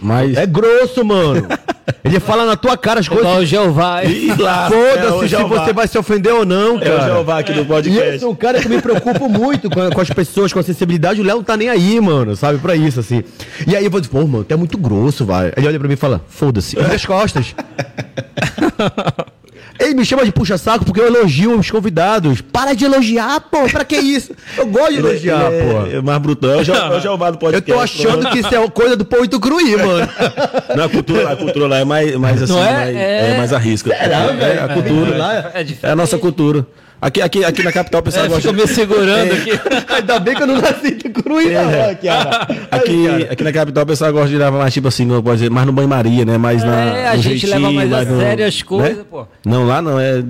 Mas. 0.01 0.37
é 0.37 0.45
grosso, 0.45 1.03
mano. 1.03 1.47
Ele 2.03 2.19
fala 2.19 2.45
na 2.45 2.55
tua 2.55 2.75
cara 2.77 2.99
as 2.99 3.07
coisas. 3.07 3.25
Igual 3.25 3.41
o 3.41 3.45
Jeová. 3.45 4.03
E 4.03 4.29
é 4.31 4.35
Foda-se 4.35 5.35
o 5.35 5.37
se 5.37 5.43
você 5.43 5.73
vai 5.73 5.87
se 5.87 5.97
ofender 5.97 6.33
ou 6.33 6.45
não, 6.45 6.75
É 6.75 6.77
o 6.77 6.79
cara. 6.97 7.03
Jeová 7.13 7.39
aqui 7.39 7.53
do 7.53 7.61
E 7.61 7.65
podcast. 7.65 8.13
eu 8.13 8.19
sou 8.19 8.31
um 8.31 8.35
cara 8.35 8.59
que 8.59 8.67
me 8.67 8.81
preocupo 8.81 9.29
muito 9.29 9.69
com, 9.69 9.89
com 9.91 10.01
as 10.01 10.09
pessoas, 10.09 10.51
com 10.51 10.59
a 10.59 10.63
sensibilidade. 10.63 11.21
O 11.21 11.23
Léo 11.23 11.37
não 11.37 11.43
tá 11.43 11.55
nem 11.55 11.69
aí, 11.69 11.99
mano, 11.99 12.35
sabe? 12.35 12.57
Pra 12.59 12.75
isso, 12.75 12.99
assim. 12.99 13.23
E 13.67 13.75
aí 13.75 13.85
eu 13.85 13.91
vou 13.91 13.99
dizer, 14.01 14.11
pô, 14.11 14.25
mano, 14.25 14.43
tu 14.43 14.51
é 14.53 14.57
muito 14.57 14.77
grosso, 14.77 15.25
vai. 15.25 15.51
Ele 15.55 15.67
olha 15.67 15.77
pra 15.77 15.87
mim 15.87 15.93
e 15.93 15.97
fala, 15.97 16.21
foda-se. 16.27 16.75
Vira 16.75 16.95
as 16.95 17.05
costas. 17.05 17.53
Ele 19.79 19.95
me 19.95 20.05
chama 20.05 20.23
de 20.23 20.31
puxa-saco 20.31 20.85
porque 20.85 20.99
eu 21.01 21.07
elogio 21.07 21.57
os 21.57 21.71
convidados. 21.71 22.39
Para 22.41 22.73
de 22.73 22.85
elogiar, 22.85 23.39
pô. 23.41 23.67
Pra 23.69 23.83
que 23.83 23.95
isso? 23.97 24.31
Eu 24.57 24.67
gosto 24.67 24.91
de 24.93 24.99
elogiar, 24.99 25.51
Ele 25.51 25.73
pô. 25.73 25.85
é, 25.87 25.95
é 25.95 26.01
mais 26.01 26.19
brutão. 26.21 26.51
É 26.51 26.57
o 26.57 26.63
Je- 26.63 26.71
é 26.71 26.89
o 26.89 26.99
Jeová 26.99 27.31
do 27.31 27.35
Eu 27.35 27.39
podcast. 27.39 27.71
tô 27.73 27.79
achando 27.79 28.29
que 28.29 28.39
isso 28.39 28.53
é 28.55 28.69
coisa 28.69 28.95
do 28.95 29.03
Pão 29.05 29.25
do 29.25 29.39
Cruí, 29.39 29.75
mano. 29.77 30.07
Não, 30.75 30.83
a 30.85 30.89
cultura, 30.89 31.23
lá- 31.23 31.31
a 31.31 31.35
cultura 31.35 31.67
lá 31.67 31.77
é 31.79 31.83
mais, 31.85 32.15
mais 32.15 32.41
assim, 32.43 32.59
é? 32.59 32.71
mais, 32.73 32.95
É. 32.95 33.31
é 33.33 33.37
mais 33.37 33.53
arrisca. 33.53 33.91
é, 33.93 34.59
a 34.63 34.67
cultura. 34.73 35.17
lá 35.17 35.33
É 35.55 35.61
É 35.61 35.63
diferente. 35.63 35.91
a 35.93 35.95
nossa 35.95 36.17
cultura. 36.17 36.65
Aqui, 37.01 37.19
aqui, 37.19 37.43
aqui 37.43 37.63
na 37.63 37.71
capital 37.71 38.01
o 38.01 38.03
pessoal 38.03 38.25
É, 38.25 38.29
gosta. 38.29 38.47
fica 38.49 38.61
me 38.61 38.67
segurando 38.67 39.33
aqui. 39.33 39.49
Ainda 39.91 40.19
bem 40.19 40.35
que 40.35 40.43
eu 40.43 40.47
não 40.47 40.61
nasci 40.61 40.91
de 40.91 41.09
Cruí, 41.09 41.49
não, 41.51 41.95
Kiara. 41.95 42.47
Aqui, 42.69 43.07
aqui 43.31 43.43
na 43.43 43.51
capital 43.51 43.83
o 43.83 43.87
pessoal 43.87 44.13
gosta 44.13 44.29
de 44.29 44.37
levar 44.37 44.59
mais, 44.59 44.71
tipo 44.71 44.87
assim, 44.87 45.03
não 45.05 45.21
pode 45.23 45.37
dizer, 45.37 45.49
mais 45.49 45.65
no 45.65 45.73
banho-maria, 45.73 46.23
né? 46.25 46.37
Mais 46.37 46.63
na. 46.63 46.75
É, 46.75 47.07
a 47.07 47.15
gente 47.17 47.39
jeitinho, 47.39 47.53
leva 47.59 47.71
mais 47.73 47.91
a 47.91 48.05
no- 48.05 48.19
sério 48.19 48.45
as 48.45 48.61
coisas, 48.61 48.97
né? 48.99 49.03
pô. 49.09 49.25
Não, 49.43 49.65
lá 49.65 49.81
não, 49.81 49.99
é. 49.99 50.23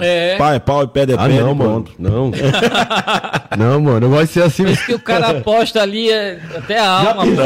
É. 0.00 0.36
Pau 0.36 0.52
é 0.54 0.58
pau 0.58 0.82
e 0.82 0.88
pé 0.88 1.02
é 1.02 1.14
Ah, 1.16 1.28
pé. 1.28 1.28
não, 1.40 1.54
mano. 1.54 1.70
pronto. 1.70 1.92
Não. 2.00 2.32
não, 3.56 3.80
mano, 3.80 4.08
gosto 4.08 4.26
de 4.26 4.32
ser 4.32 4.42
assim. 4.42 4.64
Por 4.64 4.72
isso 4.72 4.86
que 4.86 4.94
o 4.94 4.98
cara 4.98 5.28
aposta 5.30 5.80
ali 5.80 6.10
é, 6.10 6.40
até 6.56 6.80
a 6.80 6.88
alma. 6.88 7.24
pô. 7.26 7.30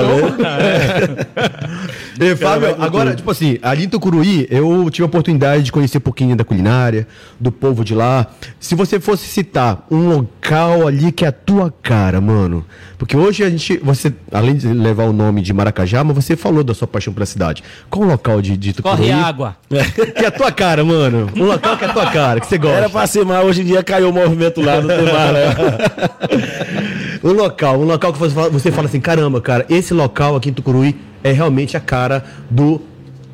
E, 2.21 2.37
Fábio, 2.37 2.61
vai 2.61 2.75
com 2.75 2.83
agora, 2.83 3.11
tudo. 3.11 3.17
tipo 3.19 3.31
assim, 3.33 3.59
ali 3.63 3.85
em 3.85 3.89
Tucuruí, 3.89 4.47
eu 4.51 4.89
tive 4.91 5.03
a 5.03 5.07
oportunidade 5.07 5.63
de 5.65 5.73
conhecer 5.73 5.99
um 5.99 6.03
pouquinho 6.03 6.37
da 6.37 6.45
culinária, 6.45 7.07
do 7.41 7.51
povo 7.51 7.83
de 7.85 7.95
lá. 7.97 8.27
Se 8.63 8.77
você 8.77 9.01
fosse 9.01 9.27
citar 9.27 9.85
um 9.91 10.09
local 10.09 10.87
ali 10.87 11.11
que 11.11 11.25
é 11.25 11.29
a 11.29 11.33
tua 11.33 11.75
cara, 11.83 12.21
mano. 12.21 12.65
Porque 12.97 13.17
hoje 13.17 13.43
a 13.43 13.51
gente, 13.51 13.77
você, 13.79 14.15
além 14.31 14.55
de 14.55 14.69
levar 14.69 15.03
o 15.07 15.13
nome 15.13 15.43
de 15.43 15.53
Maracajá, 15.53 16.05
mas 16.05 16.15
você 16.15 16.37
falou 16.37 16.63
da 16.63 16.73
sua 16.73 16.87
paixão 16.87 17.13
pela 17.13 17.27
cidade. 17.27 17.65
Qual 17.91 18.05
o 18.05 18.09
local 18.09 18.41
de, 18.41 18.57
de 18.57 18.73
Tucuruí? 18.73 18.99
Corre 18.99 19.11
água. 19.11 19.57
Que 20.15 20.25
é 20.25 20.29
a 20.29 20.31
tua 20.31 20.53
cara, 20.53 20.85
mano. 20.85 21.29
Um 21.35 21.45
local 21.45 21.77
que 21.77 21.85
é 21.85 21.89
a 21.89 21.93
tua 21.93 22.07
cara, 22.13 22.39
que 22.39 22.47
você 22.47 22.57
gosta. 22.57 22.77
Era 22.77 22.89
pra 22.89 23.05
ser 23.05 23.25
mais, 23.25 23.45
hoje 23.45 23.63
em 23.63 23.65
dia 23.65 23.83
caiu 23.83 24.11
o 24.11 24.13
movimento 24.13 24.61
lá, 24.61 24.75
tem 24.81 25.13
mais, 25.13 25.33
né? 25.33 27.19
Um 27.25 27.33
local, 27.33 27.81
um 27.81 27.85
local 27.85 28.13
que 28.13 28.19
você 28.21 28.33
fala, 28.33 28.49
você 28.49 28.71
fala 28.71 28.87
assim, 28.87 29.01
caramba, 29.01 29.41
cara, 29.41 29.67
esse 29.69 29.93
local 29.93 30.37
aqui 30.37 30.51
em 30.51 30.53
Tucuruí 30.53 30.97
é 31.25 31.33
realmente 31.33 31.77
a 31.77 31.81
cara 31.81 32.25
do 32.49 32.81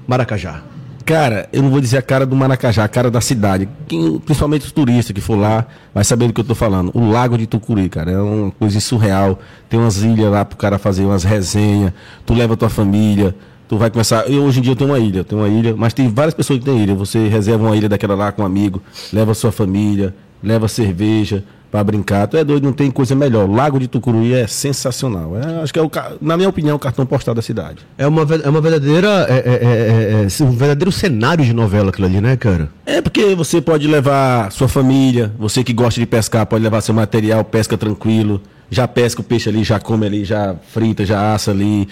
Maracajá. 0.07 0.62
Cara, 1.09 1.48
eu 1.54 1.62
não 1.62 1.70
vou 1.70 1.80
dizer 1.80 1.96
a 1.96 2.02
cara 2.02 2.26
do 2.26 2.36
Maracajá, 2.36 2.84
a 2.84 2.88
cara 2.88 3.11
da 3.11 3.18
cidade. 3.22 3.66
Quem- 3.86 4.18
principalmente 4.18 4.66
os 4.66 4.72
turistas 4.72 5.11
que 5.14 5.22
for 5.22 5.36
lá, 5.38 5.64
vai 5.94 6.04
saber 6.04 6.26
do 6.26 6.34
que 6.34 6.40
eu 6.42 6.44
tô 6.44 6.54
falando. 6.54 6.90
O 6.92 7.11
Lago 7.11 7.38
de 7.38 7.46
Tucuri, 7.46 7.88
cara, 7.88 8.11
é 8.11 8.18
uma 8.20 8.50
coisa 8.50 8.78
surreal. 8.78 9.38
Tem 9.70 9.80
umas 9.80 10.02
ilhas 10.02 10.30
lá 10.30 10.44
pro 10.44 10.59
cara 10.59 10.78
fazer 10.78 11.04
umas 11.06 11.24
resenhas. 11.24 11.94
Tu 12.26 12.34
leva 12.34 12.59
tua 12.59 12.68
família, 12.68 13.34
tu 13.66 13.78
vai 13.78 13.90
começar. 13.90 14.28
Eu 14.30 14.42
hoje 14.42 14.59
em 14.59 14.62
dia 14.62 14.72
eu 14.72 14.76
tenho 14.76 14.90
uma 14.90 14.98
ilha, 14.98 15.20
eu 15.20 15.24
tenho 15.24 15.40
uma 15.40 15.48
ilha, 15.48 15.74
mas 15.74 15.94
tem 15.94 16.11
várias 16.11 16.34
pessoas 16.34 16.59
que 16.59 16.66
têm 16.66 16.78
ilha. 16.78 16.94
Você 16.94 17.26
reserva 17.26 17.64
uma 17.64 17.74
ilha 17.74 17.88
daquela 17.88 18.14
lá 18.14 18.30
com 18.30 18.42
um 18.42 18.44
amigo, 18.44 18.82
leva 19.11 19.32
sua 19.32 19.50
família, 19.50 20.14
leva 20.42 20.68
cerveja 20.68 21.42
pra 21.70 21.84
brincar. 21.84 22.26
Tu 22.26 22.36
é 22.36 22.44
doido, 22.44 22.64
não 22.64 22.72
tem 22.72 22.90
coisa 22.90 23.14
melhor. 23.14 23.48
O 23.48 23.52
Lago 23.54 23.78
de 23.78 23.86
Tucuruí 23.88 24.32
é 24.34 24.46
sensacional. 24.46 25.36
É, 25.36 25.62
acho 25.62 25.72
que 25.72 25.78
é, 25.78 25.82
o, 25.82 25.90
na 26.20 26.36
minha 26.36 26.48
opinião, 26.48 26.76
o 26.76 26.78
cartão 26.78 27.04
postal 27.06 27.34
da 27.34 27.42
cidade. 27.42 27.78
É 27.96 28.06
uma, 28.06 28.22
é 28.44 28.48
uma 28.48 28.60
verdadeira. 28.60 29.08
É, 29.28 29.32
é- 29.34 29.38
é- 29.38 30.22
é- 30.24 30.26
é 30.40 30.44
um 30.44 30.50
verdadeiro 30.50 30.90
cenário 30.92 31.44
de 31.44 31.52
novela 31.52 31.90
aquilo 31.90 32.06
ali, 32.06 32.20
né, 32.20 32.36
cara? 32.36 32.68
É 32.86 33.00
porque 33.00 33.34
você 33.34 33.60
pode 33.60 33.86
levar 33.86 34.50
sua 34.52 34.68
família, 34.68 35.32
você 35.38 35.62
que 35.62 35.72
gosta 35.72 36.00
de 36.00 36.06
pescar 36.06 36.46
pode 36.46 36.62
levar 36.62 36.80
seu 36.80 36.94
material, 36.94 37.44
pesca 37.44 37.76
tranquilo, 37.76 38.40
já 38.70 38.86
pesca 38.88 39.20
o 39.20 39.24
peixe 39.24 39.48
ali, 39.48 39.64
já 39.64 39.78
come 39.80 40.06
ali, 40.06 40.24
já 40.24 40.54
frita, 40.72 41.04
já 41.04 41.34
assa 41.34 41.50
ali. 41.50 41.88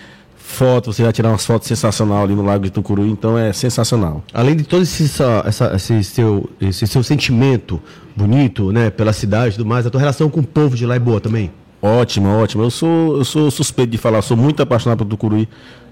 Foto, 0.49 0.92
você 0.92 1.03
vai 1.03 1.12
tirar 1.12 1.30
umas 1.30 1.44
fotos 1.44 1.66
sensacional 1.66 2.22
ali 2.22 2.34
no 2.34 2.40
Lago 2.42 2.62
de 2.64 2.70
Tucuruí, 2.70 3.11
então 3.11 3.36
é 3.36 3.53
sensacional. 3.53 4.22
Além 4.32 4.57
de 4.57 4.62
todo 4.62 4.82
esse, 4.84 5.03
essa- 5.44 5.72
esse 5.74 6.05
seu, 6.05 6.49
esse 6.61 6.86
seu 6.86 7.03
sentimento 7.03 7.82
bonito, 8.16 8.70
né, 8.72 8.88
pela 8.88 9.12
cidade 9.12 9.55
e 9.55 9.59
tudo 9.59 9.66
mais, 9.68 9.84
a 9.86 9.90
tua 9.90 9.99
relação 10.01 10.30
com 10.30 10.40
o 10.40 10.44
povo 10.47 10.76
de 10.76 10.86
lá 10.86 10.94
é 10.94 10.99
boa 11.01 11.20
também? 11.20 11.51
Ótimo, 11.82 12.28
ótimo. 12.28 12.62
Eu 12.62 12.70
sou, 12.70 13.16
eu 13.18 13.24
sou 13.24 13.51
suspeito 13.51 13.90
de 13.90 13.99
falar, 13.99 14.22
sou 14.22 14.36
muito 14.36 14.62
apaixonado 14.62 14.99
por 14.99 15.05
Tucuruí. 15.07 15.49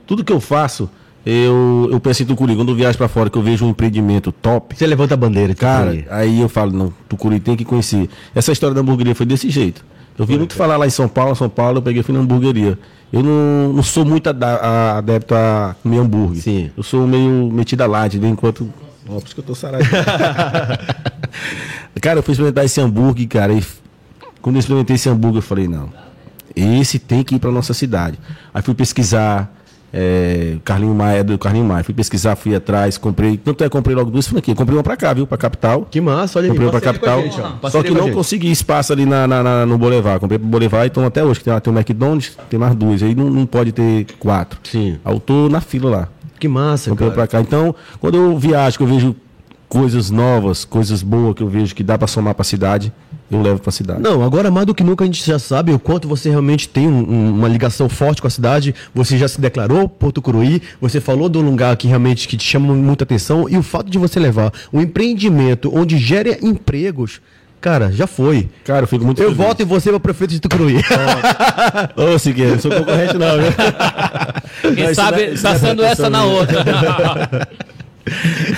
Tudo 0.07 0.25
que 0.25 0.33
eu 0.33 0.41
faço, 0.41 0.89
eu, 1.27 1.89
eu 1.91 1.99
penso 2.01 2.23
em 2.23 2.27
Tucuruí. 2.27 2.55
Quando 2.57 2.69
eu 2.71 2.75
viajo 2.77 2.97
pra 2.97 3.09
fora, 3.09 3.29
que 3.29 3.37
eu 3.37 3.43
vejo 3.43 3.67
um 3.67 3.71
empreendimento 3.71 4.31
top, 4.33 4.77
Você 4.77 4.87
levanta 4.87 5.15
a 5.15 5.17
bandeira, 5.17 5.53
de 5.53 5.61
Cara, 5.61 5.91
Tucuruí. 5.91 6.07
aí 6.11 6.41
eu 6.41 6.49
falo, 6.49 6.73
não, 6.73 6.95
Tucuruí 7.09 7.41
tem 7.41 7.57
que 7.57 7.65
conhecer. 7.65 8.09
Essa 8.35 8.53
história 8.53 8.73
da 8.75 8.81
hamburgueria 8.81 9.15
foi 9.17 9.27
desse 9.27 9.51
jeito. 9.51 9.85
Eu 10.17 10.25
vi 10.25 10.39
muito 10.39 10.55
falar 10.55 10.77
lá 10.77 10.87
em 10.87 10.91
São 10.91 11.09
Paulo, 11.09 11.35
São 11.35 11.49
Paulo, 11.51 11.79
eu 11.79 11.83
peguei 11.83 12.01
e 12.01 12.03
fui 12.05 12.15
na 12.15 12.21
hamburgueria. 12.21 12.79
Eu 13.13 13.23
não, 13.23 13.73
não 13.73 13.83
sou 13.83 14.05
muito 14.05 14.29
adepto 14.29 15.35
a 15.35 15.77
comer 15.83 15.99
hambúrguer. 15.99 16.43
Sim. 16.43 16.71
Eu 16.77 16.83
sou 16.83 17.07
meio 17.07 17.51
metido 17.53 17.83
a 17.83 17.87
light, 17.87 18.19
de 18.19 18.27
enquanto. 18.27 18.71
Ó, 19.09 19.21
por 19.21 19.27
isso 19.27 19.35
que 19.35 19.41
eu 19.41 19.45
tô 19.45 19.55
sarado. 19.55 19.85
cara, 22.01 22.19
eu 22.19 22.23
fui 22.23 22.33
experimentar 22.33 22.65
esse 22.65 22.81
hambúrguer, 22.81 23.29
cara, 23.29 23.53
e 23.53 23.63
quando 24.41 24.57
eu 24.57 24.61
experimentei 24.61 24.97
esse 24.97 25.09
hambúrguer, 25.09 25.39
eu 25.39 25.43
falei, 25.43 25.69
não, 25.69 25.91
esse 26.55 26.99
tem 26.99 27.23
que 27.23 27.35
ir 27.35 27.39
pra 27.39 27.51
nossa 27.51 27.75
cidade. 27.75 28.19
Aí 28.53 28.63
fui 28.63 28.75
pesquisar, 28.75 29.53
é, 29.97 30.57
Carlinho 30.65 30.93
Maia, 30.93 31.19
é 31.19 31.23
do 31.23 31.39
Carlinho 31.39 31.65
Maia, 31.65 31.85
fui 31.85 31.95
pesquisar, 31.95 32.35
fui 32.35 32.53
atrás, 32.53 32.99
comprei, 32.99 33.37
tanto 33.37 33.63
é, 33.63 33.69
comprei 33.69 33.95
logo 33.95 34.11
duas 34.11 34.27
franquias, 34.27 34.57
comprei 34.59 34.77
uma 34.77 34.83
pra 34.83 34.97
cá, 34.97 35.13
viu, 35.13 35.25
pra 35.25 35.39
capital. 35.39 35.87
Que 35.89 36.01
massa, 36.01 36.41
olha 36.41 36.47
aí. 36.47 36.51
Comprei 36.51 36.69
pra 36.69 36.81
Parceria 36.81 36.99
com 37.01 37.07
a 37.07 37.23
capital. 37.23 37.45
gente. 37.63 37.71
Só 37.71 37.81
que 37.83 37.89
a 37.89 37.95
não 37.95 38.05
gente. 38.07 38.15
consegui 38.15 38.51
espaço 38.51 38.93
ali 38.93 39.07
na, 39.07 39.25
na- 39.29 39.43
na- 39.43 39.65
no 39.67 39.79
Boulevard. 39.79 40.19
Comprei 40.19 40.37
pro 40.39 40.49
Boulevard, 40.49 40.89
então 40.91 41.07
até 41.07 41.23
hoje, 41.23 41.39
que 41.39 41.45
tem, 41.45 41.61
tem 41.61 41.73
o 41.73 41.77
McDonald's, 41.77 42.37
tem 42.51 42.59
mais 42.59 42.75
duas. 42.75 43.03
Aí 43.05 43.15
não, 43.15 43.31
não 43.31 43.47
pode 43.47 43.71
ter 43.71 44.07
quatro. 44.19 44.59
Sim. 44.65 44.99
Aí 45.05 45.15
eu 45.15 45.21
tô 45.21 45.49
na 45.49 45.61
fila 45.61 45.89
lá. 45.91 46.09
Que 46.41 46.49
massa, 46.49 46.91
Comprei 46.91 47.11
cara. 47.11 47.21
pra 47.21 47.27
cá. 47.29 47.41
Então, 47.41 47.73
quando 48.01 48.17
eu 48.17 48.37
viajo, 48.37 48.77
que 48.77 48.83
eu 48.83 48.89
vejo 48.89 49.15
coisas 49.69 50.11
novas, 50.11 50.65
coisas 50.65 51.03
boas 51.03 51.35
que 51.35 51.43
eu 51.43 51.49
vejo 51.49 51.75
que 51.75 51.83
dá 51.85 51.97
pra 51.97 52.07
somar 52.09 52.35
pra 52.35 52.45
cidade, 52.45 52.93
eu 53.31 53.43
levo 53.43 53.59
pra 53.59 53.73
cidade. 53.73 54.01
Não, 54.03 54.23
agora 54.23 54.51
mais 54.51 54.67
do 54.67 54.75
que 54.75 54.85
nunca 54.85 55.03
a 55.05 55.07
gente 55.07 55.25
já 55.25 55.39
sabe 55.39 55.73
o 55.73 55.79
quanto 55.79 56.07
você 56.07 56.31
realmente 56.31 56.69
tem 56.69 56.87
um- 56.87 57.11
um- 57.11 57.31
uma 57.35 57.49
ligação 57.49 57.89
forte 57.89 58.21
com 58.23 58.29
a 58.29 58.31
cidade. 58.31 58.75
Você 58.95 59.17
já 59.19 59.27
se 59.27 59.41
declarou 59.41 59.89
Porto 59.89 60.23
Curuí, 60.23 60.63
você 60.81 61.01
falou 61.01 61.29
de 61.29 61.39
um 61.39 61.43
lugar 61.43 61.77
que 61.77 61.89
realmente 61.89 62.29
que 62.29 62.37
te 62.37 62.45
chama 62.45 62.73
muita 62.75 63.05
atenção 63.05 63.49
e 63.49 63.57
o 63.57 63.63
fato 63.63 63.91
de 63.91 63.99
você 63.99 64.21
levar 64.21 64.53
um 64.73 64.81
empreendimento 64.81 65.71
onde 65.75 65.99
gere 65.99 66.39
empregos, 66.43 67.21
cara, 67.61 67.91
já 67.91 68.07
foi. 68.07 68.49
Cara, 68.65 68.83
eu 68.85 68.87
fico 68.87 69.05
muito 69.05 69.21
Eu 69.23 69.31
feliz. 69.33 69.37
voto 69.47 69.63
em 69.63 69.67
você 69.67 69.91
para 69.91 69.99
prefeito 70.01 70.31
de 70.33 70.41
Tucuruí. 70.41 70.77
Ô, 71.97 72.19
Siqueira, 72.19 72.53
não 72.53 72.61
sou 72.61 72.71
concorrente 72.71 73.17
não, 73.17 73.37
viu? 73.39 74.75
Quem 74.75 74.87
Não, 74.87 74.95
sabe 74.95 75.17
não 75.17 75.33
é- 75.33 75.43
não 75.43 75.51
é 75.51 75.59
sendo 75.59 75.83
essa 75.85 76.11
na 76.11 76.25
outra. 76.25 76.63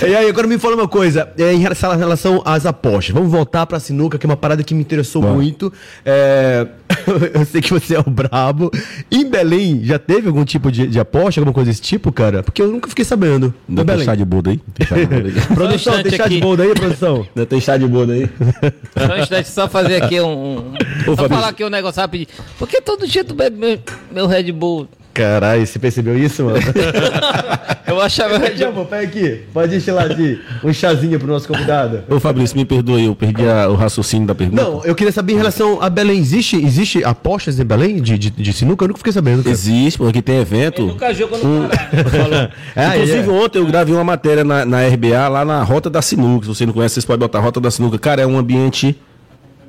e 0.07 0.15
aí, 0.15 0.29
agora 0.29 0.47
me 0.47 0.57
fala 0.57 0.75
uma 0.75 0.87
coisa, 0.87 1.29
é, 1.37 1.53
em 1.53 1.59
relação 1.59 2.41
às 2.45 2.65
apostas. 2.65 3.13
Vamos 3.13 3.31
voltar 3.31 3.65
pra 3.65 3.79
sinuca, 3.79 4.17
que 4.17 4.25
é 4.25 4.29
uma 4.29 4.37
parada 4.37 4.63
que 4.63 4.73
me 4.73 4.81
interessou 4.81 5.21
Bora. 5.21 5.33
muito. 5.33 5.71
É, 6.05 6.67
eu 7.33 7.45
sei 7.45 7.61
que 7.61 7.71
você 7.71 7.95
é 7.95 7.99
o 7.99 8.09
brabo. 8.09 8.69
Em 9.11 9.29
Belém, 9.29 9.81
já 9.83 9.97
teve 9.97 10.27
algum 10.27 10.43
tipo 10.43 10.71
de, 10.71 10.87
de 10.87 10.99
aposta, 10.99 11.39
alguma 11.39 11.53
coisa 11.53 11.69
desse 11.71 11.81
tipo, 11.81 12.11
cara? 12.11 12.43
Porque 12.43 12.61
eu 12.61 12.67
nunca 12.67 12.89
fiquei 12.89 13.05
sabendo. 13.05 13.53
Ainda 13.69 13.81
Em 13.81 13.85
tem 13.85 13.85
Belém. 13.85 14.05
chá 14.05 14.15
de 14.15 14.25
boldo 14.25 14.49
aí? 14.49 14.59
Tem 14.73 14.87
chá 14.87 14.95
de 14.95 15.05
boldo 15.05 15.27
aí? 15.27 15.55
Produção, 15.55 15.93
um 15.99 16.03
tem 16.03 16.11
chá 16.17 16.27
de 16.27 16.39
boldo 16.39 16.61
aí, 16.63 16.73
produção? 16.73 17.27
Ainda 17.35 17.45
tem 17.45 17.61
chá 17.61 17.77
de 17.77 17.87
boldo 17.87 18.11
aí? 18.11 18.29
Só 18.97 19.13
um 19.13 19.17
instante, 19.19 19.49
só 19.49 19.67
fazer 19.69 20.01
aqui 20.03 20.19
um. 20.21 20.57
um- 21.07 21.15
só 21.15 21.27
falar 21.29 21.49
aqui 21.49 21.63
um 21.63 21.69
negócio 21.69 22.01
rápido. 22.01 22.27
Por 22.59 22.67
que 22.67 22.81
todo 22.81 23.07
dia 23.07 23.23
tu 23.23 23.33
bebe 23.33 23.57
meu, 23.57 23.79
meu 24.11 24.27
Red 24.27 24.51
Bull? 24.51 24.87
Caralho, 25.17 25.65
você 25.65 25.79
percebeu 25.79 26.17
isso, 26.17 26.43
mano? 26.45 26.59
Eu 27.87 28.01
achava. 28.01 28.35
Aqui, 28.37 28.63
amor, 28.63 28.85
pega 28.85 29.03
aqui. 29.07 29.41
Pode 29.53 29.75
enchilar 29.75 30.13
de 30.13 30.39
um 30.63 30.71
chazinho 30.73 31.17
pro 31.17 31.27
nosso 31.29 31.47
convidado. 31.47 32.03
Ô 32.09 32.19
Fabrício, 32.19 32.55
me 32.57 32.65
perdoe, 32.65 33.05
eu 33.05 33.15
perdi 33.15 33.47
a- 33.47 33.69
o 33.69 33.75
raciocínio 33.75 34.27
da 34.27 34.35
pergunta. 34.35 34.61
Não, 34.61 34.83
eu 34.83 34.93
queria 34.93 35.11
saber 35.11 35.33
em 35.33 35.37
relação 35.37 35.81
a 35.81 35.89
Belém. 35.89 36.19
Existe, 36.19 36.57
existe 36.57 37.03
apostas 37.03 37.57
em 37.59 37.63
Belém 37.63 38.01
de, 38.01 38.17
de, 38.17 38.29
de 38.29 38.53
sinuca? 38.53 38.83
Eu 38.83 38.89
nunca 38.89 38.97
fiquei 38.97 39.13
sabendo. 39.13 39.41
cara. 39.41 39.53
Existe, 39.53 39.97
porque 39.97 40.21
tem 40.21 40.37
evento. 40.37 40.81
Ele 40.81 40.91
nunca 40.91 41.13
jogou 41.13 41.39
no 41.39 41.69
Pará. 41.69 42.49
É, 42.75 42.95
Inclusive, 42.97 43.29
é. 43.29 43.31
ontem 43.31 43.59
eu 43.59 43.65
gravei 43.65 43.95
uma 43.95 44.03
matéria 44.03 44.43
na, 44.43 44.65
na 44.65 44.85
RBA, 44.85 45.27
lá 45.29 45.45
na 45.45 45.63
Rota 45.63 45.89
da 45.89 46.01
Sinuca. 46.01 46.45
Se 46.45 46.49
você 46.55 46.65
não 46.65 46.73
conhece, 46.73 46.95
vocês 46.95 47.05
podem 47.05 47.19
botar 47.19 47.39
Rota 47.39 47.59
da 47.61 47.71
Sinuca. 47.71 47.97
Cara, 47.97 48.21
é 48.21 48.27
um 48.27 48.37
ambiente 48.37 48.95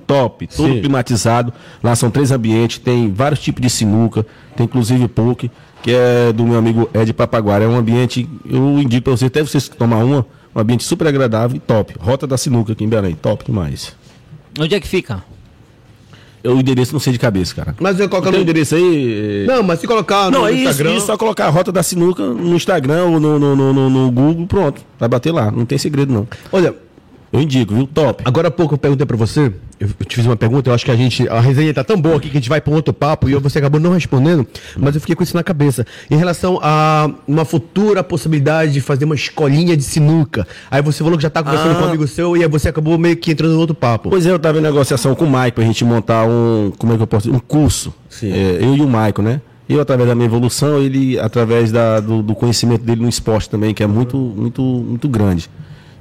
top, 0.08 0.48
todo 0.48 0.72
Sim. 0.72 0.80
climatizado. 0.80 1.52
Lá 1.80 1.94
são 1.94 2.10
três 2.10 2.32
ambientes, 2.32 2.78
tem 2.78 3.12
vários 3.12 3.38
tipos 3.40 3.62
de 3.62 3.70
sinuca, 3.70 4.26
tem 4.56 4.64
inclusive 4.64 5.06
poke, 5.06 5.48
que 5.82 5.92
é 5.92 6.32
do 6.32 6.44
meu 6.44 6.58
amigo 6.58 6.90
Ed 6.92 7.12
Papaguara. 7.12 7.64
É 7.64 7.68
um 7.68 7.76
ambiente, 7.76 8.28
eu 8.50 8.80
indico 8.80 9.04
pra 9.04 9.12
você, 9.16 9.26
até 9.26 9.40
vocês 9.42 9.68
tomar 9.68 10.02
uma, 10.02 10.26
um 10.56 10.60
ambiente 10.60 10.82
super 10.82 11.06
agradável 11.06 11.56
e 11.56 11.60
top. 11.60 11.94
Rota 12.00 12.26
da 12.26 12.36
Sinuca 12.36 12.72
aqui 12.72 12.82
em 12.82 12.88
Belém, 12.88 13.14
top 13.14 13.44
demais. 13.44 13.94
Onde 14.58 14.74
é 14.74 14.80
que 14.80 14.88
fica? 14.88 15.22
Eu, 16.42 16.56
o 16.56 16.60
endereço 16.60 16.92
não 16.92 17.00
sei 17.00 17.12
de 17.12 17.18
cabeça, 17.18 17.54
cara. 17.54 17.74
Mas 17.80 17.98
eu 18.00 18.08
coloco 18.08 18.26
Tem 18.28 18.34
o 18.34 18.38
no... 18.38 18.42
endereço 18.42 18.74
aí? 18.76 19.44
Não, 19.46 19.62
mas 19.62 19.80
se 19.80 19.86
colocar 19.86 20.30
Não, 20.30 20.42
no 20.42 20.46
é 20.48 20.52
isso, 20.52 20.70
Instagram... 20.70 20.94
isso, 20.96 21.06
só 21.06 21.16
colocar 21.16 21.46
a 21.46 21.50
Rota 21.50 21.70
da 21.72 21.82
Sinuca 21.82 22.24
no 22.24 22.54
Instagram 22.54 23.04
ou 23.06 23.20
no, 23.20 23.38
no, 23.38 23.56
no, 23.56 23.72
no- 23.72 23.90
no 23.90 24.10
Google, 24.10 24.46
pronto. 24.46 24.80
Vai 24.98 25.08
bater 25.08 25.32
lá, 25.32 25.50
não 25.50 25.66
tem 25.66 25.76
segredo 25.76 26.12
não. 26.12 26.26
Olha, 26.52 26.74
Eu 27.32 27.40
indico, 27.42 27.74
viu? 27.74 27.86
Top. 27.86 28.22
agora 28.24 28.48
há 28.48 28.50
pouco 28.50 28.74
eu 28.74 28.78
perguntei 28.78 29.04
pra 29.06 29.16
você, 29.16 29.52
eu 29.78 29.88
te 30.06 30.16
fiz 30.16 30.24
uma 30.24 30.34
pergunta, 30.36 30.70
eu 30.70 30.74
acho 30.74 30.82
que 30.84 30.90
a 30.90 30.96
gente, 30.96 31.28
a 31.28 31.40
resenha 31.40 31.74
tá 31.74 31.84
tão 31.84 32.00
boa 32.00 32.16
aqui 32.16 32.30
que 32.30 32.38
a 32.38 32.40
gente 32.40 32.48
vai 32.48 32.58
pra 32.60 32.72
um 32.72 32.76
outro 32.76 32.94
papo 32.94 33.28
e 33.28 33.34
você 33.34 33.58
acabou 33.58 33.78
não 33.78 33.92
respondendo, 33.92 34.46
mas 34.78 34.94
eu 34.94 35.00
fiquei 35.02 35.14
com 35.14 35.22
isso 35.22 35.36
na 35.36 35.42
cabeça. 35.44 35.84
Em 36.10 36.16
relação 36.16 36.58
a 36.62 37.10
uma 37.26 37.44
futura 37.44 38.02
possibilidade 38.02 38.72
de 38.72 38.80
fazer 38.80 39.04
uma 39.04 39.14
escolinha 39.14 39.76
de 39.76 39.82
sinuca. 39.82 40.46
Aí 40.70 40.80
você 40.80 41.04
falou 41.04 41.18
que 41.18 41.22
já 41.22 41.28
tá 41.30 41.42
conversando 41.42 41.72
Ah. 41.72 41.74
com 41.74 41.82
um 41.82 41.88
amigo 41.88 42.06
seu 42.08 42.34
e 42.34 42.42
aí 42.42 42.48
você 42.48 42.70
acabou 42.70 42.96
meio 42.96 43.16
que 43.16 43.30
entrando 43.30 43.52
no 43.52 43.60
outro 43.60 43.74
papo. 43.74 44.08
Pois 44.08 44.24
é, 44.24 44.30
eu 44.30 44.38
tava 44.38 44.56
em 44.58 44.62
negociação 44.62 45.14
com 45.14 45.26
o 45.26 45.30
Mike 45.30 45.52
pra 45.52 45.64
gente 45.64 45.84
montar 45.84 46.24
um, 46.26 46.72
como 46.78 46.94
é 46.94 46.96
que 46.96 47.02
eu 47.02 47.06
posso 47.06 47.26
dizer? 47.26 47.36
Um 47.36 47.40
curso. 47.40 47.92
Sim. 48.08 48.32
É, 48.32 48.58
eu 48.62 48.74
e 48.74 48.80
o 48.80 48.88
Maico, 48.88 49.20
né? 49.20 49.40
Eu, 49.68 49.82
através 49.82 50.08
da 50.08 50.14
minha 50.14 50.24
evolução, 50.24 50.78
ele, 50.78 51.18
através 51.20 51.70
da- 51.70 52.00
do, 52.00 52.22
do 52.22 52.34
conhecimento 52.34 52.82
dele 52.84 53.02
no 53.02 53.08
esporte 53.08 53.50
também, 53.50 53.74
que 53.74 53.82
é 53.82 53.86
muito, 53.86 54.16
muito, 54.16 54.62
muito 54.62 55.06
grande. 55.10 55.50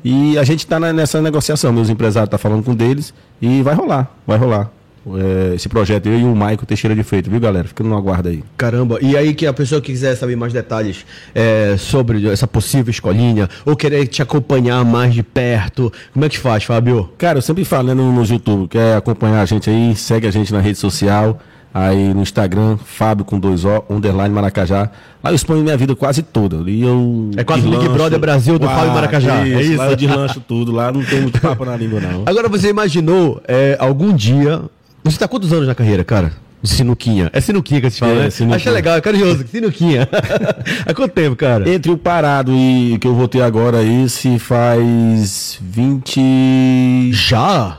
E 0.10 0.38
a 0.38 0.44
gente 0.46 0.60
está 0.60 0.80
nessa 0.80 1.22
negociação, 1.22 1.74
meus 1.74 1.90
empresários 1.90 2.28
estão 2.28 2.40
falando 2.40 2.64
com 2.64 2.74
deles 2.74 3.14
e 3.42 3.62
vai 3.62 3.76
rolar, 3.76 4.10
vai 4.26 4.38
rolar. 4.38 4.72
É, 5.06 5.56
esse 5.56 5.68
projeto, 5.68 6.06
eu 6.08 6.18
e 6.18 6.24
o 6.24 6.34
Maico 6.34 6.66
Teixeira 6.66 6.96
de 6.96 7.04
Feito, 7.04 7.30
viu, 7.30 7.42
galera? 7.42 7.68
Fica 7.68 7.84
no 7.84 7.94
aguardo 7.94 8.30
aí. 8.30 8.42
Caramba, 8.56 9.00
e 9.02 9.18
aí 9.18 9.34
que 9.34 9.46
a 9.46 9.52
pessoa 9.52 9.82
que 9.82 9.92
quiser 9.92 10.16
saber 10.16 10.38
mais 10.38 10.54
detalhes 10.54 11.06
é, 11.36 11.76
sobre 11.78 12.26
essa 12.30 12.48
possível 12.48 12.90
escolinha, 12.90 13.50
ou 13.66 13.76
querer 13.76 14.08
te 14.08 14.22
acompanhar 14.22 14.86
mais 14.86 15.14
de 15.14 15.24
perto, 15.24 15.92
como 16.14 16.24
é 16.24 16.30
que 16.30 16.40
faz, 16.40 16.64
Fábio? 16.64 17.10
Cara, 17.18 17.40
eu 17.40 17.42
sempre 17.42 17.66
falo 17.66 17.90
né, 17.90 17.94
no, 17.94 18.10
no 18.10 18.24
YouTube, 18.24 18.70
quer 18.70 18.96
acompanhar 18.96 19.42
a 19.42 19.46
gente 19.46 19.70
aí, 19.70 19.94
segue 19.94 20.26
a 20.26 20.32
gente 20.32 20.54
na 20.54 20.62
rede 20.62 20.78
social, 20.78 21.38
aí 21.74 22.14
no 22.14 22.22
Instagram, 22.22 22.78
Fábio 22.84 23.24
com 23.26 23.40
dois 23.40 23.64
O, 23.66 23.84
underline 23.90 24.34
Maracajá. 24.34 24.90
Lá 25.24 25.32
eu 25.32 25.36
exponho 25.36 25.64
minha 25.64 25.76
vida 25.78 25.96
quase 25.96 26.22
toda. 26.24 26.70
E 26.70 26.82
eu 26.82 27.32
É 27.38 27.44
quase 27.44 27.68
o 27.68 27.70
Big. 27.72 27.90
Brother 27.90 28.20
Brasil 28.20 28.58
do 28.58 28.68
Fábio 28.68 28.94
Maracajá, 28.94 29.46
é 29.48 29.62
isso? 29.62 29.78
Lá 29.78 29.90
eu 29.90 29.96
deslancho 29.96 30.40
tudo, 30.40 30.72
lá 30.72 30.92
não 30.92 31.04
tem 31.04 31.22
muito 31.22 31.40
papo 31.40 31.66
na 31.66 31.76
língua, 31.76 32.00
não. 32.00 32.24
Agora 32.26 32.48
você 32.50 32.70
imaginou 32.70 33.42
é, 33.48 33.76
algum 33.80 34.14
dia. 34.14 34.62
Você 35.04 35.18
tá 35.18 35.28
quantos 35.28 35.52
anos 35.54 35.68
na 35.68 35.76
carreira, 35.76 36.04
cara? 36.04 36.32
De 36.60 36.70
sinuquinha. 36.70 37.30
É 37.34 37.40
sinuquinha 37.40 37.80
que 37.80 37.90
você 37.92 38.00
fala, 38.00 38.14
É, 38.14 38.16
né? 38.24 38.30
sinuquinha. 38.32 38.56
Achei 38.56 38.72
legal, 38.72 38.98
é 38.98 39.02
carinhoso. 39.02 39.46
Sinuquinha. 39.48 40.10
Há 40.88 40.94
quanto 40.94 41.12
tempo, 41.14 41.36
cara? 41.36 41.70
Entre 41.70 41.92
o 41.92 41.98
parado 41.98 42.52
e 42.52 42.94
o 42.96 43.00
que 43.00 43.08
eu 43.08 43.14
vou 43.14 43.28
ter 43.28 43.42
agora 43.42 43.78
aí, 43.78 44.10
se 44.10 44.40
faz 44.40 45.60
20. 45.62 47.12
Já? 47.14 47.78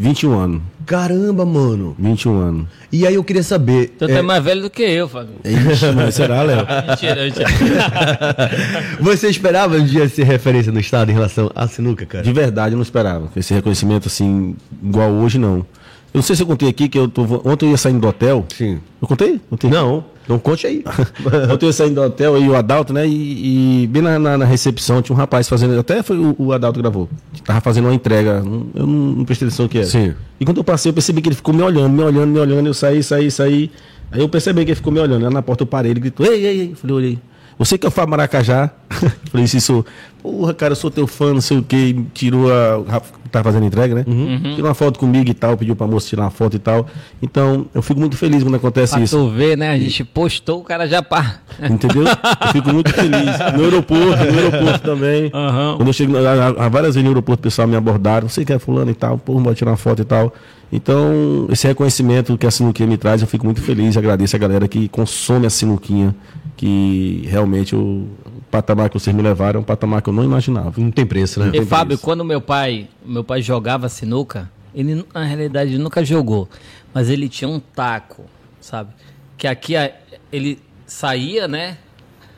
21 0.00 0.32
anos. 0.32 0.62
Caramba, 0.86 1.44
mano. 1.44 1.94
21 1.98 2.40
anos. 2.40 2.66
E 2.90 3.06
aí 3.06 3.16
eu 3.16 3.22
queria 3.22 3.42
saber. 3.42 3.94
Tu 3.98 4.06
é, 4.06 4.12
é 4.12 4.22
mais 4.22 4.42
velho 4.42 4.62
do 4.62 4.70
que 4.70 4.82
eu, 4.82 5.06
Fábio. 5.06 5.34
Ixi, 5.44 5.92
mas 5.94 6.14
será, 6.14 6.42
Léo? 6.42 6.66
Mentira, 6.88 7.22
mentira. 7.22 7.46
você 8.98 9.28
esperava 9.28 9.76
um 9.76 9.84
dia 9.84 10.08
ser 10.08 10.24
referência 10.24 10.72
no 10.72 10.80
estado 10.80 11.10
em 11.10 11.12
relação 11.12 11.50
à 11.54 11.68
sinuca, 11.68 12.06
cara? 12.06 12.24
De 12.24 12.32
verdade, 12.32 12.72
eu 12.72 12.76
não 12.78 12.82
esperava. 12.82 13.28
Esse 13.36 13.52
reconhecimento 13.52 14.08
assim, 14.08 14.56
igual 14.82 15.10
hoje, 15.10 15.38
não. 15.38 15.56
Eu 15.58 15.66
não 16.14 16.22
sei 16.22 16.34
se 16.34 16.42
eu 16.42 16.46
contei 16.46 16.70
aqui 16.70 16.88
que 16.88 16.98
eu 16.98 17.06
tô. 17.06 17.22
Ontem 17.44 17.66
eu 17.66 17.72
ia 17.72 17.76
saindo 17.76 18.00
do 18.00 18.08
hotel. 18.08 18.46
Sim. 18.56 18.80
Eu 19.02 19.06
contei? 19.06 19.38
contei? 19.50 19.68
Não, 19.68 20.02
não 20.30 20.38
conte 20.38 20.66
aí. 20.66 20.82
Ontem 21.52 21.66
eu 21.66 21.72
saindo 21.72 21.96
do 21.96 22.02
hotel 22.02 22.38
e 22.38 22.48
o 22.48 22.54
Adalto, 22.56 22.92
né? 22.92 23.06
E, 23.06 23.82
e 23.82 23.86
bem 23.86 24.00
na, 24.02 24.18
na- 24.18 24.38
na 24.38 24.44
recepção 24.44 25.02
tinha 25.02 25.14
um 25.14 25.18
rapaz 25.18 25.48
fazendo. 25.48 25.78
Até 25.78 26.02
foi 26.02 26.16
o, 26.18 26.34
o 26.38 26.52
Adalto 26.52 26.80
gravou. 26.80 27.08
Tava 27.44 27.60
fazendo 27.60 27.84
uma 27.86 27.94
entrega. 27.94 28.42
Eu 28.74 28.86
não, 28.86 28.96
não 29.16 29.24
prestei 29.24 29.48
atenção 29.48 29.66
o 29.66 29.68
que 29.68 29.78
era. 29.78 29.86
Sim. 29.86 30.14
E 30.38 30.44
quando 30.44 30.56
eu 30.58 30.64
passei, 30.64 30.90
eu 30.90 30.94
percebi 30.94 31.20
que 31.20 31.28
ele 31.28 31.36
ficou 31.36 31.52
me 31.54 31.62
olhando, 31.62 31.90
me 31.90 32.02
olhando, 32.02 32.28
me 32.28 32.38
olhando. 32.38 32.66
Eu 32.66 32.74
saí, 32.74 33.02
saí, 33.02 33.30
saí. 33.30 33.70
Aí 34.12 34.20
eu 34.20 34.28
percebi 34.28 34.64
que 34.64 34.70
ele 34.70 34.76
ficou 34.76 34.92
me 34.92 35.00
olhando. 35.00 35.22
Lá 35.24 35.30
na 35.30 35.42
porta 35.42 35.62
eu 35.62 35.66
parei, 35.66 35.90
ele 35.92 36.00
gritou: 36.00 36.24
Ei, 36.26 36.44
ei, 36.46 36.60
ei. 36.60 36.70
Eu 36.72 36.76
falei: 36.76 36.96
Olhei. 36.96 37.18
Você 37.58 37.76
que 37.76 37.84
é 37.84 37.88
o 37.88 37.92
Fábio 37.92 38.10
Maracajá? 38.12 38.70
falei: 39.30 39.44
Isso. 39.44 39.84
Porra, 40.22 40.52
cara, 40.54 40.72
eu 40.72 40.76
sou 40.76 40.90
teu 40.90 41.06
fã, 41.06 41.32
não 41.32 41.40
sei 41.40 41.58
o 41.58 41.62
que. 41.62 42.04
Tirou 42.12 42.52
a. 42.52 43.00
Tá 43.30 43.44
fazendo 43.44 43.64
entrega, 43.64 43.94
né? 43.94 44.04
Tirou 44.54 44.68
uma 44.68 44.74
foto 44.74 44.98
comigo 44.98 45.30
e 45.30 45.34
tal, 45.34 45.56
pediu 45.56 45.76
pra 45.76 45.86
moça 45.86 46.08
tirar 46.08 46.22
uma 46.24 46.30
foto 46.30 46.56
e 46.56 46.58
tal. 46.58 46.86
Então, 47.22 47.66
eu 47.72 47.80
fico 47.80 48.00
muito 48.00 48.16
feliz 48.16 48.42
quando 48.42 48.56
acontece 48.56 48.94
Pra 48.94 49.02
isso. 49.02 49.16
tu 49.16 49.30
ver, 49.30 49.56
né? 49.56 49.70
A 49.70 49.78
gente 49.78 50.02
postou, 50.02 50.58
o 50.60 50.64
cara 50.64 50.88
já 50.88 51.00
pá. 51.00 51.36
Entendeu? 51.62 52.02
Eu 52.04 52.52
fico 52.52 52.72
muito 52.72 52.92
feliz. 52.92 53.38
No 53.56 53.62
aeroporto, 53.64 54.24
no 54.24 54.38
aeroporto 54.38 54.80
também. 54.80 55.30
Aham. 55.32 55.74
Quando 55.76 55.88
eu 55.88 55.92
chego, 55.92 56.14
há, 56.16 56.68
várias 56.68 56.96
vezes 56.96 57.04
no 57.04 57.10
aeroporto, 57.10 57.38
o 57.38 57.42
pessoal 57.44 57.68
me 57.68 57.76
abordaram. 57.76 58.28
Você 58.28 58.44
quer 58.44 58.58
fulano 58.58 58.90
e 58.90 58.94
tal, 58.94 59.16
pô, 59.16 59.34
bora 59.38 59.54
tirar 59.54 59.70
uma 59.70 59.76
foto 59.76 60.02
e 60.02 60.04
tal. 60.04 60.34
Então, 60.72 61.46
esse 61.50 61.68
reconhecimento 61.68 62.36
que 62.36 62.46
a 62.46 62.50
sinuquinha 62.50 62.88
me 62.88 62.96
traz, 62.96 63.22
eu 63.22 63.28
fico 63.28 63.44
muito 63.44 63.60
feliz. 63.60 63.96
Agradeço 63.96 64.34
a 64.34 64.38
galera 64.40 64.66
que 64.66 64.88
consome 64.88 65.46
a 65.46 65.50
sinuquinha, 65.50 66.14
que 66.56 67.24
realmente 67.28 67.76
o 67.76 68.06
patamar 68.50 68.88
que 68.90 68.98
vocês 68.98 69.14
me 69.14 69.22
levaram 69.22 69.58
é 69.58 69.60
um 69.60 69.64
patamar 69.64 70.02
que 70.02 70.08
eu 70.08 70.12
não 70.12 70.24
imaginava. 70.24 70.72
Não 70.76 70.90
tem 70.90 71.06
preço, 71.06 71.40
né? 71.40 71.50
E 71.54 71.64
Fábio, 71.64 71.98
quando 71.98 72.24
meu 72.24 72.40
pai, 72.40 72.88
meu 73.04 73.22
pai 73.22 73.40
jogava 73.40 73.88
sinuca, 73.88 74.50
ele 74.74 75.04
na 75.14 75.24
realidade 75.24 75.78
nunca 75.78 76.04
jogou, 76.04 76.48
mas 76.92 77.08
ele 77.08 77.28
tinha 77.28 77.48
um 77.48 77.60
taco, 77.60 78.24
sabe? 78.60 78.90
Que 79.36 79.46
aqui 79.46 79.74
ele 80.32 80.58
saía, 80.86 81.46
né? 81.46 81.78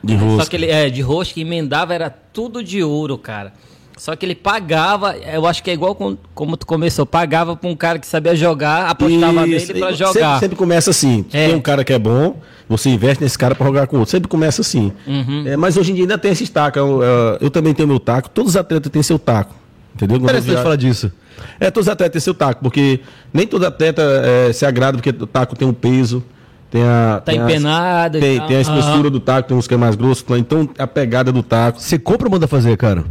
De 0.03 0.17
Só 0.17 0.25
rosca. 0.25 0.49
que 0.49 0.55
ele 0.55 0.69
é 0.69 0.89
de 0.89 1.01
rosca 1.01 1.39
e 1.39 1.43
emendava 1.43 1.93
era 1.93 2.09
tudo 2.09 2.63
de 2.63 2.83
ouro, 2.83 3.17
cara. 3.17 3.53
Só 3.97 4.15
que 4.15 4.25
ele 4.25 4.35
pagava, 4.35 5.15
eu 5.17 5.45
acho 5.45 5.61
que 5.63 5.69
é 5.69 5.73
igual 5.73 5.93
com- 5.95 6.17
como 6.33 6.57
tu 6.57 6.65
começou, 6.65 7.05
pagava 7.05 7.55
pra 7.55 7.69
um 7.69 7.75
cara 7.75 7.99
que 7.99 8.07
sabia 8.07 8.35
jogar, 8.35 8.89
apostava 8.89 9.47
Isso. 9.47 9.67
nele 9.71 9.79
pra 9.79 9.91
E 9.91 9.95
jogar. 9.95 10.13
Sempre, 10.13 10.39
sempre 10.39 10.55
começa 10.57 10.89
assim. 10.89 11.25
É. 11.31 11.47
Tem 11.47 11.55
um 11.55 11.61
cara 11.61 11.83
que 11.83 11.93
é 11.93 11.99
bom, 11.99 12.37
você 12.67 12.89
investe 12.89 13.23
nesse 13.23 13.37
cara 13.37 13.53
para 13.55 13.65
jogar 13.67 13.87
com 13.87 13.97
outro. 13.97 14.11
Sempre 14.11 14.27
começa 14.27 14.61
assim. 14.61 14.91
Uhum. 15.07 15.43
É, 15.47 15.55
mas 15.55 15.77
hoje 15.77 15.91
em 15.91 15.95
dia 15.95 16.03
ainda 16.05 16.17
tem 16.17 16.31
esses 16.31 16.49
tacos. 16.49 16.77
Eu, 16.81 17.03
eu- 17.03 17.37
eu 17.41 17.49
também 17.51 17.73
tenho 17.73 17.87
meu 17.87 17.99
taco. 17.99 18.29
Todos 18.29 18.51
os 18.51 18.57
atletas 18.57 18.91
têm 18.91 19.03
seu 19.03 19.19
taco. 19.19 19.55
Entendeu? 19.95 20.17
Interessante 20.17 20.61
falar 20.63 20.75
disso. 20.75 21.11
É, 21.59 21.69
todos 21.69 21.87
os 21.87 21.91
atletas 21.93 22.13
têm 22.13 22.19
seu 22.21 22.33
taco, 22.33 22.63
porque 22.63 22.99
nem 23.31 23.45
todo 23.45 23.63
atleta 23.65 24.01
é, 24.25 24.51
se 24.51 24.65
agrada, 24.65 24.97
porque 24.97 25.09
o 25.11 25.27
taco 25.27 25.55
tem 25.55 25.67
um 25.67 25.73
peso. 25.73 26.23
Tem 26.71 26.81
a, 26.81 27.21
Tá 27.23 27.31
tem 27.31 27.39
a- 27.39 27.43
empenado 27.43 28.17
e 28.17 28.21
tem, 28.21 28.41
tem 28.47 28.57
a 28.57 28.61
espessura 28.61 29.01
Aham. 29.03 29.11
do 29.11 29.19
taco, 29.19 29.47
tem 29.47 29.55
uns 29.55 29.67
que 29.67 29.73
é 29.75 29.77
mais 29.77 29.95
grosso. 29.95 30.25
Então, 30.35 30.67
a 30.79 30.87
pegada 30.87 31.31
do 31.31 31.43
taco. 31.43 31.79
Você 31.79 31.99
compra 31.99 32.25
ou 32.27 32.31
manda 32.31 32.47
fazer, 32.47 32.75
cara? 32.77 33.03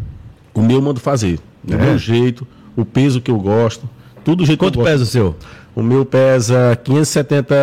O 0.55 0.61
meu 0.63 0.77
eu 0.79 0.83
mando 0.83 1.01
fazer. 1.01 1.39
Do 1.63 1.75
É? 1.75 1.77
meu 1.79 1.99
jeito, 1.99 2.47
o 2.77 2.85
peso 2.85 3.21
que 3.21 3.31
eu 3.31 3.39
gosto. 3.39 3.89
Tudo 4.25 4.39
do 4.39 4.47
jeito 4.47 4.59
Quanto 4.59 4.75
que 4.75 4.79
eu 4.81 4.85
gosto. 4.85 4.93
pesa 4.93 5.05
o 5.05 5.07
seu? 5.07 5.37
O 5.75 5.83
meu 5.83 6.05
pesa 6.05 6.79
570, 6.85 7.55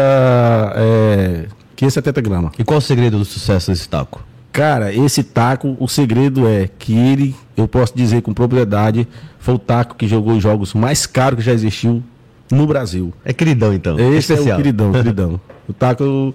é, 0.76 1.46
570 1.76 2.22
gramas. 2.22 2.52
E 2.58 2.64
qual 2.64 2.80
o 2.80 2.82
segredo 2.82 3.18
do 3.20 3.26
sucesso 3.26 3.72
desse 3.72 3.88
taco? 3.88 4.24
Cara, 4.52 4.94
esse 4.94 5.24
taco, 5.24 5.78
o 5.80 5.88
segredo 5.88 6.48
é 6.48 6.68
que 6.68 6.94
ele, 6.98 7.36
eu 7.56 7.68
posso 7.68 7.94
dizer 7.96 8.22
com 8.24 8.34
propriedade, 8.34 9.08
foi 9.38 9.54
o 9.56 9.60
taco 9.60 9.96
que 9.96 10.08
jogou 10.08 10.34
os 10.36 10.44
jogos 10.44 10.74
mais 10.74 11.06
caros 11.06 11.38
que 11.40 11.46
já 11.46 11.54
existiu 11.54 12.04
no 12.52 12.66
Brasil. 12.66 13.14
É 13.24 13.32
queridão, 13.32 13.72
então. 13.74 14.00
Esse 14.00 14.34
é 14.34 14.40
o 14.40 14.56
queridão, 14.56 14.92
queridão. 14.94 15.40
O 15.68 15.74
taco, 15.74 16.34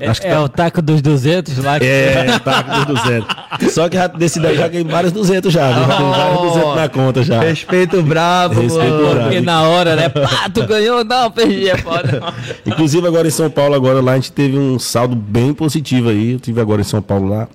É, 0.00 0.08
acho 0.08 0.20
que 0.20 0.26
é 0.26 0.30
tá- 0.30 0.42
o 0.42 0.48
taco 0.48 0.80
dos 0.82 1.02
200 1.02 1.58
lá. 1.58 1.78
que- 1.78 1.86
é, 1.86 2.26
o 2.36 2.40
taco 2.40 2.70
dos 2.86 3.02
200. 3.02 3.72
Só 3.74 3.88
que 3.88 3.96
já- 3.96 4.06
desse 4.06 4.38
daí 4.40 4.56
já 4.56 4.68
ganhei 4.68 4.84
vários 4.84 5.12
200 5.12 5.52
já, 5.52 5.72
já 5.72 5.96
tem 5.96 6.10
vários 6.10 6.40
200 6.42 6.76
na 6.76 6.88
conta 6.88 7.22
já. 7.22 7.40
Respeito 7.40 8.02
bravo, 8.02 8.60
Respeito 8.60 8.90
mano. 8.92 9.08
bravo. 9.10 9.20
Porque 9.22 9.40
na 9.40 9.62
hora, 9.62 9.96
né? 9.96 10.08
Pá, 10.08 10.48
tu 10.52 10.64
ganhou? 10.66 11.04
Não, 11.04 11.30
perdi, 11.30 11.68
é 11.68 11.76
foda. 11.76 12.32
Inclusive 12.66 13.06
agora 13.06 13.26
em 13.26 13.30
São 13.32 13.50
Paulo, 13.50 13.74
agora 13.74 14.00
lá 14.00 14.12
a 14.12 14.14
gente 14.16 14.32
teve 14.32 14.56
um 14.56 14.78
saldo 14.78 15.16
bem 15.16 15.52
positivo 15.52 16.08
aí. 16.10 16.32
Eu 16.32 16.40
tive 16.40 16.60
agora 16.60 16.80
em 16.80 16.84
São 16.84 17.02
Paulo 17.02 17.28
lá. 17.28 17.48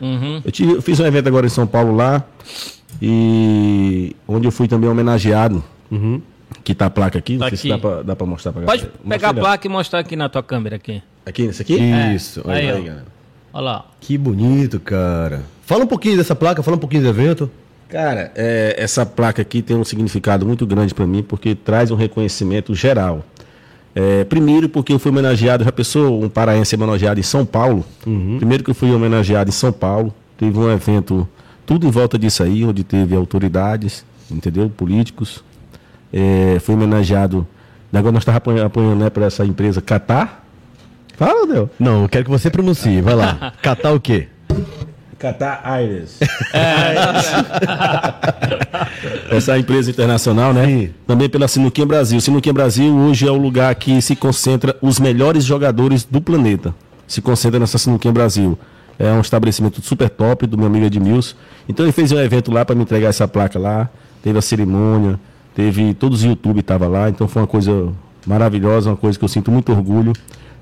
Uhum. 0.00 0.40
Eu, 0.44 0.52
tive- 0.52 0.72
eu 0.74 0.82
fiz 0.82 1.00
um 1.00 1.06
evento 1.06 1.26
agora 1.26 1.46
em 1.46 1.50
São 1.50 1.66
Paulo 1.66 1.96
lá. 1.96 2.22
E 3.00 4.14
onde 4.26 4.46
eu 4.46 4.52
fui 4.52 4.68
também 4.68 4.88
homenageado. 4.88 5.62
Que 6.64 6.74
tá 6.74 6.86
a 6.86 6.90
placa 6.90 7.18
aqui. 7.18 7.36
Não 7.38 7.48
sei 7.48 7.56
se 7.56 7.72
Aqui. 7.72 7.80
dá 7.82 7.88
pra, 7.88 8.02
dá 8.02 8.16
pra 8.16 8.26
mostrar 8.26 8.52
pra 8.52 8.62
Pode 8.62 8.82
galera. 8.82 8.98
pegar 9.08 9.28
a 9.28 9.32
Mostra 9.32 9.40
aí, 9.40 9.40
placa 9.42 9.66
e 9.66 9.70
mostrar 9.70 9.98
aqui 10.00 10.16
na 10.16 10.28
tua 10.28 10.42
câmera 10.42 10.76
aqui. 10.76 11.02
Aqui, 11.28 11.46
nesse 11.46 11.60
aqui? 11.60 11.78
Isso. 12.14 12.42
É, 12.46 12.52
aí, 12.52 12.70
aí, 12.70 12.82
galera. 12.82 13.06
Olha 13.52 13.62
lá. 13.62 13.86
Que 14.00 14.16
bonito, 14.16 14.80
cara. 14.80 15.42
Fala 15.66 15.84
um 15.84 15.86
pouquinho 15.86 16.16
dessa 16.16 16.34
placa, 16.34 16.62
fala 16.62 16.76
um 16.76 16.80
pouquinho 16.80 17.02
do 17.02 17.08
evento. 17.08 17.50
Cara, 17.88 18.32
é, 18.34 18.74
essa 18.78 19.04
placa 19.04 19.42
aqui 19.42 19.60
tem 19.60 19.76
um 19.76 19.84
significado 19.84 20.46
muito 20.46 20.66
grande 20.66 20.94
para 20.94 21.06
mim, 21.06 21.22
porque 21.22 21.54
traz 21.54 21.90
um 21.90 21.96
reconhecimento 21.96 22.74
geral. 22.74 23.24
É, 23.94 24.24
primeiro, 24.24 24.68
porque 24.68 24.92
eu 24.92 24.98
fui 24.98 25.10
homenageado, 25.10 25.64
já 25.64 25.72
pensou 25.72 26.22
um 26.22 26.28
paraense 26.28 26.74
homenageado 26.74 27.18
em 27.20 27.22
São 27.22 27.44
Paulo? 27.44 27.84
Primeiro 28.38 28.64
que 28.64 28.70
eu 28.70 28.74
fui 28.74 28.90
homenageado 28.90 29.50
em 29.50 29.52
São 29.52 29.72
Paulo, 29.72 30.14
teve 30.36 30.58
um 30.58 30.70
evento, 30.70 31.28
tudo 31.66 31.86
em 31.86 31.90
volta 31.90 32.18
disso 32.18 32.42
aí, 32.42 32.64
onde 32.64 32.84
teve 32.84 33.16
autoridades, 33.16 34.04
entendeu? 34.30 34.70
Políticos. 34.70 35.42
É, 36.12 36.58
fui 36.60 36.74
homenageado, 36.74 37.46
agora 37.92 38.12
nós 38.12 38.22
estávamos 38.22 38.42
apoiando, 38.42 38.66
apoiando 38.66 39.04
né, 39.04 39.10
para 39.10 39.26
essa 39.26 39.44
empresa 39.44 39.82
Qatar. 39.82 40.44
Fala, 41.18 41.46
Del. 41.48 41.68
Não, 41.80 42.02
eu 42.02 42.08
quero 42.08 42.24
que 42.24 42.30
você 42.30 42.48
pronuncie. 42.48 43.00
Vai 43.00 43.16
lá. 43.16 43.52
Catar 43.60 43.92
o 43.92 43.98
quê? 43.98 44.28
Qatar 45.18 45.60
Aires. 45.64 46.20
Essa 49.28 49.58
empresa 49.58 49.90
internacional, 49.90 50.54
né? 50.54 50.64
Sim. 50.64 50.90
Também 51.08 51.28
pela 51.28 51.48
Sinuquinha 51.48 51.84
Brasil. 51.84 52.20
Sinuquinha 52.20 52.52
Brasil 52.52 52.94
hoje 52.94 53.26
é 53.26 53.30
o 53.32 53.36
lugar 53.36 53.74
que 53.74 54.00
se 54.00 54.14
concentra 54.14 54.76
os 54.80 55.00
melhores 55.00 55.44
jogadores 55.44 56.04
do 56.04 56.20
planeta. 56.20 56.72
Se 57.08 57.20
concentra 57.20 57.58
nessa 57.58 57.78
Sinuquinha 57.78 58.14
Brasil. 58.14 58.56
É 58.96 59.10
um 59.10 59.20
estabelecimento 59.20 59.82
super 59.82 60.08
top 60.08 60.46
do 60.46 60.56
meu 60.56 60.68
amigo 60.68 60.86
Edmilson. 60.86 61.34
Então 61.68 61.84
ele 61.84 61.92
fez 61.92 62.12
um 62.12 62.20
evento 62.20 62.52
lá 62.52 62.64
para 62.64 62.76
me 62.76 62.82
entregar 62.82 63.08
essa 63.08 63.26
placa 63.26 63.58
lá. 63.58 63.88
Teve 64.22 64.38
a 64.38 64.42
cerimônia, 64.42 65.18
teve 65.52 65.94
todos 65.94 66.20
os 66.20 66.24
YouTube 66.24 66.60
estavam 66.60 66.88
lá. 66.88 67.08
Então 67.08 67.26
foi 67.26 67.42
uma 67.42 67.48
coisa 67.48 67.88
maravilhosa, 68.24 68.90
uma 68.90 68.96
coisa 68.96 69.18
que 69.18 69.24
eu 69.24 69.28
sinto 69.28 69.50
muito 69.50 69.72
orgulho 69.72 70.12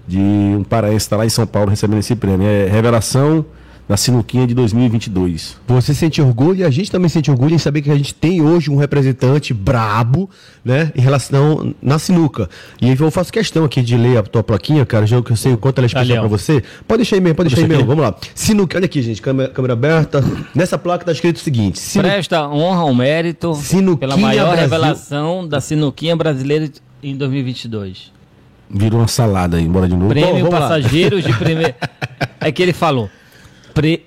de 0.06 0.18
um 0.18 0.64
paraense 0.64 0.98
estar 0.98 1.16
lá 1.16 1.26
em 1.26 1.30
São 1.30 1.46
Paulo 1.46 1.70
recebendo 1.70 1.98
esse 1.98 2.14
prêmio. 2.14 2.46
É 2.46 2.68
revelação 2.68 3.44
da 3.88 3.96
Sinuquinha 3.96 4.46
de 4.46 4.54
2022. 4.54 5.56
Você 5.68 5.94
sente 5.94 6.20
orgulho 6.20 6.60
e 6.60 6.64
a 6.64 6.70
gente 6.70 6.90
também 6.90 7.08
sente 7.08 7.30
orgulho 7.30 7.54
em 7.54 7.58
saber 7.58 7.82
que 7.82 7.90
a 7.90 7.94
gente 7.94 8.12
tem 8.12 8.42
hoje 8.42 8.70
um 8.70 8.76
representante 8.76 9.54
brabo, 9.54 10.28
né, 10.64 10.90
em 10.96 11.00
relação 11.00 11.72
na 11.80 11.98
sinuca. 11.98 12.50
E 12.80 12.90
eu 12.90 13.10
faço 13.10 13.32
questão 13.32 13.64
aqui 13.64 13.82
de 13.82 13.96
ler 13.96 14.18
a 14.18 14.22
tua 14.22 14.42
plaquinha, 14.42 14.84
cara, 14.84 15.06
já 15.06 15.22
que 15.22 15.30
eu 15.30 15.36
sei 15.36 15.52
o 15.52 15.56
quanto 15.56 15.78
ela 15.78 15.86
é 15.86 15.88
especial 15.88 16.20
pra 16.20 16.28
você. 16.28 16.62
Pode 16.86 16.98
deixar 16.98 17.16
aí 17.16 17.20
mesmo, 17.20 17.36
pode 17.36 17.48
deixar 17.48 17.62
aí 17.62 17.68
mesmo. 17.68 17.86
Vamos 17.86 18.02
lá. 18.02 18.16
Sinuca, 18.34 18.76
olha 18.76 18.86
aqui, 18.86 19.00
gente, 19.02 19.22
câmera, 19.22 19.50
câmera 19.50 19.74
aberta. 19.74 20.24
Nessa 20.54 20.76
placa 20.76 21.04
tá 21.04 21.12
escrito 21.12 21.36
o 21.36 21.40
seguinte: 21.40 21.78
sinu... 21.78 22.02
Presta 22.02 22.48
honra 22.48 22.80
ao 22.80 22.94
mérito 22.94 23.54
Sinuquinha 23.54 23.96
pela 23.96 24.16
maior 24.16 24.46
Brasil. 24.46 24.62
revelação 24.62 25.46
da 25.46 25.60
sinuquinha 25.60 26.16
brasileira 26.16 26.68
em 27.02 27.16
2022. 27.16 28.15
Virou 28.68 29.00
uma 29.00 29.08
salada 29.08 29.56
aí, 29.56 29.66
bora 29.68 29.88
de 29.88 29.94
novo. 29.94 30.08
Prêmio 30.08 30.50
lá. 30.50 30.60
Passageiros 30.60 31.22
de 31.24 31.32
primeiro. 31.32 31.74
É 32.40 32.52
que 32.52 32.62
ele 32.62 32.72
falou: 32.72 33.10
pre- 33.74 34.04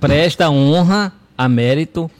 presta 0.00 0.50
honra 0.50 1.12
a 1.36 1.48
mérito 1.48 2.10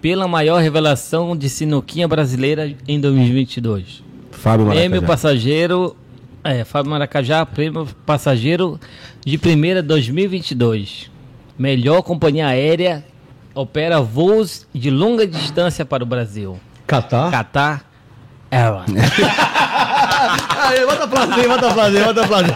pela 0.00 0.26
maior 0.26 0.60
revelação 0.60 1.36
de 1.36 1.48
sinuquinha 1.48 2.08
brasileira 2.08 2.74
em 2.88 2.98
2022. 3.00 4.02
Fábio 4.32 4.66
Prêmio 4.66 5.00
Maracajá. 5.02 5.06
passageiro. 5.06 5.96
É, 6.42 6.64
Fábio 6.64 6.90
Maracajá, 6.90 7.44
prêmio 7.46 7.86
passageiro 8.04 8.78
de 9.24 9.36
primeira 9.38 9.82
2022. 9.82 11.10
Melhor 11.58 12.02
companhia 12.02 12.46
aérea 12.48 13.04
opera 13.54 14.00
voos 14.00 14.66
de 14.74 14.90
longa 14.90 15.26
distância 15.26 15.84
para 15.84 16.02
o 16.04 16.06
Brasil. 16.06 16.58
Catar. 16.86 17.30
Qatar 17.30 17.84
Airlines. 18.50 19.10
Aí, 20.66 20.84
bota 20.86 21.04
aplauso 21.04 21.32
aí, 21.34 21.48
bota 21.48 21.68
aplauso 21.68 21.96
aí, 21.96 22.04
bota 22.04 22.24
aplauso. 22.24 22.46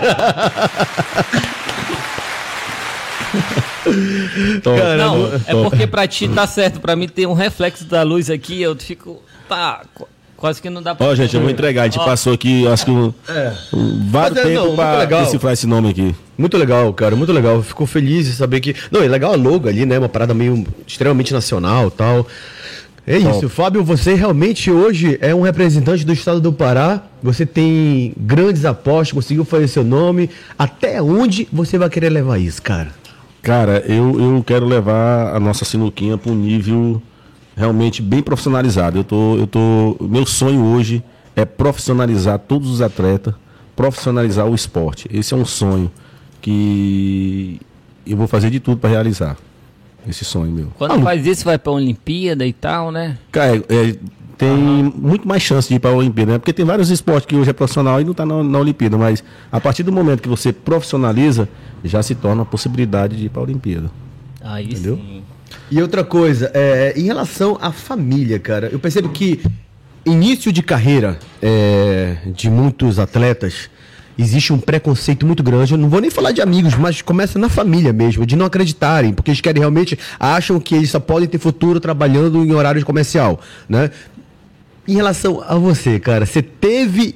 Cara, 4.64 4.96
Não, 4.96 5.18
não- 5.18 5.40
é 5.46 5.52
porque 5.68 5.86
pra 5.86 6.06
ti 6.06 6.28
tá 6.28 6.46
certo, 6.46 6.80
pra 6.80 6.94
mim 6.96 7.08
tem 7.08 7.26
um 7.26 7.32
reflexo 7.32 7.84
da 7.84 8.02
luz 8.02 8.30
aqui, 8.30 8.60
eu 8.60 8.76
fico. 8.76 9.22
Tá, 9.48 9.82
qu- 9.94 10.06
quase 10.36 10.60
que 10.62 10.70
não 10.70 10.82
dá 10.82 10.94
pra. 10.94 11.06
Ó, 11.06 11.14
gente, 11.14 11.34
eu 11.34 11.40
vou 11.40 11.50
entregar. 11.50 11.82
A 11.82 11.84
gente 11.86 11.98
Ó. 11.98 12.04
passou 12.04 12.32
aqui, 12.32 12.66
acho 12.68 12.84
que 12.84 12.90
um, 12.90 13.12
É. 13.28 13.52
um 13.72 14.08
vários 14.10 14.38
é, 14.38 14.42
não, 14.44 14.50
tempo 14.50 14.62
muito 14.66 14.76
pra 14.76 14.98
legal. 14.98 15.24
decifrar 15.24 15.52
esse 15.52 15.66
nome 15.66 15.90
aqui. 15.90 16.14
Muito 16.38 16.56
legal, 16.56 16.92
cara, 16.94 17.16
muito 17.16 17.32
legal. 17.32 17.62
Ficou 17.62 17.86
feliz 17.86 18.26
de 18.26 18.32
saber 18.32 18.60
que. 18.60 18.74
Não, 18.90 19.02
é 19.02 19.08
legal 19.08 19.32
a 19.32 19.36
logo 19.36 19.68
ali, 19.68 19.84
né? 19.84 19.98
Uma 19.98 20.08
parada 20.08 20.32
meio 20.34 20.66
extremamente 20.86 21.32
nacional 21.32 21.88
e 21.88 21.90
tal. 21.90 22.26
É 23.10 23.18
isso, 23.18 23.48
Fábio, 23.48 23.82
você 23.82 24.14
realmente 24.14 24.70
hoje 24.70 25.18
é 25.20 25.34
um 25.34 25.40
representante 25.40 26.06
do 26.06 26.12
estado 26.12 26.40
do 26.40 26.52
Pará. 26.52 27.02
Você 27.20 27.44
tem 27.44 28.12
grandes 28.16 28.64
apostas, 28.64 29.10
conseguiu 29.10 29.44
fazer 29.44 29.66
seu 29.66 29.82
nome. 29.82 30.30
Até 30.56 31.02
onde 31.02 31.48
você 31.52 31.76
vai 31.76 31.90
querer 31.90 32.08
levar 32.08 32.38
isso, 32.38 32.62
cara? 32.62 32.92
Cara, 33.42 33.78
eu, 33.84 34.20
eu 34.20 34.44
quero 34.46 34.64
levar 34.64 35.34
a 35.34 35.40
nossa 35.40 35.64
sinuquinha 35.64 36.16
para 36.16 36.30
um 36.30 36.36
nível 36.36 37.02
realmente 37.56 38.00
bem 38.00 38.22
profissionalizado. 38.22 38.98
Eu 38.98 39.02
tô, 39.02 39.36
eu 39.38 39.46
tô, 39.48 39.96
meu 40.00 40.24
sonho 40.24 40.64
hoje 40.64 41.02
é 41.34 41.44
profissionalizar 41.44 42.38
todos 42.38 42.70
os 42.70 42.80
atletas, 42.80 43.34
profissionalizar 43.74 44.46
o 44.46 44.54
esporte. 44.54 45.08
Esse 45.12 45.34
é 45.34 45.36
um 45.36 45.44
sonho 45.44 45.90
que 46.40 47.60
eu 48.06 48.16
vou 48.16 48.28
fazer 48.28 48.50
de 48.50 48.60
tudo 48.60 48.76
para 48.76 48.90
realizar. 48.90 49.36
Esse 50.08 50.24
sonho 50.24 50.50
meu. 50.50 50.68
Quando 50.78 51.02
faz 51.02 51.26
isso, 51.26 51.44
vai 51.44 51.58
pra 51.58 51.72
Olimpíada 51.72 52.46
e 52.46 52.52
tal, 52.52 52.90
né? 52.90 53.18
Cara, 53.30 53.56
é, 53.68 53.96
tem 54.36 54.56
muito 54.56 55.28
mais 55.28 55.42
chance 55.42 55.68
de 55.68 55.74
ir 55.74 55.78
para 55.78 55.90
a 55.90 55.94
Olimpíada, 55.94 56.32
né? 56.32 56.38
Porque 56.38 56.52
tem 56.52 56.64
vários 56.64 56.88
esportes 56.90 57.26
que 57.26 57.36
hoje 57.36 57.50
é 57.50 57.52
profissional 57.52 58.00
e 58.00 58.04
não 58.04 58.12
está 58.12 58.24
na, 58.24 58.42
na 58.42 58.58
Olimpíada, 58.58 58.96
mas 58.96 59.22
a 59.52 59.60
partir 59.60 59.82
do 59.82 59.92
momento 59.92 60.22
que 60.22 60.28
você 60.28 60.52
profissionaliza, 60.52 61.48
já 61.84 62.02
se 62.02 62.14
torna 62.14 62.42
a 62.42 62.44
possibilidade 62.46 63.16
de 63.16 63.26
ir 63.26 63.28
para 63.28 63.40
a 63.40 63.44
Olimpíada. 63.44 63.90
Aí 64.40 64.64
Entendeu? 64.64 64.96
sim. 64.96 65.22
E 65.70 65.80
outra 65.82 66.02
coisa, 66.02 66.50
é, 66.54 66.94
em 66.96 67.04
relação 67.04 67.58
à 67.60 67.70
família, 67.70 68.38
cara, 68.38 68.68
eu 68.72 68.78
percebo 68.78 69.08
que 69.10 69.40
início 70.06 70.52
de 70.52 70.62
carreira 70.62 71.18
é, 71.42 72.16
de 72.34 72.48
muitos 72.48 72.98
atletas 72.98 73.70
existe 74.20 74.52
um 74.52 74.58
preconceito 74.58 75.26
muito 75.26 75.42
grande. 75.42 75.72
Eu 75.72 75.78
não 75.78 75.88
vou 75.88 76.00
nem 76.00 76.10
falar 76.10 76.32
de 76.32 76.40
amigos, 76.40 76.74
mas 76.74 77.02
começa 77.02 77.38
na 77.38 77.48
família 77.48 77.92
mesmo, 77.92 78.24
de 78.26 78.36
não 78.36 78.46
acreditarem, 78.46 79.12
porque 79.12 79.30
eles 79.30 79.40
querem 79.40 79.60
realmente 79.60 79.98
acham 80.18 80.60
que 80.60 80.74
eles 80.74 80.90
só 80.90 81.00
podem 81.00 81.28
ter 81.28 81.38
futuro 81.38 81.80
trabalhando 81.80 82.44
em 82.44 82.52
horário 82.52 82.84
comercial, 82.84 83.40
né? 83.68 83.90
Em 84.86 84.94
relação 84.94 85.42
a 85.46 85.54
você, 85.56 85.98
cara, 86.00 86.26
você 86.26 86.42
teve 86.42 87.14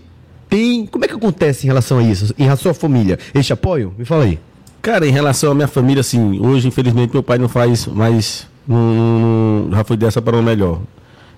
tem, 0.49 0.87
como 0.87 1.05
é 1.05 1.09
que 1.09 1.15
acontece 1.15 1.67
em 1.67 1.69
relação 1.69 1.99
a 1.99 2.03
isso? 2.03 2.33
Em 2.39 2.45
relação 2.45 2.71
à 2.71 2.75
família, 2.75 3.19
eles 3.35 3.47
te 3.47 3.53
apoiam? 3.53 3.93
Me 3.99 4.05
fala 4.05 4.25
aí. 4.25 4.39
Cara, 4.81 5.07
em 5.07 5.11
relação 5.11 5.51
à 5.51 5.55
minha 5.55 5.67
família, 5.67 6.01
assim, 6.01 6.39
hoje, 6.39 6.69
infelizmente, 6.69 7.13
meu 7.13 7.23
pai 7.23 7.39
não 7.39 7.49
faz 7.49 7.87
mais. 7.87 8.47
Não- 8.69 9.69
já 9.73 9.83
foi 9.83 9.97
dessa 9.97 10.21
para 10.23 10.37
o 10.37 10.43
melhor. 10.43 10.81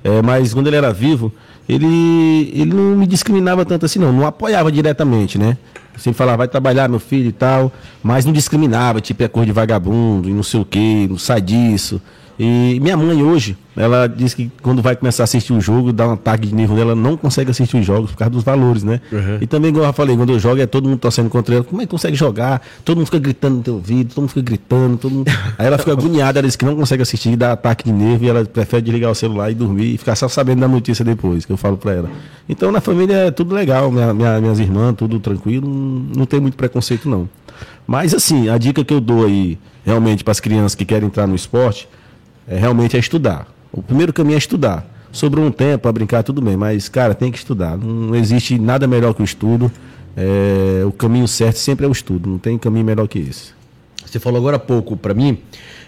É, 0.04 0.20
mas 0.20 0.52
quando 0.52 0.66
ele 0.66 0.76
era 0.76 0.92
vivo, 0.92 1.32
ele, 1.68 2.52
ele 2.54 2.72
não 2.72 2.96
me 2.96 3.06
discriminava 3.06 3.64
tanto 3.64 3.86
assim, 3.86 3.98
não. 3.98 4.12
Não 4.12 4.26
apoiava 4.26 4.70
diretamente, 4.70 5.38
né? 5.38 5.56
Sempre 5.96 6.18
falava, 6.18 6.38
vai 6.38 6.48
trabalhar, 6.48 6.88
meu 6.88 7.00
filho 7.00 7.28
e 7.28 7.32
tal. 7.32 7.72
Mas 8.02 8.24
não 8.24 8.32
discriminava, 8.32 9.00
tipo, 9.00 9.22
é 9.22 9.28
cor 9.28 9.44
de 9.44 9.52
vagabundo 9.52 10.28
e 10.28 10.32
não 10.32 10.42
sei 10.42 10.60
o 10.60 10.64
quê, 10.64 11.06
não 11.08 11.18
sai 11.18 11.40
disso. 11.40 12.00
E 12.38 12.78
minha 12.80 12.96
mãe 12.98 13.22
hoje, 13.22 13.56
ela 13.74 14.06
diz 14.06 14.34
que 14.34 14.50
quando 14.62 14.82
vai 14.82 14.94
começar 14.94 15.22
a 15.22 15.24
assistir 15.24 15.54
o 15.54 15.60
jogo, 15.60 15.90
dá 15.90 16.06
um 16.06 16.12
ataque 16.12 16.46
de 16.46 16.54
nível 16.54 16.76
dela, 16.76 16.94
não 16.94 17.16
consegue 17.16 17.50
assistir 17.50 17.78
os 17.78 17.86
jogos 17.86 18.10
por 18.10 18.18
causa 18.18 18.30
dos 18.30 18.44
valores, 18.44 18.82
né? 18.84 19.00
E 19.40 19.46
também, 19.46 19.72
como 19.72 19.82
eu 19.82 19.86
já 19.86 19.92
falei, 19.94 20.14
quando 20.14 20.30
eu 20.32 20.38
jogo, 20.38 20.60
é 20.60 20.66
todo 20.66 20.86
mundo 20.86 20.98
torcendo 20.98 21.30
contra 21.30 21.54
ela. 21.54 21.64
Como 21.64 21.80
é 21.80 21.86
que 21.86 21.90
consegue 21.90 22.14
jogar? 22.14 22.60
Todo 22.84 22.98
mundo 22.98 23.06
fica 23.06 23.18
gritando 23.18 23.56
no 23.56 23.62
teu 23.62 23.74
ouvido, 23.74 24.10
todo 24.10 24.20
mundo 24.22 24.28
fica 24.28 24.42
gritando, 24.42 24.98
todo 24.98 25.12
mundo... 25.12 25.30
Aí 25.56 25.66
ela 25.66 25.78
fica 25.78 25.92
agoniada, 25.92 26.38
ela 26.40 26.46
diz 26.46 26.56
que 26.56 26.64
não 26.66 26.76
consegue 26.76 27.02
assistir, 27.02 27.34
dá 27.36 27.52
ataque 27.52 27.84
de 27.84 27.92
nervo 27.92 28.24
e 28.24 28.28
ela 28.28 28.44
prefere 28.44 28.82
desligar 28.82 29.10
o 29.10 29.14
celular 29.14 29.50
e 29.50 29.54
dormir 29.54 29.94
e 29.94 29.96
ficar 29.96 30.14
só 30.14 30.28
sabendo 30.28 30.60
da 30.60 30.68
notícia 30.68 31.02
depois, 31.04 31.46
que 31.46 31.52
eu 31.52 31.56
falo 31.56 31.78
pra 31.78 31.92
ela. 31.94 32.10
Então, 32.46 32.70
na 32.70 32.82
família 32.82 33.14
é 33.14 33.30
tudo 33.30 33.54
legal, 33.54 33.90
minha, 33.90 34.12
minha- 34.12 34.38
minhas 34.42 34.58
irmãs, 34.58 34.94
tudo 34.94 35.18
tranquilo, 35.20 35.66
não, 35.66 36.18
não 36.18 36.26
tem 36.26 36.38
muito 36.38 36.56
preconceito, 36.56 37.08
não. 37.08 37.26
Mas, 37.86 38.12
assim, 38.12 38.50
a 38.50 38.58
dica 38.58 38.84
que 38.84 38.92
eu 38.92 39.00
dou 39.00 39.24
aí, 39.24 39.58
realmente, 39.86 40.22
para 40.22 40.32
as 40.32 40.40
crianças 40.40 40.74
que 40.74 40.84
querem 40.84 41.06
entrar 41.06 41.26
no 41.26 41.34
esporte, 41.34 41.88
é 42.48 42.58
realmente 42.58 42.96
é 42.96 43.00
estudar. 43.00 43.46
O 43.72 43.82
primeiro 43.82 44.12
caminho 44.12 44.34
é 44.34 44.38
estudar. 44.38 44.86
Sobrou 45.12 45.44
um 45.44 45.50
tempo 45.50 45.82
para 45.82 45.92
brincar, 45.92 46.22
tudo 46.22 46.42
bem, 46.42 46.56
mas, 46.56 46.88
cara, 46.88 47.14
tem 47.14 47.32
que 47.32 47.38
estudar. 47.38 47.76
Não 47.76 48.14
existe 48.14 48.58
nada 48.58 48.86
melhor 48.86 49.14
que 49.14 49.22
o 49.22 49.24
estudo. 49.24 49.70
É, 50.16 50.82
o 50.84 50.92
caminho 50.92 51.28
certo 51.28 51.56
sempre 51.56 51.84
é 51.84 51.88
o 51.88 51.92
estudo, 51.92 52.28
não 52.28 52.38
tem 52.38 52.56
caminho 52.56 52.84
melhor 52.84 53.06
que 53.06 53.18
esse. 53.18 53.52
Você 54.04 54.18
falou 54.18 54.38
agora 54.38 54.56
há 54.56 54.60
pouco 54.60 54.96
pra 54.96 55.12
mim, 55.12 55.38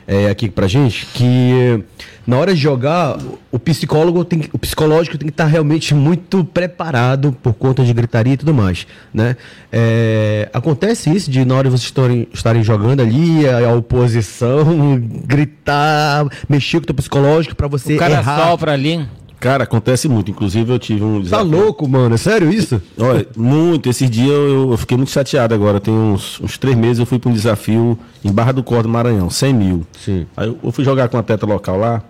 é, 0.08 0.30
aqui 0.30 0.48
pra 0.48 0.66
gente, 0.66 1.04
que 1.12 1.84
na 2.26 2.36
hora 2.38 2.54
de 2.54 2.60
jogar, 2.60 3.18
o 3.52 3.58
psicólogo 3.58 4.24
tem, 4.24 4.38
que- 4.40 4.50
o 4.52 4.58
psicológico 4.58 5.16
tem 5.18 5.26
que 5.28 5.32
estar 5.32 5.44
realmente 5.46 5.94
muito 5.94 6.42
preparado 6.44 7.32
por 7.42 7.52
conta 7.54 7.84
de 7.84 7.92
gritaria 7.92 8.32
e 8.32 8.36
tudo 8.38 8.52
mais, 8.54 8.86
né? 9.14 9.36
É, 9.70 10.48
acontece 10.52 11.14
isso 11.14 11.30
de 11.30 11.44
na 11.44 11.54
hora 11.54 11.64
de 11.68 11.76
vocês 11.76 11.84
estarem, 11.88 12.26
estarem 12.32 12.62
jogando 12.62 13.00
ali, 13.00 13.46
a, 13.48 13.68
a 13.68 13.74
oposição 13.74 14.64
gritar, 15.26 16.26
mexer 16.48 16.78
com 16.78 16.84
o 16.84 16.86
teu 16.86 16.94
psicológico 16.94 17.54
pra 17.54 17.68
você 17.68 17.94
O 17.94 17.98
cara 17.98 18.14
errar. 18.14 18.52
ali. 18.72 19.08
Cara, 19.40 19.64
acontece 19.64 20.08
muito. 20.08 20.30
Inclusive, 20.30 20.72
eu 20.72 20.78
tive 20.78 21.04
um 21.04 21.22
Tá 21.22 21.40
louco, 21.40 21.88
mano? 21.88 22.14
É 22.14 22.18
sério 22.18 22.50
isso? 22.50 22.80
Olha, 22.98 23.26
muito. 23.36 23.88
Esses 23.88 24.10
dias 24.10 24.28
eu, 24.30 24.70
eu 24.72 24.76
fiquei 24.76 24.96
muito 24.96 25.10
chateado 25.12 25.54
agora. 25.54 25.78
Tem 25.80 25.94
uns, 25.94 26.40
uns 26.40 26.58
três 26.58 26.76
meses 26.76 26.98
eu 26.98 27.06
fui 27.06 27.18
para 27.18 27.30
um 27.30 27.32
desafio 27.34 27.96
em 28.24 28.32
Barra 28.32 28.52
do 28.52 28.62
Cordo, 28.64 28.88
Maranhão, 28.88 29.30
100 29.30 29.54
mil. 29.54 29.86
Sim. 30.04 30.26
Aí 30.36 30.48
eu, 30.48 30.58
eu 30.62 30.72
fui 30.72 30.84
jogar 30.84 31.08
com 31.08 31.16
um 31.16 31.20
atleta 31.20 31.46
local 31.46 31.78
lá. 31.78 32.02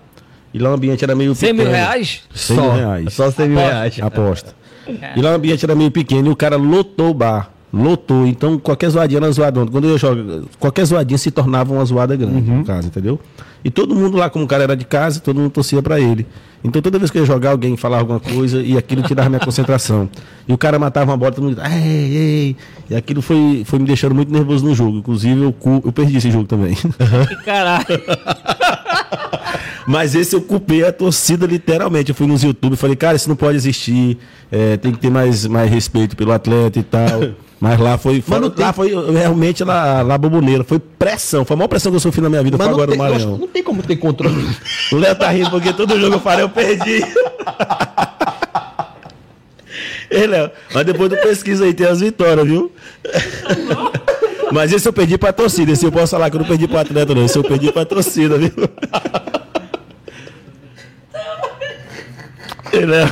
E 0.55 0.59
lá 0.59 0.70
o 0.70 0.74
ambiente 0.74 1.05
era 1.05 1.14
meio 1.14 1.34
100 1.34 1.53
mil 1.53 1.64
pequeno. 1.67 1.76
reais? 1.76 2.22
100 2.34 2.57
mil 2.57 2.71
reais. 2.72 3.13
Só 3.13 3.30
100 3.30 3.49
mil 3.49 3.59
Aposta. 3.59 3.75
reais. 3.75 4.00
Aposta. 4.00 4.55
E 5.14 5.21
lá 5.21 5.33
o 5.33 5.34
ambiente 5.34 5.64
era 5.64 5.75
meio 5.75 5.91
pequeno 5.91 6.29
e 6.29 6.33
o 6.33 6.37
cara 6.37 6.57
lotou 6.57 7.11
o 7.11 7.14
bar. 7.14 7.50
Lotou. 7.71 8.26
Então 8.26 8.59
qualquer 8.59 8.88
zoadinha 8.88 9.18
era 9.18 9.30
zoadão. 9.30 9.67
Quando 9.67 9.87
eu 9.87 9.99
jogo, 9.99 10.49
qualquer 10.59 10.87
zoadinha 10.87 11.18
se 11.18 11.30
tornava 11.30 11.75
uma 11.75 11.84
zoada 11.84 12.17
grande, 12.17 12.41
no 12.50 12.64
caso, 12.64 12.88
entendeu? 12.88 13.21
E 13.64 13.71
todo 13.71 13.95
mundo 13.95 14.17
lá, 14.17 14.30
como 14.30 14.45
o 14.45 14.49
cara 14.49 14.64
era 14.64 14.76
de 14.76 14.85
casa, 14.85 15.21
todo 15.21 15.41
mundo 15.41 15.51
torcia 15.51 15.83
pra 15.83 16.01
ele. 16.01 16.26
Então 16.63 16.83
toda 16.83 16.99
vez 16.99 17.11
que 17.11 17.18
eu 17.18 17.22
ia 17.22 17.26
jogar, 17.26 17.51
alguém 17.51 17.76
falava 17.76 18.03
alguma 18.03 18.21
coisa 18.21 18.63
e 18.63 18.76
aquilo 18.76 19.03
tirava 19.03 19.29
minha 19.29 19.41
concentração. 19.41 20.09
E 20.47 20.53
o 20.53 20.59
cara 20.59 20.79
matava 20.79 21.11
uma 21.11 21.17
bola, 21.17 21.33
todo 21.33 21.45
mundo 21.45 21.61
ei, 21.63 22.17
ei. 22.17 22.57
E 22.91 22.97
aquilo 22.97 23.22
foi, 23.22 23.63
foi 23.64 23.79
me 23.79 23.85
deixando 23.85 24.14
muito 24.14 24.33
nervoso 24.33 24.64
no 24.64 24.75
jogo. 24.75 24.99
Inclusive, 24.99 25.41
eu, 25.41 25.55
eu 25.85 25.93
perdi 25.93 26.17
esse 26.17 26.30
jogo 26.30 26.47
também. 26.47 26.76
Caralho. 27.45 27.87
Mas 29.87 30.14
esse 30.14 30.37
eu 30.37 30.43
culpei 30.43 30.85
a 30.85 30.93
torcida 30.93 31.47
literalmente. 31.47 32.11
Eu 32.11 32.14
fui 32.14 32.26
nos 32.26 32.43
YouTube 32.43 32.75
e 32.75 32.76
falei, 32.76 32.95
cara, 32.95 33.17
isso 33.17 33.29
não 33.29 33.37
pode 33.37 33.57
existir. 33.57 34.18
é, 34.53 34.76
tem 34.76 34.93
que 34.93 34.99
ter 34.99 35.11
mais, 35.11 35.47
mais 35.47 35.71
respeito 35.71 36.17
pelo 36.17 36.33
atleta 36.33 36.79
e 36.79 36.83
tal. 36.83 37.09
Mas 37.61 37.79
lá 37.80 37.99
foi. 37.99 38.21
Foi 38.21 38.39
lá 38.57 38.72
foi 38.72 38.93
realmente 39.13 39.64
lá, 39.64 40.03
lá 40.03 40.17
boboneira. 40.17 40.63
Foi 40.63 40.79
pressão. 40.79 41.45
Foi 41.45 41.55
a 41.55 41.57
maior 41.59 41.68
pressão 41.68 41.91
que 41.91 41.97
eu 41.97 42.01
sofri 42.01 42.21
na 42.21 42.29
minha 42.29 42.43
vida. 42.43 42.57
Mas 42.57 42.67
foi 42.67 42.75
agora 42.75 42.91
tem, 42.91 42.99
Maranhão. 42.99 43.37
não 43.39 43.49
tem 43.49 43.63
como 43.63 43.83
ter 43.83 43.97
controle. 43.97 44.49
O 44.93 44.97
Léo 44.97 45.14
tá 45.17 45.29
rindo 45.29 45.51
porque 45.51 45.72
todo 45.72 45.99
jogo 46.01 46.14
eu 46.17 46.21
falei, 46.21 46.45
eu 46.45 46.49
perdi. 46.49 47.03
Ei, 50.11 50.26
Léo, 50.26 50.51
mas 50.72 50.87
depois 50.87 51.11
do 51.11 51.17
pesquisa 51.18 51.67
aí 51.67 51.75
tem 51.75 51.87
as 51.87 52.01
vitórias, 52.01 52.47
viu? 52.47 52.72
Mas 54.51 54.72
esse 54.72 54.89
eu 54.89 54.93
perdi 54.95 55.18
pra 55.18 55.30
torcida. 55.30 55.72
Esse 55.72 55.85
eu 55.85 55.93
posso 55.93 56.13
falar 56.13 56.30
que 56.30 56.37
eu 56.37 56.41
não 56.41 56.47
perdi 56.49 56.67
pra 56.67 56.80
atleta, 56.80 57.14
não. 57.14 57.26
Esse 57.26 57.37
eu 57.37 57.45
perdi 57.45 57.71
pra 57.71 57.85
torcida, 57.85 58.39
viu? 58.39 58.51
Ei, 62.72 62.87
Léo. 62.87 63.09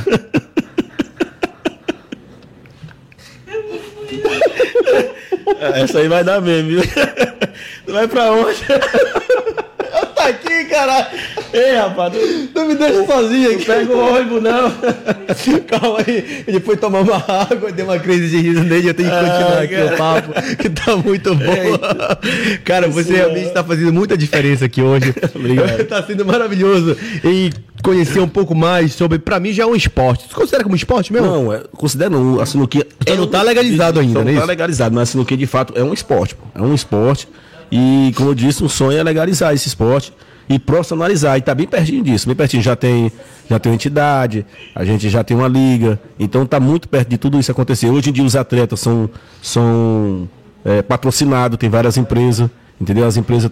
Essa 5.83 5.99
aí 6.01 6.09
vai 6.09 6.25
dar 6.25 6.41
mesmo, 6.41 6.69
viu? 6.71 6.83
Tu 7.87 7.93
vai 7.93 8.09
pra 8.09 8.33
onde? 8.33 8.59
tá 10.15 10.27
aqui, 10.29 10.65
caralho. 10.65 11.07
Ei, 11.53 11.75
rapaz, 11.77 12.13
tu- 12.13 12.49
Não 12.55 12.67
me 12.69 12.75
deixa 12.75 13.07
sozinho 13.07 13.53
aqui. 13.53 13.65
pega 13.65 13.93
o 13.93 14.15
ônibus, 14.15 14.43
não. 14.43 14.71
Calma 15.69 15.99
aí. 16.07 16.45
Ele 16.47 16.61
foi 16.61 16.77
tomar 16.77 17.01
uma 17.01 17.17
água, 17.17 17.71
deu 17.73 17.85
uma 17.87 17.99
crise 17.99 18.29
de 18.29 18.39
riso 18.41 18.63
nele. 18.65 18.89
Eu 18.91 18.95
tenho 18.95 19.09
que 19.09 19.15
continuar 19.15 19.59
Ah, 19.59 19.63
aqui 19.63 19.75
cara. 19.75 19.95
o 19.95 19.97
papo, 19.97 20.57
que 20.57 20.69
tá 20.71 20.97
muito 20.97 21.35
bom. 21.35 21.79
Cara, 22.65 22.89
você 22.89 23.15
realmente 23.15 23.51
tá 23.51 23.63
fazendo 23.63 23.93
muita 23.93 24.17
diferença 24.17 24.65
aqui 24.67 24.83
hoje. 24.83 25.15
Obrigado. 25.35 25.85
tá 25.87 26.03
sendo 26.03 26.27
maravilhoso. 26.27 26.97
E 27.25 27.51
conhecer 27.87 28.21
um 28.21 28.29
pouco 28.29 28.55
mais 28.55 28.95
sobre. 28.95 29.19
Pra 29.19 29.39
mim 29.39 29.53
já 29.53 29.63
é 29.63 29.67
um 29.67 29.77
esporte. 29.77 30.27
Você 30.29 30.35
considera 30.35 30.65
como 30.65 30.75
esporte 30.75 31.13
mesmo? 31.13 31.29
Não, 31.29 31.53
é, 31.53 31.63
considero 31.77 32.11
não, 32.11 32.41
a 32.41 32.47
sinuquinha. 32.47 32.85
Só 33.07 33.15
não 33.15 33.27
tá 33.29 33.43
legalizado 33.43 34.01
ainda, 34.01 34.19
Só 34.19 34.25
não 34.25 34.33
é 34.33 34.41
tá 34.41 34.45
legalizado, 34.45 34.95
mas 34.95 35.09
a 35.09 35.13
sinuquinha 35.13 35.39
de 35.39 35.47
fato 35.47 35.73
é 35.77 35.85
um 35.85 35.95
esporte, 35.95 36.35
pô. 36.35 36.45
É 36.55 36.61
um 36.61 36.75
esporte. 36.75 37.29
E, 37.71 38.13
como 38.17 38.31
eu 38.31 38.35
disse, 38.35 38.65
o 38.65 38.69
sonho 38.69 38.99
é 38.99 39.03
legalizar 39.03 39.55
esse 39.55 39.69
esporte 39.69 40.13
e 40.49 40.59
profissionalizar. 40.59 41.39
E 41.39 41.41
tá 41.41 41.55
bem 41.55 41.67
pertinho 41.67 42.03
disso. 42.03 42.27
Bem 42.27 42.35
pertinho. 42.35 42.63
Já 42.63 42.75
tem, 42.75 43.13
já 43.49 43.59
tem 43.59 43.71
uma 43.71 43.77
entidade, 43.77 44.45
a 44.75 44.85
gente 44.85 45.09
já 45.09 45.23
tem 45.23 45.37
uma 45.37 45.49
liga. 45.49 46.01
Então 46.19 46.45
tá 46.45 46.59
muito 46.59 46.89
perto 46.89 47.09
de 47.09 47.19
tudo 47.19 47.39
isso 47.39 47.53
acontecer. 47.53 47.89
Hoje 47.89 48.11
em 48.11 48.13
dia 48.13 48.25
os 48.25 48.35
atletas 48.35 48.81
são, 48.81 49.09
são 49.41 50.29
é, 50.65 50.83
patrocinados, 50.83 51.57
tem 51.57 51.71
várias 51.71 51.97
empresas. 51.97 52.51
Entendeu? 52.81 53.07
As 53.07 53.17
empresas, 53.17 53.51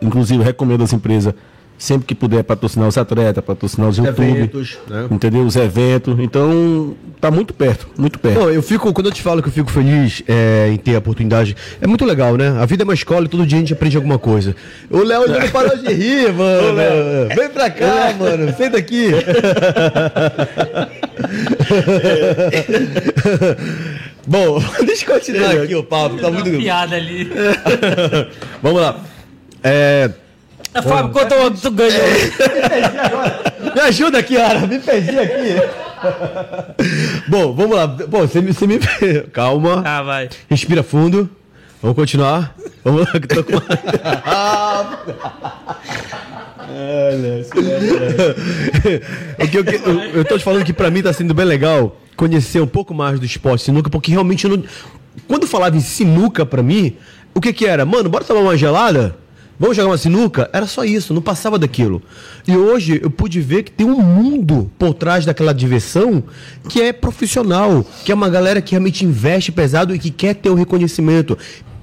inclusive, 0.00 0.44
recomendo 0.44 0.84
às 0.84 0.92
empresas, 0.92 1.34
sempre 1.80 2.06
que 2.06 2.14
puder, 2.14 2.44
patrocinar 2.44 2.86
os 2.86 2.96
atletas, 2.98 3.42
patrocinar 3.42 3.88
os 3.88 3.96
YouTube. 3.96 4.22
Eventos, 4.22 4.78
né? 4.86 5.08
Entendeu? 5.10 5.44
Os 5.44 5.56
eventos. 5.56 6.20
Então, 6.20 6.94
tá 7.18 7.30
muito 7.30 7.54
perto, 7.54 7.88
muito 7.96 8.18
perto. 8.18 8.38
Não, 8.38 8.50
eu 8.50 8.62
fico, 8.62 8.92
quando 8.92 9.06
eu 9.06 9.12
te 9.12 9.22
falo 9.22 9.42
que 9.42 9.48
eu 9.48 9.52
fico 9.52 9.70
feliz 9.70 10.22
é, 10.28 10.68
em 10.70 10.76
ter 10.76 10.94
a 10.94 10.98
oportunidade, 10.98 11.56
é 11.80 11.86
muito 11.86 12.04
legal, 12.04 12.36
né? 12.36 12.54
A 12.60 12.66
vida 12.66 12.82
é 12.82 12.84
uma 12.84 12.92
escola 12.92 13.24
e 13.24 13.28
todo 13.28 13.46
dia 13.46 13.56
a 13.56 13.60
gente 13.60 13.72
aprende 13.72 13.96
alguma 13.96 14.18
coisa. 14.18 14.54
O 14.90 14.98
Léo 14.98 15.24
ele 15.24 15.38
não 15.38 15.48
parou 15.48 15.74
de 15.78 15.90
rir, 15.90 16.30
mano. 16.34 16.76
Vem 17.34 17.48
pra 17.48 17.70
cá, 17.70 18.14
mano. 18.18 18.54
Senta 18.54 18.76
aqui. 18.76 19.08
Bom, 24.26 24.62
deixa 24.84 25.10
eu 25.10 25.14
continuar 25.14 25.52
aqui 25.52 25.74
o 25.74 25.82
papo, 25.82 26.18
tá 26.18 26.30
muito. 26.30 26.50
piada 26.58 26.94
ali. 26.94 27.26
Vamos 28.62 28.82
lá. 28.82 29.00
É. 29.64 30.10
Fábio, 30.72 31.10
quanto 31.12 31.60
tu 31.60 31.70
ganhou? 31.72 32.00
Me 33.74 33.80
ajuda 33.82 34.18
aqui, 34.18 34.36
Ara, 34.36 34.66
me 34.66 34.78
perdi 34.78 35.18
aqui. 35.18 35.56
Bom, 37.28 37.52
vamos 37.54 37.76
lá. 37.76 37.86
Bom, 37.86 38.20
você 38.20 38.40
me. 38.40 38.52
Você 38.52 38.66
me... 38.66 38.78
Calma. 39.32 39.82
Ah, 39.84 40.02
vai. 40.02 40.28
Respira 40.48 40.82
fundo. 40.82 41.28
Vamos 41.82 41.96
continuar. 41.96 42.54
Vamos 42.84 43.00
lá, 43.06 43.12
que 43.20 43.26
tô 43.26 43.42
com. 43.44 43.56
o 49.44 49.48
que 49.48 49.58
eu, 49.58 49.64
que- 49.64 49.74
eu, 49.76 50.00
eu 50.16 50.24
tô 50.24 50.38
te 50.38 50.44
falando 50.44 50.64
que 50.64 50.72
pra 50.72 50.90
mim 50.90 51.02
tá 51.02 51.12
sendo 51.12 51.34
bem 51.34 51.44
legal 51.46 51.96
conhecer 52.16 52.60
um 52.60 52.66
pouco 52.66 52.92
mais 52.94 53.18
do 53.18 53.26
esporte 53.26 53.64
sinuca, 53.64 53.88
porque 53.90 54.10
realmente 54.12 54.44
eu 54.44 54.56
não. 54.56 54.64
Quando 55.26 55.46
falava 55.46 55.76
em 55.76 55.80
sinuca 55.80 56.44
pra 56.46 56.62
mim, 56.62 56.96
o 57.34 57.40
que 57.40 57.52
que 57.52 57.66
era? 57.66 57.84
Mano, 57.84 58.08
bora 58.08 58.24
tomar 58.24 58.40
uma 58.40 58.56
gelada? 58.56 59.16
Vamos 59.60 59.76
jogar 59.76 59.90
uma 59.90 59.98
sinuca? 59.98 60.48
Era 60.54 60.66
só 60.66 60.86
isso, 60.86 61.12
não 61.12 61.20
passava 61.20 61.58
daquilo. 61.58 62.02
E 62.48 62.56
hoje 62.56 62.98
eu 63.02 63.10
pude 63.10 63.42
ver 63.42 63.62
que 63.62 63.70
tem 63.70 63.86
um 63.86 64.00
mundo 64.00 64.72
por 64.78 64.94
trás 64.94 65.26
daquela 65.26 65.52
diversão 65.52 66.24
que 66.66 66.80
é 66.80 66.94
profissional, 66.94 67.84
que 68.02 68.10
é 68.10 68.14
uma 68.14 68.30
galera 68.30 68.62
que 68.62 68.70
realmente 68.70 69.04
investe 69.04 69.52
pesado 69.52 69.94
e 69.94 69.98
que 69.98 70.10
quer 70.10 70.34
ter 70.34 70.48
o 70.48 70.54
reconhecimento. 70.54 71.36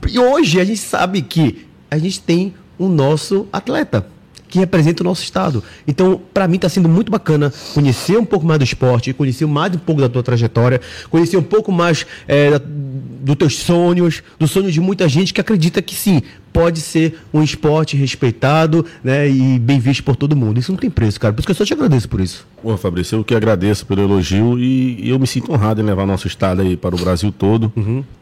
E 0.09 0.17
hoje 0.17 0.59
a 0.59 0.65
gente 0.65 0.79
sabe 0.79 1.21
que 1.21 1.67
a 1.91 1.99
gente 1.99 2.19
tem 2.19 2.55
o 2.79 2.89
nosso 2.89 3.47
atleta 3.53 4.16
que 4.47 4.59
representa 4.59 5.03
o 5.03 5.05
nosso 5.05 5.23
estado. 5.23 5.63
Então, 5.87 6.21
para 6.33 6.47
mim 6.47 6.55
está 6.55 6.69
sendo 6.69 6.87
muito 6.87 7.11
bacana 7.11 7.53
conhecer 7.73 8.17
um 8.17 8.25
pouco 8.25 8.45
mais 8.45 8.59
do 8.59 8.63
esporte, 8.63 9.13
conhecer 9.13 9.45
mais 9.45 9.73
um 9.75 9.79
pouco 9.79 10.01
da 10.01 10.09
tua 10.09 10.23
trajetória, 10.23 10.81
conhecer 11.09 11.37
um 11.37 11.43
pouco 11.43 11.71
mais 11.71 12.05
é, 12.27 12.59
dos 12.59 13.35
teus 13.35 13.57
sonhos, 13.57 14.23
dos 14.39 14.51
sonhos 14.51 14.73
de 14.73 14.79
muita 14.79 15.07
gente 15.07 15.33
que 15.33 15.41
acredita 15.41 15.81
que 15.81 15.95
sim, 15.95 16.21
pode 16.53 16.81
ser 16.81 17.19
um 17.31 17.43
esporte 17.43 17.95
respeitado 17.95 18.83
né, 19.03 19.29
e 19.29 19.59
bem 19.59 19.79
visto 19.79 20.03
por 20.03 20.15
todo 20.15 20.35
mundo. 20.35 20.59
Isso 20.59 20.71
não 20.71 20.79
tem 20.79 20.89
preço, 20.89 21.19
cara. 21.19 21.33
Por 21.33 21.41
isso 21.41 21.45
que 21.45 21.51
eu 21.51 21.55
só 21.55 21.65
te 21.65 21.73
agradeço 21.73 22.09
por 22.09 22.19
isso. 22.19 22.47
Pô, 22.63 22.75
Fabrício, 22.77 23.17
eu 23.17 23.23
que 23.23 23.35
agradeço 23.35 23.85
pelo 23.85 24.01
elogio 24.01 24.57
e, 24.57 25.07
eu 25.07 25.19
me 25.19 25.27
sinto 25.27 25.51
honrado 25.51 25.81
em 25.81 25.83
levar 25.85 26.07
nosso 26.07 26.25
estado 26.27 26.61
aí 26.61 26.75
para 26.75 26.95
o 26.95 26.97
Brasil 26.97 27.31
todo. 27.31 27.71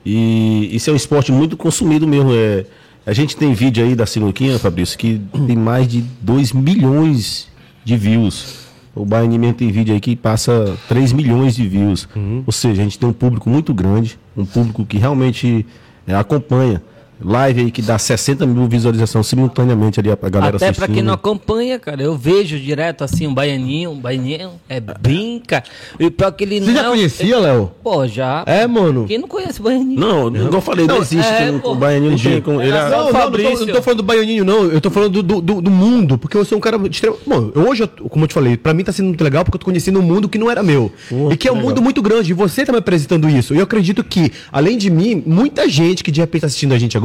E 0.06 0.70
isso 0.76 0.90
é 0.90 0.94
um 0.94 0.98
esporte 0.98 1.32
muito 1.32 1.56
consumido 1.56 2.06
mesmo. 2.06 2.32
É, 2.34 2.66
a 3.06 3.14
gente 3.14 3.38
tem 3.38 3.54
vídeo 3.54 3.86
aí 3.86 3.96
da 3.96 4.06
Sinuquinha, 4.06 4.58
Fabrício, 4.58 4.98
que 4.98 5.22
tem 5.46 5.56
mais 5.56 5.88
de 5.88 6.04
2 6.22 6.54
milhões 6.54 7.48
de 7.84 7.96
views. 7.96 8.66
O 8.96 9.06
Baianinho 9.06 9.54
tem 9.54 9.72
vídeo 9.72 9.94
aí 9.94 10.00
que 10.00 10.16
passa 10.16 10.78
3 10.88 11.12
milhões 11.14 11.56
de 11.56 11.68
views. 11.68 12.08
Ou 12.46 12.52
seja, 12.52 12.82
a 12.82 12.84
gente 12.84 12.98
tem 12.98 13.08
um 13.08 13.14
público 13.14 13.50
muito 13.50 13.74
grande, 13.74 14.18
um 14.36 14.46
público 14.46 14.86
que 14.86 14.98
realmente 14.98 15.66
é, 16.08 16.16
acompanha. 16.16 16.82
Live 17.24 17.62
aí 17.62 17.72
que 17.72 17.82
dá 17.82 17.98
60 17.98 18.46
mil 18.46 18.68
visualizações 18.68 19.26
simultaneamente 19.28 20.00
ali 20.00 20.10
a 20.12 20.18
a 20.22 20.30
galera 20.30 20.56
Até 20.58 20.66
assistindo. 20.68 20.86
pra 20.86 20.94
quem 20.94 21.04
não 21.04 21.14
acompanha, 21.14 21.78
cara, 21.80 22.02
eu 22.02 22.16
vejo 22.18 22.58
direto 22.60 23.04
assim 23.04 23.28
um 23.28 23.34
baianinho, 23.34 23.92
um 23.92 24.00
baianinho, 24.00 24.52
é 24.68 24.80
brinca. 24.80 25.64
E 26.00 26.10
pior 26.10 26.32
que 26.32 26.44
ele 26.44 26.60
Você 26.62 26.72
não. 26.72 26.82
já 26.82 26.90
conhecia, 26.90 27.40
Léo? 27.40 27.72
Pô, 27.84 28.08
já. 28.08 28.44
É, 28.46 28.66
mano. 28.68 29.06
Quem 29.08 29.18
não 29.18 29.28
conhece 29.28 29.62
baianinho? 29.62 30.00
Não, 30.00 30.28
igual 30.36 30.54
eu 30.54 30.62
falei, 30.62 30.88
não, 30.88 30.96
Não, 30.96 31.02
existe. 31.02 31.32
é, 31.32 31.52
pô. 31.60 31.72
o 31.74 31.76
Baianinho 31.76 32.12
não 32.12 32.18
tem 32.20 32.42
como. 32.42 32.62
Ele 32.62 32.72
é- 32.72 32.90
Não, 32.90 32.90
não, 32.90 33.14
não, 33.14 33.32
tô, 33.32 33.66
não 33.66 33.74
tô 33.74 33.82
falando 33.82 33.98
do 33.98 34.04
baianinho, 34.04 34.44
não. 34.46 34.64
Eu 34.66 34.82
tô 34.82 34.90
falando 34.90 35.22
do, 35.22 35.24
do, 35.24 35.42
do- 35.42 35.62
do 35.62 35.72
mundo, 35.72 36.18
porque 36.18 36.36
eu 36.36 36.44
sou 36.46 36.58
um 36.58 36.62
cara 36.62 36.78
extremo. 36.90 37.18
Bom, 37.26 37.52
eu- 37.54 37.70
hoje, 37.70 37.84
eu- 37.84 38.10
como 38.10 38.24
eu 38.26 38.28
te 38.28 38.34
falei, 38.34 38.58
pra 38.58 38.74
mim 38.74 38.84
tá 38.84 38.92
sendo 38.92 39.08
muito 39.08 39.24
legal 39.24 39.44
porque 39.44 39.56
eu 39.56 39.60
tô 39.60 39.66
conhecendo 39.66 40.00
um 40.00 40.04
mundo 40.04 40.28
que 40.28 40.38
não 40.38 40.50
era 40.50 40.64
meu. 40.64 40.92
Pô, 41.10 41.32
e 41.32 41.38
que 41.38 41.48
é 41.48 41.52
um 41.52 41.56
que 41.56 41.62
mundo 41.62 41.70
legal. 41.70 41.84
muito 41.84 42.02
grande. 42.02 42.32
E 42.32 42.34
você 42.34 42.66
tá 42.66 42.72
me 42.72 42.80
apresentando 42.80 43.30
isso. 43.30 43.54
E 43.54 43.58
eu 43.58 43.64
acredito 43.64 44.04
que, 44.04 44.32
além 44.52 44.78
de 44.78 44.90
mim, 44.90 45.22
muita 45.26 45.70
gente 45.70 46.04
que 46.04 46.12
de 46.12 46.20
repente 46.20 46.42
tá 46.42 46.48
assistindo 46.48 46.74
a 46.74 46.78
gente 46.80 46.98
agora 46.98 47.05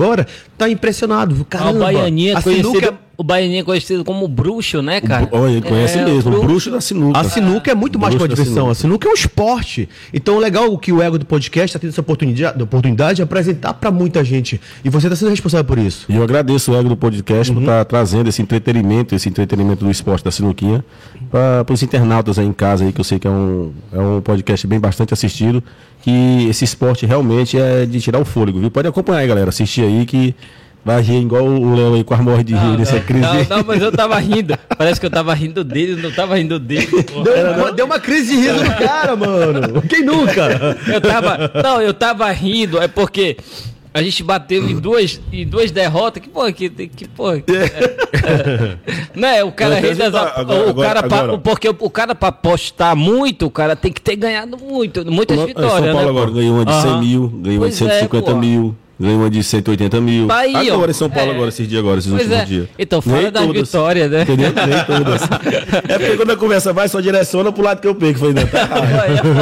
tá 0.56 0.68
impressionado. 0.68 1.44
Caramba, 1.44 1.88
a 1.90 2.40
sinuca 2.40 2.42
conhecido. 2.42 2.86
é- 2.86 3.09
o 3.20 3.22
Baianinho 3.22 3.60
é 3.60 3.64
conhecido 3.64 4.02
como 4.02 4.26
bruxo, 4.26 4.80
né, 4.80 4.98
cara? 4.98 5.28
Olha, 5.30 5.50
ele 5.52 5.60
conhece 5.60 5.98
É, 5.98 6.04
mesmo, 6.06 6.34
o 6.38 6.40
bruxo. 6.42 6.70
da 6.70 6.80
sinuca. 6.80 7.20
A 7.20 7.24
sinuca 7.24 7.70
é 7.70 7.74
muito 7.74 7.98
mais 7.98 8.14
que 8.14 8.20
uma 8.22 8.26
diversão. 8.26 8.70
A 8.70 8.74
sinuca. 8.74 9.06
sinuca 9.06 9.08
é 9.08 9.10
um 9.10 9.14
esporte. 9.14 9.88
Então, 10.14 10.38
legal 10.38 10.76
que 10.78 10.90
o 10.90 11.02
Ego 11.02 11.18
do 11.18 11.26
Podcast 11.26 11.66
está 11.66 11.78
tendo 11.78 11.90
essa 11.90 12.00
oportunidade, 12.00 12.62
oportunidade 12.62 13.16
de 13.16 13.22
apresentar 13.22 13.74
para 13.74 13.90
muita 13.90 14.24
gente. 14.24 14.58
E 14.82 14.88
você 14.88 15.06
está 15.06 15.16
sendo 15.16 15.28
responsável 15.28 15.64
por 15.66 15.78
isso. 15.78 16.06
E 16.08 16.16
eu 16.16 16.22
agradeço 16.22 16.72
o 16.72 16.76
Ego 16.76 16.88
do 16.88 16.96
podcast 16.96 17.50
Uhum. 17.52 17.56
por 17.56 17.62
estar 17.62 17.84
trazendo 17.84 18.28
esse 18.28 18.40
entretenimento, 18.40 19.14
esse 19.14 19.28
entretenimento 19.28 19.84
do 19.84 19.90
esporte 19.90 20.24
da 20.24 20.30
sinuquinha, 20.30 20.82
para 21.30 21.66
os 21.70 21.82
internautas 21.82 22.38
aí 22.38 22.46
em 22.46 22.52
casa, 22.54 22.84
aí, 22.84 22.92
que 22.92 23.00
eu 23.00 23.04
sei 23.04 23.18
que 23.18 23.26
é 23.26 23.30
um, 23.30 23.70
é 23.92 23.98
um 24.00 24.20
podcast 24.22 24.66
bem 24.66 24.80
bastante 24.80 25.12
assistido, 25.12 25.62
que 26.02 26.46
esse 26.48 26.64
esporte 26.64 27.04
realmente 27.04 27.58
é 27.58 27.84
de 27.84 28.00
tirar 28.00 28.18
o 28.18 28.24
fôlego, 28.24 28.58
viu? 28.60 28.70
Pode 28.70 28.88
acompanhar 28.88 29.18
aí, 29.20 29.28
galera, 29.28 29.50
assistir 29.50 29.82
aí 29.82 30.06
que 30.06 30.34
vai 30.84 31.00
rir 31.02 31.20
igual 31.22 31.44
o 31.44 31.74
Léo 31.74 31.94
aí, 31.94 32.04
quase 32.04 32.22
morre 32.22 32.42
de 32.44 32.54
rir 32.54 32.78
nessa 32.78 33.00
crise. 33.00 33.20
Não, 33.48 33.58
não, 33.58 33.64
mas 33.66 33.82
eu 33.82 33.92
tava 33.92 34.18
rindo. 34.18 34.58
Parece 34.76 34.98
que 35.00 35.06
eu 35.06 35.10
tava 35.10 35.34
rindo 35.34 35.62
dele, 35.62 36.00
não 36.00 36.10
tava 36.10 36.36
rindo 36.36 36.58
dele. 36.58 36.88
Deu, 37.24 37.52
uma, 37.56 37.72
deu 37.72 37.86
uma 37.86 38.00
crise 38.00 38.34
de 38.34 38.40
riso 38.42 38.64
no 38.64 38.74
cara, 38.76 39.14
mano. 39.16 39.82
Quem 39.82 40.04
nunca? 40.04 40.76
Eu 40.92 41.00
tava. 41.00 41.50
Não, 41.62 41.80
eu 41.82 41.92
tava 41.94 42.30
rindo, 42.30 42.80
é 42.80 42.88
porque 42.88 43.36
a 43.92 44.00
gente 44.02 44.22
bateu 44.22 44.68
em 44.70 44.78
duas, 44.78 45.20
em 45.32 45.46
duas 45.46 45.70
derrotas. 45.70 46.22
Que 46.22 46.28
porra, 46.28 46.52
que, 46.52 46.68
que 46.70 47.08
porra. 47.08 47.42
É, 48.22 48.76
né? 49.14 49.44
O 49.44 49.52
cara 49.52 49.78
ri 49.80 49.94
das- 49.94 50.14
agora- 50.14 50.70
o 50.70 50.74
cara 50.74 51.02
pra-. 51.02 51.38
Porque 51.38 51.68
o 51.68 51.90
cara 51.90 52.14
pra 52.14 52.28
apostar 52.28 52.94
muito, 52.96 53.46
o 53.46 53.50
cara 53.50 53.74
tem 53.76 53.92
que 53.92 54.00
ter 54.00 54.16
ganhado 54.16 54.56
muito, 54.58 55.04
muitas 55.10 55.36
São 55.36 55.46
vitórias. 55.46 55.72
Paulo 55.92 56.02
né, 56.04 56.08
agora 56.08 56.26
pô? 56.28 56.32
ganhou 56.34 56.54
uma 56.56 56.64
de 56.64 56.72
100 56.74 56.90
Aham. 56.90 57.00
mil, 57.00 57.28
ganhou 57.28 57.62
uma 57.62 57.68
de 57.70 57.76
Pois 57.78 57.82
é, 57.82 58.00
150 58.00 58.30
pô. 58.30 58.36
mil, 58.36 58.76
ganhou 59.00 59.18
uma 59.20 59.30
de 59.30 59.42
180 59.42 60.00
mil. 60.00 60.26
Tá 60.28 60.36
aí, 60.38 60.70
ó. 60.70 60.74
agora 60.74 60.90
em 60.90 60.94
São 60.94 61.08
Paulo, 61.08 61.30
É. 61.32 61.34
agora, 61.34 61.48
esses 61.48 61.66
dias 61.66 61.80
agora, 61.80 61.98
esses 61.98 62.10
Pois 62.10 62.22
últimos 62.22 62.42
é. 62.42 62.44
dias. 62.44 62.68
Então, 62.78 63.00
fala 63.00 63.22
Nem 63.22 63.32
das 63.32 63.46
todas. 63.46 63.62
vitórias, 63.62 64.10
né? 64.10 64.22
Entendeu? 64.22 64.52
Nem 64.54 64.84
todas. 64.84 65.22
É 65.88 65.98
porque 65.98 66.16
quando 66.16 66.30
a 66.30 66.36
conversa 66.36 66.72
vai, 66.72 66.88
só 66.88 67.00
direciona 67.00 67.50
pro 67.50 67.62
lado 67.64 67.80
que 67.80 67.88
eu 67.88 67.94
pego. 67.94 68.18
Falei, 68.18 68.34
não, 68.34 68.46
tá. 68.46 68.68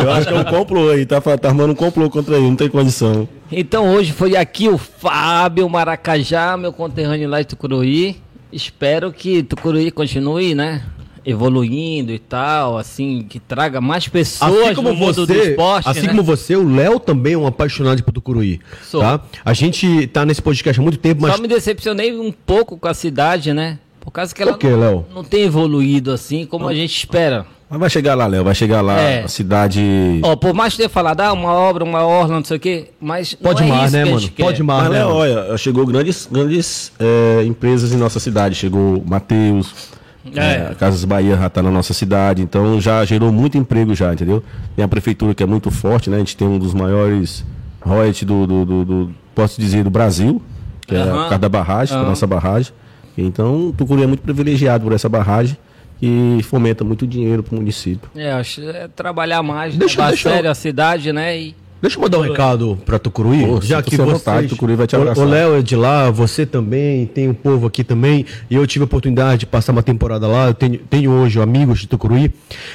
Eu 0.05 0.13
acho 0.13 0.29
que 0.29 0.33
é 0.35 0.37
um 0.37 0.45
complô 0.45 0.91
aí, 0.91 1.05
tá, 1.05 1.21
tá 1.21 1.49
armando 1.49 1.73
um 1.73 1.77
complô 1.77 2.09
contra 2.09 2.37
ele, 2.37 2.47
não 2.49 2.57
tem 2.57 2.69
condição. 2.69 3.29
Então 3.51 3.93
hoje 3.95 4.13
foi 4.13 4.37
aqui 4.37 4.69
o 4.69 4.79
Fábio 4.79 5.69
Maracajá, 5.69 6.57
meu 6.57 6.73
conterrâneo 6.73 7.29
lá 7.29 7.41
de 7.41 7.49
Tucuruí. 7.49 8.17
Espero 8.53 9.13
que 9.13 9.43
Tucuruí 9.43 9.91
continue, 9.91 10.55
né? 10.55 10.83
Evoluindo 11.31 12.11
e 12.13 12.19
tal, 12.19 12.79
assim, 12.79 13.25
que 13.29 13.39
traga 13.39 13.81
mais 13.81 14.09
pessoas 14.09 14.51
Assim 14.67 14.75
como 14.75 14.89
no 14.89 14.95
mundo 14.95 15.27
do 15.27 15.33
você, 15.35 15.51
esporte. 15.51 15.89
assim 15.89 16.03
né? 16.03 16.09
como 16.09 16.23
você, 16.23 16.57
o 16.57 16.67
Léo 16.69 16.99
também 16.99 17.35
é 17.35 17.39
um 17.39 17.47
apaixonado 17.47 18.03
por 18.03 18.13
Tucuruí. 18.13 18.61
Sou. 18.83 19.01
Tá? 19.01 19.21
A 19.45 19.53
gente 19.53 20.07
tá 20.07 20.25
nesse 20.25 20.41
podcast 20.41 20.81
há 20.81 20.83
muito 20.83 20.99
tempo, 20.99 21.21
mas 21.23 21.35
Só 21.35 21.43
me 21.43 21.49
decepcionei 21.49 22.19
um 22.19 22.33
pouco 22.33 22.79
com 22.79 22.89
a 22.89 22.95
cidade, 22.95 23.53
né? 23.53 23.79
Por 24.01 24.11
causa 24.11 24.35
que 24.35 24.43
ela 24.43 24.57
quê, 24.57 24.69
não, 24.71 25.05
não 25.15 25.23
tem 25.23 25.43
evoluído 25.43 26.13
assim 26.13 26.47
como 26.47 26.67
a 26.67 26.75
gente 26.75 26.97
espera. 26.97 27.45
Mas 27.71 27.79
vai 27.79 27.91
chegar 27.91 28.15
lá, 28.15 28.27
Léo, 28.27 28.43
vai 28.45 28.55
chegar 28.55 28.81
lá, 28.81 28.99
É. 28.99 29.25
a 29.25 29.29
cidade. 29.29 29.83
Ó, 30.23 30.35
por 30.37 30.55
mais 30.55 30.73
que 30.73 30.79
tenha 30.79 30.89
falado, 30.89 31.21
ah, 31.21 31.33
uma 31.35 31.53
obra, 31.53 31.85
uma 31.85 32.03
orla, 32.07 32.37
não 32.37 32.45
sei 32.45 32.57
o 32.57 32.61
quê, 32.61 32.89
mas 32.99 33.35
pode 33.35 33.61
não 33.63 33.69
é 33.69 33.77
mais, 33.77 33.85
isso 33.93 33.97
né, 33.99 34.05
mano? 34.07 34.29
quer. 34.31 34.43
Pode 34.43 34.63
mais, 34.63 34.83
Mas, 34.85 34.93
né? 34.93 34.99
Léo, 35.05 35.15
olha, 35.15 35.59
chegou 35.59 35.85
grandes, 35.85 36.27
grandes 36.33 36.91
é, 36.99 37.45
empresas 37.45 37.93
em 37.93 37.99
nossa 37.99 38.19
cidade. 38.19 38.55
Chegou 38.55 39.05
Matheus, 39.07 39.91
É. 40.37 40.71
é, 40.71 40.75
Casas 40.79 41.05
Bahia 41.05 41.37
já 41.37 41.49
tá 41.49 41.63
na 41.63 41.71
nossa 41.71 41.93
cidade, 41.95 42.43
então 42.43 42.81
já 42.81 43.05
gerou 43.05 43.33
muito 43.33 43.57
emprego 43.59 43.95
já, 43.95 44.13
entendeu? 44.13 44.43
Tem 44.77 44.85
a 44.85 44.89
prefeitura 44.89 45.35
que 45.35 45.43
é 45.43 45.47
muito 45.47 45.71
forte, 45.71 46.11
né? 46.11 46.17
A 46.17 46.19
gente 46.21 46.37
tem 46.37 46.47
um 46.49 46.59
dos 46.59 46.75
maiores 46.75 47.45
royalties 47.81 48.25
do, 48.25 48.47
do, 48.47 48.65
do- 48.65 48.85
do- 48.85 49.11
posso 49.35 49.61
dizer, 49.61 49.85
do 49.85 49.91
Brasil, 49.91 50.43
que 50.87 50.95
é 50.95 50.99
Aham. 51.01 51.11
por 51.13 51.19
causa 51.25 51.39
da 51.39 51.49
barragem, 51.49 51.95
da 51.95 52.01
Aham. 52.01 52.09
nossa 52.11 52.27
barragem. 52.27 52.73
Então, 53.17 53.73
Tucuri 53.77 54.03
é 54.03 54.07
muito 54.07 54.21
privilegiado 54.23 54.85
por 54.85 54.93
essa 54.93 55.09
barragem 55.09 55.57
e 56.01 56.41
fomenta 56.45 56.85
muito 56.85 57.07
dinheiro 57.07 57.43
para 57.43 57.55
o 57.55 57.59
município. 57.59 58.09
É, 58.15 58.31
acho 58.33 58.61
que 58.61 58.69
é 58.69 58.89
trabalhar 58.89 59.43
mais, 59.43 59.77
Deixa- 59.77 59.99
levar 60.01 60.09
deixa 60.11 60.31
a 60.35 60.41
eu- 60.43 60.51
a 60.51 60.55
cidade, 60.55 61.13
né? 61.13 61.37
E 61.39 61.57
Deixa 61.81 61.97
eu 61.97 62.03
mandar 62.03 62.19
um 62.19 62.23
recado 62.23 62.77
pra 62.85 62.99
Tucuruí, 62.99 63.47
Pô, 63.47 63.61
já 63.61 63.81
que 63.81 63.95
à 63.95 63.99
vocês... 63.99 64.13
vontade, 64.19 64.49
Tucuruí 64.49 64.75
vai 64.75 64.87
te 64.89 64.97
O- 64.97 65.01
abraçar. 65.01 65.25
O 65.25 65.29
Léo 65.29 65.57
é 65.59 65.63
de 65.63 65.77
lá, 65.77 66.11
você 66.11 66.45
também, 66.45 67.07
tem 67.07 67.29
um 67.29 67.35
povo 67.35 67.69
aqui 67.69 67.85
também, 67.85 68.27
e 68.51 68.57
eu 68.57 68.67
tive 68.67 68.83
a 68.83 68.87
oportunidade 68.87 69.41
de 69.41 69.47
passar 69.47 69.71
uma 69.71 69.83
temporada 69.83 70.27
lá, 70.27 70.49
eu 70.49 70.55
tenho, 70.55 70.79
tenho 70.91 71.13
hoje 71.13 71.41
amigos 71.41 71.79
de 71.81 71.87
Tucuruí. 71.87 72.33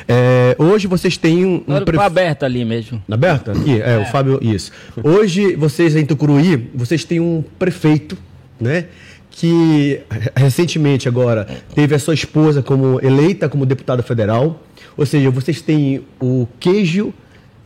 É, 0.07 0.55
hoje 0.57 0.88
vocês 0.88 1.17
têm 1.17 1.45
um... 1.45 1.63
um 1.67 1.73
Olha 1.73 1.84
pre- 1.85 1.99
aberta 1.99 2.45
ali 2.45 2.63
mesmo. 2.63 3.01
Na 3.05 3.17
Berta? 3.17 3.51
Aqui, 3.51 3.81
é, 3.81 3.97
o 3.97 4.05
Fábio, 4.05 4.39
isso. 4.41 4.71
Hoje, 5.03 5.53
vocês 5.57 5.97
em 5.97 6.05
Tucuruí, 6.05 6.69
vocês 6.73 7.03
têm 7.03 7.19
um 7.19 7.43
prefeito, 7.59 8.17
né? 8.57 8.85
Que 9.30 9.99
re- 10.09 10.31
recentemente 10.35 11.09
agora 11.09 11.45
teve 11.75 11.93
a 11.93 11.99
sua 11.99 12.13
esposa 12.13 12.61
como 12.63 12.99
eleita 13.03 13.49
como 13.49 13.65
deputada 13.65 14.01
federal. 14.01 14.61
Ou 14.95 15.05
seja, 15.05 15.30
vocês 15.30 15.59
têm 15.59 16.03
o 16.21 16.47
queijo 16.59 17.11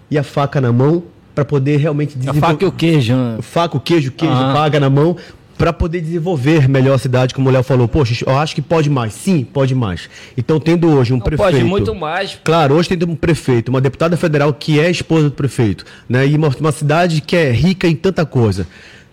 e 0.09 0.17
a 0.17 0.23
faca 0.23 0.59
na 0.61 0.71
mão 0.71 1.03
para 1.37 1.45
poder 1.45 1.77
realmente 1.77 2.15
A 2.15 2.17
desenvolver. 2.19 2.41
faca 2.47 2.65
e 2.65 2.67
o 2.67 2.71
queijo. 2.71 3.13
né? 3.15 3.37
Faca, 3.41 3.77
o 3.77 3.79
queijo, 3.79 4.11
queijo, 4.11 4.33
Ah. 4.33 4.53
faca 4.55 4.79
na 4.79 4.89
mão. 4.89 5.15
Para 5.55 5.73
poder 5.73 6.01
desenvolver 6.01 6.69
melhor 6.69 6.93
a 6.93 6.97
cidade, 6.99 7.33
como 7.33 7.49
o 7.49 7.51
Léo 7.51 7.63
falou. 7.63 7.87
Poxa, 7.87 8.23
eu 8.27 8.37
acho 8.37 8.53
que 8.53 8.61
pode 8.61 8.91
mais. 8.91 9.13
Sim, 9.13 9.43
pode 9.43 9.73
mais. 9.73 10.07
Então, 10.37 10.59
tendo 10.59 10.87
hoje 10.87 11.13
um 11.13 11.17
Não 11.17 11.23
prefeito. 11.23 11.51
pode 11.51 11.63
muito 11.63 11.95
mais. 11.95 12.39
Claro, 12.43 12.75
hoje 12.75 12.89
tem 12.95 13.09
um 13.09 13.15
prefeito, 13.15 13.69
uma 13.69 13.81
deputada 13.81 14.15
federal 14.15 14.53
que 14.53 14.79
é 14.79 14.89
esposa 14.91 15.25
do 15.29 15.31
prefeito, 15.35 15.83
né? 16.07 16.27
E 16.27 16.35
uma, 16.35 16.49
uma 16.59 16.71
cidade 16.71 17.21
que 17.21 17.35
é 17.35 17.49
rica 17.51 17.87
em 17.87 17.95
tanta 17.95 18.23
coisa. 18.23 18.67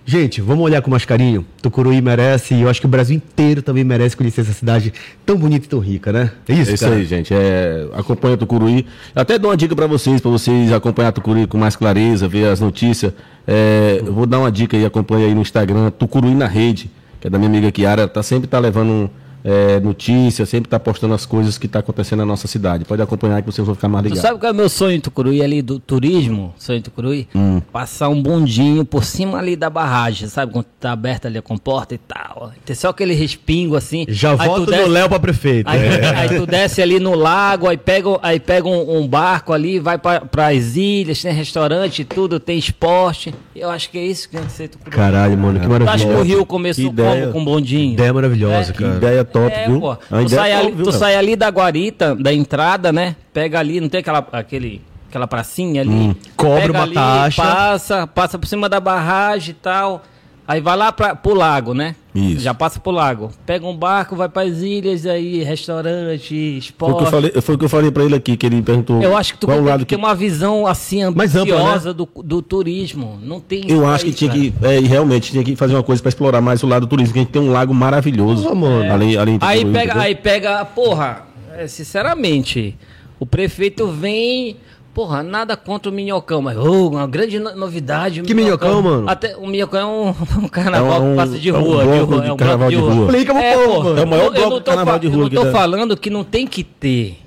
Gente, 0.06 0.42
vamos 0.42 0.62
olhar 0.64 0.82
com 0.82 0.90
mais 0.90 1.04
carinho. 1.06 1.46
Tucuruí 1.62 2.00
merece, 2.02 2.54
e 2.54 2.60
eu 2.62 2.68
acho 2.68 2.78
que 2.78 2.86
o 2.86 2.88
Brasil 2.90 3.16
inteiro 3.16 3.62
também 3.62 3.82
merece 3.82 4.14
conhecer 4.14 4.42
essa 4.42 4.52
cidade 4.52 4.92
tão 5.24 5.36
bonita 5.36 5.64
e 5.64 5.68
tão 5.68 5.78
rica, 5.78 6.12
né? 6.12 6.30
É 6.46 6.52
isso, 6.52 6.70
É 6.70 6.74
isso 6.74 6.84
cara? 6.84 6.96
aí, 6.96 7.04
gente. 7.06 7.32
É, 7.32 7.88
acompanha 7.94 8.36
Tucuruí. 8.36 8.84
Até 9.14 9.38
dou 9.38 9.50
uma 9.50 9.56
dica 9.56 9.74
para 9.74 9.86
vocês, 9.86 10.20
para 10.20 10.30
vocês 10.30 10.70
acompanhar 10.72 11.10
Tucuruí 11.12 11.46
com 11.46 11.56
mais 11.56 11.74
clareza, 11.74 12.28
ver 12.28 12.48
as 12.48 12.60
notícias. 12.60 13.14
É, 13.46 14.02
eu 14.04 14.12
vou 14.12 14.26
dar 14.26 14.40
uma 14.40 14.52
dica 14.52 14.76
aí, 14.76 14.84
acompanha 14.84 15.26
aí 15.26 15.34
no 15.34 15.40
Instagram, 15.40 15.90
Tucuruí 15.90 16.34
na 16.34 16.46
Rede, 16.46 16.90
que 17.18 17.26
é 17.26 17.30
da 17.30 17.38
minha 17.38 17.48
amiga 17.48 17.72
Kiara. 17.72 18.06
Tá, 18.06 18.22
sempre 18.22 18.46
tá 18.46 18.58
levando 18.58 19.10
é, 19.44 19.78
notícias, 19.78 20.48
sempre 20.48 20.70
tá 20.70 20.80
postando 20.80 21.12
as 21.12 21.26
coisas 21.26 21.58
que 21.58 21.68
tá 21.68 21.80
acontecendo 21.80 22.20
na 22.20 22.24
nossa 22.26 22.48
cidade. 22.48 22.84
Pode 22.86 23.02
acompanhar 23.02 23.42
que 23.42 23.52
vocês 23.52 23.64
vão 23.66 23.74
ficar 23.74 23.88
mais 23.88 24.02
Tu 24.04 24.08
ligados. 24.08 24.22
sabe 24.22 24.40
qual 24.40 24.48
é 24.48 24.52
o 24.52 24.56
meu 24.56 24.68
sonho 24.70 24.96
em 24.96 25.00
Tucuruí 25.00 25.42
ali 25.42 25.60
do 25.60 25.78
turismo? 25.78 26.54
Sonho 26.56 26.78
em 26.78 26.82
Tucuruí? 26.82 27.28
Hum. 27.34 27.60
Passar 27.72 28.08
um 28.08 28.22
bondinho 28.22 28.84
por 28.86 29.04
cima 29.04 29.38
ali 29.38 29.54
da 29.54 29.68
barragem, 29.68 30.28
sabe? 30.28 30.52
Quando 30.52 30.64
tá 30.80 30.92
aberta 30.92 31.28
ali 31.28 31.36
a 31.36 31.42
comporta 31.42 31.94
e 31.94 31.98
tal. 31.98 32.52
Tem 32.64 32.74
só 32.74 32.88
aquele 32.88 33.12
respingo 33.14 33.76
assim. 33.76 34.06
Já 34.08 34.30
Aí 34.32 34.38
tu 34.38 34.44
voto 34.46 34.66
desce- 34.70 34.82
no 34.82 34.88
Léo 34.88 35.08
pra 35.10 35.20
prefeito. 35.20 35.68
Aí, 35.68 35.78
É. 35.78 36.08
aí 36.16 36.28
tu 36.38 36.46
desce 36.46 36.80
ali 36.80 36.98
no 36.98 37.14
lago, 37.14 37.68
aí 37.68 37.76
pega, 37.76 38.08
aí 38.22 38.40
pega 38.40 38.66
um, 38.66 38.98
um 39.00 39.06
barco 39.06 39.52
ali, 39.52 39.78
vai 39.78 39.98
para 39.98 40.46
as 40.48 40.74
ilhas, 40.76 41.20
tem 41.20 41.32
restaurante 41.34 42.00
e 42.00 42.04
tudo, 42.04 42.40
tem 42.40 42.58
esporte. 42.58 43.34
Eu 43.54 43.68
acho 43.70 43.90
que 43.90 43.98
é 43.98 44.06
isso 44.06 44.28
que 44.28 44.36
tem 44.36 44.46
que 44.46 44.52
ser 44.52 44.68
Tucuruí. 44.68 44.94
Caralho, 44.96 45.36
mano, 45.36 45.60
que 45.60 45.66
Tu 45.66 45.72
acha 45.74 45.78
que 45.78 45.84
o 45.84 45.86
maravilhoso. 46.08 46.22
Rio 46.24 46.46
começou 46.46 46.84
Que 46.84 46.90
ideia. 46.90 47.20
como 47.28 47.32
com 47.32 47.44
bondinho? 47.44 47.92
Ideia 47.92 48.12
maravilhosa, 48.12 48.72
Que 48.72 48.82
cara. 48.82 48.96
ideia 48.96 49.24
top, 49.34 49.52
É, 49.52 49.66
viu? 49.66 49.80
pô. 49.80 49.96
Tu, 49.96 50.14
ideia 50.20 50.28
sai, 50.28 50.50
é 50.50 50.54
ali, 50.54 50.64
top, 50.66 50.76
viu, 50.76 50.84
tu 50.86 50.92
sai 50.92 51.16
ali 51.16 51.36
da 51.36 51.48
guarita, 51.50 52.14
da 52.14 52.32
entrada, 52.32 52.92
né? 52.92 53.16
Pega 53.32 53.58
ali, 53.58 53.80
não 53.80 53.88
tem 53.88 54.00
aquela, 54.00 54.26
aquele, 54.32 54.80
aquela 55.08 55.26
pracinha 55.26 55.82
ali. 55.82 55.90
Hum. 55.90 56.14
Cobra 56.36 56.70
uma 56.72 56.82
ali, 56.84 56.94
taxa. 56.94 57.42
Passa, 57.42 58.06
passa 58.06 58.38
por 58.38 58.46
cima 58.46 58.68
da 58.68 58.78
barragem 58.80 59.50
e 59.50 59.54
tal. 59.54 60.02
Aí 60.46 60.60
vai 60.60 60.76
lá 60.76 60.92
pra, 60.92 61.16
pro 61.16 61.32
lago, 61.34 61.72
né? 61.72 61.96
Isso. 62.14 62.40
Já 62.42 62.52
passa 62.52 62.78
pro 62.78 62.92
lago. 62.92 63.30
Pega 63.46 63.66
um 63.66 63.74
barco, 63.74 64.14
vai 64.14 64.28
pras 64.28 64.62
ilhas 64.62 65.06
aí, 65.06 65.42
restaurante, 65.42 66.28
Foi 66.28 66.36
o, 66.36 66.58
esporte. 66.58 66.98
que 66.98 67.02
eu 67.02 67.06
falei, 67.10 67.32
foi 67.40 67.54
o 67.54 67.58
que 67.58 67.64
eu 67.64 67.68
falei 67.68 67.90
pra 67.90 68.04
ele 68.04 68.14
aqui, 68.14 68.36
que 68.36 68.44
ele 68.44 68.62
perguntou. 68.62 69.02
Eu 69.02 69.16
acho 69.16 69.32
que 69.32 69.40
tu 69.40 69.46
qual 69.46 69.58
o 69.58 69.62
tem 69.62 69.70
lado 69.70 69.80
que 69.86 69.94
ter 69.94 69.96
uma 69.96 70.14
visão 70.14 70.66
assim 70.66 70.98
Mais 71.10 71.34
ampla, 71.34 71.56
ambiciosa 71.56 71.88
né? 71.88 71.94
do, 71.94 72.22
do 72.22 72.42
turismo. 72.42 73.18
Não 73.22 73.40
tem 73.40 73.64
Eu 73.68 73.86
acho 73.86 74.04
que 74.04 74.12
tinha 74.12 74.30
cara. 74.30 74.42
que. 74.42 74.54
É, 74.62 74.78
e 74.78 74.86
realmente 74.86 75.32
tinha 75.32 75.42
que 75.42 75.56
fazer 75.56 75.74
uma 75.74 75.82
coisa 75.82 76.02
pra 76.02 76.10
explorar 76.10 76.40
mais 76.42 76.62
o 76.62 76.66
lado 76.66 76.86
do 76.86 76.90
turismo, 76.90 77.14
que 77.14 77.18
a 77.20 77.22
gente 77.22 77.32
tem 77.32 77.42
um 77.42 77.50
lago 77.50 77.72
maravilhoso. 77.72 78.42
Porra, 78.42 78.54
mano. 78.54 78.92
Ali, 78.92 79.16
ali 79.16 79.32
em 79.32 79.38
Aí 79.40 79.64
pega, 79.64 79.84
entendeu? 79.84 80.02
aí 80.02 80.14
pega, 80.14 80.64
porra, 80.66 81.22
é, 81.56 81.66
sinceramente, 81.66 82.76
o 83.18 83.24
prefeito 83.24 83.86
vem, 83.88 84.56
porra, 84.94 85.22
nada 85.22 85.56
contra 85.56 85.90
o 85.90 85.94
minhocão, 85.94 86.40
mas 86.40 86.56
oh, 86.56 86.88
uma 86.90 87.06
grande 87.06 87.38
no- 87.38 87.54
novidade. 87.56 88.22
Que 88.22 88.32
minhocão, 88.34 88.80
mano? 88.80 89.08
Até, 89.08 89.36
o 89.36 89.46
minhocão 89.46 89.80
é 89.80 89.84
um, 89.86 90.14
um 90.44 90.48
carnaval 90.48 90.92
É 90.96 91.00
um- 91.00 91.10
que 91.10 91.16
passa 91.16 91.38
de 91.38 91.48
é 91.50 91.52
um 91.52 91.60
rua, 91.60 91.82
de 91.82 91.88
bloco 91.88 92.04
rua, 92.12 92.20
de 92.22 92.28
é 92.28 92.32
um 92.32 92.36
carnaval 92.36 92.70
bloco 92.70 92.86
de 92.86 92.94
rua. 92.96 93.04
Explica 93.06 93.34
pro 93.34 93.42
É, 93.42 93.54
povo, 93.56 93.74
porra. 93.74 94.00
É 94.00 94.04
o 94.04 94.06
maior 94.08 94.22
eu- 94.22 94.26
eu 94.26 94.32
bloco 94.32 94.50
não 94.50 94.58
de 94.58 94.64
tô 94.64 94.70
carnaval 94.70 94.98
de 94.98 95.06
Eu 95.06 95.10
rua 95.12 95.20
não 95.20 95.26
aqui 95.26 95.36
tô 95.36 95.46
falando 95.52 95.96
que 95.96 96.10
não 96.10 96.24
tem 96.24 96.46
que 96.46 96.62
ter. 96.64 97.18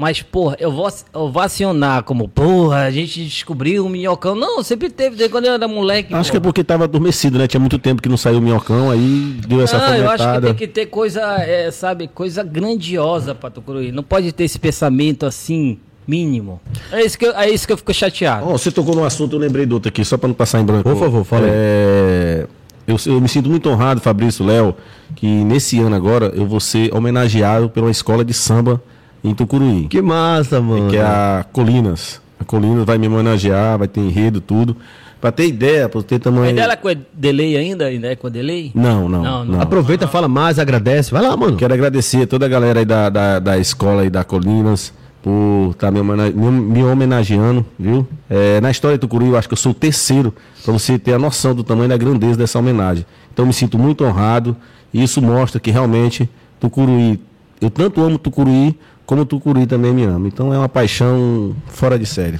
Mas, 0.00 0.22
porra, 0.22 0.56
eu 0.60 0.70
vou 0.70 0.88
ovacionar 1.12 2.04
como, 2.04 2.28
porra, 2.28 2.82
a 2.84 2.90
gente 2.90 3.24
descobriu 3.24 3.84
o 3.84 3.88
minhocão. 3.88 4.36
Não, 4.36 4.62
sempre 4.62 4.88
teve, 4.90 5.16
desde 5.16 5.28
quando 5.32 5.46
eu 5.46 5.52
era 5.54 5.66
moleque. 5.66 6.14
Acho 6.14 6.30
que 6.30 6.36
é 6.36 6.40
porra. 6.40 6.50
porque 6.52 6.62
tava 6.62 6.84
adormecido, 6.84 7.36
né? 7.36 7.48
Tinha 7.48 7.58
muito 7.60 7.80
tempo 7.80 8.00
que 8.00 8.08
não 8.08 8.16
saiu 8.16 8.38
o 8.38 8.40
minhocão, 8.40 8.92
aí 8.92 9.36
deu 9.48 9.60
essa 9.60 9.76
Não, 9.76 9.96
eu 9.96 10.08
acho 10.08 10.32
que 10.34 10.40
tem 10.40 10.54
que 10.54 10.68
ter 10.68 10.86
coisa, 10.86 11.20
é, 11.42 11.68
sabe, 11.72 12.06
coisa 12.06 12.44
grandiosa 12.44 13.34
pra 13.34 13.50
Tucuruí. 13.50 13.90
Não 13.90 14.04
pode 14.04 14.30
ter 14.30 14.44
esse 14.44 14.56
pensamento 14.58 15.26
assim, 15.26 15.78
mínimo. 16.08 16.58
É 16.90 17.04
isso 17.04 17.18
que 17.18 17.26
eu, 17.26 17.36
é 17.36 17.50
isso 17.50 17.66
que 17.66 17.72
eu 17.72 17.76
fico 17.76 17.92
chateado. 17.92 18.46
Ó, 18.48 18.52
você 18.52 18.72
tocou 18.72 18.96
num 18.96 19.04
assunto, 19.04 19.36
eu 19.36 19.38
lembrei 19.38 19.66
do 19.66 19.74
outro 19.74 19.90
aqui, 19.90 20.02
só 20.02 20.16
pra 20.16 20.26
não 20.26 20.34
passar 20.34 20.58
em 20.58 20.64
branco. 20.64 20.88
Por 20.88 20.98
favor, 20.98 21.22
fala. 21.22 21.46
É... 21.46 22.46
eu, 22.86 22.96
eu 23.04 23.20
me 23.20 23.28
sinto 23.28 23.50
muito 23.50 23.68
honrado, 23.68 24.00
Fabrício, 24.00 24.44
Léo, 24.44 24.74
que 25.14 25.26
nesse 25.26 25.78
ano 25.78 25.94
agora 25.94 26.32
eu 26.34 26.46
vou 26.46 26.60
ser 26.60 26.92
homenageado 26.94 27.68
pela 27.68 27.90
escola 27.90 28.24
de 28.24 28.32
samba 28.32 28.82
em 29.22 29.34
Tucuruí. 29.34 29.86
Que 29.86 30.00
massa, 30.00 30.62
mano. 30.62 30.88
Que 30.88 30.96
é 30.96 31.02
a 31.02 31.44
Colinas. 31.52 32.22
A 32.40 32.44
Colinas 32.44 32.86
vai 32.86 32.96
me 32.96 33.06
homenagear, 33.06 33.78
vai 33.78 33.88
ter 33.88 34.00
enredo, 34.00 34.40
tudo. 34.40 34.74
Pra 35.20 35.32
ter 35.32 35.46
ideia, 35.46 35.88
pra 35.88 36.00
ter 36.00 36.20
tamanho. 36.20 36.54
Dela 36.54 36.74
é 36.74 36.76
com 36.76 36.88
delay 37.12 37.56
ainda? 37.56 37.86
Ainda 37.86 38.06
é 38.06 38.16
com 38.16 38.30
delay? 38.30 38.70
Não, 38.72 39.08
não. 39.08 39.22
Não, 39.22 39.44
não. 39.44 39.52
não. 39.56 39.60
Aproveita, 39.60 40.06
fala 40.06 40.28
mais, 40.28 40.60
agradece. 40.60 41.10
Vai 41.10 41.20
lá, 41.20 41.36
mano. 41.36 41.56
Quero 41.56 41.74
agradecer 41.74 42.22
a 42.22 42.26
toda 42.26 42.46
a 42.46 42.48
galera 42.48 42.78
aí 42.78 42.86
da, 42.86 43.10
da, 43.10 43.38
da 43.40 43.58
escola 43.58 44.02
aí 44.02 44.10
da 44.10 44.22
Colinas 44.22 44.92
por 45.22 45.70
estar 45.72 45.90
me, 45.90 46.00
homena- 46.00 46.30
me- 46.30 46.50
me 46.50 46.84
homenageando, 46.84 47.64
viu? 47.78 48.06
É, 48.30 48.60
na 48.60 48.70
história 48.70 48.96
do 48.96 49.00
Tucuruí, 49.00 49.28
eu 49.28 49.36
acho 49.36 49.48
que 49.48 49.54
eu 49.54 49.58
sou 49.58 49.72
o 49.72 49.74
terceiro, 49.74 50.32
pra 50.64 50.72
você 50.72 50.98
ter 50.98 51.12
a 51.14 51.18
noção 51.18 51.54
do 51.54 51.64
tamanho 51.64 51.88
da 51.88 51.96
grandeza 51.96 52.36
dessa 52.38 52.58
homenagem. 52.58 53.04
Então, 53.32 53.44
eu 53.44 53.46
me 53.48 53.52
sinto 53.52 53.78
muito 53.78 54.04
honrado 54.04 54.56
e 54.92 55.02
isso 55.02 55.20
mostra 55.20 55.60
que 55.60 55.70
realmente 55.70 56.28
Tucuruí, 56.60 57.20
eu 57.60 57.70
tanto 57.70 58.00
amo 58.02 58.18
Tucuruí, 58.18 58.78
como 59.04 59.24
Tucuruí 59.24 59.66
também 59.66 59.92
me 59.92 60.04
ama. 60.04 60.28
Então, 60.28 60.52
é 60.54 60.58
uma 60.58 60.68
paixão 60.68 61.54
fora 61.66 61.98
de 61.98 62.06
série. 62.06 62.38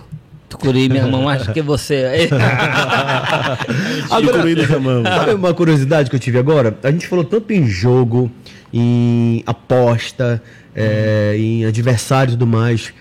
Tucuri, 0.48 0.88
meu 0.88 1.04
irmão, 1.04 1.28
acho 1.28 1.52
que 1.52 1.60
você. 1.60 2.26
Agora, 4.10 4.26
Tucuruí 4.32 4.54
nós 4.54 4.70
amamos. 4.70 5.08
sabe 5.08 5.34
uma 5.34 5.52
curiosidade 5.54 6.08
que 6.10 6.16
eu 6.16 6.20
tive 6.20 6.38
agora? 6.38 6.76
A 6.82 6.90
gente 6.90 7.06
falou 7.06 7.24
tanto 7.24 7.52
em 7.52 7.66
jogo, 7.66 8.30
em 8.72 9.42
aposta, 9.46 10.42
é, 10.74 11.34
em 11.38 11.64
adversário 11.64 12.30
e 12.30 12.34
tudo 12.34 12.46
mais. 12.46 12.92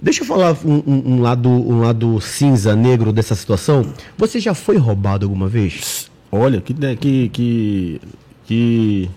Deixa 0.00 0.22
eu 0.22 0.26
falar 0.26 0.56
um, 0.64 0.82
um- 0.86 1.02
um 1.14 1.20
lado, 1.20 1.48
um 1.48 1.80
lado 1.80 2.20
cinza, 2.20 2.76
negro 2.76 3.12
dessa 3.12 3.34
situação. 3.34 3.92
Você 4.16 4.38
já 4.38 4.54
foi 4.54 4.76
roubado 4.76 5.26
alguma 5.26 5.48
vez? 5.48 6.08
Olha, 6.30 6.60
que, 6.60 6.72
né, 6.74 6.94
que, 6.94 7.28
que, 7.30 8.00
que 8.44 9.10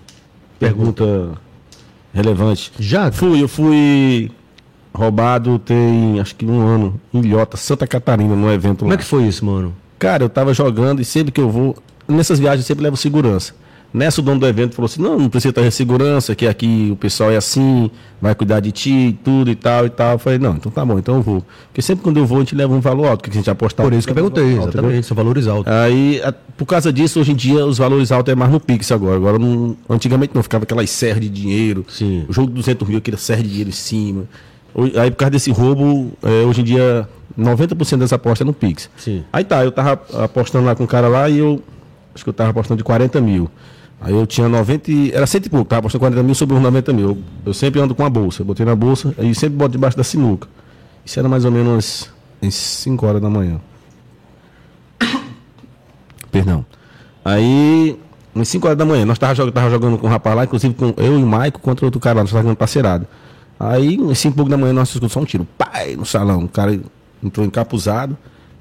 pergunta 0.58 1.32
relevante. 2.12 2.72
Já? 2.78 3.10
Fui, 3.12 3.42
eu 3.42 3.48
fui 3.48 4.30
roubado 4.94 5.58
tem 5.58 6.20
acho 6.20 6.34
que 6.34 6.44
um 6.44 6.60
ano 6.66 7.00
em 7.14 7.20
Ilhota, 7.20 7.56
Santa 7.56 7.86
Catarina, 7.86 8.34
num 8.36 8.50
evento 8.50 8.80
Como 8.80 8.90
lá. 8.90 8.94
é 8.94 8.98
que 8.98 9.04
foi 9.04 9.24
isso, 9.26 9.44
mano? 9.44 9.74
Cara, 9.98 10.24
eu 10.24 10.28
tava 10.28 10.52
jogando 10.52 11.00
e 11.00 11.04
sempre 11.04 11.30
que 11.32 11.40
eu 11.40 11.48
vou, 11.48 11.76
nessas 12.08 12.38
viagens 12.38 12.64
eu 12.64 12.66
sempre 12.66 12.82
levo 12.84 12.96
segurança. 12.96 13.54
Nessa 13.94 14.22
o 14.22 14.24
dono 14.24 14.40
do 14.40 14.46
evento 14.46 14.74
falou 14.74 14.86
assim: 14.86 15.02
não, 15.02 15.18
não 15.18 15.28
precisa 15.28 15.52
ter 15.52 15.70
segurança, 15.70 16.34
que 16.34 16.46
aqui 16.46 16.88
o 16.92 16.96
pessoal 16.96 17.30
é 17.30 17.36
assim, 17.36 17.90
vai 18.22 18.34
cuidar 18.34 18.60
de 18.60 18.72
ti, 18.72 19.18
tudo 19.22 19.50
e 19.50 19.54
tal 19.54 19.84
e 19.84 19.90
tal. 19.90 20.12
Eu 20.12 20.18
falei, 20.18 20.38
não, 20.38 20.54
então 20.54 20.72
tá 20.72 20.82
bom, 20.84 20.98
então 20.98 21.16
eu 21.16 21.22
vou. 21.22 21.44
Porque 21.68 21.82
sempre 21.82 22.02
quando 22.02 22.16
eu 22.16 22.24
vou, 22.24 22.38
a 22.38 22.40
gente 22.40 22.54
leva 22.54 22.72
um 22.72 22.80
valor 22.80 23.06
alto, 23.08 23.22
que 23.22 23.28
a 23.30 23.32
gente 23.34 23.50
apostar. 23.50 23.84
Por 23.84 23.92
isso 23.92 24.06
que 24.06 24.10
eu 24.10 24.14
perguntei, 24.14 24.56
exatamente, 24.56 25.06
são 25.06 25.14
valores 25.14 25.46
altos. 25.46 25.70
Aí, 25.70 26.22
a- 26.24 26.32
por 26.32 26.64
causa 26.64 26.90
disso, 26.90 27.20
hoje 27.20 27.32
em 27.32 27.36
dia, 27.36 27.66
os 27.66 27.76
valores 27.76 28.10
altos 28.10 28.32
é 28.32 28.34
mais 28.34 28.50
no 28.50 28.58
Pix 28.58 28.90
agora. 28.90 29.16
Agora, 29.16 29.38
não- 29.38 29.76
antigamente 29.90 30.34
não, 30.34 30.42
ficava 30.42 30.64
aquelas 30.64 30.88
serras 30.88 31.20
de 31.20 31.28
dinheiro. 31.28 31.84
Sim. 31.88 32.24
O 32.28 32.32
jogo 32.32 32.48
de 32.48 32.54
200 32.54 32.88
mil, 32.88 32.96
aquela 32.98 33.18
serra 33.18 33.42
de 33.42 33.48
dinheiro 33.50 33.68
em 33.68 33.74
cima. 33.74 34.24
Aí, 34.98 35.10
por 35.10 35.18
causa 35.18 35.32
desse 35.32 35.50
roubo, 35.50 36.12
é, 36.22 36.46
hoje 36.46 36.62
em 36.62 36.64
dia, 36.64 37.06
90% 37.36 37.98
das 38.00 38.12
apostas 38.14 38.40
é 38.40 38.44
no 38.44 38.54
Pix. 38.54 38.88
Sim. 38.96 39.22
Aí 39.30 39.44
tá, 39.44 39.62
eu 39.62 39.70
tava 39.70 40.00
apostando 40.24 40.64
lá 40.64 40.74
com 40.74 40.84
um 40.84 40.86
cara 40.86 41.08
lá 41.08 41.28
e 41.28 41.38
eu, 41.38 41.60
acho 42.14 42.24
que 42.24 42.30
eu 42.30 42.32
tava 42.34 42.48
apostando 42.50 42.78
de 42.78 42.84
40 42.84 43.20
mil. 43.20 43.50
Aí 44.04 44.12
eu 44.12 44.26
tinha 44.26 44.48
90, 44.48 44.90
e- 44.90 45.12
era 45.12 45.26
cento 45.26 45.46
e 45.46 45.48
pouco, 45.50 45.64
tava 45.66 45.80
apostando 45.80 46.00
40 46.00 46.22
mil 46.22 46.34
sobre 46.34 46.56
os 46.56 46.62
90 46.62 46.92
mil. 46.92 47.10
Eu, 47.10 47.18
eu 47.46 47.54
sempre 47.54 47.80
ando 47.80 47.94
com 47.94 48.04
a 48.04 48.10
bolsa, 48.10 48.42
eu 48.42 48.46
botei 48.46 48.66
na 48.66 48.74
bolsa 48.74 49.14
e 49.18 49.34
sempre 49.34 49.56
boto 49.56 49.70
debaixo 49.72 49.96
da 49.96 50.02
sinuca. 50.04 50.48
Isso 51.04 51.18
era 51.18 51.28
mais 51.28 51.44
ou 51.44 51.50
menos 51.52 52.10
às 52.44 52.54
5 52.54 53.06
horas 53.06 53.22
da 53.22 53.30
manhã. 53.30 53.60
Perdão. 56.30 56.64
Aí, 57.24 57.98
às 58.34 58.48
5 58.48 58.66
horas 58.66 58.78
da 58.78 58.84
manhã, 58.84 59.04
nós 59.04 59.18
tava, 59.18 59.34
jog- 59.34 59.52
tava 59.52 59.70
jogando 59.70 59.98
com 59.98 60.06
um 60.06 60.10
rapaz 60.10 60.34
lá, 60.36 60.44
inclusive 60.44 60.74
com 60.74 60.92
eu 60.96 61.18
e 61.18 61.22
o 61.22 61.26
Maico 61.26 61.60
contra 61.60 61.84
outro 61.84 62.00
cara 62.00 62.16
lá, 62.16 62.22
nós 62.22 62.30
tava 62.30 62.42
jogando 62.42 62.56
parceirado. 62.56 63.06
Aí, 63.60 63.98
às 64.10 64.18
5 64.18 64.34
e 64.34 64.36
pouco 64.36 64.50
da 64.50 64.56
manhã, 64.56 64.72
nós 64.72 64.88
escutamos 64.88 65.12
só 65.12 65.20
um 65.20 65.24
tiro. 65.24 65.46
Pai, 65.56 65.94
no 65.94 66.04
salão. 66.04 66.44
O 66.44 66.48
cara 66.48 66.78
entrou 67.22 67.46
encapuzado, 67.46 68.16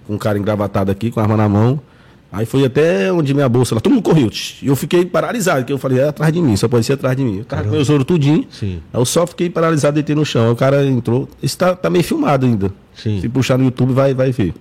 com 0.05 0.13
um 0.13 0.17
cara 0.17 0.37
engravatado 0.37 0.91
aqui, 0.91 1.09
com 1.09 1.19
a 1.19 1.23
arma 1.23 1.35
na 1.37 1.49
mão. 1.49 1.79
Aí 2.31 2.45
foi 2.45 2.63
até 2.65 3.11
onde 3.11 3.33
minha 3.33 3.49
bolsa 3.49 3.75
lá, 3.75 3.81
todo 3.81 3.91
mundo 3.91 4.03
correu. 4.03 4.29
E 4.61 4.67
eu 4.67 4.75
fiquei 4.75 5.03
paralisado, 5.05 5.65
que 5.65 5.73
eu 5.73 5.77
falei, 5.77 5.99
é 5.99 6.07
atrás 6.07 6.31
de 6.31 6.41
mim, 6.41 6.55
só 6.55 6.67
pode 6.67 6.85
ser 6.85 6.93
atrás 6.93 7.17
de 7.17 7.23
mim. 7.23 7.39
Eu 7.39 7.45
tava 7.45 7.63
com 7.65 7.71
meus 7.71 7.89
ouro 7.89 8.05
tudinho. 8.05 8.45
Sim. 8.49 8.79
Aí 8.93 9.01
eu 9.01 9.05
só 9.05 9.27
fiquei 9.27 9.49
paralisado, 9.49 9.95
deitei 9.95 10.15
no 10.15 10.25
chão. 10.25 10.45
Aí 10.45 10.51
o 10.51 10.55
cara 10.55 10.85
entrou. 10.85 11.27
Isso 11.43 11.57
tá, 11.57 11.75
tá 11.75 11.89
meio 11.89 12.03
filmado 12.05 12.45
ainda. 12.45 12.71
Sim. 12.95 13.19
Se 13.19 13.27
puxar 13.27 13.57
no 13.57 13.65
YouTube, 13.65 13.91
vai, 13.91 14.13
vai 14.13 14.31
ver. 14.31 14.53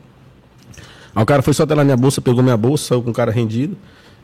Aí 1.15 1.23
o 1.23 1.27
cara 1.27 1.43
foi 1.43 1.55
só 1.55 1.63
até 1.63 1.75
lá 1.75 1.85
minha 1.85 1.97
bolsa, 1.97 2.21
pegou 2.21 2.43
minha 2.43 2.57
bolsa, 2.57 2.87
saiu 2.89 3.03
com 3.03 3.11
o 3.11 3.15
cara 3.15 3.31
rendido 3.31 3.77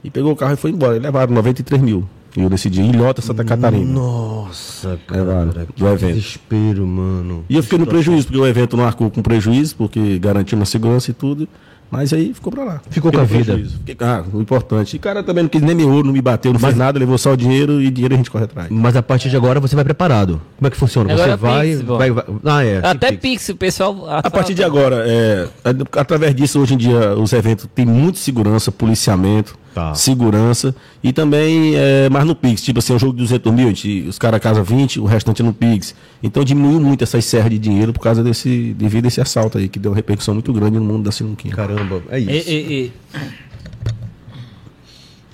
e 0.02 0.10
pegou 0.10 0.32
o 0.32 0.36
carro 0.36 0.54
e 0.54 0.56
foi 0.56 0.70
embora. 0.72 0.96
E 0.96 0.98
levaram 0.98 1.32
93 1.32 1.80
mil. 1.80 2.04
E 2.36 2.42
eu 2.42 2.50
decidi 2.50 2.80
em 2.82 2.90
Ilhota, 2.90 3.22
Santa 3.22 3.44
Catarina. 3.44 3.90
Nossa, 3.92 4.98
Levaram, 5.08 5.52
cara. 5.52 5.66
do 5.66 5.72
Que 5.72 5.84
evento. 5.84 6.14
desespero, 6.14 6.86
mano. 6.86 7.44
E 7.48 7.56
eu 7.56 7.62
fiquei 7.62 7.78
no 7.78 7.86
prejuízo, 7.86 8.26
porque 8.26 8.38
o 8.40 8.46
evento 8.46 8.76
não 8.76 8.84
arcou 8.84 9.10
com 9.10 9.22
prejuízo, 9.22 9.74
porque 9.76 10.18
garantiu 10.18 10.58
uma 10.58 10.66
segurança 10.66 11.10
e 11.10 11.14
tudo. 11.14 11.48
Mas 11.90 12.12
aí 12.12 12.34
ficou 12.34 12.52
pra 12.52 12.64
lá. 12.64 12.80
Ficou 12.90 13.12
com 13.12 13.20
a 13.20 13.24
vida. 13.24 13.44
prejuízo. 13.52 13.78
Fiquei- 13.84 13.96
ah, 14.06 14.24
o 14.32 14.40
importante. 14.40 14.94
E 14.94 14.96
o 14.96 15.00
cara 15.00 15.22
também 15.22 15.44
não 15.44 15.48
quis 15.48 15.62
nem 15.62 15.74
me 15.74 15.84
ouro, 15.84 16.06
não 16.06 16.12
me 16.12 16.20
bateu, 16.20 16.52
não 16.52 16.58
fez 16.58 16.76
nada, 16.76 16.98
levou 16.98 17.16
só 17.16 17.32
o 17.32 17.36
dinheiro 17.36 17.80
e 17.80 17.90
dinheiro 17.90 18.14
a 18.14 18.16
gente 18.16 18.30
corre 18.30 18.44
atrás. 18.44 18.68
Mas 18.70 18.96
a 18.96 19.02
partir 19.02 19.30
de 19.30 19.36
agora 19.36 19.60
você 19.60 19.74
vai 19.76 19.84
preparado. 19.84 20.40
Como 20.56 20.66
é 20.66 20.70
que 20.70 20.76
funciona? 20.76 21.12
Agora 21.12 21.28
você 21.28 21.32
é 21.32 21.36
vai, 21.36 21.68
Pix, 21.68 21.82
vai, 21.82 22.10
vai. 22.10 22.24
Ah, 22.44 22.64
é. 22.64 22.78
Até 22.82 23.08
Pix. 23.12 23.20
Pix, 23.22 23.48
o 23.50 23.56
pessoal. 23.56 24.04
A 24.08 24.30
partir 24.30 24.54
de 24.54 24.64
agora, 24.64 25.04
é, 25.06 25.46
a- 25.64 26.00
através 26.00 26.34
disso, 26.34 26.60
hoje 26.60 26.74
em 26.74 26.76
dia, 26.76 27.14
os 27.14 27.32
eventos 27.32 27.66
têm 27.74 27.86
muito 27.86 28.18
segurança, 28.18 28.72
policiamento, 28.72 29.56
Tá. 29.76 29.94
segurança, 29.94 30.74
e 31.02 31.12
também 31.12 31.74
é, 31.76 32.08
mais 32.08 32.24
no 32.24 32.34
Pix. 32.34 32.62
Tipo 32.62 32.78
assim, 32.78 32.94
um 32.94 32.98
jogo 32.98 33.12
de 33.12 33.18
200 33.18 33.52
mil, 33.52 33.66
a 33.66 33.68
gente- 33.68 34.06
os 34.08 34.18
caras 34.18 34.40
casam 34.40 34.64
20, 34.64 34.98
o 34.98 35.04
restante 35.04 35.42
é 35.42 35.44
no 35.44 35.52
Pix. 35.52 35.94
Então 36.22 36.42
diminuiu 36.42 36.80
muito 36.80 37.04
essas 37.04 37.22
serras 37.26 37.50
de 37.50 37.58
dinheiro 37.58 37.92
por 37.92 38.00
causa 38.00 38.24
desse, 38.24 38.72
devido 38.72 39.04
a 39.04 39.08
esse 39.08 39.20
assalto 39.20 39.58
aí, 39.58 39.68
que 39.68 39.78
deu 39.78 39.90
uma 39.90 39.96
repercussão 39.96 40.32
muito 40.32 40.50
grande 40.50 40.78
no 40.78 40.84
mundo 40.84 41.04
da 41.04 41.12
sinuquinha. 41.12 41.54
Caramba, 41.54 42.02
é 42.08 42.18
isso. 42.18 42.48
E, 42.48 42.54
e, 42.54 42.82
e- 42.84 42.92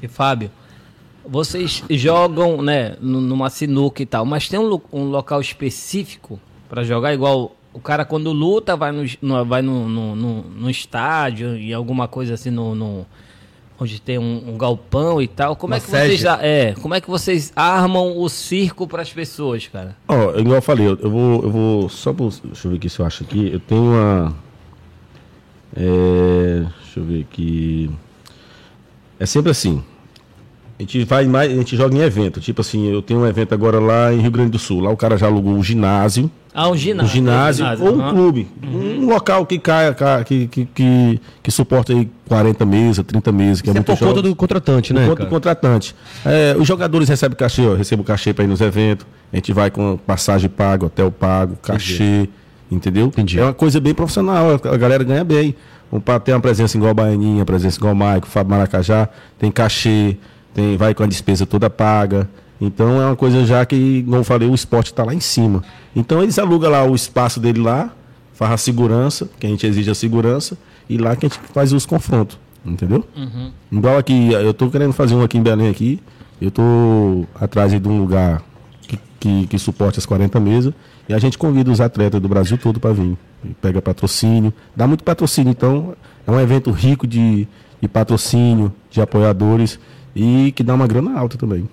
e, 0.03 0.09
Fábio, 0.09 0.51
vocês 1.25 1.85
jogam, 1.91 2.61
né, 2.63 2.97
nu- 3.01 3.21
numa 3.21 3.49
sinuca 3.49 4.03
e 4.03 4.07
tal, 4.07 4.25
mas 4.25 4.49
tem 4.49 4.59
um, 4.59 4.81
um 4.93 5.05
local 5.05 5.41
específico 5.41 6.41
para 6.69 6.83
jogar 6.83 7.15
igual 7.15 7.55
o 7.73 7.79
cara 7.79 8.05
quando 8.05 8.33
luta 8.33 8.77
vai 8.77 8.91
no, 8.91 9.05
no- 9.23 9.45
vai 9.45 9.63
no, 9.63 9.89
no, 9.89 10.17
no- 10.17 10.43
no 10.43 10.69
estádio 10.71 11.57
e 11.57 11.73
alguma 11.73 12.09
coisa 12.09 12.35
assim 12.35 12.51
no, 12.51 12.75
no- 12.75 13.07
onde 13.83 14.01
tem 14.01 14.19
um, 14.19 14.43
um 14.55 14.57
galpão 14.59 15.21
e 15.21 15.29
tal. 15.29 15.55
Como 15.57 15.73
Uma 15.73 15.77
é 15.77 15.81
que 15.81 15.91
vocês 15.91 16.21
sede. 16.21 16.29
a- 16.29 16.39
é, 16.43 16.75
como 16.81 16.95
é 16.95 17.01
que 17.01 17.09
vocês 17.11 17.53
armam 17.55 18.19
o 18.19 18.29
circo 18.29 18.87
para 18.87 19.03
as 19.03 19.13
pessoas, 19.13 19.67
cara? 19.67 19.97
Ó, 20.09 20.37
igual 20.39 20.57
eu 20.57 20.63
falei, 20.63 20.87
eu, 20.87 20.99
eu 21.01 21.11
vou, 21.11 21.43
eu 21.43 21.51
vou 21.51 21.89
só 21.89 22.13
por, 22.13 22.33
deixa 22.45 22.67
eu 22.67 22.71
ver 22.73 22.77
aqui 22.79 22.89
se 22.89 22.99
eu 23.01 23.07
acho 23.07 23.23
aqui, 23.25 23.51
eu 23.53 23.61
tenho 23.61 23.83
uma 23.83 24.35
é, 25.77 26.65
deixa 26.83 27.01
eu 27.01 27.05
ver 27.05 27.21
aqui. 27.23 27.91
É 29.19 29.27
sempre 29.27 29.51
assim. 29.51 29.83
A 30.83 30.85
gente 30.85 31.05
vai 31.05 31.25
mais, 31.27 31.51
a 31.53 31.55
gente 31.55 31.77
joga 31.77 31.95
em 31.95 32.01
evento, 32.01 32.41
tipo 32.41 32.61
assim, 32.61 32.89
eu 32.91 33.01
tenho 33.01 33.21
um 33.21 33.27
evento 33.27 33.55
agora 33.55 33.79
lá 33.79 34.13
em 34.13 34.19
Rio 34.19 34.33
Grande 34.33 34.51
do 34.51 34.59
Sul, 34.59 34.81
lá 34.81 34.91
o 34.91 34.97
cara 34.97 35.17
já 35.17 35.27
alugou 35.27 35.53
um 35.53 35.63
ginásio, 35.63 36.29
Ah, 36.53 36.67
um 36.69 36.73
um 36.73 36.77
ginásio. 36.77 37.09
ginásio, 37.09 37.67
ou 37.81 37.95
um 38.01 38.11
clube, 38.11 38.49
um 38.65 39.07
local 39.07 39.47
que 39.47 39.61
caia, 39.61 39.95
ca- 39.95 40.25
que, 40.25 40.49
que, 40.49 40.65
que, 40.67 41.21
que 41.41 41.51
suporta 41.53 41.93
aí 41.93 42.11
40 42.27 42.67
mesas, 42.67 43.05
30 43.07 43.31
mesas, 43.31 43.61
que 43.63 43.71
é 43.71 43.73
Isso 43.73 43.79
é 43.79 43.81
muito 43.81 43.97
por 43.97 44.07
conta 44.09 44.23
do 44.23 44.35
contratante, 44.35 44.93
né? 44.93 45.05
Enquanto 45.05 45.19
cara? 45.19 45.29
o 45.29 45.33
contratante. 45.33 45.95
É, 46.27 46.57
os 46.59 46.67
jogadores 46.67 47.09
recebem 47.09 47.37
cachê, 47.37 47.63
ó, 47.65 47.75
recebo 47.75 48.03
cachê 48.03 48.35
para 48.35 48.43
ir 48.45 48.49
nos 48.49 48.61
eventos. 48.61 49.07
A 49.33 49.37
gente 49.37 49.53
vai 49.53 49.71
com 49.71 49.97
passagem 49.97 50.51
paga, 50.51 50.87
hotel 50.87 51.11
pago, 51.13 51.57
cachê, 51.63 52.29
entendeu? 52.71 53.07
Entendi. 53.07 53.39
É 53.39 53.45
uma 53.45 53.55
coisa 53.55 53.79
bem 53.81 53.95
profissional, 53.95 54.61
a 54.65 54.77
galera 54.77 55.05
ganha 55.05 55.23
bem. 55.25 55.55
Para 56.05 56.19
ter 56.19 56.33
uma 56.33 56.41
presença 56.41 56.77
igual 56.77 56.91
a 56.91 56.95
Baianinha, 56.95 57.45
presença 57.45 57.79
igual 57.79 57.93
o 57.93 57.97
Maico, 57.97 58.27
Fábio 58.27 58.51
Maracajá, 58.51 59.09
tem 59.39 59.51
cachê, 59.53 60.17
tem, 60.55 60.77
vai 60.77 60.95
com 60.95 61.03
a 61.03 61.07
despesa 61.07 61.47
toda 61.47 61.69
paga. 61.71 62.29
Então 62.61 63.01
é 63.01 63.07
uma 63.07 63.17
coisa 63.17 63.45
já 63.45 63.65
que, 63.67 64.03
como 64.05 64.17
eu 64.17 64.25
falei, 64.25 64.49
o 64.49 64.55
esporte 64.55 64.93
está 64.93 65.05
lá 65.05 65.15
em 65.15 65.21
cima. 65.21 65.65
Então 65.97 66.23
eles 66.23 66.39
alugam 66.39 66.71
lá 66.71 66.85
o 66.85 66.95
espaço 66.95 67.41
dele 67.41 67.61
lá, 67.61 67.93
faz 68.35 68.53
a 68.53 68.57
segurança, 68.57 69.29
que 69.39 69.47
a 69.47 69.51
gente 69.51 69.67
exige 69.67 69.91
a 69.91 69.95
segurança, 69.95 70.57
e 70.89 70.97
lá 70.97 71.17
que 71.17 71.27
a 71.27 71.29
gente 71.29 71.41
faz 71.53 71.73
os 71.73 71.85
confrontos, 71.85 72.39
entendeu? 72.65 73.05
Igual 73.71 73.99
aqui, 73.99 74.33
eu 74.33 74.55
tô 74.55 74.71
querendo 74.71 74.93
fazer 74.93 75.15
um 75.15 75.23
aqui 75.23 75.39
em 75.39 75.43
Belém 75.43 75.69
aqui. 75.69 76.01
Eu 76.41 76.51
tô 76.51 77.25
atrás 77.41 77.71
de 77.73 77.89
um 77.89 77.99
lugar 77.99 78.43
que, 78.83 78.99
que, 79.19 79.47
que 79.47 79.59
suporte 79.59 79.99
as 79.99 80.07
40 80.07 80.39
mesas. 80.41 80.75
E 81.09 81.15
a 81.15 81.19
gente 81.19 81.39
convida 81.39 81.71
os 81.71 81.81
atletas 81.81 82.21
do 82.21 82.29
Brasil 82.29 82.59
todo 82.59 82.79
para 82.79 82.93
vir. 82.93 83.17
Pega 83.61 83.81
patrocínio. 83.81 84.53
Dá 84.75 84.87
muito 84.87 85.03
patrocínio, 85.03 85.51
então 85.51 85.95
é 86.27 86.31
um 86.31 86.41
evento 86.41 86.71
rico 86.71 87.07
de, 87.07 87.47
de 87.81 87.89
patrocínio, 87.89 88.73
de 88.91 89.01
apoiadores 89.01 89.79
e 90.15 90.53
que 90.53 90.63
dá 90.63 90.75
uma 90.75 90.87
grana 90.87 91.19
alta 91.19 91.39
também. 91.39 91.69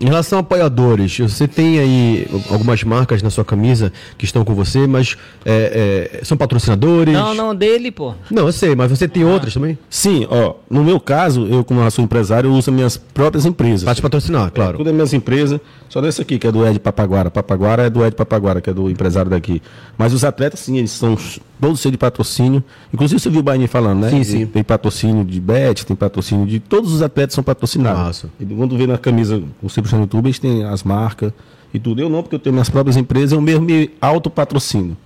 Em 0.00 0.06
relação 0.06 0.38
a 0.38 0.40
apoiadores, 0.40 1.18
você 1.18 1.46
tem 1.46 1.78
aí 1.78 2.26
algumas 2.50 2.82
marcas 2.82 3.22
na 3.22 3.30
sua 3.30 3.44
camisa 3.44 3.92
que 4.18 4.24
estão 4.24 4.44
com 4.44 4.52
você, 4.52 4.86
mas 4.86 5.16
é, 5.44 6.10
é, 6.20 6.24
são 6.24 6.36
patrocinadores? 6.36 7.14
Não, 7.14 7.32
não, 7.32 7.54
dele, 7.54 7.92
pô. 7.92 8.12
Não, 8.30 8.46
eu 8.46 8.52
sei, 8.52 8.74
mas 8.74 8.90
você 8.90 9.06
tem 9.06 9.24
outras 9.24 9.54
também? 9.54 9.78
Sim, 9.88 10.26
ó, 10.28 10.54
no 10.68 10.82
meu 10.82 10.98
caso, 10.98 11.46
eu 11.46 11.64
como 11.64 11.88
sou 11.90 12.04
empresário, 12.04 12.50
eu 12.50 12.54
uso 12.54 12.72
minhas 12.72 12.96
próprias 12.96 13.46
empresas. 13.46 13.84
Para 13.84 13.94
te 13.94 14.02
patrocinar, 14.02 14.50
claro. 14.50 14.74
É, 14.74 14.78
tudo 14.78 14.90
é 14.90 14.92
minhas 14.92 15.12
empresas, 15.12 15.60
só 15.88 16.00
dessa 16.00 16.22
aqui, 16.22 16.38
que 16.40 16.46
é 16.46 16.52
do 16.52 16.66
Ed 16.66 16.80
Papaguara. 16.80 17.30
Papaguara 17.30 17.84
é 17.84 17.90
do 17.90 18.04
Ed 18.04 18.16
Papaguara, 18.16 18.60
que 18.60 18.68
é 18.68 18.72
do 18.72 18.90
empresário 18.90 19.30
daqui. 19.30 19.62
Mas 19.96 20.12
os 20.12 20.24
atletas, 20.24 20.60
sim, 20.60 20.76
eles 20.76 20.90
são 20.90 21.16
todos 21.60 21.80
cheios 21.80 21.92
de 21.92 21.98
patrocínio. 21.98 22.62
Inclusive 22.92 23.20
você 23.20 23.30
viu 23.30 23.40
o 23.40 23.42
Bahia 23.42 23.66
falando, 23.68 24.00
né? 24.00 24.10
Sim, 24.10 24.24
sim. 24.24 24.46
Tem 24.46 24.62
patrocínio 24.62 25.24
de 25.24 25.40
Bet, 25.40 25.86
tem 25.86 25.96
patrocínio 25.96 26.46
de. 26.46 26.60
Todos 26.60 26.92
os 26.92 27.00
atletas 27.00 27.34
são 27.34 27.42
patrocinados. 27.42 28.02
Massa. 28.02 28.30
E 28.38 28.44
quando 28.44 28.76
vê 28.76 28.86
na 28.86 28.98
camisa 28.98 29.42
o 29.62 29.68
Sempre 29.84 29.96
no 29.96 30.02
YouTube, 30.04 30.26
eles 30.26 30.38
têm 30.38 30.64
as 30.64 30.82
marcas 30.82 31.32
e 31.72 31.78
tudo. 31.78 32.00
Eu 32.00 32.08
não, 32.08 32.22
porque 32.22 32.36
eu 32.36 32.38
tenho 32.38 32.54
minhas 32.54 32.70
próprias 32.70 32.96
empresas, 32.96 33.32
eu 33.32 33.40
mesmo 33.40 33.64
me 33.64 33.90
autopatrocínio. 34.00 34.96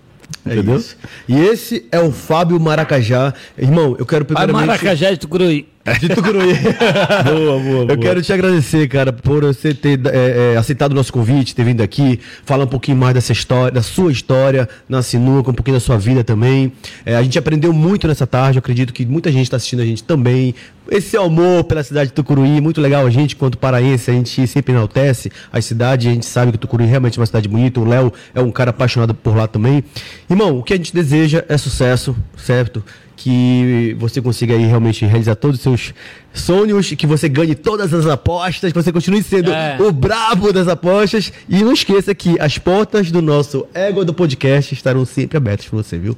É 0.44 0.52
Entendeu? 0.52 0.76
isso. 0.76 0.96
E 1.26 1.36
esse 1.36 1.86
é 1.90 2.00
o 2.00 2.12
Fábio 2.12 2.58
Maracajá. 2.60 3.32
Irmão, 3.56 3.96
eu 3.98 4.06
quero 4.06 4.24
primeiramente... 4.24 4.66
Maracajá 4.66 5.10
de 5.10 5.18
Tucuruí. 5.18 5.66
De 5.94 6.08
Tucuruí. 6.08 6.54
boa, 7.24 7.60
boa, 7.60 7.80
Eu 7.80 7.86
boa. 7.86 7.96
quero 7.96 8.22
te 8.22 8.32
agradecer, 8.32 8.86
cara, 8.88 9.12
por 9.12 9.44
você 9.44 9.72
ter 9.72 10.00
é, 10.06 10.54
é, 10.54 10.56
aceitado 10.56 10.92
o 10.92 10.94
nosso 10.94 11.12
convite, 11.12 11.54
ter 11.54 11.64
vindo 11.64 11.82
aqui, 11.82 12.20
falar 12.44 12.64
um 12.64 12.68
pouquinho 12.68 12.96
mais 12.96 13.14
dessa 13.14 13.32
história, 13.32 13.72
da 13.72 13.82
sua 13.82 14.12
história 14.12 14.68
na 14.88 15.02
sinuca, 15.02 15.50
um 15.50 15.54
pouquinho 15.54 15.76
da 15.76 15.80
sua 15.80 15.98
vida 15.98 16.22
também. 16.22 16.72
É, 17.04 17.16
a 17.16 17.22
gente 17.22 17.38
aprendeu 17.38 17.72
muito 17.72 18.06
nessa 18.06 18.26
tarde, 18.26 18.58
eu 18.58 18.60
acredito 18.60 18.92
que 18.92 19.06
muita 19.06 19.30
gente 19.30 19.44
está 19.44 19.56
assistindo 19.56 19.80
a 19.80 19.86
gente 19.86 20.02
também. 20.04 20.54
Esse 20.90 21.18
amor 21.18 21.64
pela 21.64 21.82
cidade 21.82 22.08
de 22.08 22.14
Tucuruí, 22.14 22.60
muito 22.62 22.80
legal 22.80 23.06
a 23.06 23.10
gente, 23.10 23.36
quanto 23.36 23.58
paraense, 23.58 24.10
a 24.10 24.14
gente 24.14 24.46
sempre 24.46 24.72
enaltece 24.72 25.30
as 25.52 25.64
cidades, 25.66 26.06
a 26.06 26.10
gente 26.10 26.24
sabe 26.24 26.52
que 26.52 26.58
Tucuruí 26.58 26.86
realmente 26.86 27.18
é 27.18 27.20
uma 27.20 27.26
cidade 27.26 27.46
bonita, 27.46 27.78
o 27.78 27.84
Léo 27.84 28.12
é 28.34 28.40
um 28.40 28.50
cara 28.50 28.70
apaixonado 28.70 29.14
por 29.14 29.36
lá 29.36 29.46
também. 29.46 29.84
Irmão, 30.30 30.58
o 30.58 30.62
que 30.62 30.72
a 30.72 30.76
gente 30.76 30.94
deseja 30.94 31.44
é 31.46 31.58
sucesso, 31.58 32.16
certo? 32.36 32.82
Que 33.20 33.96
você 33.98 34.22
consiga 34.22 34.54
aí 34.54 34.64
realmente 34.64 35.04
realizar 35.04 35.34
todos 35.34 35.56
os 35.56 35.62
seus 35.62 35.92
sonhos, 36.32 36.90
que 36.90 37.06
você 37.06 37.28
ganhe 37.28 37.54
todas 37.54 37.92
as 37.92 38.06
apostas, 38.06 38.72
que 38.72 38.80
você 38.80 38.92
continue 38.92 39.22
sendo 39.24 39.50
É. 39.52 39.76
o 39.80 39.90
brabo 39.90 40.52
das 40.52 40.68
apostas. 40.68 41.32
E 41.48 41.62
não 41.64 41.72
esqueça 41.72 42.14
que 42.14 42.40
as 42.40 42.58
portas 42.58 43.10
do 43.10 43.20
nosso 43.20 43.66
Ego 43.74 44.04
do 44.04 44.14
Podcast 44.14 44.72
estarão 44.72 45.04
sempre 45.04 45.36
abertas 45.36 45.66
para 45.66 45.76
você, 45.82 45.98
viu? 45.98 46.16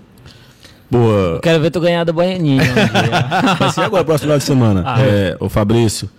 Boa. 0.91 1.41
Quero 1.43 1.61
ver 1.63 1.71
tu 1.71 1.81
ganhar 1.81 2.05
do 2.05 2.13
Baianinho. 2.13 2.63
um. 2.63 2.67
Vai 3.59 3.73
ser 3.73 3.81
agora, 3.83 4.05
próximo 4.05 4.27
final 4.27 4.39
de 4.39 4.45
semana. 4.45 4.83
Ah. 4.85 5.01
é, 5.01 5.37
o 5.41 5.49
Fabrício, 5.49 6.11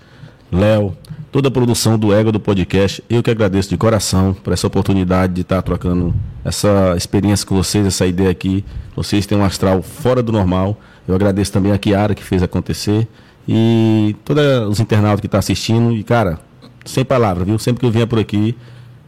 Léo, 0.51 0.97
toda 1.31 1.47
a 1.47 1.51
produção 1.51 1.97
do 1.97 2.13
Ego 2.13 2.31
do 2.31 2.39
Podcast. 2.39 3.03
Eu 3.09 3.23
que 3.23 3.31
agradeço 3.31 3.69
de 3.69 3.77
coração 3.77 4.33
por 4.33 4.51
essa 4.51 4.67
oportunidade 4.67 5.33
de 5.33 5.41
estar 5.41 5.61
trocando 5.61 6.13
essa 6.43 6.93
experiência 6.97 7.47
com 7.47 7.55
vocês, 7.55 7.87
essa 7.87 8.05
ideia 8.05 8.29
aqui. 8.29 8.65
Vocês 8.95 9.25
têm 9.25 9.37
um 9.37 9.43
astral 9.43 9.81
fora 9.81 10.21
do 10.21 10.31
normal. 10.31 10.77
Eu 11.07 11.15
agradeço 11.15 11.51
também 11.51 11.71
a 11.71 11.77
Kiara 11.77 12.13
que 12.13 12.23
fez 12.23 12.43
acontecer. 12.43 13.07
E 13.47 14.15
todos 14.25 14.43
os 14.67 14.79
internautas 14.79 15.21
que 15.21 15.27
estão 15.27 15.39
assistindo. 15.39 15.95
E, 15.95 16.03
cara, 16.03 16.37
sem 16.85 17.05
palavra, 17.05 17.45
viu? 17.45 17.57
Sempre 17.57 17.79
que 17.79 17.85
eu 17.85 17.91
vier 17.91 18.07
por 18.07 18.19
aqui, 18.19 18.55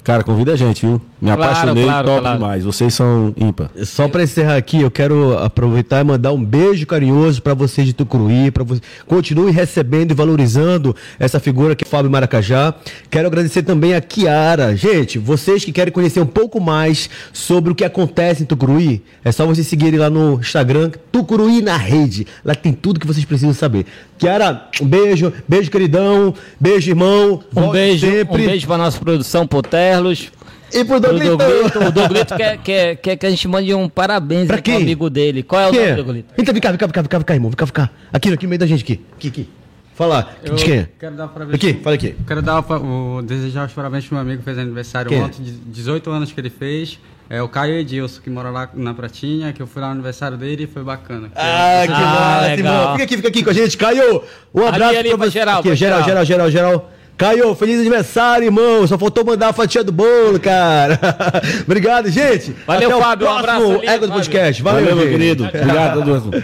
cara, 0.03 0.23
convida 0.23 0.53
a 0.53 0.55
gente, 0.55 0.85
viu? 0.85 1.01
Me 1.21 1.31
Claro, 1.31 1.43
apaixonei, 1.43 1.85
claro, 1.85 2.07
top 2.07 2.21
claro. 2.21 2.37
demais. 2.37 2.63
Vocês 2.65 2.93
são 2.93 3.33
ímpar. 3.37 3.69
Só 3.83 4.07
para 4.09 4.23
encerrar 4.23 4.57
aqui, 4.57 4.81
eu 4.81 4.91
quero 4.91 5.37
aproveitar 5.37 6.01
e 6.01 6.03
mandar 6.03 6.33
um 6.33 6.43
beijo 6.43 6.85
carinhoso 6.85 7.41
para 7.41 7.53
vocês 7.53 7.87
de 7.87 7.93
Tucuruí, 7.93 8.51
para 8.51 8.63
você 8.63 8.81
continue 9.07 9.51
recebendo 9.51 10.11
e 10.11 10.13
valorizando 10.13 10.93
essa 11.17 11.39
figura 11.39 11.75
que 11.75 11.85
é 11.85 11.87
o 11.87 11.89
Fábio 11.89 12.11
Maracajá. 12.11 12.73
Quero 13.09 13.27
agradecer 13.27 13.63
também 13.63 13.93
a 13.93 14.01
Kiara. 14.01 14.75
Gente, 14.75 15.17
vocês 15.17 15.63
que 15.63 15.71
querem 15.71 15.93
conhecer 15.93 16.19
um 16.19 16.25
pouco 16.25 16.59
mais 16.59 17.09
sobre 17.31 17.71
o 17.71 17.75
que 17.75 17.85
acontece 17.85 18.43
em 18.43 18.45
Tucuruí, 18.45 19.01
é 19.23 19.31
só 19.31 19.45
vocês 19.45 19.65
seguirem 19.65 19.99
lá 19.99 20.09
no 20.09 20.39
Instagram, 20.39 20.91
Tucuruí 21.11 21.61
na 21.61 21.77
rede. 21.77 22.27
Lá 22.43 22.53
tem 22.53 22.73
tudo 22.73 22.99
que 22.99 23.07
vocês 23.07 23.23
precisam 23.25 23.53
saber. 23.53 23.85
Kiara, 24.23 24.69
um 24.81 24.85
beijo, 24.85 25.33
beijo 25.45 25.69
queridão, 25.69 26.33
beijo 26.57 26.89
irmão. 26.89 27.43
Um 27.53 27.69
beijo, 27.71 28.07
um 28.07 28.09
sempre. 28.09 28.45
beijo 28.45 28.65
pra 28.65 28.77
nossa 28.77 28.97
produção, 28.97 29.45
Poterlos. 29.45 30.31
E 30.71 30.85
pro 30.85 31.01
Pro 31.01 31.19
Doglito. 31.19 31.79
O 31.85 31.91
Doglito 31.91 32.35
quer, 32.37 32.57
quer, 32.59 32.95
quer 32.95 33.15
que 33.17 33.25
a 33.25 33.29
gente 33.29 33.45
mande 33.49 33.73
um 33.73 33.89
parabéns 33.89 34.47
Pra 34.47 34.55
aí 34.55 34.61
pro 34.61 34.71
quem? 34.71 34.81
amigo 34.81 35.09
dele. 35.09 35.43
Qual 35.43 35.61
é 35.61 35.67
o 35.67 35.71
Quem 35.71 35.79
nome, 35.81 35.91
é? 35.91 35.95
Doglito? 35.95 36.33
Então 36.37 36.53
vem 36.53 36.61
cá, 36.61 36.69
vem 36.69 36.77
cá, 36.77 36.85
vem 36.85 36.93
cá, 36.93 37.01
vem 37.01 37.09
cá, 37.09 37.17
vem 37.17 37.25
cá, 37.25 37.33
irmão. 37.33 37.49
Vem 37.49 37.57
cá, 37.57 37.65
vem 37.65 37.73
cá. 37.73 37.89
Aqui, 38.13 38.33
aqui 38.33 38.45
no 38.45 38.49
meio 38.49 38.59
da 38.59 38.65
gente, 38.65 38.81
aqui. 38.81 39.01
Aqui, 39.17 39.27
aqui. 39.27 39.49
Fala, 39.95 40.27
Eu 40.43 40.55
de 40.55 40.65
quem 40.65 40.73
é? 40.79 40.87
Quero 40.99 41.15
dar 41.15 41.27
parabéns. 41.27 41.55
Aqui, 41.55 41.73
fala 41.83 41.95
aqui. 41.95 42.15
Quero 42.27 42.41
dar 42.41 42.59
o, 42.59 43.17
o- 43.17 43.21
desejar 43.21 43.67
os 43.67 43.73
parabéns 43.73 44.05
pro 44.05 44.15
meu 44.15 44.21
amigo 44.23 44.39
que 44.39 44.43
fez 44.45 44.57
aniversário 44.57 45.09
Quem 45.09 45.19
é? 45.19 45.23
ontem, 45.23 45.43
de 45.43 45.51
18 45.51 46.09
anos 46.09 46.31
que 46.31 46.39
ele 46.41 46.49
fez. 46.49 46.97
É 47.29 47.41
o 47.41 47.47
Caio 47.47 47.75
Edilson, 47.75 48.19
que 48.21 48.29
mora 48.29 48.49
lá 48.49 48.69
na 48.73 48.93
Pratinha, 48.93 49.53
que 49.53 49.61
eu 49.61 49.65
fui 49.67 49.81
lá 49.81 49.87
no 49.89 49.93
aniversário 49.93 50.37
dele 50.37 50.63
e 50.63 50.67
foi 50.67 50.83
bacana. 50.83 51.29
Ah, 51.35 51.83
que 51.85 51.93
Ah, 51.93 52.39
legal. 52.41 52.57
irmão. 52.57 52.91
Fica 52.93 53.03
aqui, 53.03 53.15
fica 53.17 53.27
aqui 53.29 53.43
com 53.43 53.49
a 53.49 53.53
gente. 53.53 53.77
Caio, 53.77 54.23
um 54.53 54.59
Ali, 54.59 54.67
abraço 54.67 54.97
ali, 54.97 55.09
pra 55.09 55.17
pra 55.17 55.25
você. 55.27 55.31
geral, 55.31 55.59
aqui, 55.59 55.67
pra 55.69 55.75
geral, 55.75 56.03
geral, 56.03 56.25
geral. 56.25 56.49
geral, 56.51 56.71
geral. 56.71 56.91
Caio, 57.15 57.55
feliz 57.55 57.79
aniversário, 57.79 58.45
irmão. 58.45 58.85
Só 58.87 58.97
faltou 58.97 59.23
mandar 59.23 59.49
a 59.49 59.53
fatia 59.53 59.83
do 59.83 59.91
bolo, 59.91 60.39
cara. 60.39 60.99
Obrigado, 61.65 62.09
gente. 62.09 62.53
Valeu, 62.67 62.89
Até 62.89 62.95
o 62.95 62.99
Fábio. 63.01 63.27
Um 63.27 63.29
próximo 63.41 63.53
abraço 63.53 63.77
ali, 63.79 63.87
Ego 63.87 64.07
do. 64.07 64.13
Podcast. 64.13 64.63
Valeu, 64.63 64.81
Valeu, 64.81 64.95
meu 64.97 65.07
querido. 65.09 65.45
Obrigado 65.45 66.03
todos. 66.03 66.43